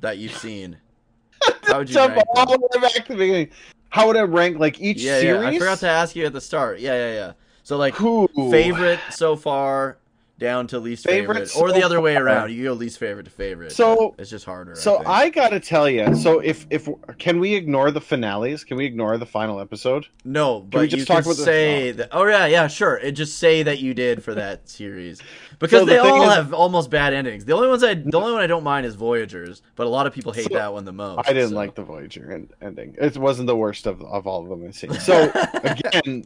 that 0.00 0.18
you've 0.18 0.36
seen? 0.36 0.78
How 1.64 1.78
would 1.78 1.88
you 1.88 1.94
Jump 1.94 2.16
rank 2.16 2.26
all 2.34 2.46
the 2.46 2.58
way 2.58 2.80
back 2.80 2.92
to 3.06 3.12
the 3.12 3.18
beginning. 3.18 3.50
How 3.90 4.06
would 4.06 4.16
I 4.16 4.22
rank 4.22 4.58
like 4.58 4.80
each 4.80 5.00
Yeah, 5.02 5.20
series? 5.20 5.42
yeah. 5.42 5.48
I 5.48 5.58
forgot 5.58 5.78
to 5.78 5.88
ask 5.88 6.16
you 6.16 6.26
at 6.26 6.32
the 6.32 6.40
start. 6.40 6.80
Yeah, 6.80 6.94
yeah, 6.94 7.14
yeah. 7.14 7.32
So 7.62 7.76
like 7.76 7.94
Who 7.94 8.28
favorite 8.50 9.00
so 9.10 9.36
far 9.36 9.98
down 10.38 10.66
to 10.66 10.78
least 10.80 11.04
favorite, 11.04 11.48
Favorite 11.48 11.56
or 11.56 11.72
the 11.72 11.80
so 11.80 11.86
other 11.86 12.00
way 12.00 12.16
around. 12.16 12.50
You 12.52 12.64
go 12.64 12.72
least 12.72 12.98
favorite 12.98 13.24
to 13.24 13.30
favorite. 13.30 13.70
So- 13.72 14.14
it's 14.18 14.28
just 14.30 14.44
harder. 14.44 14.74
So 14.74 14.96
think. 14.96 15.08
I 15.08 15.28
gotta 15.30 15.60
tell 15.60 15.88
you. 15.88 16.14
So 16.16 16.40
if 16.40 16.66
if 16.70 16.88
can 17.18 17.38
we 17.38 17.54
ignore 17.54 17.90
the 17.92 18.00
finales? 18.00 18.64
Can 18.64 18.76
we 18.76 18.84
ignore 18.84 19.16
the 19.16 19.26
final 19.26 19.60
episode? 19.60 20.06
No, 20.24 20.58
we 20.58 20.64
but 20.70 20.88
just 20.88 20.96
you 21.00 21.04
talk 21.04 21.22
can 21.22 21.26
about 21.32 21.36
the- 21.36 21.44
say 21.44 21.90
that. 21.92 22.08
Oh 22.12 22.26
yeah, 22.26 22.46
yeah, 22.46 22.66
sure. 22.66 22.96
It 22.96 23.12
just 23.12 23.38
say 23.38 23.62
that 23.62 23.78
you 23.78 23.94
did 23.94 24.24
for 24.24 24.34
that 24.34 24.68
series 24.68 25.22
because 25.60 25.80
So 25.80 25.84
they 25.86 26.00
thing 26.00 26.10
all 26.10 26.28
is- 26.28 26.34
have 26.34 26.52
almost 26.52 26.90
bad 26.90 27.14
endings. 27.14 27.44
The 27.44 27.52
only 27.52 27.68
ones 27.68 27.84
I, 27.84 27.94
the 27.94 28.16
only 28.18 28.32
one 28.32 28.42
I 28.42 28.46
don't 28.48 28.64
mind 28.64 28.86
is 28.86 28.96
Voyagers, 28.96 29.62
but 29.76 29.86
a 29.86 29.90
lot 29.90 30.06
of 30.06 30.12
people 30.12 30.32
hate 30.32 30.48
So, 30.48 30.54
that 30.54 30.72
one 30.72 30.84
the 30.84 30.92
most. 30.92 31.28
I 31.28 31.32
didn't 31.32 31.50
so. 31.50 31.54
like 31.56 31.74
the 31.76 31.82
Voyager 31.84 32.32
end, 32.32 32.52
ending. 32.60 32.96
It 33.00 33.16
wasn't 33.16 33.46
the 33.46 33.56
worst 33.56 33.86
of, 33.86 34.02
of 34.02 34.26
all 34.26 34.42
of 34.42 34.48
them 34.48 34.64
I've 34.66 34.74
seen. 34.74 34.92
So 35.00 35.30
again, 35.62 36.24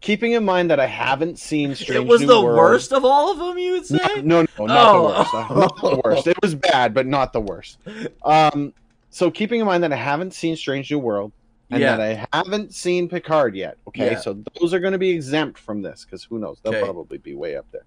keeping 0.00 0.32
in 0.32 0.44
mind 0.44 0.70
that 0.70 0.80
I 0.80 0.86
haven't 0.86 1.38
seen 1.38 1.74
Strange 1.74 1.96
it 2.04 2.06
was 2.06 2.20
New 2.22 2.26
the 2.28 2.40
World- 2.40 2.56
worst 2.58 2.92
of 2.92 3.04
all 3.04 3.30
of 3.30 3.38
them. 3.38 3.58
You 3.58 3.72
would 3.72 3.86
say? 3.86 3.98
No, 4.22 4.42
no, 4.42 4.46
no, 4.58 4.66
not 4.66 4.94
Oh. 4.94 5.02
the 5.02 5.04
worst. 5.08 5.32
Not 5.50 5.80
the 5.80 6.00
worst. 6.04 6.26
It 6.26 6.36
was 6.42 6.54
bad, 6.54 6.94
but 6.94 7.06
not 7.06 7.32
the 7.32 7.40
worst. 7.40 7.78
Um, 8.24 8.72
so 9.10 9.30
keeping 9.30 9.60
in 9.60 9.66
mind 9.66 9.82
that 9.84 9.92
I 9.92 9.96
haven't 9.96 10.32
seen 10.34 10.56
Strange 10.56 10.90
New 10.90 10.98
World 10.98 11.32
and 11.70 11.80
Yeah. 11.80 11.96
that 11.96 12.26
I 12.32 12.36
haven't 12.36 12.74
seen 12.74 13.08
Picard 13.08 13.54
yet. 13.54 13.76
Okay, 13.88 14.12
Yeah. 14.12 14.20
so 14.20 14.36
those 14.60 14.72
are 14.74 14.80
going 14.80 14.92
to 14.92 14.98
be 14.98 15.10
exempt 15.10 15.58
from 15.58 15.82
this 15.82 16.04
because 16.04 16.24
who 16.24 16.38
knows? 16.38 16.58
They'll 16.62 16.74
Okay. 16.74 16.82
probably 16.84 17.18
be 17.18 17.34
way 17.34 17.56
up 17.56 17.66
there. 17.72 17.82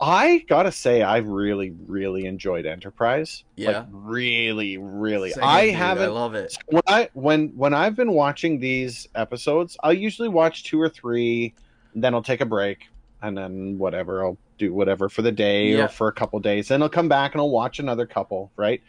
I 0.00 0.38
gotta 0.48 0.72
say, 0.72 1.02
I 1.02 1.18
really, 1.18 1.74
really 1.86 2.24
enjoyed 2.24 2.64
Enterprise. 2.64 3.44
Yeah. 3.56 3.80
like, 3.80 3.86
really, 3.92 4.78
really. 4.78 5.30
Same 5.32 5.44
I 5.44 5.66
dude, 5.66 5.74
haven't. 5.74 6.04
I 6.04 6.12
love 6.12 6.34
it. 6.34 6.56
when 6.66 6.82
I 6.86 7.08
when 7.12 7.48
when 7.56 7.74
I've 7.74 7.96
been 7.96 8.12
watching 8.12 8.58
these 8.58 9.08
episodes, 9.14 9.76
I'll 9.82 9.92
usually 9.92 10.28
watch 10.28 10.64
two 10.64 10.80
or 10.80 10.88
three, 10.88 11.52
then 11.94 12.14
I'll 12.14 12.22
take 12.22 12.40
a 12.40 12.46
break, 12.46 12.88
and 13.20 13.36
then 13.36 13.76
whatever 13.78 14.24
I'll 14.24 14.38
do 14.56 14.72
whatever 14.72 15.08
for 15.10 15.20
the 15.22 15.32
day 15.32 15.72
Yeah. 15.72 15.84
or 15.84 15.88
for 15.88 16.08
a 16.08 16.12
couple 16.12 16.38
days. 16.40 16.68
Then 16.68 16.82
I'll 16.82 16.88
come 16.88 17.08
back 17.08 17.32
and 17.32 17.40
I'll 17.40 17.50
watch 17.50 17.78
another 17.78 18.06
couple. 18.06 18.50
Right? 18.56 18.82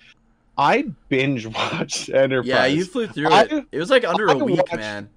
I 0.58 0.84
binge 1.10 1.46
watched 1.74 2.10
Enterprise. 2.10 2.48
Yeah, 2.48 2.66
you 2.68 2.86
flew 2.86 3.08
through 3.08 3.28
I- 3.30 3.44
it. 3.44 3.66
It 3.74 3.80
was 3.80 3.90
like 3.90 4.06
under 4.06 4.30
I 4.30 4.34
a 4.34 4.38
week, 4.38 4.58
watched- 4.58 4.76
man. 4.76 5.10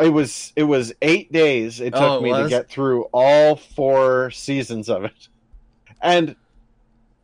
It 0.00 0.08
was 0.10 0.52
it 0.56 0.64
was 0.64 0.92
eight 1.02 1.30
days 1.32 1.80
it 1.80 1.92
took 1.92 2.02
Oh, 2.02 2.18
it 2.18 2.22
me 2.22 2.32
to 2.32 2.48
get 2.48 2.68
through 2.68 3.04
all 3.12 3.56
four 3.56 4.30
seasons 4.30 4.88
of 4.88 5.04
it, 5.04 5.28
and 6.00 6.34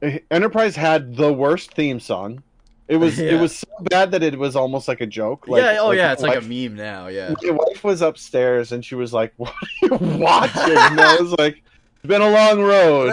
eh, 0.03 0.19
Enterprise 0.31 0.77
had 0.77 1.17
the 1.17 1.33
worst 1.33 1.73
theme 1.75 2.01
song. 2.01 2.43
It 2.89 2.97
was 2.99 3.19
Yeah. 3.19 3.33
it 3.33 3.41
was 3.41 3.57
so 3.59 3.67
bad 3.91 4.11
that 4.13 4.23
it 4.23 4.39
was 4.39 4.55
almost 4.57 4.89
like 4.89 5.01
a 5.01 5.07
joke. 5.07 5.49
Like, 5.49 5.63
yeah, 5.63 5.79
oh 5.81 5.91
yeah, 5.93 6.13
it's 6.13 6.23
my 6.23 6.29
like 6.35 6.39
a 6.39 6.47
meme 6.69 6.77
now. 6.77 7.09
Yeah. 7.09 7.35
My 7.43 7.51
wife 7.51 7.83
was 7.83 8.03
upstairs 8.03 8.73
and 8.73 8.85
she 8.85 8.95
was 8.95 9.13
like, 9.13 9.33
"What 9.37 9.53
are 9.53 9.69
you 9.83 9.97
watching?" 10.19 10.77
And 10.77 11.01
I 11.01 11.17
was 11.21 11.33
like, 11.39 11.63
"It's 12.07 12.09
been 12.09 12.23
a 12.23 12.31
long 12.31 12.63
road." 12.63 13.13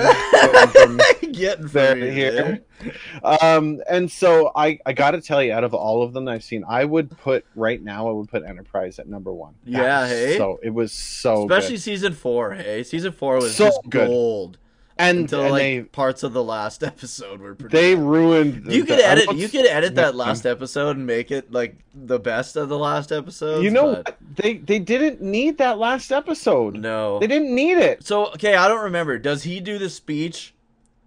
Getting 1.34 1.68
there 1.68 1.96
to 1.96 2.12
here. 2.14 2.62
here. 2.82 2.94
Um, 3.24 3.82
and 3.90 4.12
so 4.12 4.52
I, 4.56 4.78
I 4.86 4.94
got 4.94 5.12
to 5.12 5.22
tell 5.22 5.42
you, 5.42 5.52
out 5.52 5.64
of 5.64 5.74
all 5.74 6.04
of 6.04 6.14
them 6.14 6.28
I've 6.28 6.44
seen, 6.44 6.64
I 6.68 6.86
would 6.86 7.10
put 7.18 7.46
right 7.56 7.82
now, 7.82 8.08
I 8.08 8.12
would 8.12 8.30
put 8.30 8.44
Enterprise 8.44 9.00
at 9.00 9.08
number 9.08 9.34
one. 9.34 9.56
That 9.66 9.72
Yeah, 9.72 10.08
hey? 10.08 10.38
So 10.38 10.60
it 10.62 10.70
was 10.70 10.92
so 10.92 11.44
Especially 11.44 11.76
good. 11.76 11.82
season 11.82 12.14
four. 12.14 12.54
Hey, 12.54 12.84
season 12.84 13.12
four 13.14 13.36
was 13.38 13.56
So 13.56 13.66
just 13.66 13.80
good. 13.90 14.08
gold 14.08 14.58
and, 14.98 15.20
until 15.20 15.42
and 15.42 15.52
like 15.52 15.62
they 15.62 15.82
parts 15.84 16.24
of 16.24 16.34
the 16.34 16.44
last 16.44 16.84
episode 16.84 17.40
were 17.40 17.56
pretty. 17.56 17.76
they 17.76 17.96
bad. 17.96 18.04
ruined. 18.04 18.72
You 18.72 18.84
the- 18.84 18.88
could 18.88 19.00
edit. 19.00 19.36
You 19.36 19.50
could 19.50 19.66
edit 19.66 19.96
that 19.96 20.16
last 20.16 20.40
mm-hmm. 20.40 20.50
episode 20.50 20.98
and 20.98 21.06
make 21.06 21.32
it 21.32 21.52
like 21.52 21.78
the 21.94 22.20
best 22.20 22.56
of 22.56 22.70
the 22.70 22.78
last 22.78 23.12
episode. 23.12 23.64
You 23.64 23.72
know 23.72 23.86
what? 23.86 24.18
They 24.36 24.58
they 24.58 24.80
didn't 24.80 25.22
need 25.22 25.58
that 25.58 25.80
last 25.80 26.12
episode. 26.12 26.76
No. 26.76 27.20
They 27.20 27.28
didn't 27.28 27.54
need 27.54 27.78
it. 27.78 28.06
So 28.06 28.28
okay, 28.28 28.56
I 28.56 28.68
don't 28.68 28.84
remember. 28.84 29.18
Does 29.18 29.44
he 29.44 29.60
do 29.60 29.78
the 29.78 29.90
speech 29.90 30.54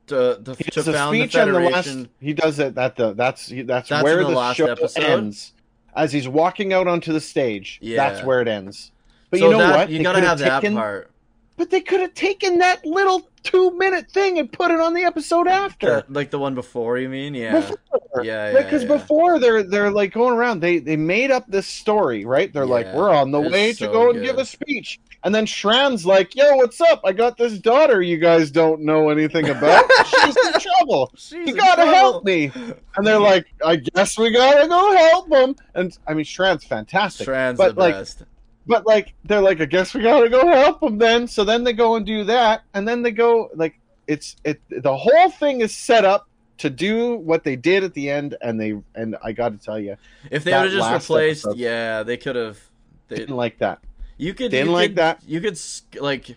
to 0.08 0.40
to, 0.44 0.54
to 0.54 0.82
found 0.82 1.14
the 1.14 1.20
speech 1.20 1.36
on 1.36 1.52
the 1.52 1.54
Federation? 1.54 1.98
last. 2.00 2.10
He 2.20 2.32
does 2.32 2.58
it 2.58 2.76
at 2.78 2.96
the. 2.96 3.12
That's 3.14 3.48
that's, 3.48 3.88
That's 3.88 4.04
where 4.04 4.18
the 4.18 4.30
the, 4.30 4.36
last 4.36 4.56
show 4.56 4.66
episode? 4.66 5.02
ends. 5.04 5.52
As 5.94 6.12
he's 6.12 6.28
walking 6.28 6.74
out 6.74 6.86
onto 6.86 7.12
the 7.12 7.20
stage, 7.20 7.78
Yeah. 7.80 7.96
that's 7.96 8.24
where 8.24 8.42
it 8.42 8.48
ends. 8.48 8.92
But 9.30 9.40
so 9.40 9.46
you 9.46 9.52
know 9.52 9.58
that, 9.58 9.76
what? 9.76 9.90
You 9.90 9.98
They 9.98 10.04
gotta 10.04 10.20
have 10.20 10.38
that 10.40 10.62
part. 10.62 11.10
But 11.56 11.70
they 11.70 11.80
could 11.80 12.00
have 12.00 12.12
taken 12.12 12.58
that 12.58 12.84
little 12.84 13.26
two 13.46 13.70
minute 13.78 14.10
thing 14.10 14.38
and 14.38 14.50
put 14.52 14.70
it 14.70 14.80
on 14.80 14.92
the 14.94 15.02
episode 15.04 15.46
after. 15.46 16.04
Like 16.08 16.30
the 16.30 16.38
one 16.38 16.54
before, 16.54 16.98
you 16.98 17.08
mean? 17.08 17.34
Yeah. 17.34 17.60
Before. 17.60 17.78
Yeah, 18.22 18.50
yeah, 18.52 18.62
Because 18.62 18.82
yeah. 18.82 18.88
before 18.88 19.38
they're 19.38 19.62
they're 19.62 19.90
like 19.90 20.12
going 20.12 20.34
around, 20.34 20.60
they 20.60 20.78
they 20.78 20.96
made 20.96 21.30
up 21.30 21.44
this 21.48 21.66
story, 21.66 22.24
right? 22.24 22.52
They're 22.52 22.66
like, 22.66 22.92
we're 22.94 23.10
on 23.10 23.30
the 23.30 23.40
way 23.40 23.72
so 23.72 23.86
to 23.86 23.92
go 23.92 24.04
and 24.10 24.14
good. 24.18 24.24
give 24.24 24.38
a 24.38 24.44
speech, 24.44 24.98
and 25.24 25.34
then 25.34 25.44
Shran's 25.46 26.06
like, 26.06 26.34
yo, 26.34 26.56
what's 26.56 26.80
up? 26.80 27.00
I 27.04 27.12
got 27.12 27.36
this 27.36 27.58
daughter 27.58 28.00
you 28.02 28.16
guys 28.18 28.50
don't 28.50 28.80
know 28.82 29.10
anything 29.10 29.48
about. 29.48 29.84
She's 30.06 30.36
in 30.36 30.52
trouble. 30.60 31.12
She's 31.16 31.48
You 31.48 31.54
gotta 31.54 31.82
trouble. 31.82 31.92
help 31.94 32.24
me. 32.24 32.50
And 32.96 33.06
they're 33.06 33.18
like, 33.20 33.46
I 33.64 33.76
guess 33.76 34.18
we 34.18 34.30
gotta 34.30 34.66
go 34.66 34.96
help 34.96 35.28
them. 35.28 35.54
And 35.74 35.96
I 36.06 36.14
mean, 36.14 36.24
Shran's 36.24 36.64
fantastic. 36.64 37.26
Shran's 37.26 37.58
but 37.58 37.74
the 37.74 37.80
like, 37.80 37.94
best. 37.94 38.22
But 38.66 38.86
like, 38.86 39.14
they're 39.24 39.40
like, 39.40 39.60
I 39.60 39.64
guess 39.66 39.94
we 39.94 40.02
gotta 40.02 40.28
go 40.28 40.46
help 40.48 40.80
them 40.80 40.98
then. 40.98 41.28
So 41.28 41.44
then 41.44 41.64
they 41.64 41.72
go 41.72 41.96
and 41.96 42.04
do 42.06 42.24
that, 42.24 42.62
and 42.74 42.86
then 42.86 43.02
they 43.02 43.10
go 43.12 43.50
like, 43.54 43.78
it's 44.06 44.36
it. 44.44 44.60
The 44.70 44.96
whole 44.96 45.30
thing 45.30 45.60
is 45.60 45.74
set 45.74 46.04
up 46.04 46.28
to 46.58 46.70
do 46.70 47.16
what 47.16 47.44
they 47.44 47.54
did 47.56 47.84
at 47.84 47.92
the 47.94 48.08
end, 48.10 48.36
and 48.40 48.60
they 48.60 48.74
and 48.94 49.16
I 49.22 49.32
got 49.32 49.50
to 49.52 49.58
tell 49.58 49.78
you, 49.78 49.96
If 50.30 50.44
they 50.44 50.52
would 50.52 50.72
have 50.72 50.72
just 50.72 50.90
replaced, 51.10 51.44
episode- 51.46 51.58
yeah, 51.58 52.02
they 52.02 52.16
could 52.16 52.36
have. 52.36 52.58
They, 53.08 53.16
didn't 53.16 53.36
like 53.36 53.58
that. 53.58 53.78
you 54.16 54.34
could 54.34 54.50
didn't 54.50 54.66
you 54.68 54.72
like 54.72 54.90
could, 54.90 54.96
that. 54.96 55.20
You 55.26 55.40
could 55.40 55.58
like 56.00 56.36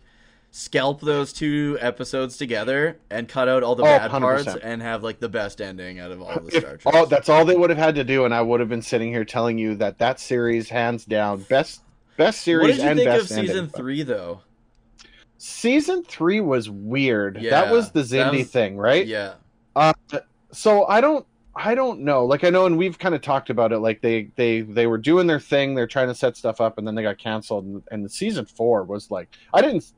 scalp 0.51 0.99
those 1.01 1.31
two 1.31 1.77
episodes 1.79 2.37
together 2.37 2.97
and 3.11 3.27
cut 3.27 3.47
out 3.47 3.61
all 3.63 3.75
the 3.75 3.83
Oh, 3.83 3.85
bad 3.85 4.09
100%. 4.11 4.19
parts 4.19 4.55
and 4.63 4.81
have 4.81 5.03
like 5.03 5.19
the 5.19 5.29
best 5.29 5.61
ending 5.61 5.99
out 5.99 6.11
of 6.11 6.21
all 6.21 6.39
the 6.39 6.51
Star 6.59 6.77
Trek. 6.77 6.93
oh, 6.95 7.05
that's 7.05 7.29
all 7.29 7.45
they 7.45 7.55
would 7.55 7.69
have 7.69 7.77
had 7.79 7.95
to 7.95 8.03
do, 8.03 8.25
and 8.25 8.33
I 8.33 8.41
would 8.41 8.59
have 8.59 8.69
been 8.69 8.81
sitting 8.81 9.09
here 9.11 9.23
telling 9.25 9.57
you 9.57 9.75
that 9.75 9.99
that 9.99 10.19
series, 10.19 10.69
hands 10.69 11.05
down, 11.05 11.41
best 11.43 11.81
best 12.19 12.41
series 12.41 12.61
what 12.61 12.67
did 12.75 12.83
you 12.83 12.89
and 12.89 12.99
think 12.99 13.09
best 13.09 13.21
of 13.23 13.27
season 13.29 13.57
ending. 13.57 13.69
three 13.69 14.03
though? 14.03 14.41
Season 15.37 16.03
three 16.03 16.41
was 16.41 16.69
weird. 16.69 17.41
Yeah, 17.41 17.51
that 17.51 17.71
was 17.71 17.91
the 17.91 18.01
Xindi 18.01 18.39
was- 18.39 18.49
thing, 18.51 18.77
right? 18.77 19.07
Yeah, 19.07 19.35
Uh, 19.75 19.93
so 20.51 20.85
I 20.85 20.99
don't, 20.99 21.25
I 21.55 21.75
don't 21.75 22.01
know. 22.01 22.25
Like 22.25 22.43
I 22.43 22.49
know, 22.49 22.65
and 22.65 22.77
we've 22.77 22.99
kind 22.99 23.15
of 23.15 23.21
talked 23.21 23.49
about 23.49 23.71
it. 23.71 23.79
Like 23.79 24.01
they, 24.01 24.29
they, 24.35 24.61
they 24.61 24.85
were 24.87 24.97
doing 24.97 25.27
their 25.27 25.39
thing. 25.39 25.75
They're 25.75 25.87
trying 25.87 26.07
to 26.09 26.15
set 26.15 26.35
stuff 26.35 26.59
up, 26.59 26.77
and 26.77 26.85
then 26.85 26.95
they 26.95 27.03
got 27.03 27.17
canceled. 27.17 27.65
And, 27.65 27.83
and 27.91 28.03
the 28.05 28.09
season 28.09 28.45
four 28.45 28.83
was 28.83 29.09
like, 29.11 29.29
I 29.53 29.61
didn't, 29.61 29.91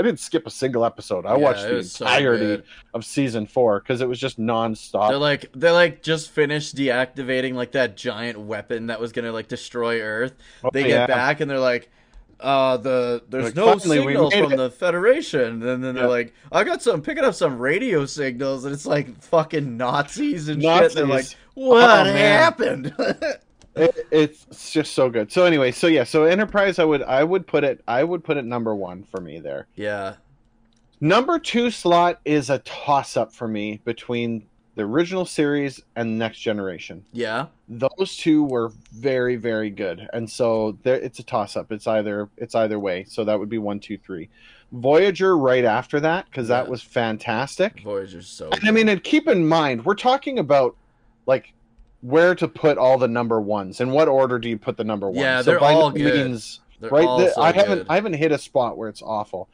I 0.00 0.02
didn't 0.02 0.18
skip 0.20 0.46
a 0.46 0.50
single 0.50 0.84
episode. 0.86 1.26
I 1.26 1.32
Yeah, 1.32 1.36
watched 1.36 1.68
the 1.68 1.74
was 1.74 1.92
so 1.92 2.06
entirety 2.06 2.62
of 2.94 3.04
season 3.04 3.44
four 3.46 3.80
because 3.80 4.00
it 4.00 4.08
was 4.08 4.18
just 4.18 4.40
nonstop. 4.40 5.10
They're 5.10 5.18
like 5.18 5.52
they 5.54 5.70
like 5.70 6.02
just 6.02 6.30
finished 6.30 6.74
deactivating 6.74 7.52
like 7.52 7.72
that 7.72 7.98
giant 7.98 8.40
weapon 8.40 8.86
that 8.86 8.98
was 8.98 9.12
gonna 9.12 9.30
like 9.32 9.48
destroy 9.48 10.00
Earth. 10.00 10.32
Oh, 10.64 10.70
They 10.72 10.82
yeah. 10.88 11.06
get 11.06 11.08
back 11.08 11.40
and 11.40 11.50
they're 11.50 11.58
like, 11.60 11.90
uh, 12.40 12.78
the 12.78 13.22
there's 13.28 13.44
Like, 13.44 13.56
no 13.56 13.76
signals 13.76 14.32
from 14.34 14.52
it. 14.54 14.56
the 14.56 14.70
Federation, 14.70 15.62
and 15.62 15.84
then 15.84 15.94
they're 15.94 16.04
Yeah. 16.04 16.06
like, 16.06 16.32
I 16.50 16.64
got 16.64 16.80
some 16.82 17.02
picking 17.02 17.22
up 17.24 17.34
some 17.34 17.58
radio 17.58 18.06
signals, 18.06 18.64
and 18.64 18.72
it's 18.72 18.86
like 18.86 19.22
fucking 19.22 19.76
Nazis 19.76 20.48
and 20.48 20.62
shit. 20.62 20.94
They're 20.94 21.04
like, 21.06 21.26
what 21.52 22.06
Oh, 22.06 22.10
happened? 22.10 22.94
It, 23.76 24.06
it's 24.10 24.72
just 24.72 24.94
so 24.94 25.08
good. 25.08 25.30
So 25.30 25.44
anyway, 25.44 25.70
so 25.72 25.86
yeah, 25.86 26.04
so 26.04 26.24
Enterprise, 26.24 26.78
I 26.78 26.84
would, 26.84 27.02
I 27.02 27.22
would 27.24 27.46
put 27.46 27.62
it, 27.64 27.82
I 27.86 28.02
would 28.04 28.24
put 28.24 28.36
it 28.36 28.44
number 28.44 28.74
one 28.74 29.04
for 29.04 29.20
me 29.20 29.38
there. 29.40 29.66
yeah, 29.76 30.14
Number 31.00 31.38
two 31.38 31.70
slot 31.70 32.20
is 32.24 32.50
a 32.50 32.58
toss 32.58 33.16
up 33.16 33.32
for 33.32 33.48
me 33.48 33.80
between 33.84 34.44
the 34.74 34.82
original 34.82 35.24
series 35.24 35.80
and 35.96 36.18
Next 36.18 36.40
Generation. 36.40 37.04
yeah, 37.12 37.46
Those 37.68 38.16
two 38.16 38.44
were 38.44 38.72
very, 38.92 39.36
very 39.36 39.70
good, 39.70 40.08
and 40.12 40.28
so 40.28 40.76
there, 40.82 40.96
it's 40.96 41.18
a 41.18 41.22
toss 41.22 41.56
up. 41.56 41.72
It's 41.72 41.86
either 41.86 42.28
it's 42.36 42.54
either 42.54 42.78
way. 42.78 43.04
So 43.04 43.24
that 43.24 43.38
would 43.38 43.48
be 43.48 43.58
one, 43.58 43.80
two, 43.80 43.98
three. 43.98 44.28
Voyager 44.72 45.36
right 45.36 45.64
after 45.64 45.98
that 46.00 46.26
because 46.26 46.48
that 46.48 46.68
was 46.68 46.82
fantastic. 46.82 47.80
Voyager's 47.82 48.28
so. 48.28 48.50
And 48.50 48.68
I 48.68 48.70
mean, 48.70 48.88
and 48.88 49.02
keep 49.02 49.26
in 49.26 49.48
mind, 49.48 49.84
we're 49.84 49.94
talking 49.94 50.38
about 50.38 50.76
like 51.26 51.52
where 52.02 52.34
to 52.34 52.48
put 52.48 52.78
all 52.78 52.96
the 52.98 53.08
number 53.08 53.40
ones. 53.40 53.80
In 53.80 53.90
what 53.90 54.08
order 54.08 54.38
do 54.38 54.48
you 54.48 54.58
put 54.58 54.76
the 54.76 54.84
number 54.84 55.06
ones? 55.08 55.18
Yeah, 55.20 55.42
they're 55.42 55.60
by 55.60 55.72
all 55.74 55.90
good. 55.90 56.14
means- 56.14 56.60
They're 56.80 56.90
right? 56.90 57.06
all 57.06 57.18
The- 57.18 57.30
so 57.32 57.42
I 57.42 57.52
haven't 57.52 57.78
good. 57.78 57.86
I 57.90 57.94
haven't 57.96 58.14
hit 58.14 58.32
a 58.32 58.38
spot 58.38 58.78
where 58.78 58.88
it's 58.88 59.02
awful. 59.02 59.48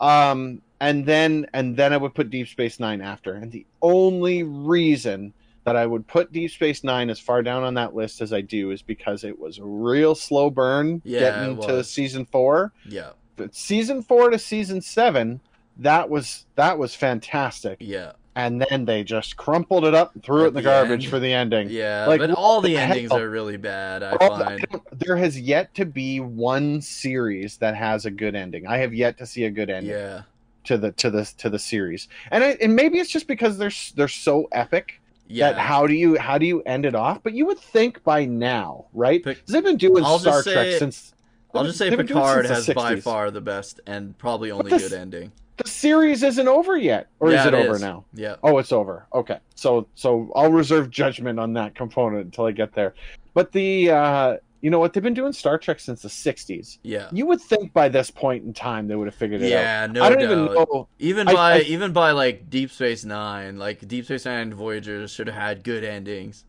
Um, 0.00 0.62
and 0.80 1.06
then 1.06 1.46
and 1.52 1.76
then 1.76 1.92
I 1.92 1.96
would 1.96 2.14
put 2.14 2.30
Deep 2.30 2.48
Space 2.48 2.80
Nine 2.80 3.00
after. 3.00 3.34
And 3.34 3.52
the 3.52 3.66
only 3.82 4.42
reason 4.42 5.32
that 5.64 5.76
I 5.76 5.86
would 5.86 6.08
put 6.08 6.32
Deep 6.32 6.50
Space 6.50 6.82
Nine 6.82 7.08
as 7.10 7.20
far 7.20 7.42
down 7.42 7.62
on 7.62 7.74
that 7.74 7.94
list 7.94 8.20
as 8.20 8.32
I 8.32 8.40
do 8.40 8.70
is 8.72 8.82
because 8.82 9.22
it 9.22 9.38
was 9.38 9.58
a 9.58 9.64
real 9.64 10.14
slow 10.14 10.50
burn 10.50 11.02
Yeah, 11.04 11.20
getting 11.20 11.60
to 11.62 11.84
season 11.84 12.24
four. 12.26 12.72
yeah, 12.88 13.10
But 13.36 13.54
season 13.54 14.02
four 14.02 14.30
to 14.30 14.38
season 14.40 14.80
seven, 14.80 15.40
that 15.78 16.08
was 16.10 16.46
that 16.56 16.78
was 16.78 16.94
fantastic. 16.96 17.76
yeah, 17.80 18.12
And 18.34 18.62
then 18.62 18.86
they 18.86 19.04
just 19.04 19.36
crumpled 19.36 19.84
it 19.84 19.94
up 19.94 20.14
and 20.14 20.22
threw 20.22 20.40
At 20.40 20.44
it 20.44 20.48
in 20.48 20.54
the, 20.54 20.60
the 20.60 20.64
garbage 20.64 21.04
end. 21.04 21.10
for 21.10 21.18
the 21.18 21.32
ending. 21.32 21.68
yeah. 21.68 22.06
Like, 22.06 22.18
but 22.20 22.30
all 22.30 22.62
the 22.62 22.68
the 22.70 22.78
endings 22.78 23.10
hell? 23.10 23.20
are 23.20 23.28
really 23.28 23.58
bad. 23.58 24.02
I 24.02 24.12
I 24.18 24.28
find. 24.28 24.66
don't- 24.70 24.98
there 24.98 25.16
has 25.16 25.38
yet 25.38 25.74
to 25.74 25.84
be 25.84 26.18
one 26.20 26.80
series 26.80 27.58
that 27.58 27.76
has 27.76 28.06
a 28.06 28.10
good 28.10 28.34
ending. 28.34 28.66
I 28.66 28.78
have 28.78 28.94
yet 28.94 29.18
to 29.18 29.26
see 29.26 29.44
a 29.44 29.50
good 29.50 29.68
ending 29.68 29.92
Yeah, 29.92 30.22
to 30.64 30.78
the 30.78 30.92
to 30.92 31.10
the 31.10 31.30
to 31.38 31.50
the 31.50 31.58
series, 31.58 32.08
and 32.30 32.42
I, 32.42 32.56
and 32.62 32.74
maybe 32.74 32.98
it's 33.00 33.10
just 33.10 33.26
because 33.26 33.58
they're 33.58 33.70
they're 33.96 34.08
so 34.08 34.48
epic 34.52 35.00
yeah. 35.28 35.52
that 35.52 35.58
how 35.60 35.86
do 35.86 35.92
you 35.92 36.16
how 36.18 36.38
do 36.38 36.46
you 36.46 36.62
end 36.62 36.86
it 36.86 36.94
off? 36.94 37.22
But 37.22 37.34
you 37.34 37.44
would 37.46 37.58
think 37.58 38.02
by 38.02 38.24
now, 38.24 38.86
right? 38.94 39.22
Pic- 39.22 39.44
'Cause 39.44 39.52
they've 39.52 39.62
been 39.62 39.76
doing 39.76 40.04
I'll 40.04 40.18
Star 40.18 40.42
Trek 40.42 40.54
say- 40.54 40.78
since. 40.78 41.12
I'll 41.54 41.64
just 41.64 41.76
say 41.76 41.90
they've 41.90 41.98
been 41.98 42.06
doing 42.06 42.18
it 42.18 42.22
Picard 42.22 42.46
has 42.46 42.66
by 42.68 42.96
far 42.96 43.30
the 43.30 43.42
best 43.42 43.78
and 43.86 44.16
probably 44.16 44.50
only 44.50 44.70
this- 44.70 44.88
good 44.88 44.98
ending. 44.98 45.32
The 45.58 45.68
series 45.68 46.22
isn't 46.22 46.48
over 46.48 46.76
yet, 46.76 47.08
or 47.20 47.30
Yeah, 47.30 47.40
is 47.42 47.46
it, 47.46 47.54
it 47.54 47.66
over 47.66 47.76
is. 47.76 47.82
now? 47.82 48.04
Yeah, 48.14 48.36
Oh, 48.42 48.58
it's 48.58 48.72
over. 48.72 49.06
Okay. 49.14 49.38
So 49.54 49.86
so 49.94 50.30
I'll 50.34 50.50
reserve 50.52 50.90
judgment 50.90 51.38
on 51.38 51.52
that 51.54 51.74
component 51.74 52.24
until 52.24 52.46
I 52.46 52.52
get 52.52 52.72
there. 52.74 52.94
But 53.34 53.52
the 53.52 53.90
uh 53.90 54.36
you 54.62 54.70
know 54.70 54.78
what 54.78 54.92
they've 54.92 55.02
been 55.02 55.12
doing 55.14 55.32
Star 55.32 55.58
Trek 55.58 55.80
since 55.80 56.02
the 56.02 56.08
60s. 56.08 56.78
yeah, 56.84 57.08
You 57.12 57.26
would 57.26 57.40
think 57.40 57.72
by 57.72 57.88
this 57.88 58.10
point 58.12 58.44
in 58.44 58.52
time 58.54 58.86
they 58.86 58.94
would 58.94 59.08
have 59.08 59.14
figured 59.14 59.42
it 59.42 59.46
out. 59.46 59.50
yeah. 59.50 59.86
No 59.88 60.04
I 60.04 60.08
don't 60.08 60.18
doubt. 60.18 60.24
even 60.32 60.44
know. 60.46 60.88
Even 61.00 61.28
I- 61.28 61.32
by 61.34 61.52
I- 61.54 61.60
even 61.62 61.92
by 61.92 62.12
like 62.12 62.48
Deep 62.48 62.70
Space 62.70 63.04
Nine, 63.04 63.58
like 63.58 63.86
Deep 63.88 64.04
Space 64.04 64.24
Nine 64.24 64.38
and 64.40 64.54
Voyager 64.54 65.06
should 65.08 65.26
have 65.26 65.36
had 65.36 65.64
good 65.64 65.82
endings. 65.84 66.44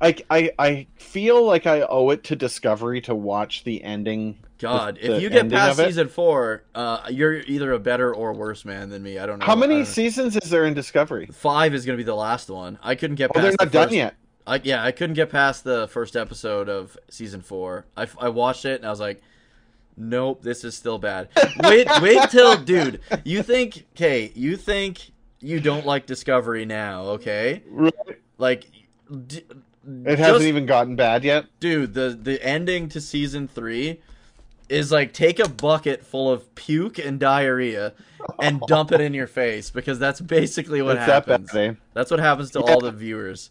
I, 0.00 0.16
I 0.30 0.50
I 0.58 0.86
feel 0.96 1.44
like 1.44 1.66
I 1.66 1.82
owe 1.82 2.10
it 2.10 2.24
to 2.24 2.36
Discovery 2.36 3.00
to 3.02 3.14
watch 3.14 3.64
the 3.64 3.82
ending. 3.84 4.38
God, 4.58 4.96
the 5.00 5.16
if 5.16 5.22
you 5.22 5.30
get 5.30 5.50
past 5.50 5.78
season 5.78 6.08
four, 6.08 6.64
uh, 6.74 7.06
you're 7.10 7.34
either 7.40 7.72
a 7.72 7.78
better 7.78 8.14
or 8.14 8.32
worse 8.32 8.64
man 8.64 8.88
than 8.90 9.02
me. 9.02 9.18
I 9.18 9.26
don't 9.26 9.38
know. 9.38 9.46
How 9.46 9.56
many 9.56 9.84
seasons 9.84 10.36
is 10.36 10.50
there 10.50 10.64
in 10.64 10.74
Discovery? 10.74 11.26
Five 11.32 11.74
is 11.74 11.84
gonna 11.86 11.96
be 11.98 12.02
the 12.04 12.14
last 12.14 12.48
one. 12.50 12.78
I 12.82 12.94
couldn't 12.94 13.16
get 13.16 13.30
Oh, 13.30 13.34
past. 13.40 13.56
they're 13.58 13.66
the 13.66 13.72
done 13.72 13.84
first- 13.88 13.94
yet. 13.96 14.14
I, 14.46 14.60
yeah, 14.62 14.84
I 14.84 14.92
couldn't 14.92 15.14
get 15.14 15.30
past 15.30 15.64
the 15.64 15.88
first 15.88 16.16
episode 16.16 16.68
of 16.68 16.98
season 17.08 17.40
four. 17.40 17.86
I, 17.96 18.06
I 18.20 18.28
watched 18.28 18.66
it 18.66 18.76
and 18.80 18.86
I 18.86 18.90
was 18.90 19.00
like, 19.00 19.22
nope, 19.96 20.42
this 20.42 20.64
is 20.64 20.74
still 20.76 20.98
bad. 20.98 21.28
Wait, 21.64 21.88
wait 22.02 22.28
till, 22.30 22.56
dude. 22.58 23.00
You 23.24 23.42
think, 23.42 23.86
okay, 23.96 24.32
you 24.34 24.56
think 24.58 25.12
you 25.40 25.60
don't 25.60 25.86
like 25.86 26.04
Discovery 26.04 26.66
now, 26.66 27.02
okay? 27.16 27.62
Like, 28.36 28.66
d- 29.26 29.44
It 30.06 30.18
hasn't 30.18 30.36
just- 30.38 30.44
even 30.48 30.66
gotten 30.66 30.96
bad 30.96 31.24
yet. 31.24 31.46
dude. 31.60 31.94
The 31.94 32.18
the 32.20 32.42
ending 32.44 32.88
to 32.90 33.00
season 33.00 33.48
three 33.48 34.00
is 34.68 34.90
like 34.90 35.12
take 35.12 35.38
a 35.38 35.48
bucket 35.48 36.04
full 36.04 36.30
of 36.30 36.54
puke 36.54 36.98
and 36.98 37.20
diarrhea 37.20 37.92
and 38.40 38.60
dump 38.66 38.92
it 38.92 39.00
in 39.00 39.12
your 39.12 39.26
face 39.26 39.70
because 39.70 39.98
that's 39.98 40.20
basically 40.20 40.80
what 40.80 40.96
it's 40.96 41.04
happens. 41.04 41.52
bad, 41.52 41.70
eh? 41.70 41.74
That's 41.92 42.10
what 42.10 42.20
happens 42.20 42.50
to 42.52 42.60
Yeah. 42.60 42.72
all 42.72 42.80
the 42.80 42.90
viewers. 42.92 43.50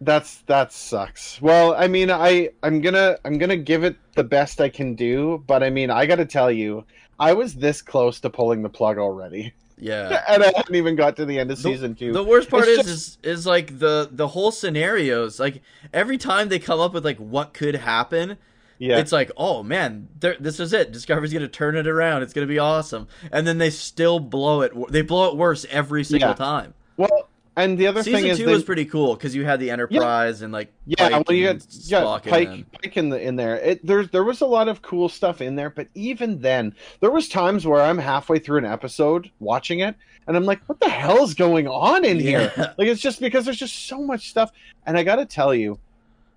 That's 0.00 0.38
that 0.46 0.72
sucks. 0.72 1.40
Well, 1.40 1.74
I 1.76 1.88
mean, 1.88 2.10
I 2.10 2.50
I'm 2.62 2.80
gonna 2.80 3.16
I'm 3.24 3.38
gonna 3.38 3.56
give 3.56 3.84
it 3.84 3.96
the 4.14 4.24
best 4.24 4.60
I 4.60 4.68
can 4.68 4.94
do, 4.94 5.42
but 5.46 5.62
I 5.62 5.70
mean, 5.70 5.90
I 5.90 6.06
got 6.06 6.16
to 6.16 6.26
tell 6.26 6.50
you, 6.50 6.84
I 7.18 7.32
was 7.32 7.54
this 7.54 7.80
close 7.80 8.20
to 8.20 8.30
pulling 8.30 8.62
the 8.62 8.68
plug 8.68 8.98
already, 8.98 9.52
Yeah. 9.84 10.24
and 10.28 10.42
I 10.42 10.52
haven't 10.56 10.74
even 10.74 10.96
got 10.96 11.16
to 11.16 11.26
the 11.26 11.38
end 11.38 11.50
of 11.50 11.58
The- 11.58 11.62
season 11.62 11.94
two. 11.94 12.12
The 12.12 12.24
worst 12.24 12.48
part 12.48 12.66
is, 12.66 12.78
It's 12.80 12.88
is 12.88 13.18
is 13.22 13.46
like 13.46 13.78
the 13.78 14.08
the 14.10 14.28
whole 14.28 14.50
scenarios. 14.50 15.38
Like 15.38 15.62
every 15.92 16.16
time 16.18 16.48
they 16.48 16.58
come 16.58 16.80
up 16.80 16.94
with 16.94 17.04
like 17.04 17.18
what 17.18 17.52
could 17.52 17.74
happen, 17.76 18.38
yeah, 18.78 18.98
it's 18.98 19.12
like, 19.12 19.30
oh 19.36 19.62
man, 19.62 20.08
this 20.18 20.58
is 20.58 20.72
it. 20.72 20.90
Discovery's 20.90 21.32
gonna 21.34 21.48
turn 21.48 21.76
it 21.76 21.86
around. 21.86 22.22
It's 22.22 22.32
gonna 22.32 22.46
be 22.46 22.58
awesome. 22.58 23.08
And 23.30 23.46
then 23.46 23.58
they 23.58 23.70
still 23.70 24.20
blow 24.20 24.62
it. 24.62 24.72
They 24.90 25.02
blow 25.02 25.30
it 25.30 25.36
worse 25.36 25.66
every 25.70 26.02
single 26.04 26.30
Yeah. 26.30 26.34
time. 26.34 26.74
well, 26.96 27.28
and 27.56 27.78
the 27.78 27.86
other 27.86 28.02
Season 28.02 28.20
thing 28.20 28.30
is, 28.30 28.38
two 28.38 28.46
they, 28.46 28.52
was 28.52 28.64
pretty 28.64 28.84
cool 28.84 29.14
because 29.14 29.34
you 29.34 29.44
had 29.44 29.60
the 29.60 29.70
Enterprise 29.70 30.42
and 30.42 30.52
like 30.52 30.72
yeah, 30.86 31.08
Pike 31.08 31.28
well, 31.28 31.36
you 31.36 31.46
got 31.46 31.66
yeah, 31.70 32.18
Pike. 32.22 32.72
Pike 32.72 32.96
in 32.96 33.08
the 33.10 33.20
in 33.20 33.36
there. 33.36 33.56
It 33.56 33.86
there's 33.86 34.10
there 34.10 34.24
was 34.24 34.40
a 34.40 34.46
lot 34.46 34.68
of 34.68 34.82
cool 34.82 35.08
stuff 35.08 35.40
in 35.40 35.54
there, 35.54 35.70
but 35.70 35.88
even 35.94 36.40
then, 36.40 36.74
there 37.00 37.10
was 37.10 37.28
times 37.28 37.66
where 37.66 37.80
I'm 37.80 37.98
halfway 37.98 38.38
through 38.38 38.58
an 38.58 38.64
episode 38.64 39.30
watching 39.38 39.80
it, 39.80 39.94
and 40.26 40.36
I'm 40.36 40.44
like, 40.44 40.62
what 40.66 40.80
the 40.80 40.88
hell's 40.88 41.34
going 41.34 41.68
on 41.68 42.04
in 42.04 42.18
here? 42.18 42.52
Like 42.76 42.88
it's 42.88 43.00
just 43.00 43.20
because 43.20 43.44
there's 43.44 43.58
just 43.58 43.86
so 43.86 44.00
much 44.00 44.30
stuff 44.30 44.50
and 44.86 44.98
i 44.98 45.02
gotta 45.02 45.24
tell 45.24 45.54
you 45.54 45.78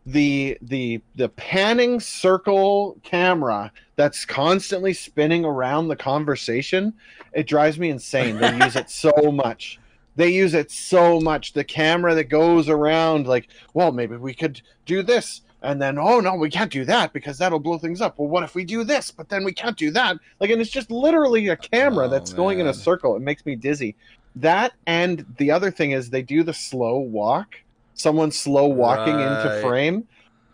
the 0.05 0.57
the 0.61 1.01
the 1.15 1.29
panning 1.29 1.99
circle 1.99 2.97
camera 3.03 3.71
that's 3.95 4.25
constantly 4.25 4.93
spinning 4.93 5.43
around 5.43 5.87
the 5.87 5.95
conversation 5.95 6.93
it 7.33 7.47
drives 7.47 7.77
me 7.77 7.89
insane 7.89 8.37
they 8.37 8.57
use 8.57 8.75
it 8.75 8.89
so 8.89 9.11
much 9.31 9.79
they 10.17 10.29
use 10.29 10.53
it 10.53 10.69
so 10.71 11.21
much. 11.21 11.53
The 11.53 11.63
camera 11.63 12.13
that 12.15 12.25
goes 12.25 12.67
around 12.67 13.27
like 13.27 13.47
well 13.73 13.93
maybe 13.93 14.17
we 14.17 14.33
could 14.33 14.61
do 14.85 15.01
this 15.01 15.41
and 15.61 15.81
then 15.81 15.97
oh 15.97 16.19
no 16.19 16.35
we 16.35 16.49
can't 16.49 16.71
do 16.71 16.83
that 16.85 17.13
because 17.13 17.37
that'll 17.37 17.59
blow 17.59 17.77
things 17.77 18.01
up. 18.01 18.19
Well 18.19 18.27
what 18.27 18.43
if 18.43 18.53
we 18.55 18.65
do 18.65 18.83
this 18.83 19.11
but 19.11 19.29
then 19.29 19.45
we 19.45 19.53
can't 19.53 19.77
do 19.77 19.91
that? 19.91 20.17
Like 20.41 20.49
and 20.49 20.59
it's 20.59 20.71
just 20.71 20.91
literally 20.91 21.47
a 21.47 21.55
camera 21.55 22.07
Oh, 22.07 22.09
that's 22.09 22.33
going 22.33 22.59
in 22.59 22.67
a 22.67 22.73
circle. 22.73 23.15
It 23.15 23.21
makes 23.21 23.45
me 23.45 23.55
dizzy. 23.55 23.95
That 24.35 24.73
and 24.87 25.25
the 25.37 25.51
other 25.51 25.71
thing 25.71 25.91
is 25.91 26.09
they 26.09 26.21
do 26.23 26.43
the 26.43 26.53
slow 26.53 26.97
walk 26.97 27.55
someone 27.93 28.31
slow 28.31 28.67
walking 28.67 29.13
into 29.19 29.59
frame. 29.61 30.07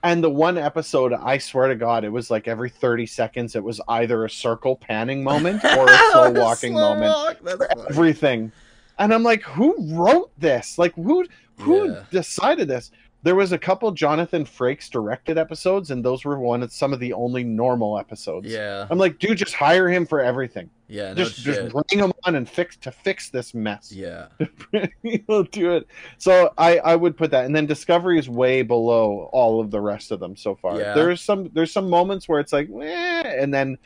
And 0.06 0.22
the 0.22 0.30
one 0.30 0.58
episode 0.58 1.14
i 1.14 1.38
swear 1.38 1.70
to 1.70 1.76
god 1.76 2.04
it 2.04 2.10
was 2.10 2.30
like 2.30 2.46
every 2.50 2.70
30 2.70 3.06
seconds 3.06 3.56
it 3.56 3.64
was 3.64 3.80
either 3.88 4.26
a 4.26 4.30
circle 4.30 4.76
panning 4.76 5.24
moment 5.24 5.64
or 5.64 5.90
a 5.90 5.98
slow 6.12 6.32
walking 6.32 6.74
Slow 6.74 6.96
moment. 6.96 7.14
walk, 7.14 7.58
for 7.94 7.94
funny. 7.94 8.52
And 9.04 9.14
i'm 9.14 9.24
like 9.24 9.42
who 9.44 9.76
wrote 9.96 10.32
this 10.40 10.78
like 10.78 10.94
who 10.96 11.26
who 11.60 11.92
Yeah. 11.92 12.04
decided 12.12 12.68
this 12.68 12.92
there 13.24 13.36
was 13.36 13.52
a 13.52 13.58
couple 13.58 13.92
jonathan 13.92 14.44
frakes 14.46 14.90
directed 14.90 15.38
episodes 15.38 15.92
and 15.92 16.04
those 16.04 16.26
were 16.26 16.40
one 16.40 16.64
of 16.64 16.72
some 16.72 16.94
of 16.94 17.00
the 17.00 17.14
only 17.14 17.44
normal 17.44 18.00
episodes 18.00 18.48
Yeah, 18.52 18.88
i'm 18.90 18.98
like 18.98 19.20
dude 19.20 19.38
just 19.38 19.54
hire 19.54 19.90
him 19.90 20.06
for 20.06 20.22
everything 20.22 20.70
yeah, 20.88 21.14
just 21.16 21.38
just 21.38 21.62
bring 21.72 22.04
him 22.04 22.14
on 22.24 22.36
and 22.36 22.48
fix 22.48 22.76
to 22.78 22.92
fix 22.92 23.30
this 23.32 23.54
mess 23.56 23.92
Yeah, 23.92 24.28
he'll 25.02 25.44
do 25.44 25.72
it. 25.72 25.88
So 26.20 26.54
I 26.56 26.78
I 26.80 26.96
would 26.96 27.18
put 27.18 27.32
that, 27.32 27.46
and 27.46 27.56
then 27.56 27.66
Discovery 27.66 28.20
is 28.20 28.30
way 28.30 28.62
below 28.62 29.28
all 29.34 29.60
of 29.60 29.72
the 29.72 29.82
rest 29.82 30.12
of 30.12 30.20
them 30.20 30.36
so 30.36 30.54
far. 30.56 30.80
Yeah. 30.80 30.94
There's 30.94 31.20
some 31.22 31.50
there's 31.54 31.72
some 31.74 31.90
moments 31.90 32.30
where 32.30 32.40
it's 32.40 32.54
like, 32.54 32.70
eh, 32.80 33.24
and 33.42 33.52
then 33.52 33.78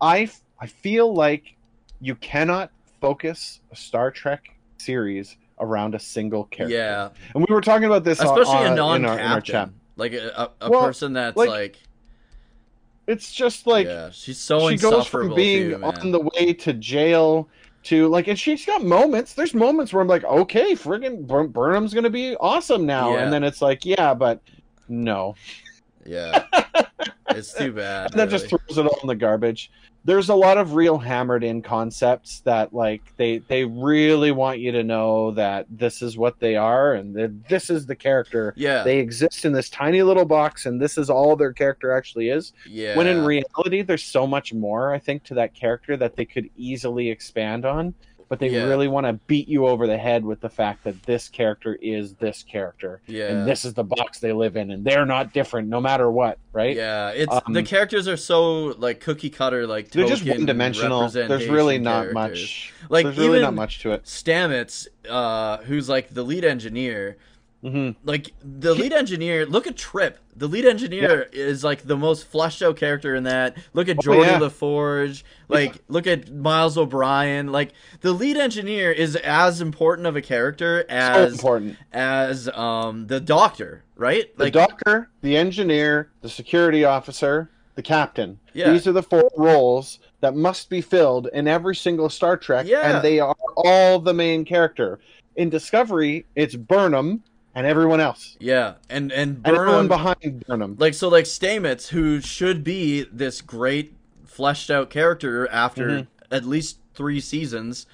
I 0.00 0.30
I 0.58 0.66
feel 0.66 1.12
like 1.12 1.56
you 2.00 2.14
cannot 2.14 2.70
focus 3.02 3.60
a 3.70 3.76
Star 3.76 4.10
Trek 4.10 4.55
series 4.78 5.36
around 5.60 5.94
a 5.94 5.98
single 5.98 6.44
character. 6.44 6.76
yeah. 6.76 7.08
and 7.34 7.46
we 7.48 7.54
were 7.54 7.60
talking 7.60 7.84
about 7.86 8.04
this, 8.04 8.20
Especially 8.20 8.54
on- 8.56 8.66
a 8.66 8.70
uh, 8.70 8.72
in 8.74 8.78
our, 8.80 8.96
in 8.96 9.04
our 9.06 9.16
non-captain, 9.16 9.42
chat. 9.42 9.70
like 9.96 10.12
a, 10.12 10.50
a, 10.60 10.70
Well, 10.70 10.82
person 10.84 11.12
that's 11.14 11.36
like, 11.36 11.48
like, 11.48 11.76
It's 13.06 13.32
just 13.32 13.66
like 13.66 13.86
yeah, 13.86 14.10
she's 14.10 14.38
so 14.38 14.68
she 14.70 14.76
goes 14.76 15.06
from 15.06 15.34
being 15.34 15.70
too, 15.78 15.84
on 15.84 16.10
the 16.10 16.20
way 16.20 16.52
to 16.52 16.72
jail 16.72 17.48
to 17.84 18.08
like 18.08 18.26
and 18.26 18.36
she's 18.38 18.66
got 18.66 18.82
moments 18.82 19.32
there's 19.34 19.54
moments 19.54 19.92
where 19.92 20.02
i'm 20.02 20.08
like 20.08 20.24
okay 20.24 20.72
friggin 20.74 21.24
Bur- 21.24 21.46
burnham's 21.46 21.94
gonna 21.94 22.10
be 22.10 22.34
awesome 22.40 22.84
now 22.84 23.12
Yeah. 23.14 23.22
and 23.22 23.32
then 23.32 23.44
it's 23.44 23.62
like 23.62 23.84
yeah 23.84 24.12
but 24.12 24.40
no 24.88 25.36
Yeah, 26.04 26.42
it's 27.30 27.54
too 27.54 27.70
bad. 27.72 28.10
and 28.10 28.18
that 28.20 28.28
just 28.28 28.48
throws 28.48 28.76
it 28.76 28.86
all 28.86 28.98
in 29.02 29.06
the 29.06 29.14
garbage 29.14 29.70
there's 30.06 30.28
a 30.28 30.34
lot 30.34 30.56
of 30.56 30.74
real 30.74 30.98
hammered 30.98 31.42
in 31.44 31.60
concepts 31.60 32.40
that 32.40 32.72
like 32.72 33.02
they 33.16 33.38
they 33.38 33.64
really 33.64 34.30
want 34.30 34.60
you 34.60 34.72
to 34.72 34.82
know 34.82 35.32
that 35.32 35.66
this 35.68 36.00
is 36.00 36.16
what 36.16 36.38
they 36.38 36.56
are 36.56 36.94
and 36.94 37.14
that 37.16 37.48
this 37.48 37.68
is 37.68 37.86
the 37.86 37.96
character. 37.96 38.54
Yeah, 38.56 38.84
they 38.84 39.00
exist 39.00 39.44
in 39.44 39.52
this 39.52 39.68
tiny 39.68 40.02
little 40.02 40.24
box 40.24 40.64
and 40.64 40.80
this 40.80 40.96
is 40.96 41.10
all 41.10 41.34
their 41.36 41.52
character 41.52 41.92
actually 41.92 42.30
is. 42.30 42.52
Yeah. 42.66 42.96
when 42.96 43.06
in 43.06 43.24
reality 43.24 43.82
there's 43.82 44.04
so 44.04 44.26
much 44.26 44.52
more 44.52 44.92
i 44.92 44.98
think 44.98 45.24
to 45.24 45.34
that 45.34 45.54
character 45.54 45.96
that 45.96 46.16
they 46.16 46.24
could 46.24 46.48
easily 46.56 47.10
expand 47.10 47.64
on 47.64 47.94
but 48.28 48.38
they 48.40 48.48
Yeah. 48.50 48.64
really 48.64 48.88
want 48.88 49.06
to 49.06 49.12
beat 49.26 49.48
you 49.48 49.66
over 49.66 49.86
the 49.86 49.98
head 49.98 50.24
with 50.24 50.40
the 50.40 50.48
fact 50.48 50.84
that 50.84 51.02
this 51.04 51.28
character 51.28 51.78
is 51.80 52.14
this 52.14 52.42
character 52.42 53.00
yeah, 53.06 53.28
and 53.30 53.48
this 53.48 53.64
is 53.64 53.74
the 53.74 53.84
box 53.84 54.18
they 54.18 54.32
live 54.32 54.56
in 54.56 54.70
and 54.70 54.84
they're 54.84 55.06
not 55.06 55.32
different 55.32 55.68
no 55.68 55.80
matter 55.80 56.10
what 56.10 56.38
right 56.52 56.76
Yeah, 56.76 57.10
it's 57.10 57.32
Um, 57.32 57.52
the 57.52 57.62
characters 57.62 58.08
are 58.08 58.16
so 58.16 58.74
like 58.78 59.00
cookie 59.00 59.30
cutter, 59.30 59.66
like 59.66 59.90
they're 59.90 60.06
just 60.06 60.26
one 60.26 60.44
dimensional 60.46 61.08
there's 61.08 61.48
really 61.48 61.78
not 61.78 62.12
characters. 62.12 62.14
much 62.14 62.72
Like 62.88 63.04
there's 63.04 63.18
really 63.18 63.38
even 63.38 63.42
not 63.42 63.54
much 63.54 63.80
to 63.80 63.92
it 63.92 64.04
Stamets, 64.04 64.86
uh, 65.08 65.58
who's 65.58 65.88
like 65.88 66.12
the 66.12 66.22
lead 66.22 66.44
engineer. 66.44 67.16
Hmm 67.62 67.90
Like 68.04 68.32
the 68.42 68.74
lead 68.74 68.92
engineer, 68.92 69.46
look 69.46 69.66
at 69.66 69.76
Trip. 69.76 70.18
The 70.36 70.46
lead 70.46 70.66
engineer 70.66 71.28
is 71.32 71.64
like 71.64 71.82
the 71.82 71.96
most 71.96 72.26
fleshed 72.26 72.62
out 72.62 72.76
character 72.76 73.14
in 73.14 73.24
that. 73.24 73.56
Look 73.72 73.88
at 73.88 73.96
Oh, 73.98 74.02
Geordi 74.02 74.26
yeah. 74.26 74.38
LaForge. 74.38 75.22
Like 75.48 75.76
look 75.88 76.06
at 76.06 76.30
Miles 76.32 76.76
O'Brien. 76.76 77.50
Like 77.52 77.72
the 78.02 78.12
lead 78.12 78.36
engineer 78.36 78.92
is 78.92 79.16
as 79.16 79.60
important 79.62 80.06
of 80.06 80.16
a 80.16 80.22
character 80.22 80.84
so 80.88 80.94
as 80.94 81.32
important 81.32 81.76
as 81.92 82.48
um 82.50 83.06
the 83.06 83.20
doctor, 83.20 83.82
right? 83.96 84.36
the 84.36 84.50
doctor 84.50 85.08
the 85.22 85.36
engineer 85.36 86.10
the 86.20 86.28
security 86.28 86.84
officer 86.84 87.50
the 87.74 87.82
captain 87.82 88.38
Yeah. 88.54 88.70
these 88.72 88.86
are 88.86 88.92
the 88.92 89.02
four 89.02 89.30
roles 89.36 89.98
that 90.20 90.34
must 90.34 90.68
be 90.70 90.80
filled 90.80 91.28
in 91.32 91.46
every 91.48 91.74
single 91.76 92.08
star 92.08 92.36
trek 92.36 92.66
Yeah. 92.66 92.96
and 92.96 93.04
they 93.04 93.18
are 93.20 93.34
all 93.56 93.98
the 93.98 94.14
main 94.14 94.44
character 94.44 94.98
in 95.36 95.50
discovery 95.50 96.24
it's 96.34 96.54
burnham 96.56 97.22
and 97.56 97.66
everyone 97.66 97.98
else 98.00 98.36
yeah, 98.38 98.74
and 98.88 99.10
and 99.10 99.40
and 99.44 99.56
everyone 99.56 99.88
behind 99.88 100.44
burnham 100.46 100.76
like 100.78 100.94
so 100.94 101.08
like 101.08 101.24
Stamets, 101.24 101.88
who 101.88 102.20
should 102.20 102.62
be 102.62 103.02
this 103.12 103.40
great 103.40 103.94
fleshed 104.24 104.70
out 104.70 104.90
character 104.90 105.48
after 105.48 105.88
Mhm. 105.88 106.06
at 106.30 106.44
least 106.44 106.78
three 106.94 107.18
seasons, 107.20 107.86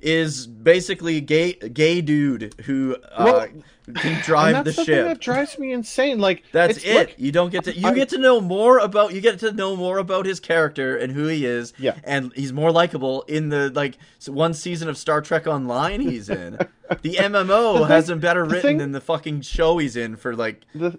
is 0.00 0.46
basically 0.46 1.20
gay 1.20 1.52
gay 1.54 2.00
dude 2.00 2.54
who 2.64 2.96
uh, 3.12 3.24
Well, 3.24 3.46
can 3.94 4.20
drive 4.22 4.64
that's 4.64 4.76
the 4.76 4.82
the 4.82 4.86
thing 4.86 5.04
that 5.04 5.20
drives 5.20 5.58
me 5.58 5.72
insane 5.72 6.18
like 6.18 6.42
That's 6.52 6.78
it's- 6.78 6.94
it. 6.96 6.98
look, 7.10 7.18
you 7.18 7.30
don't 7.32 7.50
get 7.50 7.64
to 7.64 7.76
you 7.76 7.86
I- 7.88 7.94
get 7.94 8.08
to 8.10 8.18
know 8.18 8.40
more 8.40 8.78
about 8.78 9.14
you 9.14 9.20
get 9.20 9.38
to 9.40 9.52
know 9.52 9.76
more 9.76 9.98
about 9.98 10.26
his 10.26 10.40
character 10.40 10.96
and 10.96 11.12
who 11.12 11.26
he 11.28 11.46
is. 11.46 11.72
Yeah. 11.78 11.94
and 12.04 12.32
he's 12.34 12.52
more 12.52 12.72
likable 12.72 13.22
in 13.22 13.48
the 13.50 13.70
like 13.70 13.96
one 14.26 14.54
season 14.54 14.88
of 14.88 14.98
Star 14.98 15.20
Trek 15.20 15.46
Online 15.46 16.00
he's 16.00 16.28
in. 16.28 16.54
the 17.02 17.14
MMO 17.14 17.74
The 17.74 17.78
thing- 17.80 17.88
has 17.88 18.10
him 18.10 18.20
better 18.20 18.42
the 18.42 18.48
written 18.54 18.62
thing- 18.62 18.78
than 18.78 18.92
the 18.92 19.00
fucking 19.00 19.42
show 19.42 19.78
he's 19.78 19.96
in 19.96 20.16
for 20.16 20.34
like 20.34 20.62
the, 20.74 20.98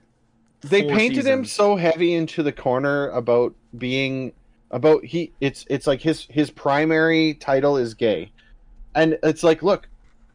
they 0.62 0.84
painted 0.84 1.26
him 1.26 1.46
so 1.46 1.76
heavy 1.76 2.14
into 2.14 2.42
the 2.42 2.52
corner 2.54 3.10
about 3.10 3.54
being 3.78 4.34
about 4.72 5.06
he 5.06 5.32
it's 5.40 5.66
it's 5.70 5.88
like 5.88 6.02
his 6.02 6.26
his 6.30 6.50
primary 6.52 7.34
title 7.36 7.78
is 7.78 7.94
gay 7.94 8.32
and 8.98 9.18
it's 9.24 9.44
like 9.44 9.64
look 9.64 9.88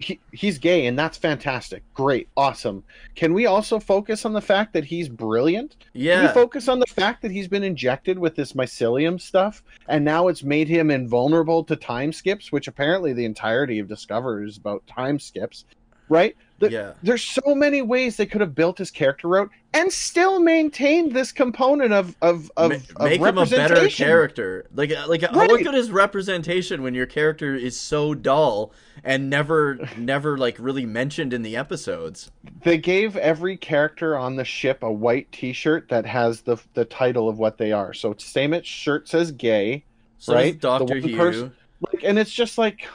he, 0.03 0.21
he's 0.33 0.59
gay 0.59 0.87
and 0.87 0.99
that's 0.99 1.17
fantastic. 1.17 1.83
Great. 1.95 2.29
Awesome. 2.37 2.85
Can 3.15 3.35
we 3.35 3.47
also 3.47 3.79
focus 3.79 4.25
on 4.25 4.33
the 4.33 4.41
fact 4.41 4.73
that 4.73 4.85
he's 4.85 5.09
brilliant? 5.09 5.77
Yeah. 5.93 6.17
can 6.17 6.27
we 6.27 6.33
focus 6.33 6.69
on 6.69 6.81
the 6.81 6.87
fact 6.87 7.23
that 7.23 7.31
he's 7.31 7.49
been 7.49 7.63
injected 7.63 8.19
with 8.19 8.35
this 8.35 8.53
mycelium 8.53 9.21
stuff 9.21 9.63
and 9.89 10.05
now 10.05 10.29
it's 10.29 10.43
made 10.43 10.69
him 10.69 10.91
invulnerable 10.91 11.65
to 11.65 11.77
time 11.77 12.13
skips 12.13 12.51
which 12.51 12.69
apparently 12.69 13.13
the 13.13 13.25
entirety 13.25 13.79
of 13.79 13.89
discover 13.89 14.43
is 14.43 14.57
about 14.57 14.87
time 14.87 15.19
skips 15.19 15.65
right 16.13 16.37
The- 16.61 16.71
yeah. 16.71 16.93
there's 17.03 17.23
so 17.23 17.55
many 17.55 17.83
ways 17.83 18.17
they 18.17 18.27
could 18.27 18.41
have 18.41 18.55
built 18.55 18.79
his 18.79 18.91
character 18.91 19.39
out 19.39 19.51
and 19.75 19.91
still 19.91 20.39
maintained 20.39 21.13
this 21.13 21.33
component 21.33 21.93
of 21.93 22.15
of 22.23 22.51
of, 22.57 22.71
Ma- 22.71 22.77
of 23.05 23.11
make 23.11 23.21
him 23.21 23.39
a 23.39 23.47
better 23.47 23.89
character. 23.89 24.67
Like 24.75 24.93
uh, 24.93 25.07
like 25.09 25.23
uh, 25.23 25.29
Right. 25.33 25.51
look 25.51 25.65
at 25.67 25.73
his 25.75 25.91
representation 25.91 26.83
when 26.83 26.95
your 26.95 27.07
character 27.07 27.55
is 27.55 27.79
so 27.81 28.13
dull 28.15 28.73
and 29.03 29.31
never 29.31 29.79
never 29.97 30.37
like 30.37 30.57
really 30.61 30.85
mentioned 30.85 31.33
in 31.33 31.41
the 31.43 31.57
episodes. 31.57 32.31
They 32.63 32.77
gave 32.79 33.17
every 33.17 33.57
character 33.57 34.17
on 34.17 34.37
the 34.37 34.45
ship 34.45 34.83
a 34.83 34.93
white 34.93 35.33
T-shirt 35.33 35.89
that 35.89 36.05
has 36.07 36.43
the 36.43 36.59
the 36.75 36.85
title 36.85 37.29
of 37.31 37.39
what 37.39 37.57
they 37.59 37.73
are. 37.73 37.95
So 37.95 38.13
Stamets 38.15 38.67
shirt 38.67 39.09
says 39.09 39.33
gay, 39.33 39.85
So 40.19 40.35
Right? 40.35 40.41
right? 40.43 40.61
Doctor 40.61 40.97
Hugh. 40.99 41.17
person- 41.17 41.53
like, 41.81 42.05
and 42.05 42.17
it's 42.19 42.31
just 42.33 42.59
like, 42.59 42.87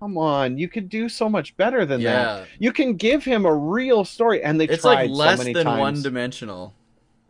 come 0.00 0.18
on, 0.18 0.58
you 0.58 0.68
could 0.68 0.88
do 0.88 1.08
so 1.08 1.28
much 1.28 1.56
better 1.56 1.84
than 1.86 2.02
that. 2.02 2.46
You 2.58 2.72
can 2.72 2.94
give 2.94 3.22
him 3.24 3.44
a 3.44 3.54
real 3.54 4.04
story, 4.04 4.42
and 4.42 4.58
they 4.60 4.66
tried. 4.66 4.74
It's 4.74 4.82
tried 4.82 4.94
like 4.94 5.10
less 5.10 5.38
so 5.38 5.44
many 5.44 5.52
than 5.54 5.64
times. 5.66 5.78
one 5.80 6.02
dimensional. 6.02 6.74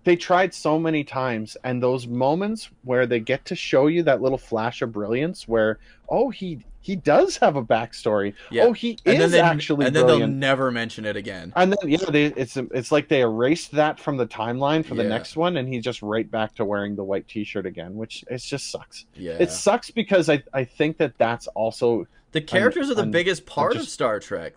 they 0.05 0.17
tried 0.17 0.55
so 0.55 0.79
many 0.79 1.05
times 1.05 1.57
and 1.63 1.83
those 1.83 2.07
moments 2.07 2.71
where 2.85 3.07
they 3.07 3.21
get 3.21 3.45
to 3.45 3.55
show 3.55 3.87
you 3.89 4.03
that 4.05 4.23
little 4.23 4.39
flash 4.39 4.81
of 4.81 4.91
brilliance 4.93 5.47
where 5.47 5.79
oh 6.09 6.31
he 6.31 6.59
he 6.81 6.97
does 6.97 7.37
have 7.37 7.57
a 7.57 7.63
backstory 7.63 8.33
Yeah. 8.51 8.63
oh 8.65 8.73
he 8.73 8.97
And 9.05 9.21
is 9.23 9.33
they, 9.33 9.41
actually 9.41 9.85
and 9.85 9.95
then 9.95 10.05
brilliant 10.07 10.31
they'll 10.33 10.39
never 10.39 10.71
mention 10.71 11.05
it 11.05 11.17
again. 11.17 11.53
and 11.55 11.71
then 11.71 11.87
yeah 11.91 11.99
they, 12.11 12.25
it's 12.25 12.57
it's 12.57 12.91
like 12.91 13.09
they 13.09 13.21
erased 13.21 13.73
that 13.73 14.01
from 14.01 14.17
the 14.17 14.27
timeline 14.27 14.87
for 14.87 14.95
the 14.95 15.03
Yeah. 15.03 15.11
next 15.11 15.37
one 15.37 15.59
and 15.59 15.69
he's 15.69 15.85
just 15.85 16.01
right 16.01 16.29
back 16.31 16.55
to 16.55 16.65
wearing 16.65 16.97
the 16.97 17.05
white 17.05 17.29
t-shirt 17.29 17.67
again 17.67 17.95
which 17.95 18.25
it 18.31 18.39
just 18.39 18.71
sucks 18.71 19.05
Yeah. 19.15 19.37
it 19.39 19.51
sucks 19.51 19.91
because 19.91 20.31
i 20.31 20.43
i 20.55 20.65
think 20.65 20.97
that 20.97 21.13
that's 21.19 21.47
also 21.49 22.07
the 22.33 22.41
characters 22.41 22.91
are 22.91 22.95
the 22.95 23.03
I'm- 23.03 23.11
biggest 23.11 23.47
part 23.47 23.77
of 23.77 23.83
Star 23.89 24.21
Trek. 24.21 24.55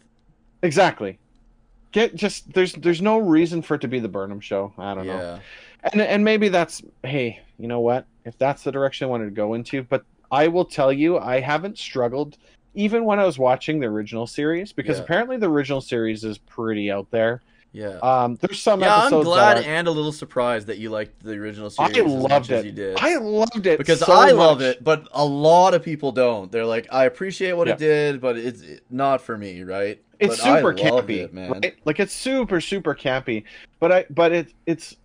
exactly 0.61 1.19
get 1.91 2.15
just 2.15 2.51
there's 2.53 2.73
there's 2.73 3.01
no 3.01 3.17
reason 3.19 3.61
for 3.61 3.75
it 3.75 3.81
to 3.81 3.87
be 3.87 3.99
the 3.99 4.07
burnham 4.07 4.39
show 4.39 4.73
i 4.77 4.93
don't 4.95 5.05
know 5.07 5.13
Yeah. 5.17 5.39
and 5.91 6.01
and 6.01 6.23
maybe 6.23 6.49
that's 6.49 6.81
hey 7.03 7.39
you 7.59 7.67
know 7.67 7.81
what 7.81 8.05
if 8.25 8.37
that's 8.37 8.63
the 8.63 8.71
direction 8.71 9.05
i 9.05 9.09
wanted 9.09 9.25
to 9.25 9.31
go 9.31 9.53
into 9.53 9.83
but 9.83 10.03
i 10.31 10.47
will 10.47 10.65
tell 10.65 10.91
you 10.91 11.19
i 11.19 11.39
haven't 11.39 11.77
struggled 11.77 12.37
even 12.73 13.05
when 13.05 13.19
i 13.19 13.25
was 13.25 13.37
watching 13.37 13.79
the 13.79 13.85
original 13.87 14.25
series 14.25 14.71
because 14.73 14.97
Yeah. 14.97 15.03
apparently 15.03 15.37
the 15.37 15.49
original 15.49 15.81
series 15.81 16.23
is 16.23 16.37
pretty 16.39 16.89
out 16.89 17.11
there 17.11 17.41
Yeah. 17.73 17.97
um 18.03 18.37
there's 18.39 18.61
some 18.61 18.81
yeah, 18.81 18.95
I'm 18.95 19.23
glad 19.23 19.57
are- 19.57 19.61
and 19.63 19.87
a 19.87 19.91
little 19.91 20.11
surprised 20.11 20.67
that 20.67 20.77
you 20.77 20.91
liked 20.91 21.23
the 21.23 21.33
original 21.33 21.71
i 21.79 21.91
series 21.91 22.13
much 22.13 22.29
loved 22.31 22.51
it 22.51 22.65
you 22.65 22.71
did. 22.71 22.97
i 22.99 23.15
loved 23.17 23.65
it 23.65 23.79
because 23.79 23.99
so 23.99 24.13
I 24.13 24.29
love 24.31 24.61
it, 24.61 24.83
but 24.83 25.07
a 25.11 25.25
lot 25.25 25.73
of 25.73 25.81
people 25.83 26.11
don't. 26.11 26.51
They're 26.51 26.65
like, 26.67 26.87
I 26.91 27.05
appreciate 27.05 27.53
what 27.53 27.67
Yeah. 27.67 27.73
it 27.73 27.79
did, 27.79 28.21
but 28.21 28.37
it's 28.37 28.61
not 28.91 29.21
for 29.21 29.37
me, 29.37 29.63
right? 29.63 29.99
it's 30.19 30.37
but 30.37 30.43
super 30.57 30.73
campy 30.73 31.17
it, 31.23 31.33
man. 31.33 31.51
right? 31.51 31.75
like 31.83 31.99
it's 31.99 32.13
super 32.13 32.61
super 32.61 32.93
campy 32.95 33.43
but 33.79 33.91
i 33.91 34.05
but 34.11 34.31
it 34.31 34.53
it's 34.67 34.95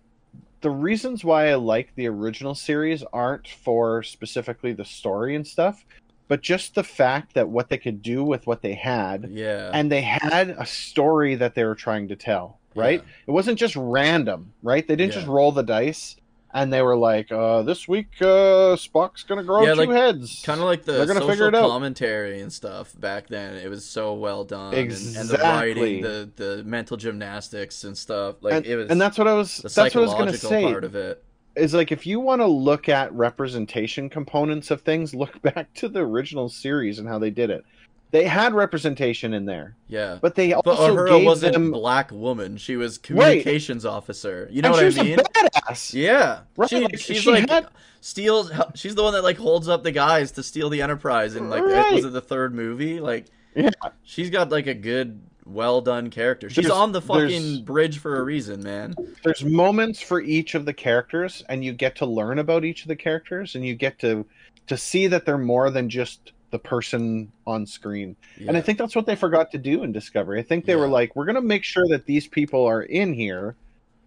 the 0.61 0.69
reasons 0.69 1.25
why 1.25 1.49
i 1.49 1.55
like 1.55 1.89
the 1.95 2.07
original 2.07 2.53
series 2.53 3.03
aren't 3.11 3.47
for 3.47 4.03
specifically 4.03 4.71
the 4.71 4.85
story 4.85 5.35
and 5.35 5.45
stuff 5.45 5.83
but 6.27 6.41
just 6.41 6.75
the 6.75 6.83
fact 6.83 7.33
that 7.33 7.49
what 7.49 7.69
they 7.69 7.77
could 7.77 8.03
do 8.03 8.23
with 8.23 8.45
what 8.45 8.61
they 8.61 8.75
had 8.75 9.27
Yeah. 9.31 9.71
and 9.73 9.91
they 9.91 10.01
had 10.01 10.51
a 10.57 10.65
story 10.65 11.33
that 11.35 11.55
they 11.55 11.63
were 11.65 11.75
trying 11.75 12.07
to 12.09 12.15
tell 12.15 12.58
right 12.75 13.03
it 13.27 13.31
wasn't 13.31 13.57
just 13.57 13.75
random 13.75 14.53
right 14.63 14.87
they 14.87 14.95
didn't 14.95 15.11
Yeah. 15.13 15.19
just 15.19 15.27
roll 15.27 15.51
the 15.51 15.63
dice 15.63 16.15
and 16.53 16.71
they 16.73 16.81
were 16.81 16.97
like 16.97 17.31
uh 17.31 17.61
this 17.63 17.87
week 17.87 18.07
uh 18.21 18.75
spock's 18.75 19.23
gonna 19.23 19.43
grow 19.43 19.63
Yeah, 19.65 19.73
two 19.73 19.79
like, 19.81 19.89
heads 19.89 20.41
Kind 20.43 20.59
of 20.59 20.65
like 20.65 20.83
the 20.83 20.93
They're 20.93 21.05
gonna 21.05 21.19
social 21.19 21.29
figure 21.31 21.47
it 21.47 21.55
out. 21.55 21.69
commentary 21.69 22.41
and 22.41 22.51
stuff 22.51 22.93
back 22.99 23.27
then. 23.27 23.55
It 23.55 23.69
was 23.69 23.85
so 23.85 24.13
well 24.15 24.43
done, 24.45 24.73
and, 24.73 24.89
and 24.89 24.91
the 24.91 25.35
Exactly. 25.35 25.41
writing, 25.43 26.01
the 26.01 26.29
the 26.35 26.63
mental 26.63 26.97
gymnastics 26.97 27.83
and 27.83 27.95
stuff. 27.97 28.37
Like 28.41 28.53
and, 28.53 28.65
it 28.65 28.75
was, 28.77 28.89
and 28.89 28.99
that's 28.99 29.17
what 29.17 29.27
i 29.27 29.33
was 29.33 29.57
that's 29.57 29.77
what 29.77 29.95
i 29.95 29.99
was 29.99 30.13
gonna 30.13 30.33
say 30.33 30.63
part 30.63 30.83
of 30.83 30.95
it. 30.95 31.23
is 31.55 31.73
like 31.75 31.91
if 31.91 32.07
you 32.07 32.19
want 32.19 32.41
to 32.41 32.47
look 32.47 32.89
at 32.89 33.11
representation 33.13 34.09
components 34.09 34.71
of 34.71 34.81
things, 34.81 35.13
look 35.13 35.39
back 35.43 35.71
to 35.75 35.87
the 35.89 35.99
original 35.99 36.49
series 36.49 36.97
and 36.99 37.07
how 37.07 37.19
they 37.19 37.29
did 37.31 37.49
it. 37.49 37.63
They 38.11 38.23
had 38.25 38.53
representation 38.55 39.33
in 39.35 39.45
there, 39.45 39.75
Yeah. 39.87 40.17
but 40.19 40.33
they 40.33 40.49
But 40.49 40.65
also 40.67 40.95
Uhura 40.95 41.09
gave 41.09 41.25
wasn't 41.25 41.53
them. 41.53 41.71
black 41.71 42.11
woman. 42.11 42.57
She 42.57 42.75
was 42.75 42.97
communications 42.97 43.85
officer. 43.85 44.47
You 44.51 44.63
know 44.63 44.73
and 44.75 44.95
what 44.95 44.99
I 44.99 45.03
mean? 45.03 45.19
a 45.19 45.23
badass. 45.23 45.93
Yeah, 45.93 46.39
Right, 46.57 46.69
She, 46.69 46.79
like, 46.81 46.97
she's 46.99 47.17
she 47.17 47.29
like 47.31 47.47
had- 47.49 47.67
steals. 48.01 48.51
She's 48.73 48.95
the 48.95 49.03
one 49.03 49.13
that 49.13 49.23
like 49.23 49.37
holds 49.37 49.67
up 49.69 49.83
the 49.83 49.91
guys 49.91 50.31
to 50.33 50.43
steal 50.43 50.69
the 50.69 50.81
Enterprise 50.81 51.35
in 51.35 51.49
like 51.51 51.61
Right. 51.63 51.93
was 51.93 52.05
it 52.05 52.13
the 52.13 52.21
third 52.21 52.55
movie? 52.55 52.99
Like, 52.99 53.25
Yeah. 53.55 53.69
she's 54.03 54.31
got 54.31 54.49
like 54.49 54.65
a 54.65 54.73
good, 54.73 55.21
well 55.45 55.81
done 55.81 56.09
character. 56.09 56.49
She's 56.49 56.63
There's- 56.65 56.71
on 56.75 56.91
the 56.91 57.01
fucking 57.01 57.63
bridge 57.63 57.99
for 57.99 58.17
a 58.19 58.23
reason, 58.23 58.63
man. 58.63 58.95
There's 59.23 59.43
moments 59.43 60.01
for 60.01 60.19
each 60.19 60.55
of 60.55 60.65
the 60.65 60.73
characters, 60.73 61.43
and 61.47 61.63
you 61.63 61.73
get 61.73 61.95
to 61.97 62.07
learn 62.07 62.39
about 62.39 62.65
each 62.65 62.81
of 62.83 62.87
the 62.87 62.95
characters, 62.95 63.53
and 63.53 63.63
you 63.63 63.75
get 63.75 63.99
to 63.99 64.25
to 64.67 64.77
see 64.77 65.05
that 65.07 65.25
they're 65.25 65.37
more 65.37 65.69
than 65.71 65.89
just 65.89 66.31
the 66.51 66.59
person 66.59 67.31
on 67.45 67.65
screen. 67.65 68.15
And 68.47 68.57
I 68.57 68.61
think 68.61 68.77
that's 68.77 68.95
what 68.95 69.05
they 69.05 69.15
forgot 69.15 69.51
to 69.51 69.57
do 69.57 69.83
in 69.83 69.91
Discovery. 69.91 70.39
I 70.39 70.43
think 70.43 70.65
they 70.65 70.75
were 70.75 70.87
like, 70.87 71.15
we're 71.15 71.25
going 71.25 71.35
to 71.35 71.41
make 71.41 71.63
sure 71.63 71.87
that 71.89 72.05
these 72.05 72.27
people 72.27 72.65
are 72.65 72.81
in 72.81 73.13
here. 73.13 73.55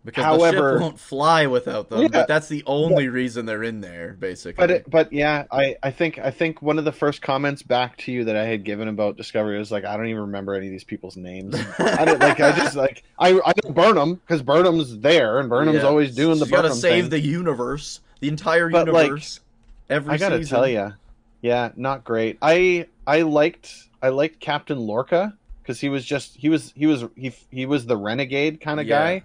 because 0.04 0.24
however- 0.24 0.56
the 0.56 0.72
ship 0.74 0.80
won't 0.80 0.98
fly 0.98 1.46
without 1.46 1.88
them. 1.88 2.02
Yeah. 2.02 2.08
But 2.08 2.26
that's 2.26 2.48
the 2.48 2.64
only 2.66 3.06
reason 3.08 3.46
they're 3.46 3.62
in 3.62 3.80
there, 3.80 4.16
basically. 4.18 4.60
But 4.60 4.70
it, 4.72 4.90
but 4.90 5.12
yeah, 5.12 5.44
I, 5.52 5.76
I 5.84 5.92
think 5.92 6.18
I 6.18 6.32
think 6.32 6.60
one 6.60 6.78
of 6.80 6.84
the 6.84 6.90
first 6.90 7.22
comments 7.22 7.62
back 7.62 7.96
to 7.98 8.10
you 8.12 8.24
that 8.24 8.34
I 8.34 8.42
had 8.44 8.64
given 8.64 8.88
about 8.88 9.16
Discovery 9.16 9.56
was 9.58 9.70
like 9.70 9.84
I 9.84 9.96
don't 9.96 10.08
even 10.08 10.22
remember 10.22 10.54
any 10.56 10.66
of 10.66 10.72
these 10.72 10.82
people's 10.82 11.16
names. 11.16 11.54
I 11.78 12.04
don't, 12.04 12.18
like 12.18 12.40
I 12.40 12.50
just 12.56 12.74
like 12.74 13.04
I 13.20 13.38
I 13.46 13.52
know 13.62 13.70
Burnham 13.72 14.16
because 14.16 14.42
Burnham's 14.42 14.98
there 14.98 15.38
and 15.38 15.48
Burnham's 15.48 15.82
Yeah. 15.82 15.88
always 15.88 16.12
doing 16.16 16.40
the 16.40 16.46
She's 16.46 16.50
gotta 16.50 16.62
Burnham 16.62 16.78
save 16.78 17.04
thing. 17.04 17.10
the 17.10 17.20
universe, 17.20 18.00
the 18.18 18.26
entire 18.26 18.68
But, 18.70 18.88
like, 18.88 19.04
universe. 19.04 19.38
every 19.88 20.14
I 20.14 20.16
gotta 20.16 20.38
season. 20.38 20.56
tell 20.56 20.66
you, 20.68 20.94
yeah, 21.42 21.70
not 21.76 22.04
great. 22.04 22.38
I 22.40 22.86
I 23.06 23.22
liked 23.22 23.88
I 24.00 24.08
liked 24.08 24.40
Captain 24.40 24.78
Lorca 24.78 25.36
because 25.62 25.78
he 25.80 25.88
was 25.90 26.04
just 26.04 26.36
he 26.36 26.48
was 26.48 26.72
he 26.74 26.86
was 26.86 27.04
he 27.16 27.32
he 27.50 27.66
was 27.66 27.84
the 27.86 27.96
renegade 27.96 28.60
kind 28.60 28.80
of 28.80 28.86
Yeah. 28.86 28.98
guy. 29.18 29.22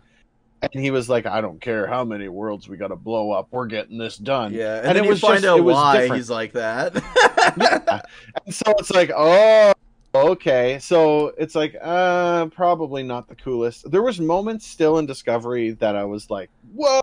And 0.60 0.84
he 0.84 0.90
was 0.90 1.08
like, 1.08 1.28
I 1.28 1.40
don't 1.40 1.62
care 1.62 1.86
how 1.86 2.04
many 2.04 2.30
worlds 2.30 2.68
we 2.68 2.78
got 2.78 2.88
to 2.88 2.96
blow 2.96 3.32
up, 3.32 3.48
we're 3.52 3.68
getting 3.68 4.00
this 4.00 4.18
done. 4.18 4.54
Yeah, 4.56 4.80
and, 4.80 4.88
And 4.88 4.98
it 4.98 5.08
was 5.08 5.20
find 5.20 5.36
just- 5.36 5.46
out 5.46 5.60
it 5.60 5.62
was 5.62 5.76
why 5.76 5.98
different. 6.00 6.16
he's 6.16 6.30
like 6.32 6.52
that. 6.54 6.96
yeah. 7.60 8.02
And 8.44 8.56
so 8.56 8.74
it's 8.80 8.90
like, 8.90 9.12
oh, 9.16 9.72
okay. 10.16 10.80
So 10.80 11.28
it's 11.38 11.54
like, 11.54 11.76
uh, 11.80 12.48
probably 12.48 13.04
not 13.04 13.28
the 13.30 13.36
coolest. 13.36 13.92
There 13.92 14.02
was 14.02 14.20
moments 14.20 14.66
still 14.66 14.98
in 14.98 15.06
Discovery 15.06 15.72
that 15.74 15.96
I 15.96 16.06
was 16.06 16.32
like, 16.32 16.50
whoa, 16.74 17.02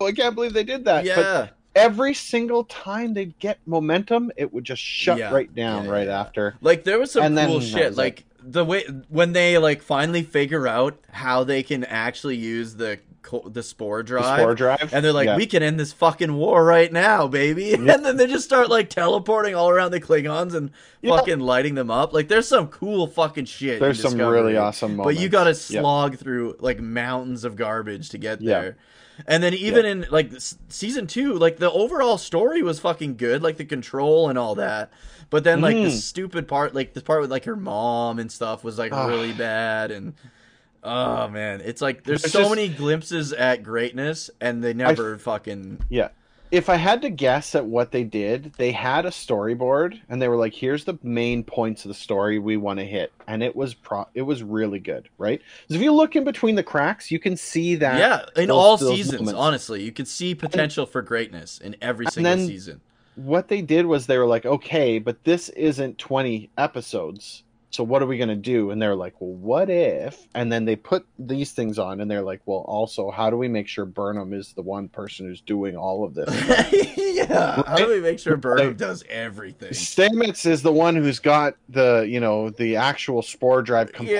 I 0.00 0.12
can't 0.12 0.36
believe 0.36 0.52
they 0.52 0.62
did 0.62 0.84
that. 0.84 1.04
But 1.04 1.04
yeah, 1.04 1.48
every 1.74 2.14
single 2.14 2.64
time 2.64 3.14
they'd 3.14 3.38
get 3.38 3.58
momentum, 3.66 4.30
it 4.36 4.52
would 4.52 4.64
just 4.64 4.82
shut 4.82 5.18
Yeah. 5.18 5.32
right 5.32 5.52
down 5.54 5.84
Yeah, 5.86 5.90
right 5.90 6.06
yeah. 6.06 6.20
after. 6.20 6.54
like 6.60 6.84
there 6.84 6.98
was 6.98 7.12
some 7.12 7.22
And 7.24 7.36
cool 7.48 7.60
that 7.60 7.66
shit. 7.66 7.88
was 7.88 7.98
Like 7.98 8.24
the 8.42 8.64
way 8.64 8.84
when 9.08 9.32
they 9.32 9.58
like 9.58 9.80
finally 9.82 10.22
figure 10.22 10.66
out 10.68 10.98
how 11.10 11.44
they 11.44 11.62
can 11.62 11.82
actually 11.84 12.36
use 12.36 12.74
the 12.76 12.98
the 13.46 13.62
spore 13.62 14.02
The 14.02 14.08
drive. 14.08 14.38
spore 14.40 14.54
drive. 14.54 14.92
And 14.92 15.02
they're 15.02 15.10
like, 15.10 15.24
Yeah. 15.28 15.36
we 15.36 15.46
can 15.46 15.62
end 15.62 15.80
this 15.80 15.94
fucking 15.94 16.34
war 16.34 16.62
right 16.62 16.92
now, 16.92 17.26
baby. 17.26 17.64
Yeah. 17.64 17.76
And 17.94 18.04
then 18.04 18.18
they 18.18 18.26
just 18.26 18.44
start 18.44 18.68
like 18.68 18.90
teleporting 18.90 19.54
all 19.54 19.70
around 19.70 19.92
the 19.92 20.00
Klingons 20.00 20.54
and 20.54 20.70
Yeah. 21.00 21.16
fucking 21.16 21.40
lighting 21.40 21.74
them 21.74 21.90
up. 21.90 22.12
Like, 22.12 22.28
there's 22.28 22.46
some 22.46 22.68
cool 22.68 23.06
fucking 23.06 23.46
shit. 23.46 23.80
There's 23.80 23.98
some 23.98 24.12
Discovery. 24.12 24.40
really 24.42 24.56
awesome 24.58 24.96
moments. 24.96 25.16
But 25.16 25.22
you 25.22 25.30
got 25.30 25.44
to 25.44 25.50
Yeah. 25.72 25.80
slog 25.80 26.18
through 26.18 26.56
like 26.60 26.80
mountains 26.80 27.44
of 27.44 27.56
garbage 27.56 28.10
to 28.10 28.18
get 28.18 28.42
Yeah. 28.42 28.60
there. 28.60 28.76
And 29.26 29.42
then 29.42 29.54
even 29.54 29.84
in 29.86 30.06
like 30.10 30.32
season 30.68 31.06
two, 31.06 31.34
like 31.34 31.58
the 31.58 31.70
overall 31.70 32.18
story 32.18 32.62
was 32.62 32.80
fucking 32.80 33.16
good, 33.16 33.42
like 33.42 33.56
the 33.56 33.64
control 33.64 34.28
and 34.28 34.38
all 34.38 34.54
that. 34.56 34.90
But 35.30 35.44
then 35.44 35.60
like 35.60 35.76
the 35.76 35.86
Mhm. 35.86 35.90
stupid 36.00 36.48
part, 36.48 36.74
like 36.74 36.94
the 36.94 37.00
part 37.00 37.20
with 37.20 37.30
like 37.30 37.44
her 37.44 37.56
mom 37.56 38.18
and 38.18 38.30
stuff, 38.30 38.62
was 38.64 38.78
like 38.78 38.92
really 38.92 39.32
bad. 39.32 39.90
And 39.90 40.14
oh 40.82 41.28
man, 41.28 41.60
it's 41.64 41.80
like 41.80 42.04
there's 42.04 42.22
so 42.30 42.40
just- 42.40 42.50
many 42.50 42.68
glimpses 42.68 43.32
at 43.32 43.62
greatness, 43.62 44.30
and 44.40 44.62
they 44.62 44.74
never 44.74 45.16
fucking 45.18 45.80
Yeah. 45.88 46.08
If 46.54 46.68
I 46.68 46.76
had 46.76 47.02
to 47.02 47.10
guess 47.10 47.54
at 47.56 47.66
what 47.66 47.90
they 47.90 48.04
did, 48.04 48.52
they 48.58 48.70
had 48.70 49.06
a 49.06 49.10
storyboard 49.10 50.00
and 50.08 50.22
they 50.22 50.28
were 50.28 50.36
like, 50.36 50.54
"Here's 50.54 50.84
the 50.84 50.96
main 51.02 51.42
points 51.42 51.84
of 51.84 51.88
the 51.88 51.94
story 51.94 52.38
we 52.38 52.56
want 52.56 52.78
to 52.78 52.84
hit," 52.84 53.12
and 53.26 53.42
it 53.42 53.56
was 53.56 53.74
pro. 53.74 54.06
It 54.14 54.22
was 54.22 54.42
really 54.44 54.78
good, 54.78 55.08
right? 55.18 55.40
'Cause 55.66 55.76
if 55.76 55.82
you 55.82 55.92
look 55.92 56.14
in 56.14 56.22
between 56.22 56.54
the 56.54 56.62
cracks, 56.62 57.10
you 57.10 57.18
can 57.18 57.36
see 57.36 57.74
that. 57.76 57.98
yeah. 57.98 58.40
In 58.40 58.48
those- 58.48 58.56
all 58.56 58.76
those 58.76 58.96
seasons, 58.96 59.20
moments. 59.22 59.38
honestly, 59.40 59.82
you 59.82 59.90
can 59.90 60.06
see 60.06 60.34
potential 60.34 60.86
for 60.86 61.02
greatness 61.02 61.58
in 61.58 61.74
every 61.82 62.06
And 62.06 62.12
single 62.14 62.36
season. 62.46 62.80
What 63.16 63.48
they 63.48 63.60
did 63.60 63.86
was 63.86 64.06
they 64.06 64.18
were 64.18 64.26
like, 64.26 64.46
"Okay, 64.46 64.98
but 65.00 65.24
this 65.24 65.48
isn't 65.50 65.98
20 65.98 66.50
episodes, 66.56 67.42
so 67.74 67.82
what 67.82 68.00
are 68.02 68.06
we 68.06 68.16
going 68.16 68.28
to 68.28 68.36
do 68.36 68.70
and 68.70 68.80
they're 68.80 68.94
like 68.94 69.20
well 69.20 69.32
what 69.32 69.68
if 69.68 70.28
and 70.36 70.50
then 70.52 70.64
they 70.64 70.76
put 70.76 71.04
these 71.18 71.50
things 71.50 71.78
on 71.78 72.00
and 72.00 72.08
they're 72.10 72.22
like 72.22 72.40
well 72.46 72.64
also 72.68 73.10
how 73.10 73.28
do 73.28 73.36
we 73.36 73.48
make 73.48 73.66
sure 73.66 73.84
burnham 73.84 74.32
is 74.32 74.52
the 74.52 74.62
one 74.62 74.88
person 74.88 75.26
who's 75.26 75.40
doing 75.40 75.76
all 75.76 76.04
of 76.04 76.14
this 76.14 76.28
yeah. 76.96 77.62
How 77.66 77.76
do 77.76 77.88
we 77.88 78.00
make 78.00 78.18
sure 78.18 78.36
Burnham 78.36 78.68
Like- 78.68 78.76
does 78.76 79.02
everything? 79.08 79.70
stamets 79.70 80.46
is 80.46 80.62
the 80.62 80.72
one 80.72 80.94
who's 80.94 81.18
got 81.18 81.54
the 81.68 82.06
you 82.08 82.20
know 82.20 82.50
the 82.50 82.76
actual 82.76 83.22
spore 83.22 83.62
drive 83.62 83.92
components 83.92 84.12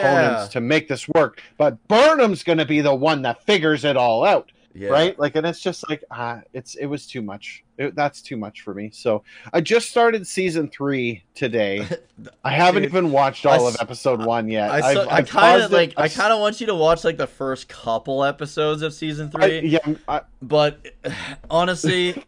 Yeah. 0.45 0.49
to 0.53 0.61
make 0.61 0.89
this 0.89 1.09
work 1.09 1.41
but 1.57 1.77
burnham's 1.89 2.43
going 2.43 2.59
to 2.59 2.65
be 2.67 2.81
the 2.81 2.95
one 2.95 3.23
that 3.23 3.43
figures 3.45 3.85
it 3.85 3.97
all 3.97 4.25
out 4.25 4.51
Yeah. 4.75 4.89
right 4.91 5.19
like 5.19 5.37
and 5.37 5.47
it's 5.47 5.61
just 5.61 5.89
like 5.89 6.03
ah 6.11 6.41
it's 6.53 6.75
it 6.77 6.87
was 6.87 7.07
too 7.07 7.23
much 7.23 7.64
it, 7.77 7.95
that's 7.95 8.23
too 8.23 8.37
much 8.37 8.61
for 8.61 8.73
me. 8.75 8.91
So 8.93 9.23
i 9.53 9.61
just 9.61 9.89
started 9.91 10.27
season 10.27 10.69
three 10.69 11.25
today. 11.35 11.87
I 12.45 12.53
haven't 12.53 12.83
Dude, 12.83 12.91
even 12.93 13.11
watched 13.11 13.45
all 13.47 13.67
s- 13.69 13.75
of 13.75 13.81
episode 13.81 14.25
one 14.25 14.49
yet. 14.49 14.71
I, 14.71 14.91
I've- 14.91 15.11
I 15.11 15.23
kind 15.23 15.63
of 15.63 15.73
like 15.73 15.95
I 15.97 16.09
kind 16.09 16.33
of 16.33 16.39
want 16.41 16.61
you 16.61 16.67
to 16.69 16.75
watch 16.75 17.03
like 17.05 17.17
the 17.17 17.27
first 17.27 17.69
couple 17.69 18.23
episodes 18.25 18.83
of 18.83 18.95
season 18.95 19.31
I- 19.35 19.39
three, 19.61 19.69
yeah 19.69 19.79
I, 20.07 20.21
but 20.41 20.79
honestly, 21.51 22.23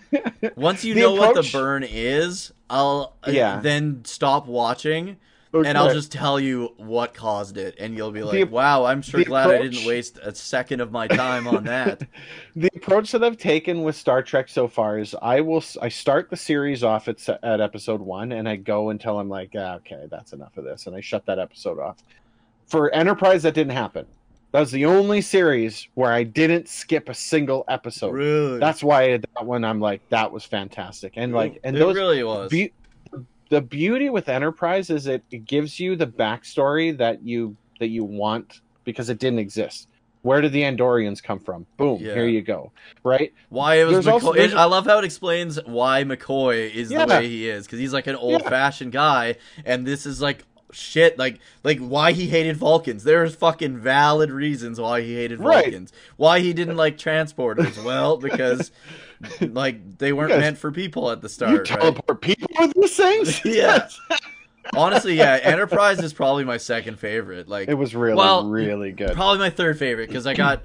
once 0.56 0.84
you 0.84 0.94
know 0.94 1.14
what 1.14 1.34
the 1.34 1.48
burn 1.52 1.84
is, 1.88 2.52
I'll 2.70 3.14
Yeah. 3.26 3.60
then 3.60 4.04
stop 4.04 4.46
watching 4.46 5.16
and 5.52 5.78
I'll 5.78 5.92
just 5.92 6.12
tell 6.12 6.38
you 6.38 6.74
what 6.76 7.14
caused 7.14 7.56
it, 7.56 7.74
and 7.78 7.96
you'll 7.96 8.10
be 8.10 8.22
like, 8.22 8.32
The- 8.32 8.44
"Wow, 8.44 8.84
I'm 8.84 9.02
sure 9.02 9.22
glad 9.24 9.50
I 9.50 9.62
didn't 9.62 9.86
waste 9.86 10.18
a 10.22 10.34
second 10.34 10.80
of 10.80 10.92
my 10.92 11.06
time 11.06 11.46
on 11.48 11.64
that." 11.64 12.02
the 12.56 12.70
approach 12.76 13.12
that 13.12 13.24
I've 13.24 13.38
taken 13.38 13.82
with 13.82 13.96
Star 13.96 14.22
Trek 14.22 14.48
so 14.48 14.68
far 14.68 14.98
is 14.98 15.14
I 15.22 15.40
will 15.40 15.64
I 15.80 15.88
start 15.88 16.30
the 16.30 16.36
series 16.36 16.84
off 16.84 17.08
at 17.08 17.26
at 17.42 17.60
episode 17.60 18.00
one 18.00 18.32
and 18.32 18.48
I 18.48 18.56
go 18.56 18.90
until 18.90 19.18
I'm 19.18 19.28
like 19.28 19.52
ah, 19.56 19.76
okay 19.76 20.06
that's 20.10 20.32
enough 20.32 20.56
of 20.56 20.64
this 20.64 20.86
and 20.86 20.94
I 20.96 21.00
shut 21.00 21.24
that 21.26 21.38
episode 21.38 21.78
off. 21.78 21.96
For 22.66 22.92
Enterprise 22.94 23.42
that 23.44 23.54
didn't 23.54 23.72
happen. 23.72 24.06
That 24.52 24.60
was 24.60 24.70
the 24.70 24.86
only 24.86 25.20
series 25.20 25.88
where 25.92 26.10
I 26.10 26.22
didn't 26.22 26.68
skip 26.68 27.10
a 27.10 27.14
single 27.14 27.66
episode. 27.68 28.12
really, 28.14 28.58
That's 28.58 28.82
why 28.82 29.18
that 29.18 29.44
one 29.44 29.62
I'm 29.62 29.78
like 29.78 30.00
that 30.08 30.32
was 30.32 30.44
fantastic 30.44 31.12
and 31.16 31.32
like 31.34 31.60
and 31.64 31.76
it 31.76 31.78
those 31.80 31.94
really 31.96 32.22
was. 32.24 32.50
be- 32.50 32.72
the 33.48 33.60
beauty 33.60 34.10
with 34.10 34.28
Enterprise 34.28 34.90
is 34.90 35.06
it, 35.06 35.22
it 35.30 35.44
gives 35.46 35.78
you 35.80 35.96
the 35.96 36.06
backstory 36.06 36.96
that 36.98 37.22
you 37.22 37.56
that 37.80 37.88
you 37.88 38.04
want 38.04 38.60
because 38.84 39.08
it 39.08 39.18
didn't 39.18 39.38
exist. 39.38 39.88
Where 40.22 40.40
did 40.40 40.50
the 40.52 40.62
Andorians 40.62 41.22
come 41.22 41.38
from? 41.38 41.64
Boom, 41.76 42.00
Yeah. 42.02 42.12
here 42.14 42.26
you 42.26 42.42
go. 42.42 42.72
Right? 43.04 43.32
Why 43.50 43.76
it 43.76 43.84
was 43.84 43.92
There's 43.92 44.06
McCoy. 44.06 44.12
also- 44.12 44.32
there's- 44.32 44.52
I 44.52 44.64
love 44.64 44.84
how 44.84 44.98
it 44.98 45.04
explains 45.04 45.60
why 45.64 46.02
McCoy 46.02 46.74
is 46.74 46.90
Yeah. 46.90 47.06
the 47.06 47.14
way 47.14 47.28
he 47.28 47.48
is 47.48 47.66
because 47.66 47.78
he's 47.78 47.92
like 47.92 48.08
an 48.08 48.16
old 48.16 48.42
fashioned 48.42 48.90
guy, 48.92 49.36
and 49.64 49.86
this 49.86 50.06
is 50.06 50.20
like 50.20 50.44
shit. 50.72 51.18
Like 51.18 51.38
like 51.64 51.78
why 51.78 52.12
he 52.12 52.26
hated 52.26 52.56
Vulcans. 52.56 53.04
There's 53.04 53.34
fucking 53.34 53.78
valid 53.78 54.30
reasons 54.30 54.80
why 54.80 55.00
he 55.02 55.14
hated 55.14 55.40
Right. 55.40 55.64
Vulcans. 55.64 55.92
Why 56.16 56.40
he 56.40 56.52
didn't 56.52 56.76
like 56.76 56.98
transporters. 56.98 57.82
Well, 57.84 58.16
because 58.18 58.70
like 59.40 59.98
they 59.98 60.12
weren't 60.12 60.30
Yes. 60.30 60.40
meant 60.40 60.58
for 60.58 60.70
people 60.72 61.10
at 61.10 61.20
the 61.20 61.26
you 61.26 61.30
start. 61.30 61.70
right? 61.70 61.80
teleport 61.80 62.20
people 62.20 62.48
with 62.58 62.72
these 62.74 62.96
things? 62.96 63.40
Yeah. 63.44 63.88
Honestly, 64.76 65.14
yeah, 65.14 65.38
Enterprise 65.42 65.98
is 66.00 66.12
probably 66.12 66.44
my 66.44 66.58
second 66.58 66.98
favorite. 66.98 67.48
Like 67.48 67.68
It 67.68 67.74
was 67.74 67.94
really, 67.94 68.16
Well, 68.18 68.46
really 68.48 68.92
good. 68.92 69.12
probably 69.14 69.38
my 69.38 69.48
third 69.50 69.78
favorite 69.78 70.08
because 70.08 70.26
I 70.26 70.34
got 70.34 70.62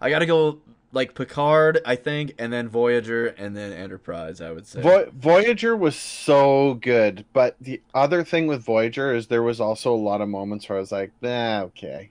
I 0.00 0.10
got 0.10 0.18
to 0.20 0.26
go 0.26 0.58
like 0.94 1.14
Picard, 1.14 1.80
I 1.84 1.96
think, 1.96 2.34
and 2.38 2.52
then 2.52 2.68
Voyager, 2.68 3.26
and 3.26 3.56
then 3.56 3.72
Enterprise. 3.72 4.40
I 4.40 4.52
would 4.52 4.66
say. 4.66 4.80
Vo- 4.80 5.10
Voyager 5.14 5.76
was 5.76 5.96
so 5.96 6.74
good, 6.74 7.24
but 7.32 7.56
the 7.60 7.82
other 7.94 8.24
thing 8.24 8.46
with 8.46 8.62
Voyager 8.62 9.14
is 9.14 9.26
there 9.26 9.42
was 9.42 9.60
also 9.60 9.92
a 9.92 9.96
lot 9.96 10.20
of 10.20 10.28
moments 10.28 10.68
where 10.68 10.78
I 10.78 10.80
was 10.80 10.92
like, 10.92 11.12
nah, 11.20 11.62
okay. 11.62 12.10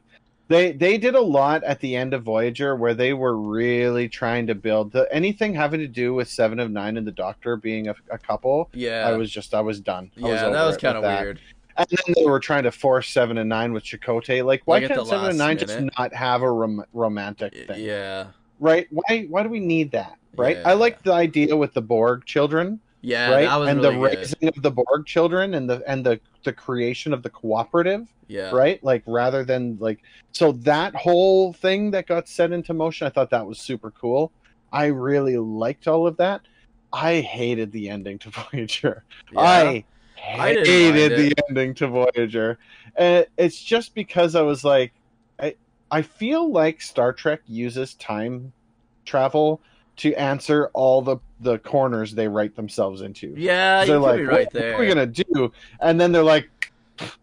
They 0.49 0.73
they 0.73 0.97
did 0.97 1.15
a 1.15 1.21
lot 1.21 1.63
at 1.63 1.79
the 1.79 1.95
end 1.95 2.13
of 2.13 2.23
Voyager 2.23 2.75
where 2.75 2.93
they 2.93 3.13
were 3.13 3.35
really 3.35 4.09
trying 4.09 4.45
to 4.47 4.55
build 4.55 4.91
the, 4.91 5.07
anything 5.11 5.55
having 5.55 5.79
to 5.79 5.87
do 5.87 6.13
with 6.13 6.27
Seven 6.29 6.59
of 6.59 6.69
Nine 6.69 6.97
and 6.97 7.07
the 7.07 7.11
Doctor 7.13 7.55
being 7.55 7.87
a, 7.87 7.95
a 8.11 8.17
couple. 8.17 8.69
yeah, 8.73 9.07
I 9.07 9.13
was 9.13 9.31
just 9.31 9.53
I 9.53 9.61
was 9.61 9.79
done. 9.79 10.11
I 10.17 10.27
yeah, 10.27 10.45
over 10.45 10.53
that 10.53 10.65
was 10.65 10.77
kind 10.77 10.97
of 10.97 11.03
weird. 11.03 11.39
And 11.75 11.87
then 11.89 12.13
they 12.15 12.25
were 12.25 12.39
trying 12.39 12.63
to 12.63 12.71
force 12.71 13.09
Seven 13.09 13.37
and 13.39 13.49
Nine 13.49 13.73
with 13.73 13.83
Chakotay. 13.83 14.45
Like, 14.45 14.61
why 14.65 14.79
Like 14.79 14.89
can't 14.89 15.07
Seven 15.07 15.29
and 15.29 15.37
Nine 15.39 15.57
just 15.57 15.79
not 15.97 16.13
have 16.13 16.43
a 16.43 16.51
rom- 16.51 16.85
romantic 16.93 17.53
thing? 17.67 17.83
Yeah, 17.83 18.27
Right? 18.63 18.87
Why 18.89 19.25
why 19.29 19.43
do 19.43 19.49
we 19.49 19.59
need 19.59 19.91
that? 19.91 20.17
Right? 20.35 20.57
Yeah. 20.57 20.69
I 20.69 20.73
like 20.73 21.03
the 21.03 21.13
idea 21.13 21.55
with 21.55 21.73
the 21.73 21.81
Borg 21.81 22.25
children 22.25 22.79
yeah, 23.03 23.31
right? 23.31 23.69
and 23.69 23.81
really 23.81 23.95
the 23.95 23.99
good. 23.99 24.17
raising 24.17 24.47
of 24.47 24.61
the 24.63 24.71
Borg 24.71 25.05
children 25.05 25.55
and 25.55 25.69
the 25.69 25.83
and 25.85 26.05
the 26.05 26.21
the 26.43 26.53
creation 26.53 27.13
of 27.13 27.21
the 27.21 27.29
cooperative, 27.29 28.07
Yeah, 28.29 28.51
right? 28.51 28.81
Like 28.81 29.03
rather 29.05 29.43
than 29.43 29.77
like 29.81 29.99
so 30.31 30.53
that 30.53 30.95
whole 30.95 31.51
thing 31.51 31.91
that 31.91 32.07
got 32.07 32.29
set 32.29 32.53
into 32.53 32.73
motion, 32.73 33.05
I 33.05 33.09
thought 33.09 33.29
that 33.31 33.45
was 33.45 33.59
super 33.59 33.91
cool. 33.91 34.31
I 34.71 34.85
really 34.85 35.35
liked 35.37 35.89
all 35.89 36.07
of 36.07 36.15
that. 36.17 36.41
I 36.93 37.19
hated 37.19 37.73
the 37.73 37.89
ending 37.89 38.19
to 38.19 38.29
Voyager. 38.51 39.03
Yeah. 39.33 39.41
I 39.41 39.85
I 40.25 40.53
hated 40.53 41.17
the 41.19 41.33
ending 41.49 41.73
to 41.75 41.87
Voyager. 41.89 42.57
And 42.95 43.25
it's 43.37 43.61
just 43.61 43.93
because 43.95 44.33
I 44.33 44.43
was 44.43 44.63
like 44.63 44.93
I 45.93 46.01
feel 46.01 46.51
like 46.51 46.81
Star 46.81 47.13
Trek 47.13 47.41
uses 47.45 47.93
time 47.93 48.51
travel 49.05 49.61
to 49.97 50.11
answer 50.15 50.71
all 50.73 51.03
the 51.03 51.17
the 51.39 51.59
corners 51.59 52.15
they 52.15 52.27
write 52.27 52.55
themselves 52.55 53.01
into 53.01 53.35
yeah, 53.37 53.85
they're 53.85 53.99
like, 53.99 54.21
right 54.21 54.45
what, 54.45 54.53
there. 54.53 54.71
what 54.71 54.79
are 54.79 54.81
we 54.81 54.87
gonna 54.87 55.05
do? 55.05 55.51
And 55.81 56.01
then 56.01 56.11
they're 56.11 56.23
like, 56.23 56.49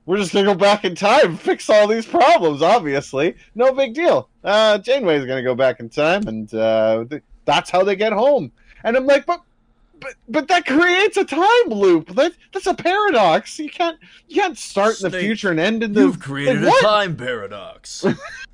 we're 0.06 0.18
just 0.18 0.32
gonna 0.32 0.46
go 0.46 0.54
back 0.54 0.84
in 0.84 0.94
time, 0.94 1.36
fix 1.36 1.68
all 1.68 1.88
these 1.88 2.06
problems. 2.06 2.62
Obviously, 2.62 3.34
no 3.56 3.72
big 3.72 3.92
deal. 3.92 4.28
Uh, 4.44 4.78
Janeway's 4.78 5.26
gonna 5.26 5.42
go 5.42 5.56
back 5.56 5.80
in 5.80 5.88
time, 5.88 6.28
and 6.28 6.54
uh, 6.54 7.04
th- 7.10 7.24
that's 7.46 7.70
how 7.70 7.82
they 7.82 7.96
get 7.96 8.12
home. 8.12 8.52
And 8.84 8.96
I'm 8.96 9.06
like, 9.06 9.26
but. 9.26 9.42
But, 10.02 10.14
but 10.30 10.48
that 10.48 10.64
creates 10.64 11.18
a 11.18 11.26
time 11.26 11.66
loop. 11.66 12.14
That 12.14 12.32
that's 12.54 12.66
a 12.66 12.72
paradox. 12.72 13.58
You 13.58 13.68
can't 13.68 13.98
you 14.28 14.40
can't 14.40 14.56
start 14.56 14.98
in 15.02 15.10
the 15.10 15.20
future 15.20 15.50
and 15.50 15.60
end 15.60 15.82
in 15.82 15.92
the. 15.92 16.00
You've 16.00 16.18
created 16.18 16.62
like, 16.62 16.72
a 16.80 16.82
time 16.82 17.16
paradox. 17.18 18.06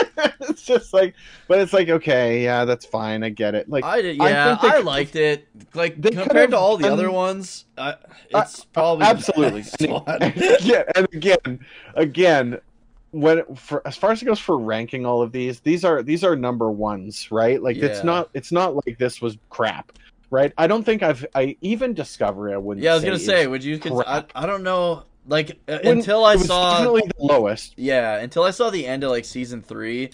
it's 0.40 0.62
just 0.62 0.92
like, 0.92 1.14
but 1.46 1.58
it's 1.60 1.72
like 1.72 1.88
okay, 1.88 2.42
yeah, 2.42 2.64
that's 2.64 2.86
fine. 2.86 3.22
I 3.22 3.30
get 3.30 3.54
it. 3.54 3.68
Like 3.68 3.84
I 3.84 4.02
did, 4.02 4.20
I 4.20 4.28
yeah, 4.30 4.56
think 4.56 4.72
they 4.72 4.78
I, 4.78 4.80
liked 4.82 5.16
it. 5.16 5.48
Like 5.74 6.02
compared 6.02 6.50
to 6.50 6.58
all 6.58 6.76
the 6.76 6.84
done- 6.84 6.92
other 6.92 7.10
ones, 7.10 7.66
I, 7.76 7.90
Uh, 7.90 7.96
it's 8.34 8.64
probably 8.66 9.06
absolutely 9.06 9.62
best 9.62 9.80
and, 9.82 10.86
and 10.96 11.08
again, 11.12 11.60
again 11.94 12.60
when 13.10 13.42
for 13.54 13.86
as 13.86 13.96
far 13.96 14.10
as 14.12 14.20
it 14.20 14.26
goes 14.26 14.38
for 14.38 14.58
ranking 14.58 15.06
all 15.06 15.22
of 15.22 15.32
these 15.32 15.60
these 15.60 15.82
are 15.82 16.02
these 16.02 16.22
are 16.22 16.36
number 16.36 16.70
ones 16.70 17.30
right 17.30 17.62
like 17.62 17.78
it's 17.78 18.04
not 18.04 18.28
it's 18.34 18.52
not 18.52 18.74
like 18.86 18.98
this 18.98 19.22
was 19.22 19.38
crap 19.48 19.92
right 20.30 20.52
i 20.58 20.66
don't 20.66 20.84
think 20.84 21.02
i've 21.02 21.24
i 21.34 21.56
even 21.62 21.94
discovery 21.94 22.52
i 22.52 22.56
wouldn't 22.58 22.84
yeah, 22.84 22.92
I 22.92 22.94
was 22.96 23.04
gonna 23.04 23.18
say, 23.18 23.46
would 23.46 23.64
you? 23.64 23.78
Cons- 23.78 24.02
I. 24.06 24.24
I 24.34 24.44
don't 24.44 24.62
know. 24.62 25.04
Like 25.28 25.50
uh, 25.68 25.78
wouldn't- 25.84 25.98
until 25.98 26.24
I 26.24 26.32
it 26.34 26.38
was 26.38 26.46
saw 26.46 26.72
definitely 26.78 27.02
the 27.18 27.24
lowest 27.24 27.74
Yeah, 27.76 28.16
until 28.16 28.42
I 28.44 28.50
saw 28.50 28.70
the 28.70 28.86
end 28.86 29.04
of 29.04 29.10
like 29.10 29.24
season 29.24 29.62
three, 29.62 30.10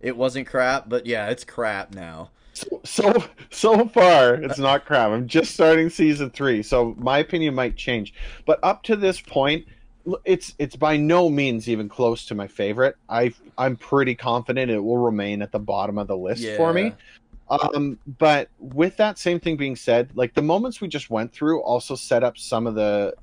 it 0.00 0.16
wasn't 0.16 0.46
crap. 0.46 0.88
But 0.88 1.06
yeah, 1.06 1.28
it's 1.30 1.42
crap 1.44 1.94
now. 1.94 2.30
so 2.54 2.80
so, 2.84 3.24
so 3.50 3.88
far 3.88 4.34
it's 4.34 4.58
not 4.58 4.84
crap 4.84 5.10
i'm 5.10 5.26
just 5.26 5.54
starting 5.54 5.88
season 5.88 6.28
three 6.28 6.62
so 6.62 6.94
my 6.98 7.16
opinion 7.18 7.54
might 7.54 7.76
change 7.76 8.12
but 8.44 8.60
up 8.62 8.82
to 8.82 8.94
this 8.94 9.18
point 9.22 9.64
it's 10.26 10.54
it's 10.58 10.76
by 10.76 10.94
no 10.98 11.30
means 11.30 11.66
even 11.66 11.88
close 11.88 12.26
to 12.26 12.34
my 12.34 12.46
favorite 12.46 12.94
i 13.08 13.32
i'm 13.56 13.74
pretty 13.74 14.14
confident 14.14 14.70
it 14.70 14.78
will 14.78 14.98
remain 14.98 15.40
at 15.40 15.50
the 15.50 15.58
bottom 15.58 15.96
of 15.96 16.06
the 16.08 16.16
list 16.16 16.42
Yeah. 16.42 16.58
for 16.58 16.74
me 16.74 16.92
um 17.48 17.98
but 18.18 18.50
with 18.58 18.98
that 18.98 19.18
same 19.18 19.40
thing 19.40 19.56
being 19.56 19.74
said 19.74 20.10
like 20.14 20.34
the 20.34 20.42
moments 20.42 20.78
we 20.82 20.88
just 20.88 21.08
went 21.08 21.32
through 21.32 21.62
also 21.62 21.94
set 21.94 22.22
up 22.22 22.36
some 22.36 22.66
of 22.66 22.74
the 22.74 23.14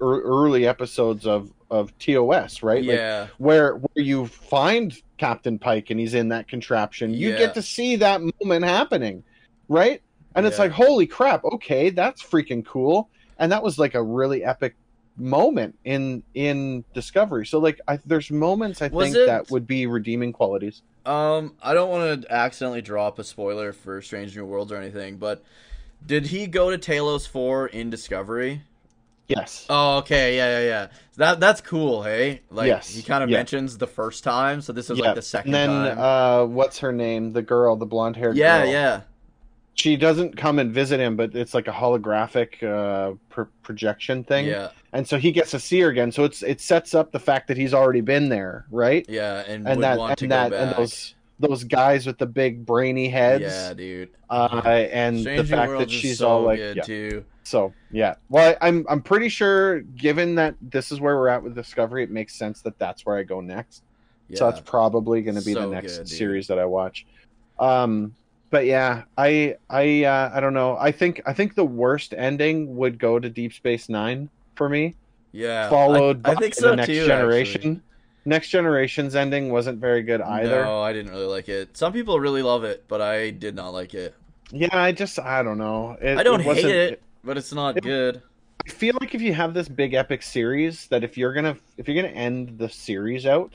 early 0.00 0.66
episodes 0.66 1.26
of 1.26 1.52
of 1.70 1.92
tos 1.98 2.62
right 2.62 2.82
like 2.84 2.96
Yeah, 2.96 3.26
where 3.36 3.74
where 3.76 4.04
you 4.04 4.26
find 4.26 4.94
Captain 5.18 5.58
Pike 5.58 5.90
and 5.90 6.00
he's 6.00 6.14
in 6.14 6.28
that 6.28 6.48
contraption. 6.48 7.12
You 7.12 7.30
Yeah. 7.30 7.38
get 7.38 7.54
to 7.54 7.62
see 7.62 7.96
that 7.96 8.20
moment 8.22 8.64
happening, 8.64 9.22
right? 9.68 10.00
And 10.34 10.46
it's 10.46 10.58
like, 10.58 10.70
holy 10.70 11.06
crap! 11.06 11.44
Okay, 11.44 11.90
that's 11.90 12.22
freaking 12.22 12.64
cool. 12.64 13.08
And 13.38 13.50
that 13.52 13.62
was 13.62 13.78
like 13.78 13.94
a 13.94 14.02
really 14.02 14.44
epic 14.44 14.76
moment 15.16 15.76
in 15.84 16.22
in 16.34 16.84
Discovery. 16.94 17.44
So 17.44 17.58
like, 17.58 17.80
I, 17.88 17.98
there's 18.06 18.30
moments 18.30 18.80
I 18.80 18.88
Was 18.88 19.06
think 19.06 19.16
it- 19.16 19.26
that 19.26 19.50
would 19.50 19.66
be 19.66 19.86
redeeming 19.86 20.32
qualities. 20.32 20.82
Um, 21.06 21.54
I 21.62 21.72
don't 21.74 21.88
want 21.90 22.22
to 22.22 22.32
accidentally 22.32 22.82
drop 22.82 23.18
a 23.18 23.24
spoiler 23.24 23.72
for 23.72 24.00
Strange 24.02 24.36
New 24.36 24.44
Worlds 24.44 24.70
or 24.70 24.76
anything, 24.76 25.16
but 25.16 25.42
did 26.06 26.26
he 26.26 26.46
go 26.46 26.70
to 26.70 26.78
Talos 26.78 27.26
Four 27.26 27.66
in 27.66 27.88
Discovery? 27.90 28.62
Yes. 29.28 29.66
Oh, 29.68 29.98
okay, 29.98 30.36
yeah, 30.36 30.60
yeah, 30.60 30.66
yeah. 30.66 30.86
That 31.16 31.38
that's 31.40 31.60
cool, 31.60 32.02
hey. 32.02 32.40
Like 32.50 32.68
Yes, 32.68 32.94
he 32.94 33.02
kind 33.02 33.22
of 33.22 33.28
yeah. 33.30 33.36
mentions 33.38 33.76
the 33.78 33.86
first 33.86 34.24
time, 34.24 34.60
so 34.62 34.72
this 34.72 34.88
is 34.90 34.98
Yeah, 34.98 35.06
like 35.06 35.14
the 35.16 35.22
second 35.22 35.54
and 35.54 35.70
then 35.70 35.96
time. 35.96 35.98
uh, 35.98 36.44
what's 36.46 36.78
her 36.78 36.92
name? 36.92 37.32
The 37.32 37.42
girl, 37.42 37.76
the 37.76 37.86
blonde 37.86 38.16
haired 38.16 38.36
yeah, 38.36 38.62
girl. 38.62 38.66
yeah, 38.68 38.72
yeah. 38.72 39.00
she 39.74 39.96
doesn't 39.96 40.36
come 40.36 40.58
and 40.58 40.72
visit 40.72 40.98
him, 40.98 41.16
but 41.16 41.34
it's 41.34 41.52
like 41.54 41.68
a 41.68 41.72
holographic 41.72 42.62
uh, 42.62 43.16
pro- 43.28 43.48
projection 43.62 44.24
thing, 44.24 44.46
Yeah, 44.46 44.70
and 44.92 45.06
so 45.06 45.18
he 45.18 45.30
gets 45.32 45.50
to 45.52 45.60
see 45.60 45.80
her 45.80 45.88
again. 45.90 46.10
So 46.10 46.24
it's 46.24 46.42
it 46.42 46.60
sets 46.60 46.94
up 46.94 47.12
the 47.12 47.20
fact 47.20 47.48
that 47.48 47.56
he's 47.56 47.74
already 47.74 48.00
been 48.00 48.28
there, 48.30 48.64
right? 48.70 49.04
yeah, 49.08 49.44
and, 49.46 49.68
And 49.68 49.82
that 49.82 49.98
want 49.98 50.10
and 50.12 50.18
to 50.18 50.26
that 50.28 50.52
and 50.54 50.74
those 50.76 51.14
those 51.38 51.64
guys 51.64 52.06
with 52.06 52.18
the 52.18 52.26
big 52.26 52.66
brainy 52.66 53.08
heads, 53.08 53.44
yeah, 53.44 53.74
dude. 53.74 54.10
uh, 54.28 54.60
and 54.64 55.24
the 55.24 55.44
fact 55.44 55.72
that 55.78 55.90
she's 55.90 56.18
so 56.18 56.28
all 56.28 56.42
like, 56.42 56.58
yeah. 56.58 56.82
too. 56.82 57.24
So 57.44 57.72
yeah, 57.90 58.16
well, 58.28 58.56
I, 58.60 58.68
I'm 58.68 58.84
I'm 58.88 59.00
pretty 59.00 59.28
sure, 59.28 59.80
given 59.80 60.34
that 60.34 60.54
this 60.60 60.92
is 60.92 61.00
where 61.00 61.16
we're 61.16 61.28
at 61.28 61.42
with 61.42 61.54
Discovery, 61.54 62.02
it 62.02 62.10
makes 62.10 62.34
sense 62.34 62.60
that 62.62 62.78
that's 62.78 63.06
where 63.06 63.16
I 63.16 63.22
go 63.22 63.40
next. 63.40 63.82
Yeah. 64.28 64.38
So 64.38 64.50
that's 64.50 64.60
probably 64.60 65.22
going 65.22 65.36
to 65.38 65.44
be 65.44 65.54
So 65.54 65.60
the 65.60 65.74
next 65.74 65.98
good, 65.98 66.08
series 66.08 66.46
that 66.48 66.58
I 66.58 66.66
watch. 66.66 67.06
Um, 67.58 68.14
but 68.50 68.66
yeah, 68.66 69.04
I 69.16 69.56
I 69.70 70.04
uh, 70.04 70.30
I 70.34 70.40
don't 70.40 70.54
know. 70.54 70.76
I 70.78 70.92
think 70.92 71.22
I 71.24 71.32
think 71.32 71.54
the 71.54 71.64
worst 71.64 72.12
ending 72.16 72.76
would 72.76 72.98
go 72.98 73.18
to 73.18 73.30
Deep 73.30 73.52
Space 73.52 73.88
Nine 73.88 74.28
for 74.54 74.68
me, 74.68 74.94
yeah, 75.32 75.70
followed 75.70 76.26
I, 76.26 76.32
I 76.32 76.34
by 76.34 76.40
think 76.40 76.54
so 76.54 76.70
the 76.70 76.76
Next 76.76 76.88
too, 76.88 77.06
Generation. 77.06 77.60
actually. 77.60 77.80
Next 78.28 78.50
Generation's 78.50 79.16
ending 79.16 79.50
wasn't 79.50 79.80
very 79.80 80.02
good 80.02 80.20
either. 80.20 80.62
No, 80.62 80.82
I 80.82 80.92
didn't 80.92 81.12
really 81.12 81.26
like 81.26 81.48
it. 81.48 81.74
Some 81.76 81.94
people 81.94 82.20
really 82.20 82.42
love 82.42 82.62
it, 82.62 82.84
but 82.86 83.00
I 83.00 83.30
did 83.30 83.54
not 83.54 83.70
like 83.70 83.94
it. 83.94 84.14
Yeah, 84.52 84.68
I 84.72 84.92
just 84.92 85.18
I 85.18 85.42
don't 85.42 85.56
know. 85.56 85.96
It, 86.00 86.18
I 86.18 86.22
don't 86.22 86.42
it 86.42 86.56
hate 86.56 86.64
it, 86.66 87.02
but 87.24 87.38
it's 87.38 87.52
not 87.54 87.78
it- 87.78 87.82
good. 87.84 88.22
I 88.66 88.70
feel 88.70 88.94
like 89.00 89.14
if 89.14 89.22
you 89.22 89.32
have 89.32 89.54
this 89.54 89.66
big 89.66 89.94
epic 89.94 90.22
series, 90.22 90.88
that 90.88 91.02
if 91.02 91.16
you're 91.16 91.32
gonna 91.32 91.56
if 91.78 91.88
you're 91.88 92.02
gonna 92.02 92.14
end 92.14 92.58
the 92.58 92.68
series 92.68 93.24
out, 93.24 93.54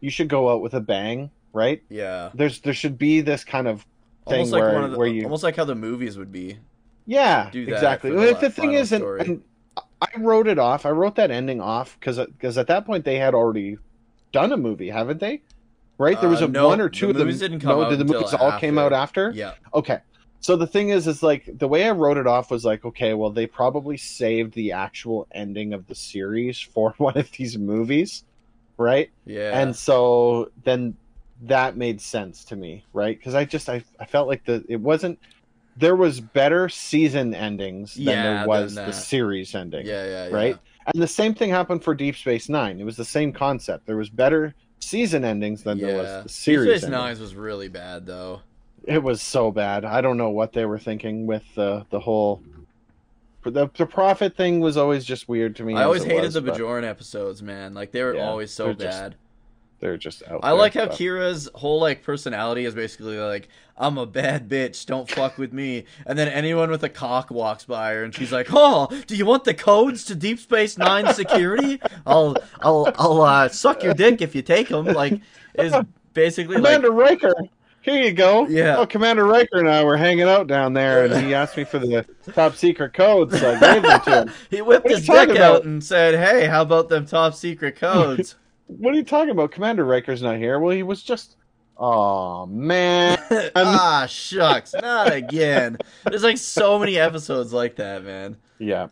you 0.00 0.08
should 0.08 0.28
go 0.28 0.50
out 0.50 0.62
with 0.62 0.72
a 0.72 0.80
bang, 0.80 1.30
right? 1.52 1.82
Yeah, 1.90 2.30
There's 2.32 2.60
there 2.60 2.72
should 2.72 2.96
be 2.96 3.20
this 3.20 3.44
kind 3.44 3.68
of 3.68 3.82
thing 4.26 4.38
almost 4.38 4.52
like 4.52 4.62
where 4.62 4.72
one 4.72 4.84
of 4.84 4.92
the, 4.92 4.98
where 4.98 5.06
you 5.06 5.24
almost 5.24 5.42
like 5.42 5.56
how 5.56 5.66
the 5.66 5.74
movies 5.74 6.16
would 6.16 6.32
be. 6.32 6.56
yeah 7.04 7.50
do 7.50 7.66
that 7.66 7.74
exactly. 7.74 8.10
the 8.10 8.16
la- 8.16 8.40
the 8.40 8.48
thing 8.48 8.72
is, 8.72 8.92
and, 8.92 9.04
and 9.04 9.42
I 10.00 10.08
wrote 10.18 10.46
it 10.46 10.58
off. 10.58 10.86
I 10.86 10.90
wrote 10.90 11.16
that 11.16 11.30
ending 11.30 11.60
off 11.60 11.98
because 12.00 12.16
because 12.16 12.56
at 12.56 12.68
that 12.68 12.86
point 12.86 13.04
they 13.04 13.18
had 13.18 13.34
already 13.34 13.76
done 14.34 14.52
a 14.52 14.56
movie, 14.56 14.90
haven't 14.90 15.20
they? 15.20 15.42
Right? 15.98 16.20
There 16.20 16.28
was 16.28 16.42
Uh, 16.42 16.46
a 16.46 16.48
no, 16.48 16.68
one 16.68 16.80
or 16.80 16.88
the 16.88 16.96
two 16.96 17.10
of 17.10 17.16
them. 17.16 17.28
didn't 17.38 17.60
come 17.60 17.78
no, 17.78 17.90
did 17.90 17.98
the 18.00 18.04
movies 18.04 18.34
all 18.34 18.52
came 18.60 18.78
out 18.78 18.92
after? 18.92 19.32
Yeah, 19.34 19.54
Okay. 19.72 19.98
So 20.40 20.56
the 20.56 20.66
thing 20.66 20.90
is, 20.90 21.06
is 21.06 21.22
like 21.22 21.48
the 21.54 21.68
way 21.68 21.84
I 21.88 21.92
wrote 21.92 22.18
it 22.18 22.26
off 22.26 22.50
was 22.50 22.64
like, 22.66 22.84
okay, 22.84 23.14
well, 23.14 23.30
they 23.30 23.46
probably 23.46 23.96
saved 23.96 24.54
the 24.54 24.72
actual 24.72 25.26
ending 25.32 25.72
of 25.72 25.86
the 25.86 25.94
series 25.94 26.60
for 26.60 26.94
one 26.98 27.16
of 27.16 27.30
these 27.32 27.56
movies, 27.56 28.24
right? 28.78 29.10
yeah, 29.24 29.50
And 29.50 29.74
so 29.76 30.50
then 30.64 30.98
that 31.42 31.76
made 31.76 32.00
sense 32.00 32.44
to 32.46 32.56
me, 32.56 32.84
right? 32.92 33.16
Because 33.18 33.34
I 33.34 33.44
just 33.46 33.68
I, 33.68 33.84
I 33.98 34.06
felt 34.06 34.28
like 34.28 34.44
the 34.44 34.64
it 34.68 34.80
wasn't 34.80 35.18
there 35.76 35.96
was 35.96 36.20
better 36.20 36.68
season 36.68 37.34
endings 37.34 37.94
than 37.94 38.04
Yeah, 38.04 38.22
there 38.22 38.46
was 38.46 38.74
than 38.74 38.86
the 38.86 38.92
series 38.92 39.54
ending, 39.54 39.86
yeah, 39.86 40.04
yeah, 40.04 40.28
yeah. 40.28 40.30
right? 40.30 40.56
And 40.86 41.02
the 41.02 41.08
same 41.08 41.34
thing 41.34 41.50
happened 41.50 41.82
for 41.82 41.94
Deep 41.94 42.16
Space 42.16 42.48
Nine. 42.48 42.80
It 42.80 42.84
was 42.84 42.96
the 42.96 43.04
same 43.04 43.32
concept. 43.32 43.86
There 43.86 43.96
was 43.96 44.10
better 44.10 44.54
season 44.80 45.24
endings 45.24 45.62
than 45.62 45.78
there 45.78 45.96
was 45.96 46.24
the 46.24 46.28
series. 46.28 46.68
Deep 46.68 46.78
Space. 46.82 46.90
Nine 46.90 47.18
was 47.18 47.34
really 47.34 47.68
bad 47.68 48.06
though. 48.06 48.42
It 48.84 49.02
was 49.02 49.22
so 49.22 49.50
bad. 49.50 49.84
I 49.84 50.00
don't 50.00 50.18
know 50.18 50.28
what 50.30 50.52
they 50.52 50.66
were 50.66 50.78
thinking 50.78 51.26
with 51.26 51.42
the 51.54 51.86
the 51.90 52.00
whole. 52.00 52.42
The, 53.44 53.68
the 53.76 53.86
prophet 53.86 54.36
thing 54.36 54.60
was 54.60 54.78
always 54.78 55.04
just 55.04 55.28
weird 55.28 55.56
to 55.56 55.64
me. 55.64 55.74
I 55.74 55.84
always 55.84 56.02
hated 56.02 56.22
was, 56.22 56.34
the 56.34 56.40
but 56.40 56.54
Bajoran 56.54 56.82
episodes, 56.82 57.42
man. 57.42 57.74
Like 57.74 57.92
they 57.92 58.02
were 58.02 58.14
Yeah, 58.14 58.26
always 58.26 58.50
so 58.50 58.66
they're 58.66 58.74
just 58.74 59.00
bad. 59.00 59.16
They're 59.80 59.96
just 59.96 60.22
out. 60.28 60.40
I 60.42 60.50
there, 60.50 60.58
like 60.58 60.74
how 60.74 60.86
but- 60.86 60.96
Kira's 60.96 61.48
whole 61.54 61.80
like 61.80 62.02
personality 62.02 62.64
is 62.64 62.74
basically 62.74 63.18
like, 63.18 63.48
I'm 63.76 63.98
a 63.98 64.06
bad 64.06 64.48
bitch, 64.48 64.86
don't 64.86 65.10
fuck 65.10 65.36
with 65.36 65.52
me. 65.52 65.84
And 66.06 66.18
then 66.18 66.28
anyone 66.28 66.70
with 66.70 66.82
a 66.84 66.88
cock 66.88 67.30
walks 67.30 67.64
by 67.64 67.92
her 67.92 68.04
and 68.04 68.14
she's 68.14 68.32
like, 68.32 68.46
Oh, 68.50 68.88
do 69.06 69.16
you 69.16 69.26
want 69.26 69.44
the 69.44 69.52
codes 69.54 70.04
to 70.06 70.14
Deep 70.14 70.38
Space 70.38 70.78
Nine 70.78 71.12
security? 71.12 71.80
I'll 72.06 72.36
I'll 72.62 72.92
I'll 72.96 73.20
uh, 73.22 73.48
suck 73.48 73.82
your 73.82 73.94
dick 73.94 74.22
if 74.22 74.34
you 74.34 74.42
take 74.42 74.68
them. 74.68 74.86
Like 74.86 75.20
is 75.56 75.74
basically 76.14 76.56
like 76.56 76.64
Commander 76.64 76.90
Riker. 76.92 77.34
Here 77.82 78.02
you 78.02 78.12
go. 78.12 78.46
Yeah. 78.48 78.78
Oh, 78.78 78.86
Commander 78.86 79.26
Riker 79.26 79.58
and 79.58 79.68
I 79.68 79.84
were 79.84 79.98
hanging 79.98 80.22
out 80.26 80.46
down 80.46 80.72
there, 80.72 81.04
and 81.04 81.26
he 81.26 81.34
asked 81.34 81.54
me 81.54 81.64
for 81.64 81.78
the 81.78 82.06
top 82.32 82.54
secret 82.54 82.94
codes, 82.94 83.38
so 83.38 83.50
I 83.54 83.60
gave 83.60 83.82
them 83.82 84.00
to 84.00 84.22
him. 84.22 84.30
he 84.50 84.62
whipped 84.62 84.84
What 84.84 84.92
his 84.94 85.06
dick 85.06 85.14
out 85.14 85.30
about? 85.30 85.64
and 85.64 85.84
said, 85.84 86.14
Hey, 86.14 86.46
how 86.46 86.62
about 86.62 86.88
them 86.88 87.04
top 87.04 87.34
secret 87.34 87.76
codes? 87.76 88.36
What 88.66 88.94
are 88.94 88.96
you 88.96 89.04
talking 89.04 89.30
about? 89.30 89.50
Commander 89.50 89.84
Riker's 89.84 90.22
not 90.22 90.36
here. 90.36 90.58
Well, 90.58 90.74
he 90.74 90.82
was 90.82 91.02
just. 91.02 91.36
Oh 91.76 92.46
man. 92.46 93.18
ah, 93.56 94.06
shucks, 94.08 94.74
not 94.80 95.12
again. 95.12 95.76
There's 96.04 96.22
like 96.22 96.38
so 96.38 96.78
many 96.78 96.98
episodes 96.98 97.52
like 97.52 97.76
that, 97.76 98.04
man. 98.04 98.36
Yeah. 98.58 98.88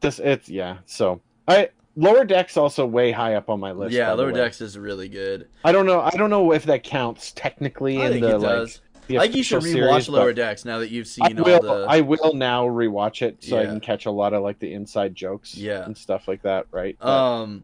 This 0.00 0.18
it's 0.18 0.48
yeah. 0.48 0.78
So 0.86 1.20
I 1.46 1.70
lower 1.94 2.24
decks 2.24 2.56
also 2.56 2.84
way 2.84 3.12
high 3.12 3.34
up 3.34 3.48
on 3.48 3.60
my 3.60 3.70
list. 3.72 3.94
yeah, 3.94 4.12
Lower. 4.12 4.32
Decks 4.32 4.60
is 4.60 4.76
really 4.76 5.08
good. 5.08 5.48
I 5.64 5.70
don't 5.72 5.86
know. 5.86 6.00
I 6.00 6.10
don't 6.10 6.30
know 6.30 6.52
if 6.52 6.64
that 6.64 6.82
counts 6.82 7.32
technically 7.32 7.98
I 8.02 8.06
in 8.06 8.12
think 8.12 8.24
the 8.24 8.36
it 8.36 8.40
does. 8.40 8.74
like. 8.76 8.82
The 9.06 9.18
I 9.18 9.22
think 9.22 9.36
you 9.36 9.42
should 9.44 9.62
rewatch 9.62 9.72
series, 9.72 10.08
Lower 10.08 10.32
Decks 10.32 10.64
now 10.64 10.80
that 10.80 10.90
you've 10.90 11.06
I 11.22 11.28
seen 11.28 11.38
all 11.38 11.62
the. 11.62 11.86
I 11.88 12.00
will 12.00 12.34
now 12.34 12.66
rewatch 12.66 13.22
it 13.22 13.42
so 13.44 13.56
I 13.56 13.64
can 13.64 13.78
catch 13.78 14.06
a 14.06 14.10
lot 14.10 14.32
of 14.34 14.42
like 14.42 14.58
the 14.58 14.72
inside 14.72 15.14
jokes. 15.14 15.54
Yeah. 15.54 15.84
And 15.84 15.96
stuff 15.96 16.26
like 16.26 16.42
that. 16.42 16.66
Right. 16.72 16.96
But- 17.00 17.08
Um, 17.08 17.62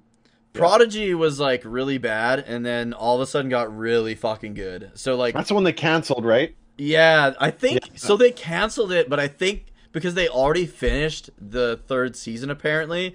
Prodigy 0.53 1.15
was 1.15 1.41
like 1.41 1.63
really 1.65 1.99
bad, 1.99 2.41
and 2.41 2.65
then 2.65 2.93
all 2.93 3.15
of 3.17 3.21
a 3.23 3.27
sudden 3.27 3.49
got 3.51 3.75
really 3.77 4.15
fucking 4.15 4.55
good. 4.55 4.91
So 4.95 5.17
like, 5.17 5.35
that's 5.35 5.49
the 5.49 5.55
one 5.55 5.65
they 5.65 5.73
canceled, 5.73 6.25
right? 6.25 6.55
yeah, 6.79 7.35
I 7.39 7.51
think 7.51 7.87
Yeah. 7.87 7.93
so. 7.97 8.17
They 8.17 8.31
canceled 8.31 8.93
it, 8.93 9.09
but 9.09 9.19
I 9.21 9.29
think 9.29 9.67
because 9.93 10.15
they 10.15 10.29
already 10.29 10.67
finished 10.67 11.31
the 11.39 11.81
third 11.87 12.17
season, 12.17 12.51
apparently. 12.51 13.15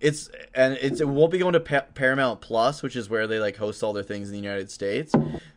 It's 0.00 0.30
and 0.54 0.74
it's 0.80 1.00
it 1.00 1.08
won't 1.08 1.32
be 1.32 1.38
going 1.38 1.54
to 1.54 1.60
pa- 1.60 1.86
Paramount 1.94 2.40
Plus, 2.40 2.82
which 2.84 2.94
is 2.94 3.10
where 3.10 3.26
they 3.26 3.40
like 3.40 3.56
host 3.56 3.82
all 3.82 3.92
their 3.92 4.04
things 4.04 4.28
in 4.28 4.32
the 4.34 4.40
United 4.40 4.70
States. 4.70 5.12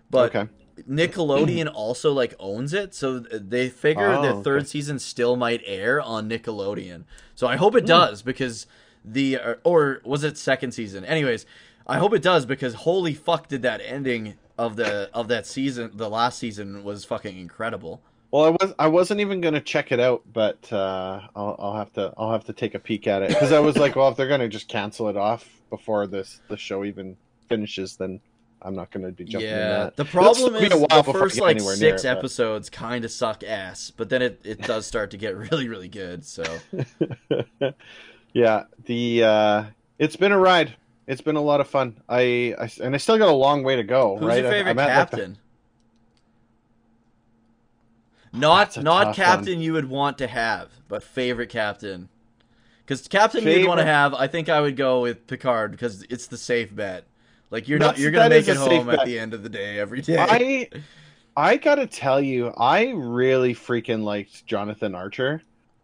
But 0.10 0.36
okay. 0.36 0.50
Nickelodeon 0.90 1.72
also 1.76 2.12
like 2.12 2.34
owns 2.40 2.74
it, 2.74 2.94
so 2.96 3.20
they 3.20 3.70
figure 3.70 4.08
Oh, 4.14 4.22
the 4.22 4.30
okay. 4.34 4.42
third 4.44 4.68
season 4.68 4.98
still 5.00 5.36
might 5.36 5.62
air 5.66 6.02
on 6.02 6.28
Nickelodeon. 6.28 7.04
So 7.36 7.46
I 7.48 7.56
hope 7.56 7.76
it 7.76 7.82
Hmm. 7.82 7.88
does 7.88 8.22
because 8.24 8.66
the 9.04 9.38
or, 9.38 9.60
or 9.64 10.02
was 10.04 10.24
it 10.24 10.38
second 10.38 10.72
season? 10.72 11.06
Anyways, 11.06 11.46
I 11.88 11.98
hope 11.98 12.14
it 12.14 12.22
does 12.22 12.46
because 12.46 12.74
holy 12.74 13.14
fuck 13.14 13.48
did 13.48 13.62
that 13.64 13.82
ending 13.84 14.36
of 14.58 14.76
the 14.76 15.10
of 15.14 15.28
that 15.30 15.48
season, 15.48 15.92
the 15.94 16.10
last 16.10 16.38
season 16.38 16.84
was 16.84 17.04
fucking 17.06 17.38
incredible. 17.38 18.02
Well, 18.32 18.46
I 18.46 18.50
was 18.50 18.74
I 18.80 18.88
wasn't 18.88 19.20
even 19.20 19.42
gonna 19.42 19.60
check 19.60 19.92
it 19.92 20.00
out, 20.00 20.22
but 20.32 20.72
uh, 20.72 21.22
I'll 21.36 21.56
I'll 21.60 21.76
have 21.76 21.92
to 21.94 22.14
I'll 22.18 22.32
have 22.32 22.46
to 22.46 22.54
take 22.54 22.76
a 22.76 22.80
peek 22.80 23.08
at 23.08 23.22
it 23.24 23.30
because 23.30 23.52
I 23.52 23.60
was 23.60 23.78
like, 23.78 23.96
well, 23.96 24.08
if 24.10 24.16
they're 24.16 24.28
gonna 24.28 24.48
just 24.48 24.68
cancel 24.68 25.10
it 25.10 25.18
off 25.18 25.50
before 25.70 26.08
this 26.08 26.42
the 26.48 26.58
show 26.58 26.86
even 26.86 27.18
finishes, 27.50 27.98
then 27.98 28.22
I'm 28.62 28.76
not 28.76 28.92
gonna 28.92 29.12
be 29.12 29.26
jumping 29.26 29.50
in 29.50 29.56
yeah, 29.56 29.78
that. 29.86 29.96
the 29.98 30.06
problem 30.06 30.56
is 30.56 30.70
be 30.70 30.76
a 30.76 30.78
while 30.78 31.04
the 31.04 31.12
first 31.12 31.42
like 31.42 31.60
six 31.60 32.04
it, 32.04 32.08
but- 32.08 32.18
episodes 32.18 32.70
kind 32.70 33.04
of 33.04 33.12
suck 33.12 33.44
ass, 33.44 33.92
but 33.96 34.10
then 34.10 34.22
it 34.22 34.40
it 34.44 34.62
does 34.62 34.86
start 34.86 35.12
to 35.12 35.18
get 35.18 35.36
really 35.52 35.68
really 35.68 35.90
good. 35.90 36.24
So 36.24 36.44
yeah, 38.34 38.64
the 38.86 39.24
uh, 39.24 39.64
it's 40.00 40.16
been 40.16 40.32
a 40.32 40.38
ride. 40.38 40.76
It's 41.08 41.22
been 41.22 41.36
a 41.36 41.42
lot 41.42 41.62
of 41.62 41.68
fun. 41.68 42.00
I, 42.08 42.56
I 42.60 42.72
and 42.82 42.96
I 42.96 42.98
still 42.98 43.18
got 43.18 43.30
a 43.30 43.34
long 43.34 43.64
way 43.64 43.76
to 43.76 43.84
go. 43.84 44.18
Who's 44.18 44.28
right, 44.28 44.40
your 44.40 44.48
I- 44.48 44.52
favorite 44.52 44.72
I'm 44.72 44.80
at, 44.80 44.98
like, 44.98 45.10
the- 45.12 45.18
captain? 45.18 45.38
Not 48.34 48.82
not 48.82 49.16
captain 49.16 49.60
you 49.60 49.74
would 49.74 49.90
want 49.90 50.18
to 50.20 50.28
have, 50.28 50.70
but 50.88 51.04
favorite 51.04 51.50
captain. 51.50 52.08
Because 52.86 53.08
captain 53.08 53.46
you'd 53.46 53.68
want 53.68 53.80
to 53.80 53.86
have, 53.86 54.14
I 54.14 54.28
think 54.28 54.50
I 54.50 54.62
would 54.62 54.76
go 54.78 55.02
with 55.02 55.28
Picard 55.28 55.72
because 55.72 56.04
it's 56.04 56.28
the 56.28 56.38
safe 56.38 56.74
bet. 56.74 57.06
Like 57.50 57.68
you're 57.68 57.80
not 57.80 57.98
you're 57.98 58.12
gonna 58.12 58.30
make 58.30 58.48
it 58.48 58.56
home 58.56 58.90
at 58.90 59.06
the 59.06 59.20
end 59.20 59.34
of 59.34 59.44
the 59.44 59.50
day 59.50 59.80
every 59.80 60.02
day. 60.02 60.18
I 60.18 60.70
I 61.36 61.58
gotta 61.58 61.88
tell 61.88 62.22
you, 62.22 62.54
I 62.58 62.90
really 62.90 63.54
freaking 63.54 64.04
liked 64.04 64.46
Jonathan 64.46 64.96
Archer. 64.96 65.42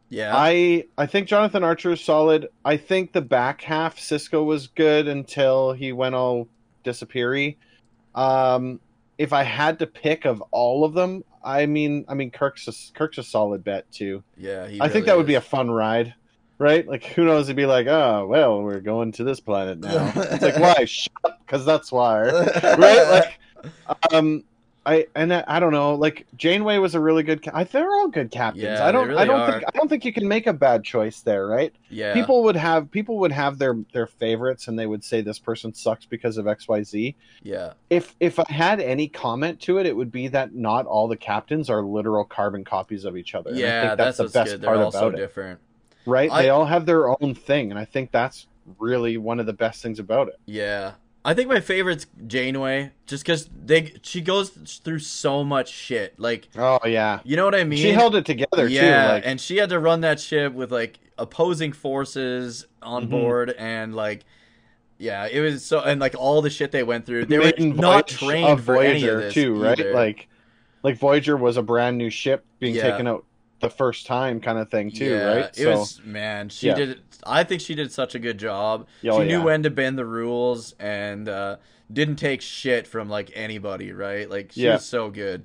Yeah, 0.09 0.33
I 0.33 0.85
I 0.97 1.05
think 1.05 1.27
Jonathan 1.27 1.63
Archer 1.63 1.91
is 1.91 2.01
solid. 2.01 2.47
I 2.63 2.77
think 2.77 3.11
the 3.11 3.21
back 3.21 3.61
half 3.61 3.97
Sisko 3.97 4.45
was 4.45 4.67
good 4.67 5.07
until 5.07 5.73
he 5.73 5.91
went 5.91 6.15
all 6.15 6.47
disappeary. 6.83 7.57
Um, 8.15 8.79
if 9.17 9.33
I 9.33 9.43
had 9.43 9.79
to 9.79 9.87
pick 9.87 10.25
of 10.25 10.41
all 10.51 10.85
of 10.85 10.93
them, 10.93 11.23
I 11.43 11.65
mean, 11.65 12.05
I 12.07 12.13
mean 12.13 12.31
Kirk's 12.31 12.67
a, 12.67 12.93
Kirk's 12.93 13.17
a 13.17 13.23
solid 13.23 13.63
bet 13.63 13.91
too. 13.91 14.23
yeah. 14.37 14.67
He 14.67 14.79
I 14.79 14.85
think 14.85 14.93
really 14.93 15.05
that 15.05 15.17
would 15.17 15.27
be 15.27 15.35
a 15.35 15.41
fun 15.41 15.69
ride, 15.69 16.13
right? 16.57 16.87
Like 16.87 17.03
who 17.03 17.25
knows? 17.25 17.47
It'd 17.47 17.57
be 17.57 17.65
like, 17.65 17.87
oh 17.87 18.27
well, 18.27 18.61
we're 18.61 18.79
going 18.79 19.11
to 19.13 19.23
this 19.23 19.39
planet 19.39 19.79
now. 19.79 20.11
it's 20.15 20.41
like 20.41 20.57
why? 20.57 20.85
Shut 20.85 21.11
up, 21.25 21.39
because 21.45 21.65
that's 21.65 21.91
why, 21.91 22.21
right? 22.77 23.09
Like, 23.09 23.39
um, 24.13 24.43
I 24.87 25.07
and 25.15 25.33
I, 25.33 25.43
I 25.47 25.59
don't 25.59 25.73
know. 25.73 25.95
Like 25.95 26.25
Janeway 26.37 26.77
was 26.77 26.95
a 26.95 26.99
really 26.99 27.21
good. 27.21 27.43
Ca- 27.43 27.51
I, 27.53 27.63
they're 27.65 27.91
all 27.91 28.07
good 28.07 28.31
captains. 28.31 28.63
Yeah, 28.63 28.87
I 28.87 28.91
don't. 28.91 29.09
really 29.09 29.19
I 29.21 29.25
don't 29.25 29.39
are. 29.41 29.51
think. 29.51 29.63
I 29.67 29.77
don't 29.77 29.89
think 29.89 30.05
you 30.05 30.13
can 30.13 30.27
make 30.27 30.47
a 30.47 30.53
bad 30.53 30.83
choice 30.83 31.21
there, 31.21 31.45
right? 31.45 31.73
Yeah. 31.89 32.13
People 32.13 32.43
would 32.43 32.55
have 32.55 32.89
people 32.89 33.19
would 33.19 33.33
have 33.33 33.57
their 33.57 33.75
their 33.91 34.07
favorites, 34.07 34.67
and 34.67 34.79
they 34.79 34.87
would 34.87 35.03
say 35.03 35.19
this 35.21 35.39
person 35.39 35.73
sucks 35.73 36.05
because 36.05 36.37
of 36.37 36.47
X 36.47 36.67
Y 36.67 36.83
Z. 36.83 37.15
Yeah. 37.43 37.73
If 37.89 38.15
if 38.21 38.39
I 38.39 38.45
had 38.47 38.79
any 38.79 39.07
comment 39.09 39.59
to 39.61 39.77
it, 39.77 39.85
it 39.85 39.95
would 39.95 40.11
be 40.11 40.29
that 40.29 40.55
not 40.55 40.85
all 40.85 41.07
the 41.09 41.17
captains 41.17 41.69
are 41.69 41.81
literal 41.81 42.23
carbon 42.23 42.63
copies 42.63 43.03
of 43.03 43.17
each 43.17 43.35
other. 43.35 43.51
Yeah, 43.53 43.89
think 43.89 43.97
that's, 43.97 44.17
the 44.17 44.23
best 44.29 44.51
good. 44.51 44.61
They're 44.61 44.69
part 44.69 44.77
all 44.85 44.91
so 44.93 45.07
about 45.07 45.15
it, 45.15 45.17
different. 45.17 45.59
right? 46.05 46.31
I- 46.31 46.43
they 46.43 46.49
all 46.49 46.65
have 46.65 46.85
their 46.85 47.09
own 47.09 47.35
thing, 47.35 47.71
and 47.71 47.79
I 47.79 47.85
think 47.85 48.11
that's 48.11 48.47
really 48.79 49.17
one 49.17 49.39
of 49.39 49.45
the 49.45 49.53
best 49.53 49.81
things 49.83 49.99
about 49.99 50.29
it. 50.29 50.39
Yeah. 50.45 50.93
I 51.27 51.33
think 51.33 51.49
my 51.49 51.59
favorite's 51.59 52.07
Janeway, 52.25 52.91
just 53.05 53.23
because 53.25 53.49
they 53.65 53.95
she 54.01 54.21
goes 54.21 54.49
through 54.49 54.99
so 54.99 55.43
much 55.43 55.69
shit. 55.69 56.17
Like, 56.17 56.47
Oh 56.57 56.79
yeah, 56.85 57.19
you 57.25 57.35
know 57.35 57.43
what 57.43 57.53
I 57.53 57.65
mean? 57.65 57.79
she 57.79 57.91
held 57.91 58.15
it 58.15 58.25
together 58.25 58.65
yeah, 58.69 58.81
too. 59.07 59.13
Like, 59.15 59.23
and 59.25 59.41
she 59.41 59.57
had 59.57 59.67
to 59.71 59.79
run 59.79 59.99
that 60.01 60.21
ship 60.21 60.53
with 60.53 60.71
like 60.71 60.99
opposing 61.17 61.73
forces 61.73 62.65
on 62.81 63.07
Mhm. 63.07 63.09
board, 63.09 63.49
and 63.59 63.93
like, 63.93 64.23
yeah, 64.99 65.27
it 65.27 65.41
was 65.41 65.65
so, 65.65 65.81
and 65.81 65.99
like 65.99 66.15
all 66.17 66.41
the 66.41 66.49
shit 66.49 66.71
they 66.71 66.83
went 66.83 67.05
through. 67.05 67.25
They 67.25 67.39
were 67.39 67.51
not 67.59 68.07
trained 68.07 68.63
for 68.63 68.77
any 68.81 69.01
Voyager 69.01 69.15
of 69.17 69.21
this 69.25 69.33
too, 69.33 69.61
right? 69.61 69.77
either. 69.77 69.93
Like, 69.93 70.29
like 70.81 70.97
Voyager 70.97 71.35
was 71.35 71.57
a 71.57 71.61
brand 71.61 71.97
new 71.97 72.09
ship 72.09 72.45
being 72.59 72.73
Yeah. 72.73 72.89
taken 72.91 73.05
out 73.05 73.25
the 73.59 73.69
first 73.69 74.05
time, 74.05 74.39
kind 74.39 74.59
of 74.59 74.69
thing 74.71 74.91
too, 74.91 75.05
yeah, 75.05 75.23
right? 75.35 75.57
It 75.57 75.65
was 75.67 75.99
man, 76.05 76.47
she 76.47 76.67
Yeah. 76.67 76.75
did. 76.75 77.01
I 77.27 77.43
think 77.43 77.61
she 77.61 77.75
did 77.75 77.91
such 77.91 78.15
a 78.15 78.19
good 78.19 78.37
job. 78.37 78.87
Oh, 79.07 79.19
she 79.19 79.27
knew 79.27 79.37
yeah. 79.39 79.43
when 79.43 79.63
to 79.63 79.69
bend 79.69 79.97
the 79.97 80.05
rules 80.05 80.73
and 80.79 81.27
uh, 81.29 81.57
didn't 81.91 82.15
take 82.17 82.41
shit 82.41 82.87
from 82.87 83.09
like 83.09 83.31
anybody, 83.35 83.91
right? 83.91 84.29
Like 84.29 84.51
she 84.53 84.61
Yeah. 84.63 84.73
was 84.73 84.85
so 84.85 85.09
good. 85.09 85.43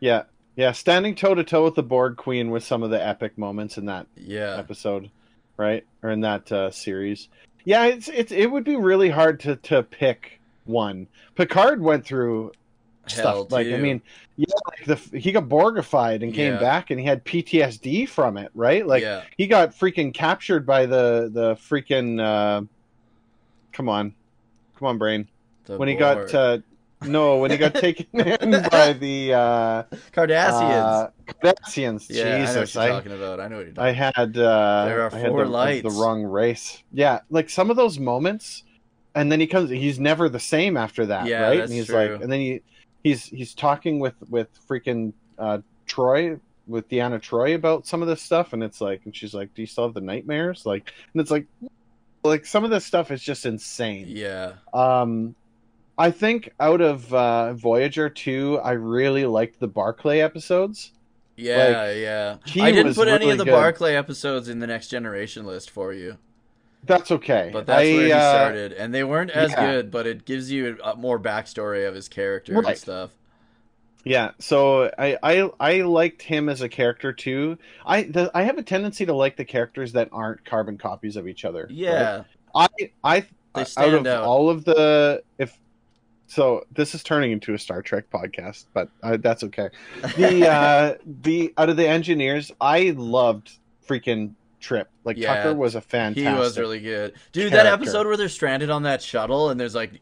yeah, 0.00 0.24
yeah, 0.56 0.72
standing 0.72 1.14
toe 1.14 1.34
to 1.34 1.44
toe 1.44 1.64
with 1.64 1.76
the 1.76 1.82
Borg 1.84 2.16
Queen 2.16 2.50
was 2.50 2.64
some 2.64 2.82
of 2.82 2.90
the 2.90 3.04
epic 3.04 3.38
moments 3.38 3.78
in 3.78 3.86
that 3.86 4.06
Yeah, 4.16 4.56
episode, 4.56 5.10
right? 5.56 5.84
Or 6.02 6.10
in 6.10 6.20
that 6.22 6.50
uh, 6.50 6.70
series. 6.72 7.28
Yeah, 7.64 7.84
it's 7.86 8.08
it's 8.08 8.32
it 8.32 8.46
would 8.50 8.64
be 8.64 8.76
really 8.76 9.10
hard 9.10 9.38
to 9.40 9.56
to 9.56 9.82
pick 9.82 10.40
one. 10.64 11.06
Picard 11.36 11.80
went 11.80 12.04
through 12.04 12.52
Hell, 13.10 13.42
stuff 13.44 13.52
like 13.52 13.66
I 13.72 13.76
mean, 13.76 14.02
yeah, 14.36 14.46
like 14.66 14.86
the 15.10 15.18
he 15.18 15.32
got 15.32 15.48
Borgified 15.48 16.22
and 16.22 16.32
came 16.34 16.54
Yeah. 16.54 16.60
back 16.60 16.90
and 16.90 17.00
he 17.00 17.06
had 17.06 17.24
PTSD 17.24 18.08
from 18.08 18.36
it, 18.36 18.50
right? 18.54 18.86
Like 18.86 19.02
yeah, 19.02 19.22
he 19.36 19.46
got 19.46 19.70
freaking 19.76 20.12
captured 20.14 20.66
by 20.66 20.86
the 20.86 21.30
the 21.32 21.54
freaking 21.56 22.20
uh 22.20 22.62
come 23.72 23.88
on 23.88 24.14
come 24.78 24.88
on 24.88 24.98
brain 24.98 25.28
the 25.66 25.76
when 25.76 25.88
he 25.88 25.94
got 25.94 26.34
uh 26.34 26.58
no 27.02 27.38
when 27.38 27.50
he 27.50 27.56
got 27.56 27.74
taken 27.76 28.06
in 28.20 28.62
by 28.70 28.92
the 28.92 29.32
uh 29.34 29.82
Cardassians. 30.12 30.92
uh 30.92 31.08
Cardassians. 31.44 32.08
yeah, 32.08 32.24
I 32.24 32.28
know 32.28 32.38
what 32.38 32.48
jesus 32.48 32.74
you're 32.74 32.82
i 32.82 32.88
talking 32.88 33.12
about. 33.12 33.40
I 33.40 33.48
know 33.48 33.56
what 33.58 33.66
you're 33.66 33.84
i 33.84 33.92
had 33.92 34.36
uh 34.36 34.84
There 34.86 35.02
are 35.02 35.10
I 35.10 35.18
had 35.18 35.30
four 35.30 35.44
the, 35.44 35.50
lights. 35.50 35.82
the 35.82 35.90
wrong 35.90 36.22
race 36.24 36.82
yeah 36.92 37.20
like 37.30 37.50
some 37.50 37.70
of 37.70 37.76
those 37.76 37.98
moments 37.98 38.64
and 39.14 39.30
then 39.30 39.40
he 39.40 39.46
comes 39.46 39.70
he's 39.70 39.98
never 40.00 40.28
the 40.28 40.40
same 40.40 40.76
after 40.76 41.06
that 41.06 41.26
Yeah, 41.28 41.42
right 41.48 41.60
and 41.60 41.72
he's 41.72 41.86
true. 41.86 41.96
like 41.96 42.22
and 42.22 42.30
then 42.32 42.40
he 42.40 42.60
he's 43.02 43.24
he's 43.24 43.54
talking 43.54 43.98
with 43.98 44.14
with 44.28 44.48
freaking 44.68 45.12
uh 45.38 45.58
troy 45.86 46.38
with 46.66 46.88
Deanna 46.88 47.20
Troy 47.20 47.54
about 47.54 47.86
some 47.86 48.02
of 48.02 48.08
this 48.08 48.20
stuff, 48.20 48.52
and 48.52 48.62
it's 48.62 48.80
like, 48.80 49.00
and 49.06 49.16
she's 49.16 49.32
like, 49.34 49.54
"Do 49.54 49.62
you 49.62 49.66
still 49.66 49.84
have 49.84 49.94
the 49.94 50.00
nightmares?" 50.02 50.66
Like, 50.66 50.92
and 51.12 51.20
it's 51.20 51.30
like, 51.30 51.46
like 52.22 52.44
some 52.44 52.62
of 52.64 52.70
this 52.70 52.84
stuff 52.84 53.10
is 53.10 53.22
just 53.22 53.46
insane. 53.46 54.04
Yeah, 54.08 54.52
Um, 54.74 55.34
I 55.96 56.10
think 56.10 56.52
out 56.60 56.80
of 56.80 57.12
uh, 57.12 57.54
Voyager 57.54 58.10
two, 58.10 58.60
I 58.62 58.72
really 58.72 59.24
liked 59.24 59.58
the 59.60 59.66
Barclay 59.66 60.20
episodes. 60.20 60.92
yeah, 61.36 61.90
yeah. 61.92 62.36
he 62.44 62.60
I 62.60 62.70
didn't 62.70 62.94
put 62.94 63.08
any 63.08 63.30
of 63.30 63.38
the 63.38 63.44
good. 63.44 63.52
Barclay 63.52 63.94
episodes 63.94 64.48
in 64.48 64.58
the 64.58 64.66
Next 64.66 64.88
Generation 64.88 65.46
list 65.46 65.70
for 65.70 65.92
you, 65.94 66.18
That's 66.84 67.10
okay, 67.10 67.50
but 67.52 67.66
that's 67.66 67.80
I, 67.80 67.92
where 67.94 68.06
he 68.06 68.12
uh, 68.12 68.30
started, 68.32 68.72
and 68.72 68.94
they 68.94 69.04
weren't 69.04 69.30
as 69.30 69.50
yeah. 69.50 69.66
good. 69.72 69.90
But 69.90 70.06
it 70.06 70.24
gives 70.24 70.50
you 70.50 70.78
a, 70.82 70.94
more 70.96 71.18
backstory 71.18 71.86
of 71.86 71.94
his 71.94 72.08
character 72.08 72.54
Right. 72.54 72.68
and 72.68 72.78
stuff. 72.78 73.10
Yeah, 74.04 74.30
so 74.38 74.90
I, 74.96 75.18
I 75.22 75.50
I 75.60 75.80
liked 75.82 76.22
him 76.22 76.48
as 76.48 76.62
a 76.62 76.68
character 76.68 77.12
too. 77.12 77.58
I 77.84 78.04
the, 78.04 78.30
I 78.32 78.42
have 78.44 78.56
a 78.56 78.62
tendency 78.62 79.04
to 79.04 79.12
like 79.12 79.36
the 79.36 79.44
characters 79.44 79.92
that 79.92 80.08
aren't 80.12 80.44
carbon 80.44 80.78
copies 80.78 81.16
of 81.16 81.28
each 81.28 81.44
other. 81.44 81.62
right? 81.62 81.70
Yeah, 81.70 82.22
I 82.54 82.68
I 83.04 83.20
They 83.54 83.62
out 83.76 83.94
of 83.94 84.06
out. 84.06 84.24
all 84.24 84.48
of 84.48 84.64
the 84.64 85.22
if 85.38 85.58
so 86.26 86.64
this 86.72 86.94
is 86.94 87.02
turning 87.02 87.32
into 87.32 87.54
a 87.54 87.58
Star 87.58 87.82
Trek 87.82 88.08
podcast, 88.10 88.66
but 88.72 88.88
uh, 89.02 89.16
that's 89.18 89.42
okay. 89.44 89.68
The 90.16 90.48
uh 90.50 90.94
the 91.22 91.52
out 91.58 91.68
of 91.68 91.76
the 91.76 91.88
engineers, 91.88 92.52
I 92.60 92.94
loved 92.96 93.58
freaking 93.86 94.34
Trip. 94.60 94.88
Like 95.04 95.16
Yeah, 95.16 95.36
Tucker 95.36 95.54
was 95.54 95.74
a 95.74 95.80
fantastic. 95.80 96.32
he 96.32 96.38
was 96.38 96.58
really 96.58 96.80
good, 96.80 97.14
dude. 97.32 97.52
That 97.52 97.66
episode 97.66 98.06
where 98.06 98.16
they're 98.16 98.28
stranded 98.28 98.70
on 98.70 98.82
that 98.82 99.00
shuttle 99.02 99.50
and 99.50 99.58
there's 99.60 99.74
like 99.74 100.00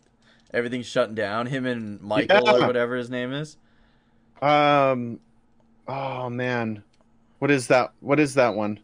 everything's 0.54 0.86
shutting 0.86 1.14
down. 1.14 1.46
Him 1.46 1.66
and 1.66 2.00
Michael 2.00 2.48
or 2.48 2.66
whatever 2.66 2.96
his 2.96 3.10
name 3.10 3.32
is. 3.32 3.56
Um 4.40 5.20
oh 5.88 6.28
man. 6.30 6.82
What 7.38 7.50
is 7.50 7.66
that? 7.68 7.92
What 8.00 8.18
is 8.18 8.34
that 8.34 8.54
one? 8.54 8.80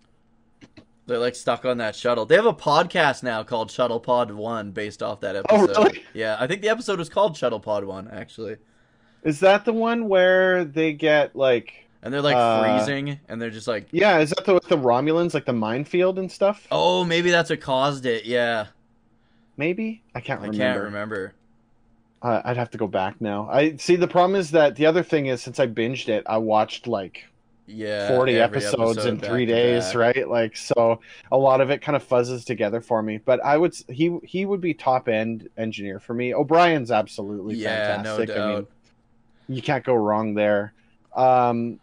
They're 1.07 1.19
like 1.19 1.35
stuck 1.35 1.65
on 1.65 1.79
that 1.79 1.97
shuttle. 1.97 2.27
They 2.27 2.37
have 2.37 2.47
a 2.47 2.53
podcast 2.55 3.23
now 3.23 3.43
called 3.43 3.71
Shuttle 3.71 3.99
Pod 3.99 4.31
One, 4.31 4.71
based 4.71 5.03
off 5.03 5.21
that 5.21 5.37
Oh, 5.51 5.65
episode. 5.65 5.85
really? 5.87 6.05
Yeah, 6.15 6.37
I 6.39 6.47
think 6.47 6.63
the 6.63 6.69
episode 6.69 6.99
was 6.99 7.09
called 7.09 7.37
Shuttle 7.37 7.61
Pod 7.61 7.85
One, 7.85 8.09
actually. 8.09 8.57
Is 9.25 9.41
that 9.41 9.65
the 9.65 9.73
one 9.73 10.09
where 10.09 10.65
they 10.65 10.93
get 10.93 11.35
like 11.35 11.87
And 12.03 12.13
they're 12.13 12.23
like 12.23 12.41
Uh, 12.41 12.41
freezing, 12.41 13.21
and 13.29 13.41
they're 13.41 13.51
just 13.51 13.69
like, 13.69 13.89
Yeah, 13.93 14.19
is 14.21 14.31
that 14.31 14.45
the 14.45 14.55
with 14.55 14.69
the 14.69 14.77
Romulans, 14.77 15.35
like 15.35 15.47
the 15.47 15.53
minefield 15.53 16.19
and 16.19 16.31
stuff? 16.33 16.69
oh, 16.71 17.05
maybe 17.05 17.31
that's 17.31 17.51
what 17.51 17.61
caused 17.61 18.07
it. 18.07 18.25
Yeah, 18.25 18.69
Maybe 19.57 20.05
I 20.15 20.21
can't 20.21 20.43
I 20.43 20.51
remember. 20.51 20.51
can't 20.51 20.83
remember. 20.83 21.37
Uh, 22.21 22.41
I'd 22.45 22.57
have 22.57 22.71
to 22.71 22.79
go 22.79 22.87
back 22.87 23.21
now. 23.21 23.49
I 23.51 23.77
see. 23.77 23.97
The 23.97 24.07
problem 24.09 24.39
is 24.39 24.53
that 24.53 24.77
the 24.77 24.87
other 24.87 25.03
thing 25.03 25.27
is 25.27 25.43
since 25.43 25.59
I 25.59 25.67
binged 25.67 26.09
it, 26.09 26.23
I 26.27 26.39
watched 26.39 26.87
like 26.87 27.25
Yeah, 27.67 28.21
forty 28.21 28.41
episodes 28.41 29.05
episode 29.05 29.07
in 29.07 29.21
three 29.21 29.47
days, 29.47 29.95
right? 29.95 30.29
Like 30.29 30.57
so, 30.57 31.01
a 31.33 31.39
lot 31.39 31.61
of 31.63 31.71
it 31.71 31.83
kind 31.83 31.97
of 31.97 32.07
fuzzes 32.09 32.45
together 32.47 32.81
for 32.81 33.03
me. 33.03 33.19
But 33.19 33.45
I 33.45 33.59
would 33.59 33.75
he 33.89 34.19
he 34.25 34.47
would 34.47 34.61
be 34.61 34.75
top 34.75 35.09
end 35.09 35.49
engineer 35.59 36.01
for 36.01 36.15
me. 36.15 36.35
O'Brien's 36.35 36.91
absolutely 36.93 37.57
Yeah, 37.57 37.97
no 37.99 38.21
fantastic. 38.21 38.37
I 38.37 38.41
mean, 38.41 38.67
doubt. 38.67 38.71
you 39.49 39.63
can't 39.63 39.85
go 39.85 39.95
wrong 39.95 40.35
there. 40.35 40.75
Um, 41.17 41.81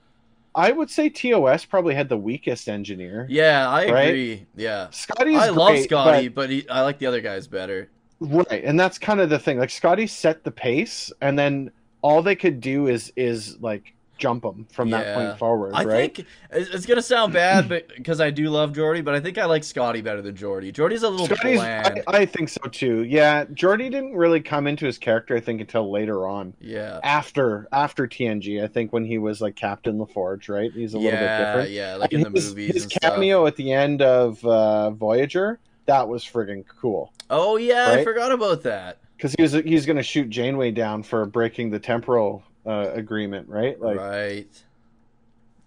I 0.60 0.72
would 0.72 0.90
say 0.90 1.10
TOS 1.10 1.64
probably 1.64 1.96
had 1.96 2.10
the 2.10 2.18
weakest 2.18 2.68
engineer. 2.68 3.26
Yeah, 3.30 3.70
I 3.70 3.90
Right? 3.90 4.08
agree. 4.10 4.46
Yeah, 4.58 4.90
Scotty's 4.92 5.38
I 5.38 5.50
love 5.50 5.70
great, 5.70 5.84
Scotty, 5.86 6.28
but, 6.28 6.50
he, 6.50 6.68
I 6.70 6.82
like 6.82 7.00
the 7.00 7.06
other 7.06 7.22
guys 7.22 7.48
better. 7.48 7.90
Right, 8.20 8.64
and 8.66 8.78
that's 8.78 9.00
kind 9.00 9.22
of 9.22 9.30
the 9.30 9.40
thing. 9.40 9.58
Like 9.58 9.70
Scotty 9.70 10.06
set 10.06 10.44
the 10.44 10.52
pace, 10.52 11.14
and 11.22 11.40
then 11.40 11.72
all 12.02 12.22
they 12.22 12.36
could 12.36 12.60
do 12.60 12.88
is 12.88 13.14
is 13.16 13.58
like 13.62 13.94
jump 14.20 14.44
him 14.44 14.68
from 14.72 14.90
that 14.92 15.16
point 15.16 15.40
forward. 15.40 15.74
I 15.74 15.84
right? 15.84 16.16
think 16.16 16.28
it's 16.52 16.86
gonna 16.86 17.02
sound 17.02 17.34
bad, 17.34 17.70
but 17.70 17.88
because 17.96 18.22
I 18.22 18.30
do 18.30 18.50
love 18.50 18.74
Geordi, 18.74 19.04
but 19.04 19.16
I 19.16 19.20
think 19.20 19.38
I 19.38 19.46
like 19.46 19.64
Scotty 19.64 20.02
better 20.02 20.22
than 20.22 20.36
Geordi. 20.36 20.74
Geordi's 20.74 21.04
a 21.04 21.10
little 21.10 21.26
Scotty's. 21.26 21.58
bland. 21.58 22.04
I, 22.08 22.18
I 22.20 22.26
think 22.26 22.50
so 22.50 22.62
too. 22.70 23.04
Yeah, 23.04 23.46
Geordi 23.46 23.90
didn't 23.90 24.14
really 24.16 24.42
come 24.42 24.68
into 24.68 24.86
his 24.86 24.98
character. 24.98 25.36
I 25.36 25.40
think 25.40 25.62
until 25.62 25.92
later 25.92 26.28
on, 26.28 26.54
yeah, 26.60 27.00
after 27.04 27.68
after 27.72 28.08
TNG. 28.08 28.64
I 28.64 28.68
think 28.68 28.94
when 28.94 29.06
he 29.06 29.18
was 29.18 29.42
like 29.42 29.56
Captain 29.56 29.98
LaForge, 29.98 30.50
right? 30.50 30.72
He's 30.72 30.94
a 30.94 30.98
little 30.98 31.20
bit 31.20 31.38
different. 31.38 31.72
yeah, 31.72 31.96
like 31.96 32.14
in 32.14 32.22
the 32.22 32.30
his, 32.30 32.50
movies. 32.50 32.74
his 32.74 32.86
cameo 32.88 33.46
at 33.48 33.56
the 33.56 33.72
end 33.72 34.02
of 34.02 34.44
uh, 34.46 34.92
Voyager 34.92 35.60
that 35.90 36.08
was 36.08 36.24
friggin' 36.24 36.64
cool 36.80 37.12
Oh 37.32 37.58
yeah, 37.58 37.90
I 37.90 38.04
forgot 38.04 38.32
about 38.32 38.64
that. 38.64 38.98
because 39.18 39.34
he 39.34 39.42
was 39.42 39.54
he's 39.54 39.86
going 39.86 39.98
to 39.98 40.04
shoot 40.04 40.30
Janeway 40.30 40.72
down 40.72 41.04
for 41.04 41.26
breaking 41.26 41.70
the 41.70 41.80
temporal 41.80 42.44
uh, 42.70 42.92
agreement, 42.94 43.50
right? 43.50 43.80
Like. 43.80 43.98
right. 43.98 44.64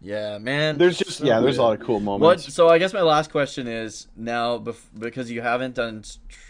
Yeah, 0.00 0.38
man. 0.38 0.78
There's 0.78 0.98
just 0.98 1.18
so 1.18 1.24
yeah, 1.24 1.40
there's 1.40 1.58
a 1.58 1.62
lot 1.62 1.78
of 1.78 1.86
cool 1.86 2.00
moments. 2.00 2.44
What? 2.44 2.52
So 2.52 2.68
I 2.68 2.78
guess 2.78 2.92
my 2.92 3.02
last 3.02 3.30
question 3.30 3.68
is 3.68 4.08
now 4.16 4.58
bef- 4.58 4.80
because 4.98 5.30
you 5.30 5.40
haven't 5.42 5.76
done 5.76 6.02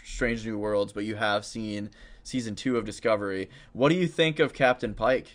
Strange 0.03 0.43
New 0.43 0.57
Worlds, 0.57 0.91
but 0.91 1.05
you 1.05 1.15
have 1.15 1.45
seen 1.45 1.91
season 2.23 2.55
two 2.55 2.77
of 2.77 2.85
Discovery. 2.85 3.51
What 3.73 3.89
do 3.89 3.95
you 3.95 4.07
think 4.07 4.39
of 4.39 4.53
Captain 4.53 4.95
Pike? 4.95 5.27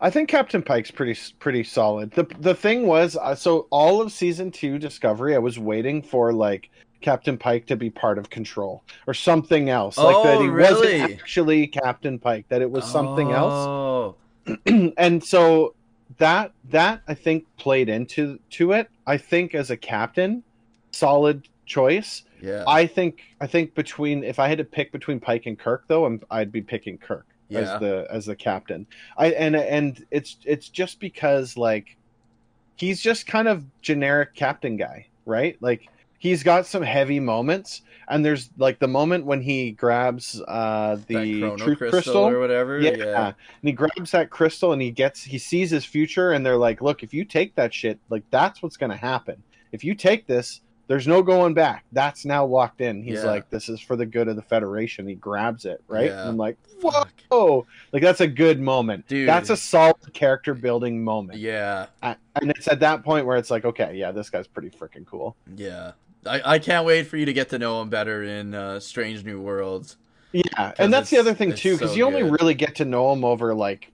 I 0.00 0.08
think 0.08 0.30
Captain 0.30 0.62
Pike's 0.62 0.90
pretty 0.90 1.18
pretty 1.38 1.64
solid. 1.64 2.12
the 2.12 2.26
The 2.38 2.54
thing 2.54 2.86
was, 2.86 3.16
uh, 3.16 3.34
so 3.34 3.66
all 3.70 4.00
of 4.00 4.10
season 4.10 4.50
two 4.50 4.78
Discovery, 4.78 5.34
I 5.34 5.38
was 5.38 5.58
waiting 5.58 6.00
for 6.00 6.32
like 6.32 6.70
Captain 7.00 7.38
Pike 7.38 7.66
to 7.66 7.76
be 7.76 7.90
part 7.90 8.18
of 8.18 8.28
Control 8.30 8.82
or 9.06 9.14
something 9.14 9.68
else, 9.70 9.96
like 9.98 10.22
that 10.24 10.36
Oh, 10.38 10.42
he 10.42 10.48
really? 10.48 11.00
wasn't 11.00 11.12
actually 11.20 11.66
Captain 11.68 12.18
Pike, 12.18 12.46
that 12.48 12.60
it 12.62 12.70
was 12.70 12.84
something 12.84 13.30
else. 13.30 13.52
Oh, 13.54 14.16
and 14.96 15.22
so 15.22 15.74
that 16.18 16.52
that 16.70 17.02
I 17.06 17.14
think 17.14 17.44
played 17.56 17.88
into 17.88 18.38
to 18.50 18.72
it. 18.72 18.88
I 19.06 19.16
think 19.18 19.54
as 19.54 19.70
a 19.70 19.76
captain, 19.76 20.42
solid 20.90 21.46
choice. 21.66 22.24
yeah. 22.40 22.64
I 22.66 22.86
think 22.86 23.20
I 23.40 23.46
think 23.46 23.74
between 23.74 24.24
if 24.24 24.38
I 24.38 24.48
had 24.48 24.58
to 24.58 24.64
pick 24.64 24.90
between 24.90 25.20
Pike 25.20 25.46
and 25.46 25.58
Kirk 25.58 25.84
though, 25.86 26.04
I'm, 26.06 26.20
I'd 26.30 26.50
be 26.52 26.62
picking 26.62 26.98
Kirk. 26.98 27.26
Yeah. 27.50 27.60
as 27.60 27.80
the 27.80 28.06
as 28.10 28.26
the 28.26 28.36
captain. 28.36 28.86
I 29.16 29.28
and 29.32 29.56
and 29.56 30.04
it's 30.10 30.36
it's 30.44 30.68
just 30.68 31.00
because 31.00 31.56
like 31.56 31.96
he's 32.76 33.00
just 33.00 33.26
kind 33.26 33.48
of 33.48 33.64
generic 33.80 34.34
captain 34.34 34.76
guy, 34.76 35.06
right? 35.24 35.56
Like 35.60 35.88
he's 36.18 36.42
got 36.42 36.66
some 36.66 36.82
heavy 36.82 37.20
moments 37.20 37.82
and 38.10 38.24
there's 38.24 38.50
like 38.58 38.78
the 38.78 38.88
moment 38.88 39.24
when 39.24 39.40
he 39.40 39.70
grabs 39.72 40.40
uh 40.48 40.96
the 41.06 41.40
truth 41.58 41.78
crystal, 41.78 41.90
crystal, 41.90 42.28
or 42.28 42.38
whatever. 42.40 42.80
yeah. 42.80 42.90
Yeah. 42.96 43.26
and 43.28 43.34
he 43.62 43.72
grabs 43.72 44.10
that 44.12 44.30
crystal 44.30 44.72
and 44.72 44.82
he 44.82 44.90
gets 44.90 45.22
he 45.22 45.38
sees 45.38 45.70
his 45.70 45.84
future 45.84 46.32
and 46.32 46.44
they're 46.44 46.56
like 46.56 46.80
look 46.82 47.02
if 47.02 47.12
you 47.14 47.24
take 47.24 47.54
that 47.56 47.72
shit 47.72 47.98
like 48.10 48.24
that's 48.30 48.62
what's 48.62 48.76
going 48.76 48.90
to 48.90 48.96
happen 48.96 49.42
if 49.72 49.84
you 49.84 49.94
take 49.94 50.26
this 50.26 50.60
there's 50.88 51.06
no 51.06 51.22
going 51.22 51.52
back 51.52 51.84
that's 51.92 52.24
now 52.24 52.46
locked 52.46 52.80
in 52.80 53.02
he's 53.02 53.22
Yeah. 53.22 53.26
like 53.30 53.50
this 53.50 53.68
is 53.68 53.78
for 53.78 53.94
the 53.94 54.06
good 54.06 54.26
of 54.28 54.36
the 54.36 54.42
federation 54.42 55.06
he 55.06 55.14
grabs 55.14 55.66
it 55.66 55.82
right 55.86 56.06
Yeah. 56.06 56.20
and 56.22 56.30
i'm 56.30 56.36
like 56.38 56.56
Fuck. 56.80 57.10
whoa 57.28 57.66
like 57.92 58.02
that's 58.02 58.22
a 58.22 58.26
good 58.26 58.58
moment 58.60 59.06
Dude. 59.06 59.28
that's 59.28 59.50
a 59.50 59.56
solid 59.56 59.96
character 60.14 60.54
building 60.54 61.04
moment 61.04 61.38
Yeah. 61.38 61.86
And 62.02 62.16
it's 62.52 62.68
at 62.68 62.80
that 62.80 63.02
point 63.04 63.26
where 63.26 63.36
it's 63.36 63.50
like 63.50 63.64
okay 63.66 63.94
yeah 63.96 64.12
this 64.12 64.30
guy's 64.30 64.46
pretty 64.46 64.70
freaking 64.70 65.04
cool 65.04 65.36
Yeah. 65.56 65.92
I, 66.28 66.54
I 66.54 66.58
can't 66.58 66.84
wait 66.86 67.06
for 67.06 67.16
you 67.16 67.26
to 67.26 67.32
get 67.32 67.48
to 67.50 67.58
know 67.58 67.80
him 67.82 67.88
better 67.88 68.22
in 68.22 68.54
uh, 68.54 68.80
Strange 68.80 69.24
New 69.24 69.40
Worlds. 69.40 69.96
yeah 70.32 70.72
and 70.78 70.92
that's 70.92 71.08
the 71.10 71.16
other 71.18 71.34
thing 71.34 71.54
too 71.54 71.74
because 71.74 71.90
so 71.92 71.96
you 71.96 72.04
only 72.04 72.22
good. 72.22 72.36
really 72.40 72.54
get 72.54 72.74
to 72.76 72.84
know 72.84 73.12
him 73.12 73.24
over 73.24 73.54
like 73.54 73.90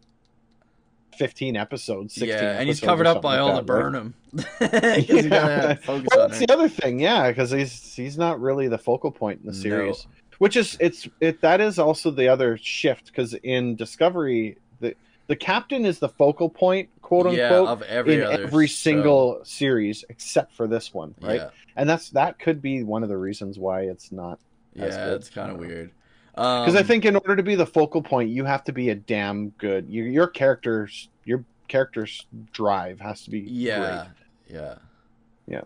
15 1.16 1.56
episodes 1.56 2.14
16 2.14 2.28
Yeah, 2.28 2.58
and 2.58 2.66
he's 2.68 2.80
covered 2.80 3.06
up 3.06 3.22
by 3.22 3.36
something 3.36 3.40
all 3.40 3.54
like 3.54 3.66
the 3.66 3.72
Burnham. 3.72 4.14
right? 4.60 4.70
Burnham. 4.82 5.06
'Cause 5.06 5.24
you 5.24 5.30
gotta 5.30 5.48
Yeah. 5.48 5.74
focus 5.76 6.08
Well, 6.12 6.24
on 6.24 6.30
that's 6.30 6.40
the 6.40 6.52
other 6.52 6.68
thing, 6.68 6.98
yeah, 6.98 7.28
because 7.28 7.52
he's 7.52 7.94
he's 7.94 8.18
not 8.18 8.40
really 8.40 8.66
the 8.66 8.78
focal 8.78 9.12
point 9.12 9.40
in 9.40 9.46
the 9.46 9.54
series, 9.54 10.08
which 10.38 10.56
is 10.56 10.76
it's 10.80 11.06
it 11.20 11.40
that 11.42 11.60
is 11.60 11.78
also 11.78 12.10
the 12.10 12.26
other 12.26 12.56
shift 12.60 13.06
because 13.06 13.34
in 13.44 13.76
Discovery 13.76 14.56
the 14.80 14.96
the 15.28 15.36
captain 15.36 15.84
is 15.86 16.00
the 16.00 16.08
focal 16.08 16.48
point, 16.50 16.88
quote 17.22 17.34
yeah, 17.36 17.44
unquote, 17.48 17.68
of 17.68 17.82
every 17.82 18.14
in 18.14 18.20
every 18.22 18.66
show. 18.66 18.72
single 18.74 19.40
series 19.44 20.04
except 20.08 20.54
for 20.54 20.66
this 20.66 20.92
one, 20.92 21.14
right? 21.20 21.40
Yeah, 21.40 21.50
And 21.76 21.88
that's 21.88 22.10
that 22.10 22.38
could 22.38 22.60
be 22.62 22.82
one 22.82 23.02
of 23.02 23.08
the 23.08 23.16
reasons 23.18 23.58
why 23.58 23.82
it's 23.82 24.12
not 24.12 24.38
That's 24.74 24.96
yeah, 24.96 25.04
good. 25.06 25.14
it's 25.20 25.30
kind 25.30 25.50
of 25.52 25.58
weird. 25.58 25.90
because 26.32 26.74
I 26.76 26.80
Um, 26.80 26.86
think 26.86 27.04
in 27.04 27.16
order 27.16 27.36
to 27.36 27.42
be 27.42 27.54
the 27.54 27.66
focal 27.66 28.02
point, 28.02 28.30
you 28.30 28.44
have 28.44 28.64
to 28.64 28.72
be 28.72 28.90
a 28.90 28.94
damn 28.94 29.50
good 29.50 29.88
your 29.88 30.06
your 30.06 30.26
character's 30.26 31.08
your 31.24 31.44
character's 31.68 32.26
drive 32.52 33.00
has 33.00 33.22
to 33.24 33.30
be 33.30 33.40
yeah, 33.40 34.08
yeah, 34.48 34.74
Yeah. 35.46 35.62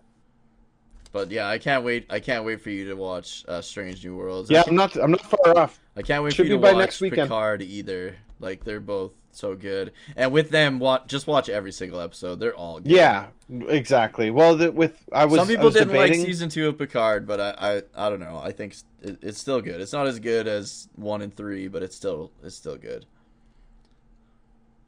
But 1.11 1.31
yeah, 1.31 1.49
I 1.49 1.59
can't 1.59 1.85
wait. 1.85 2.07
I 2.11 2.21
can't 2.21 2.45
wait 2.45 2.61
for 2.61 2.69
you 2.71 2.87
to 2.89 2.95
watch 2.95 3.43
uh, 3.49 3.63
Strange 3.63 4.05
New 4.05 4.15
Worlds. 4.15 4.51
Yeah, 4.51 4.63
I'm 4.67 4.75
not 4.77 4.95
I'm 4.97 5.11
not 5.11 5.23
far 5.23 5.57
off. 5.59 5.81
I 5.97 6.03
can't 6.03 6.23
wait 6.23 6.35
Should 6.35 6.47
for 6.47 6.53
you 6.53 6.59
be 6.59 6.63
to 6.63 6.63
by 6.63 6.73
watch 6.75 6.81
next 6.83 7.01
weekend. 7.01 7.29
Picard 7.29 7.63
either. 7.63 8.15
Like 8.41 8.63
they're 8.63 8.79
both 8.79 9.13
so 9.39 9.55
good, 9.55 9.93
and 10.17 10.33
with 10.33 10.51
them, 10.51 10.79
watch 10.79 11.07
just 11.07 11.27
watch 11.27 11.49
every 11.49 11.73
single 11.73 12.01
episode. 12.01 12.41
They're 12.41 12.55
all 12.55 12.81
good. 12.81 12.93
Yeah, 12.93 13.27
exactly. 13.69 14.31
Well, 14.31 14.57
the, 14.57 14.73
with 14.73 15.03
I 15.13 15.25
was 15.25 15.39
Some 15.39 15.49
people 15.49 15.67
was 15.67 15.75
didn't 15.75 15.89
debating, 15.89 16.21
like 16.21 16.27
season 16.27 16.49
two 16.49 16.69
of 16.69 16.79
Picard, 16.79 17.27
but 17.27 17.41
I, 17.41 17.83
I, 17.97 18.07
I 18.07 18.11
don't 18.11 18.21
know. 18.21 18.41
I 18.43 18.53
think 18.53 18.75
it, 19.03 19.19
it's 19.23 19.39
still 19.39 19.61
good. 19.61 19.81
It's 19.81 19.93
not 19.93 20.07
as 20.07 20.19
good 20.19 20.47
as 20.47 20.89
one 20.97 21.23
and 21.23 21.35
three, 21.35 21.69
but 21.69 21.83
it's 21.83 21.97
still, 21.97 22.33
it's 22.43 22.57
still 22.57 22.77
good. 22.77 23.07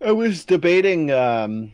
I 0.03 0.13
was 0.13 0.45
debating 0.45 1.11
um, 1.11 1.73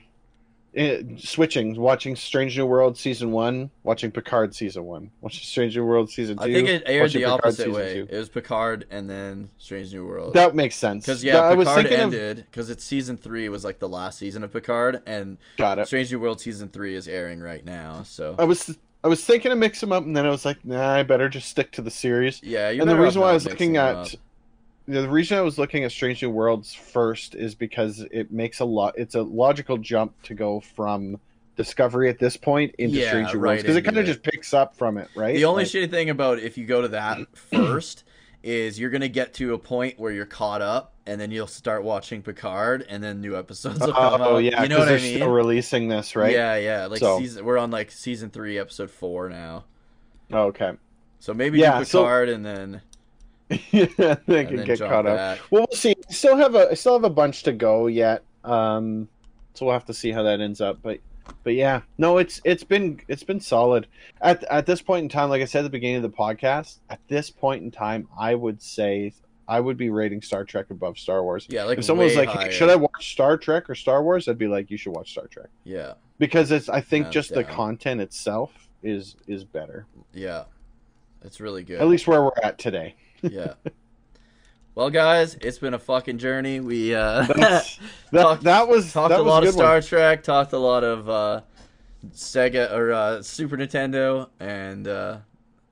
Eh, 0.77 1.03
switching, 1.17 1.75
watching 1.81 2.15
Strange 2.15 2.59
New 2.59 2.67
World 2.67 2.99
season 2.99 3.33
one, 3.33 3.71
watching 3.83 4.11
Picard 4.11 4.55
season 4.55 4.85
one, 4.85 5.11
watching 5.23 5.43
Strange 5.43 5.75
New 5.75 5.87
World 5.87 6.11
season 6.11 6.37
two. 6.37 6.45
I 6.45 6.53
think 6.53 6.69
it 6.69 6.83
aired 6.85 7.13
the 7.13 7.21
Picard 7.21 7.41
opposite 7.41 7.73
way. 7.73 7.95
two. 7.95 8.09
It 8.11 8.19
was 8.19 8.29
Picard 8.29 8.87
and 8.91 9.09
then 9.09 9.49
Strange 9.57 9.95
New 9.95 10.07
World. 10.07 10.35
That 10.35 10.55
makes 10.55 10.77
sense. 10.77 11.07
Because 11.07 11.25
yeah, 11.25 11.41
I 11.41 11.57
Picard 11.57 11.77
thinking 11.77 11.95
of 11.95 12.01
ended 12.01 12.45
because 12.51 12.69
it's 12.69 12.85
season 12.85 13.17
three 13.17 13.49
was 13.49 13.65
like 13.65 13.79
the 13.79 13.89
last 13.89 14.19
season 14.19 14.45
of 14.45 14.53
Picard, 14.53 15.01
and 15.07 15.39
got 15.57 15.79
it. 15.79 15.87
Strange 15.87 16.13
New 16.13 16.21
World 16.21 16.43
season 16.43 16.69
three 16.69 16.95
is 16.95 17.09
airing 17.09 17.41
right 17.41 17.65
now. 17.65 18.03
So 18.03 18.35
I 18.39 18.45
was 18.45 18.77
I 19.03 19.09
was 19.09 19.25
thinking 19.25 19.49
to 19.49 19.57
mix 19.57 19.81
them 19.81 19.93
up, 19.93 20.05
and 20.05 20.15
then 20.15 20.27
I 20.27 20.31
was 20.31 20.45
like, 20.45 20.63
nah, 20.63 20.93
I 20.93 21.05
better 21.05 21.31
just 21.31 21.49
stick 21.49 21.73
to 21.73 21.81
the 21.81 21.91
series. 21.91 22.43
yeah, 22.43 22.69
you're 22.69 22.83
and 22.83 22.91
the 22.91 22.99
reason 22.99 23.23
why 23.23 23.31
I 23.31 23.33
was 23.33 23.47
looking 23.47 23.79
at 23.79 23.95
up. 23.95 24.09
The 24.89 25.09
reason 25.09 25.37
I 25.39 25.41
was 25.43 25.59
looking 25.59 25.85
at 25.85 25.91
Strange 25.93 26.23
New 26.23 26.31
Worlds 26.31 26.73
first 26.75 27.35
is 27.35 27.55
because 27.55 28.05
it 28.11 28.31
makes 28.31 28.61
a 28.61 28.65
lot. 28.65 28.95
It's 28.97 29.15
a 29.15 29.23
logical 29.23 29.79
jump 29.79 30.21
to 30.25 30.35
go 30.35 30.61
from 30.61 31.19
Discovery 31.57 32.09
at 32.11 32.19
this 32.19 32.37
point 32.37 32.75
into 32.79 32.99
Yeah, 32.99 33.09
Strange 33.09 33.33
New 33.35 33.41
right 33.41 33.49
Worlds 33.53 33.63
because 33.63 33.77
it 33.77 33.83
kind 33.83 33.99
of 33.99 34.07
just 34.07 34.23
picks 34.23 34.53
up 34.55 34.77
from 34.77 34.99
it, 34.99 35.09
right? 35.17 35.35
The 35.35 35.45
only 35.47 35.65
Like- 35.65 35.73
shitty 35.73 35.91
thing 35.91 36.11
about 36.11 36.39
if 36.39 36.57
you 36.59 36.67
go 36.67 36.83
to 36.83 36.89
that 36.89 37.19
first 37.35 38.05
is 38.43 38.79
you're 38.79 38.91
gonna 38.91 39.09
get 39.09 39.35
to 39.35 39.55
a 39.55 39.59
point 39.59 39.99
where 39.99 40.13
you're 40.13 40.25
caught 40.27 40.63
up, 40.63 40.93
and 41.05 41.21
then 41.21 41.31
you'll 41.33 41.47
start 41.49 41.83
watching 41.83 42.23
Picard, 42.23 42.85
and 42.89 43.03
then 43.03 43.21
new 43.21 43.37
episodes 43.37 43.81
will 43.81 43.93
come 43.93 44.21
Oh 44.21 44.37
out. 44.37 44.39
yeah, 44.39 44.63
you 44.63 44.69
know 44.69 44.79
what 44.79 44.87
I 44.89 44.93
they're 44.93 45.01
mean? 45.01 45.15
still 45.17 45.31
releasing 45.31 45.89
this, 45.89 46.15
right? 46.15 46.33
Yeah, 46.33 46.57
yeah. 46.57 46.87
Like 46.87 47.01
So- 47.01 47.19
season, 47.19 47.45
we're 47.45 47.59
on 47.59 47.71
like 47.73 47.91
season 47.91 48.31
three, 48.31 48.57
episode 48.59 48.91
four 48.91 49.29
now. 49.29 49.65
Oh, 50.33 50.45
okay. 50.49 50.73
So 51.19 51.33
maybe 51.35 51.59
Yeah, 51.59 51.79
do 51.81 51.85
so- 51.87 52.03
Picard 52.03 52.29
and 52.29 52.45
then 52.47 52.83
yeah, 53.71 54.17
they 54.27 54.45
can 54.45 54.65
get 54.65 54.79
caught 54.79 55.07
up. 55.07 55.39
Well, 55.51 55.67
we'll 55.71 55.77
see. 55.77 55.95
I 56.09 56.13
still 56.13 56.37
have 56.37 56.55
a 56.55 56.71
I 56.71 56.75
still 56.75 56.95
have 56.95 57.05
a 57.05 57.11
bunch 57.11 57.45
to 57.45 57.53
go 57.53 57.87
yet. 57.87 58.23
Um, 58.45 59.09
so 59.55 59.67
we'll 59.67 59.73
have 59.73 59.85
to 59.87 59.95
see 59.95 60.11
how 60.11 60.23
that 60.25 60.41
ends 60.41 60.61
up. 60.61 60.79
But 60.83 60.99
but 61.45 61.55
yeah, 61.55 61.83
no, 61.99 62.19
it's 62.19 62.41
it's 62.45 62.65
been 62.65 63.01
it's 63.09 63.23
been 63.23 63.41
solid. 63.41 63.87
At 64.21 64.43
at 64.45 64.67
this 64.67 64.83
point 64.83 65.05
in 65.05 65.09
time, 65.09 65.29
like 65.29 65.43
I 65.43 65.45
said 65.45 65.61
at 65.61 65.65
the 65.65 65.71
beginning 65.71 65.97
of 65.97 66.03
the 66.03 66.09
podcast, 66.17 66.79
at 66.91 67.01
this 67.09 67.31
point 67.31 67.63
in 67.63 67.71
time, 67.71 68.09
I 68.19 68.35
would 68.35 68.61
say 68.61 69.13
I 69.49 69.61
would 69.61 69.77
be 69.77 69.91
rating 69.91 70.23
Star 70.23 70.45
Trek 70.45 70.71
above 70.71 70.99
Star 70.99 71.23
Wars. 71.23 71.47
Yeah, 71.49 71.65
like 71.65 71.79
if 71.79 71.85
someone 71.85 72.07
was 72.07 72.17
like, 72.17 72.29
hey, 72.29 72.51
"Should 72.51 72.69
I 72.69 72.77
watch 72.77 73.13
Star 73.13 73.37
Trek 73.37 73.71
or 73.71 73.75
Star 73.77 74.03
Wars?" 74.03 74.27
I'd 74.29 74.39
be 74.39 74.49
like, 74.49 74.71
"You 74.71 74.77
should 74.77 74.93
watch 74.93 75.13
Star 75.13 75.27
Trek," 75.29 75.49
Yeah, 75.65 75.95
because 76.19 76.51
it's 76.51 76.69
I 76.69 76.81
think 76.81 77.11
just 77.11 77.33
the 77.33 77.45
content 77.45 78.01
itself 78.01 78.69
is 78.83 79.15
is 79.29 79.45
better. 79.45 79.87
yeah. 80.13 80.45
It's 81.23 81.41
really 81.41 81.65
good. 81.65 81.81
At 81.81 81.89
least 81.89 82.07
where 82.07 82.23
we're 82.23 82.31
at 82.45 82.57
today. 82.57 82.95
Yeah. 83.23 83.55
Well, 84.75 84.91
guys, 84.91 85.37
it's 85.41 85.59
been 85.59 85.73
a 85.75 85.79
fucking 85.79 86.19
journey. 86.19 86.61
We 86.61 86.95
uh, 86.95 87.23
that, 87.37 87.79
Talked- 88.13 88.43
that 88.45 88.69
was 88.69 88.93
talked 88.93 89.09
that 89.11 89.21
a 89.21 89.23
was 89.23 89.31
lot 89.31 89.43
of 89.45 89.51
good 89.55 89.57
one. 89.59 89.65
Star 89.65 89.81
Trek, 89.81 90.23
talked 90.23 90.53
a 90.53 90.59
lot 90.59 90.85
of 90.85 91.09
uh, 91.09 91.41
Sega 92.13 92.71
or 92.73 92.93
uh, 92.93 93.23
Super 93.23 93.57
Nintendo, 93.57 94.29
and 94.39 94.87
uh, 94.87 95.19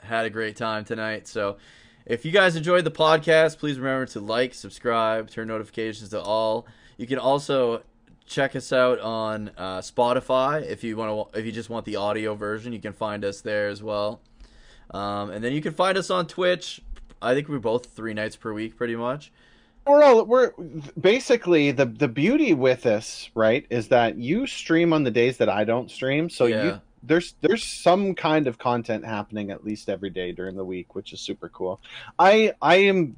had 0.00 0.24
a 0.24 0.30
great 0.30 0.56
time 0.56 0.84
tonight. 0.86 1.28
So, 1.28 1.58
if 2.06 2.24
you 2.24 2.32
guys 2.32 2.56
enjoyed 2.56 2.84
the 2.84 2.90
podcast, 2.90 3.58
please 3.58 3.78
remember 3.78 4.06
to 4.12 4.20
like, 4.20 4.54
subscribe, 4.54 5.28
turn 5.30 5.48
notifications 5.48 6.08
to 6.10 6.20
all. 6.22 6.66
You 6.96 7.06
can 7.06 7.18
also 7.18 7.82
check 8.26 8.56
us 8.56 8.72
out 8.72 8.98
on 9.00 9.50
uh, 9.58 9.80
Spotify 9.80 10.64
if 10.66 10.82
you 10.82 10.96
want 10.96 11.32
to. 11.34 11.38
If 11.38 11.44
you 11.44 11.52
just 11.52 11.68
want 11.68 11.84
the 11.84 11.96
audio 11.96 12.34
version, 12.34 12.72
you 12.72 12.80
can 12.80 12.94
find 12.94 13.22
us 13.22 13.42
there 13.42 13.68
as 13.68 13.82
well. 13.82 14.22
Um, 14.92 15.30
and 15.30 15.42
then 15.44 15.52
you 15.52 15.60
can 15.60 15.74
find 15.74 15.98
us 15.98 16.08
on 16.08 16.26
Twitch. 16.26 16.80
I 17.24 17.34
think 17.34 17.48
we're 17.48 17.59
both 17.59 17.86
three 17.86 18.14
nights 18.14 18.36
per 18.36 18.52
week, 18.52 18.76
pretty 18.76 18.96
much. 18.96 19.32
we're 19.86 20.02
all 20.02 20.24
we're 20.24 20.52
basically 21.01 21.70
the 21.70 21.84
the 21.86 22.09
beauty 22.09 22.55
with 22.55 22.82
this 22.82 23.30
right 23.34 23.66
is 23.70 23.88
that 23.88 24.16
you 24.16 24.46
stream 24.46 24.92
on 24.94 25.02
the 25.05 25.10
days 25.10 25.36
that 25.36 25.48
i 25.51 25.62
don't 25.62 25.90
stream 25.90 26.30
so 26.30 26.46
Yeah. 26.46 26.64
you 26.64 26.80
there's 27.02 27.34
there's 27.42 27.62
some 27.82 28.14
kind 28.14 28.46
of 28.46 28.56
content 28.59 29.05
happening 29.05 29.51
at 29.51 29.62
least 29.62 29.90
every 29.90 30.09
day 30.09 30.32
during 30.32 30.56
the 30.56 30.64
week 30.64 30.94
which 30.94 31.12
is 31.12 31.20
super 31.20 31.51
cool 31.51 31.80
i 32.18 32.52
i 32.62 32.76
am 32.76 33.14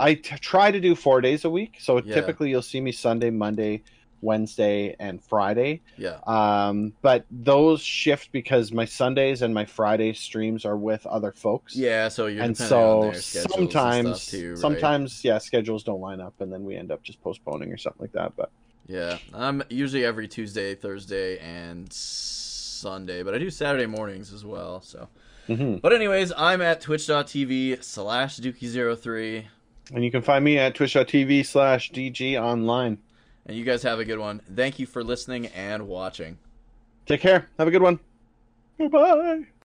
i 0.00 0.14
t- 0.14 0.36
try 0.40 0.70
to 0.70 0.80
do 0.80 0.94
four 0.94 1.20
days 1.20 1.44
a 1.44 1.50
week 1.50 1.76
so 1.78 2.00
Yeah. 2.02 2.14
typically 2.14 2.48
you'll 2.48 2.62
see 2.62 2.80
me 2.80 2.92
sunday 2.92 3.28
monday 3.30 3.82
wednesday 4.22 4.96
and 4.98 5.22
friday 5.22 5.80
Yeah. 5.98 6.18
um 6.26 6.92
but 7.02 7.26
those 7.30 7.80
shift 7.82 8.32
because 8.32 8.72
my 8.72 8.84
sundays 8.86 9.42
and 9.42 9.52
my 9.52 9.64
friday 9.66 10.12
streams 10.14 10.64
are 10.64 10.76
with 10.76 11.04
other 11.06 11.32
folks 11.32 11.76
Yeah, 11.76 12.08
so 12.08 12.26
you're 12.28 12.42
and 12.44 12.56
so 12.56 13.12
sometimes 13.12 14.26
too, 14.26 14.50
right? 14.50 14.58
sometimes 14.58 15.22
yeah 15.24 15.38
schedules 15.38 15.82
don't 15.84 16.00
line 16.00 16.20
up 16.20 16.40
and 16.40 16.52
then 16.52 16.64
we 16.64 16.76
end 16.76 16.90
up 16.90 17.02
just 17.02 17.20
postponing 17.22 17.70
or 17.72 17.76
something 17.76 18.00
like 18.02 18.12
that 18.12 18.34
but 18.36 18.50
Yeah, 18.88 19.18
I'm 19.32 19.62
usually 19.68 20.04
every 20.04 20.26
Tuesday, 20.26 20.74
Thursday, 20.74 21.38
and 21.38 21.86
Sunday, 21.92 23.22
but 23.22 23.32
I 23.34 23.38
do 23.38 23.48
Saturday 23.48 23.86
mornings 23.86 24.32
as 24.32 24.44
well. 24.44 24.80
So, 24.82 25.08
mhm. 25.48 25.80
but 25.80 25.92
anyways, 25.92 26.32
I'm 26.36 26.60
at 26.60 26.80
twitch.tv 26.80 27.82
slash 27.82 28.40
Dukey03, 28.40 29.44
and 29.94 30.04
you 30.04 30.10
can 30.10 30.20
find 30.22 30.44
me 30.44 30.58
at 30.58 30.74
twitch.tv 30.74 31.46
slash 31.46 31.92
dg 31.92 32.40
online 32.42 32.98
and 33.46 33.56
you 33.56 33.64
guys 33.64 33.82
have 33.82 33.98
a 33.98 34.04
good 34.04 34.18
one. 34.18 34.40
Thank 34.54 34.78
you 34.78 34.86
for 34.86 35.02
listening 35.02 35.46
and 35.46 35.86
watching. 35.88 36.38
take 37.06 37.20
care 37.20 37.48
have 37.58 37.68
a 37.68 37.70
good 37.70 37.82
one 37.82 37.98
goodbye 38.78 39.44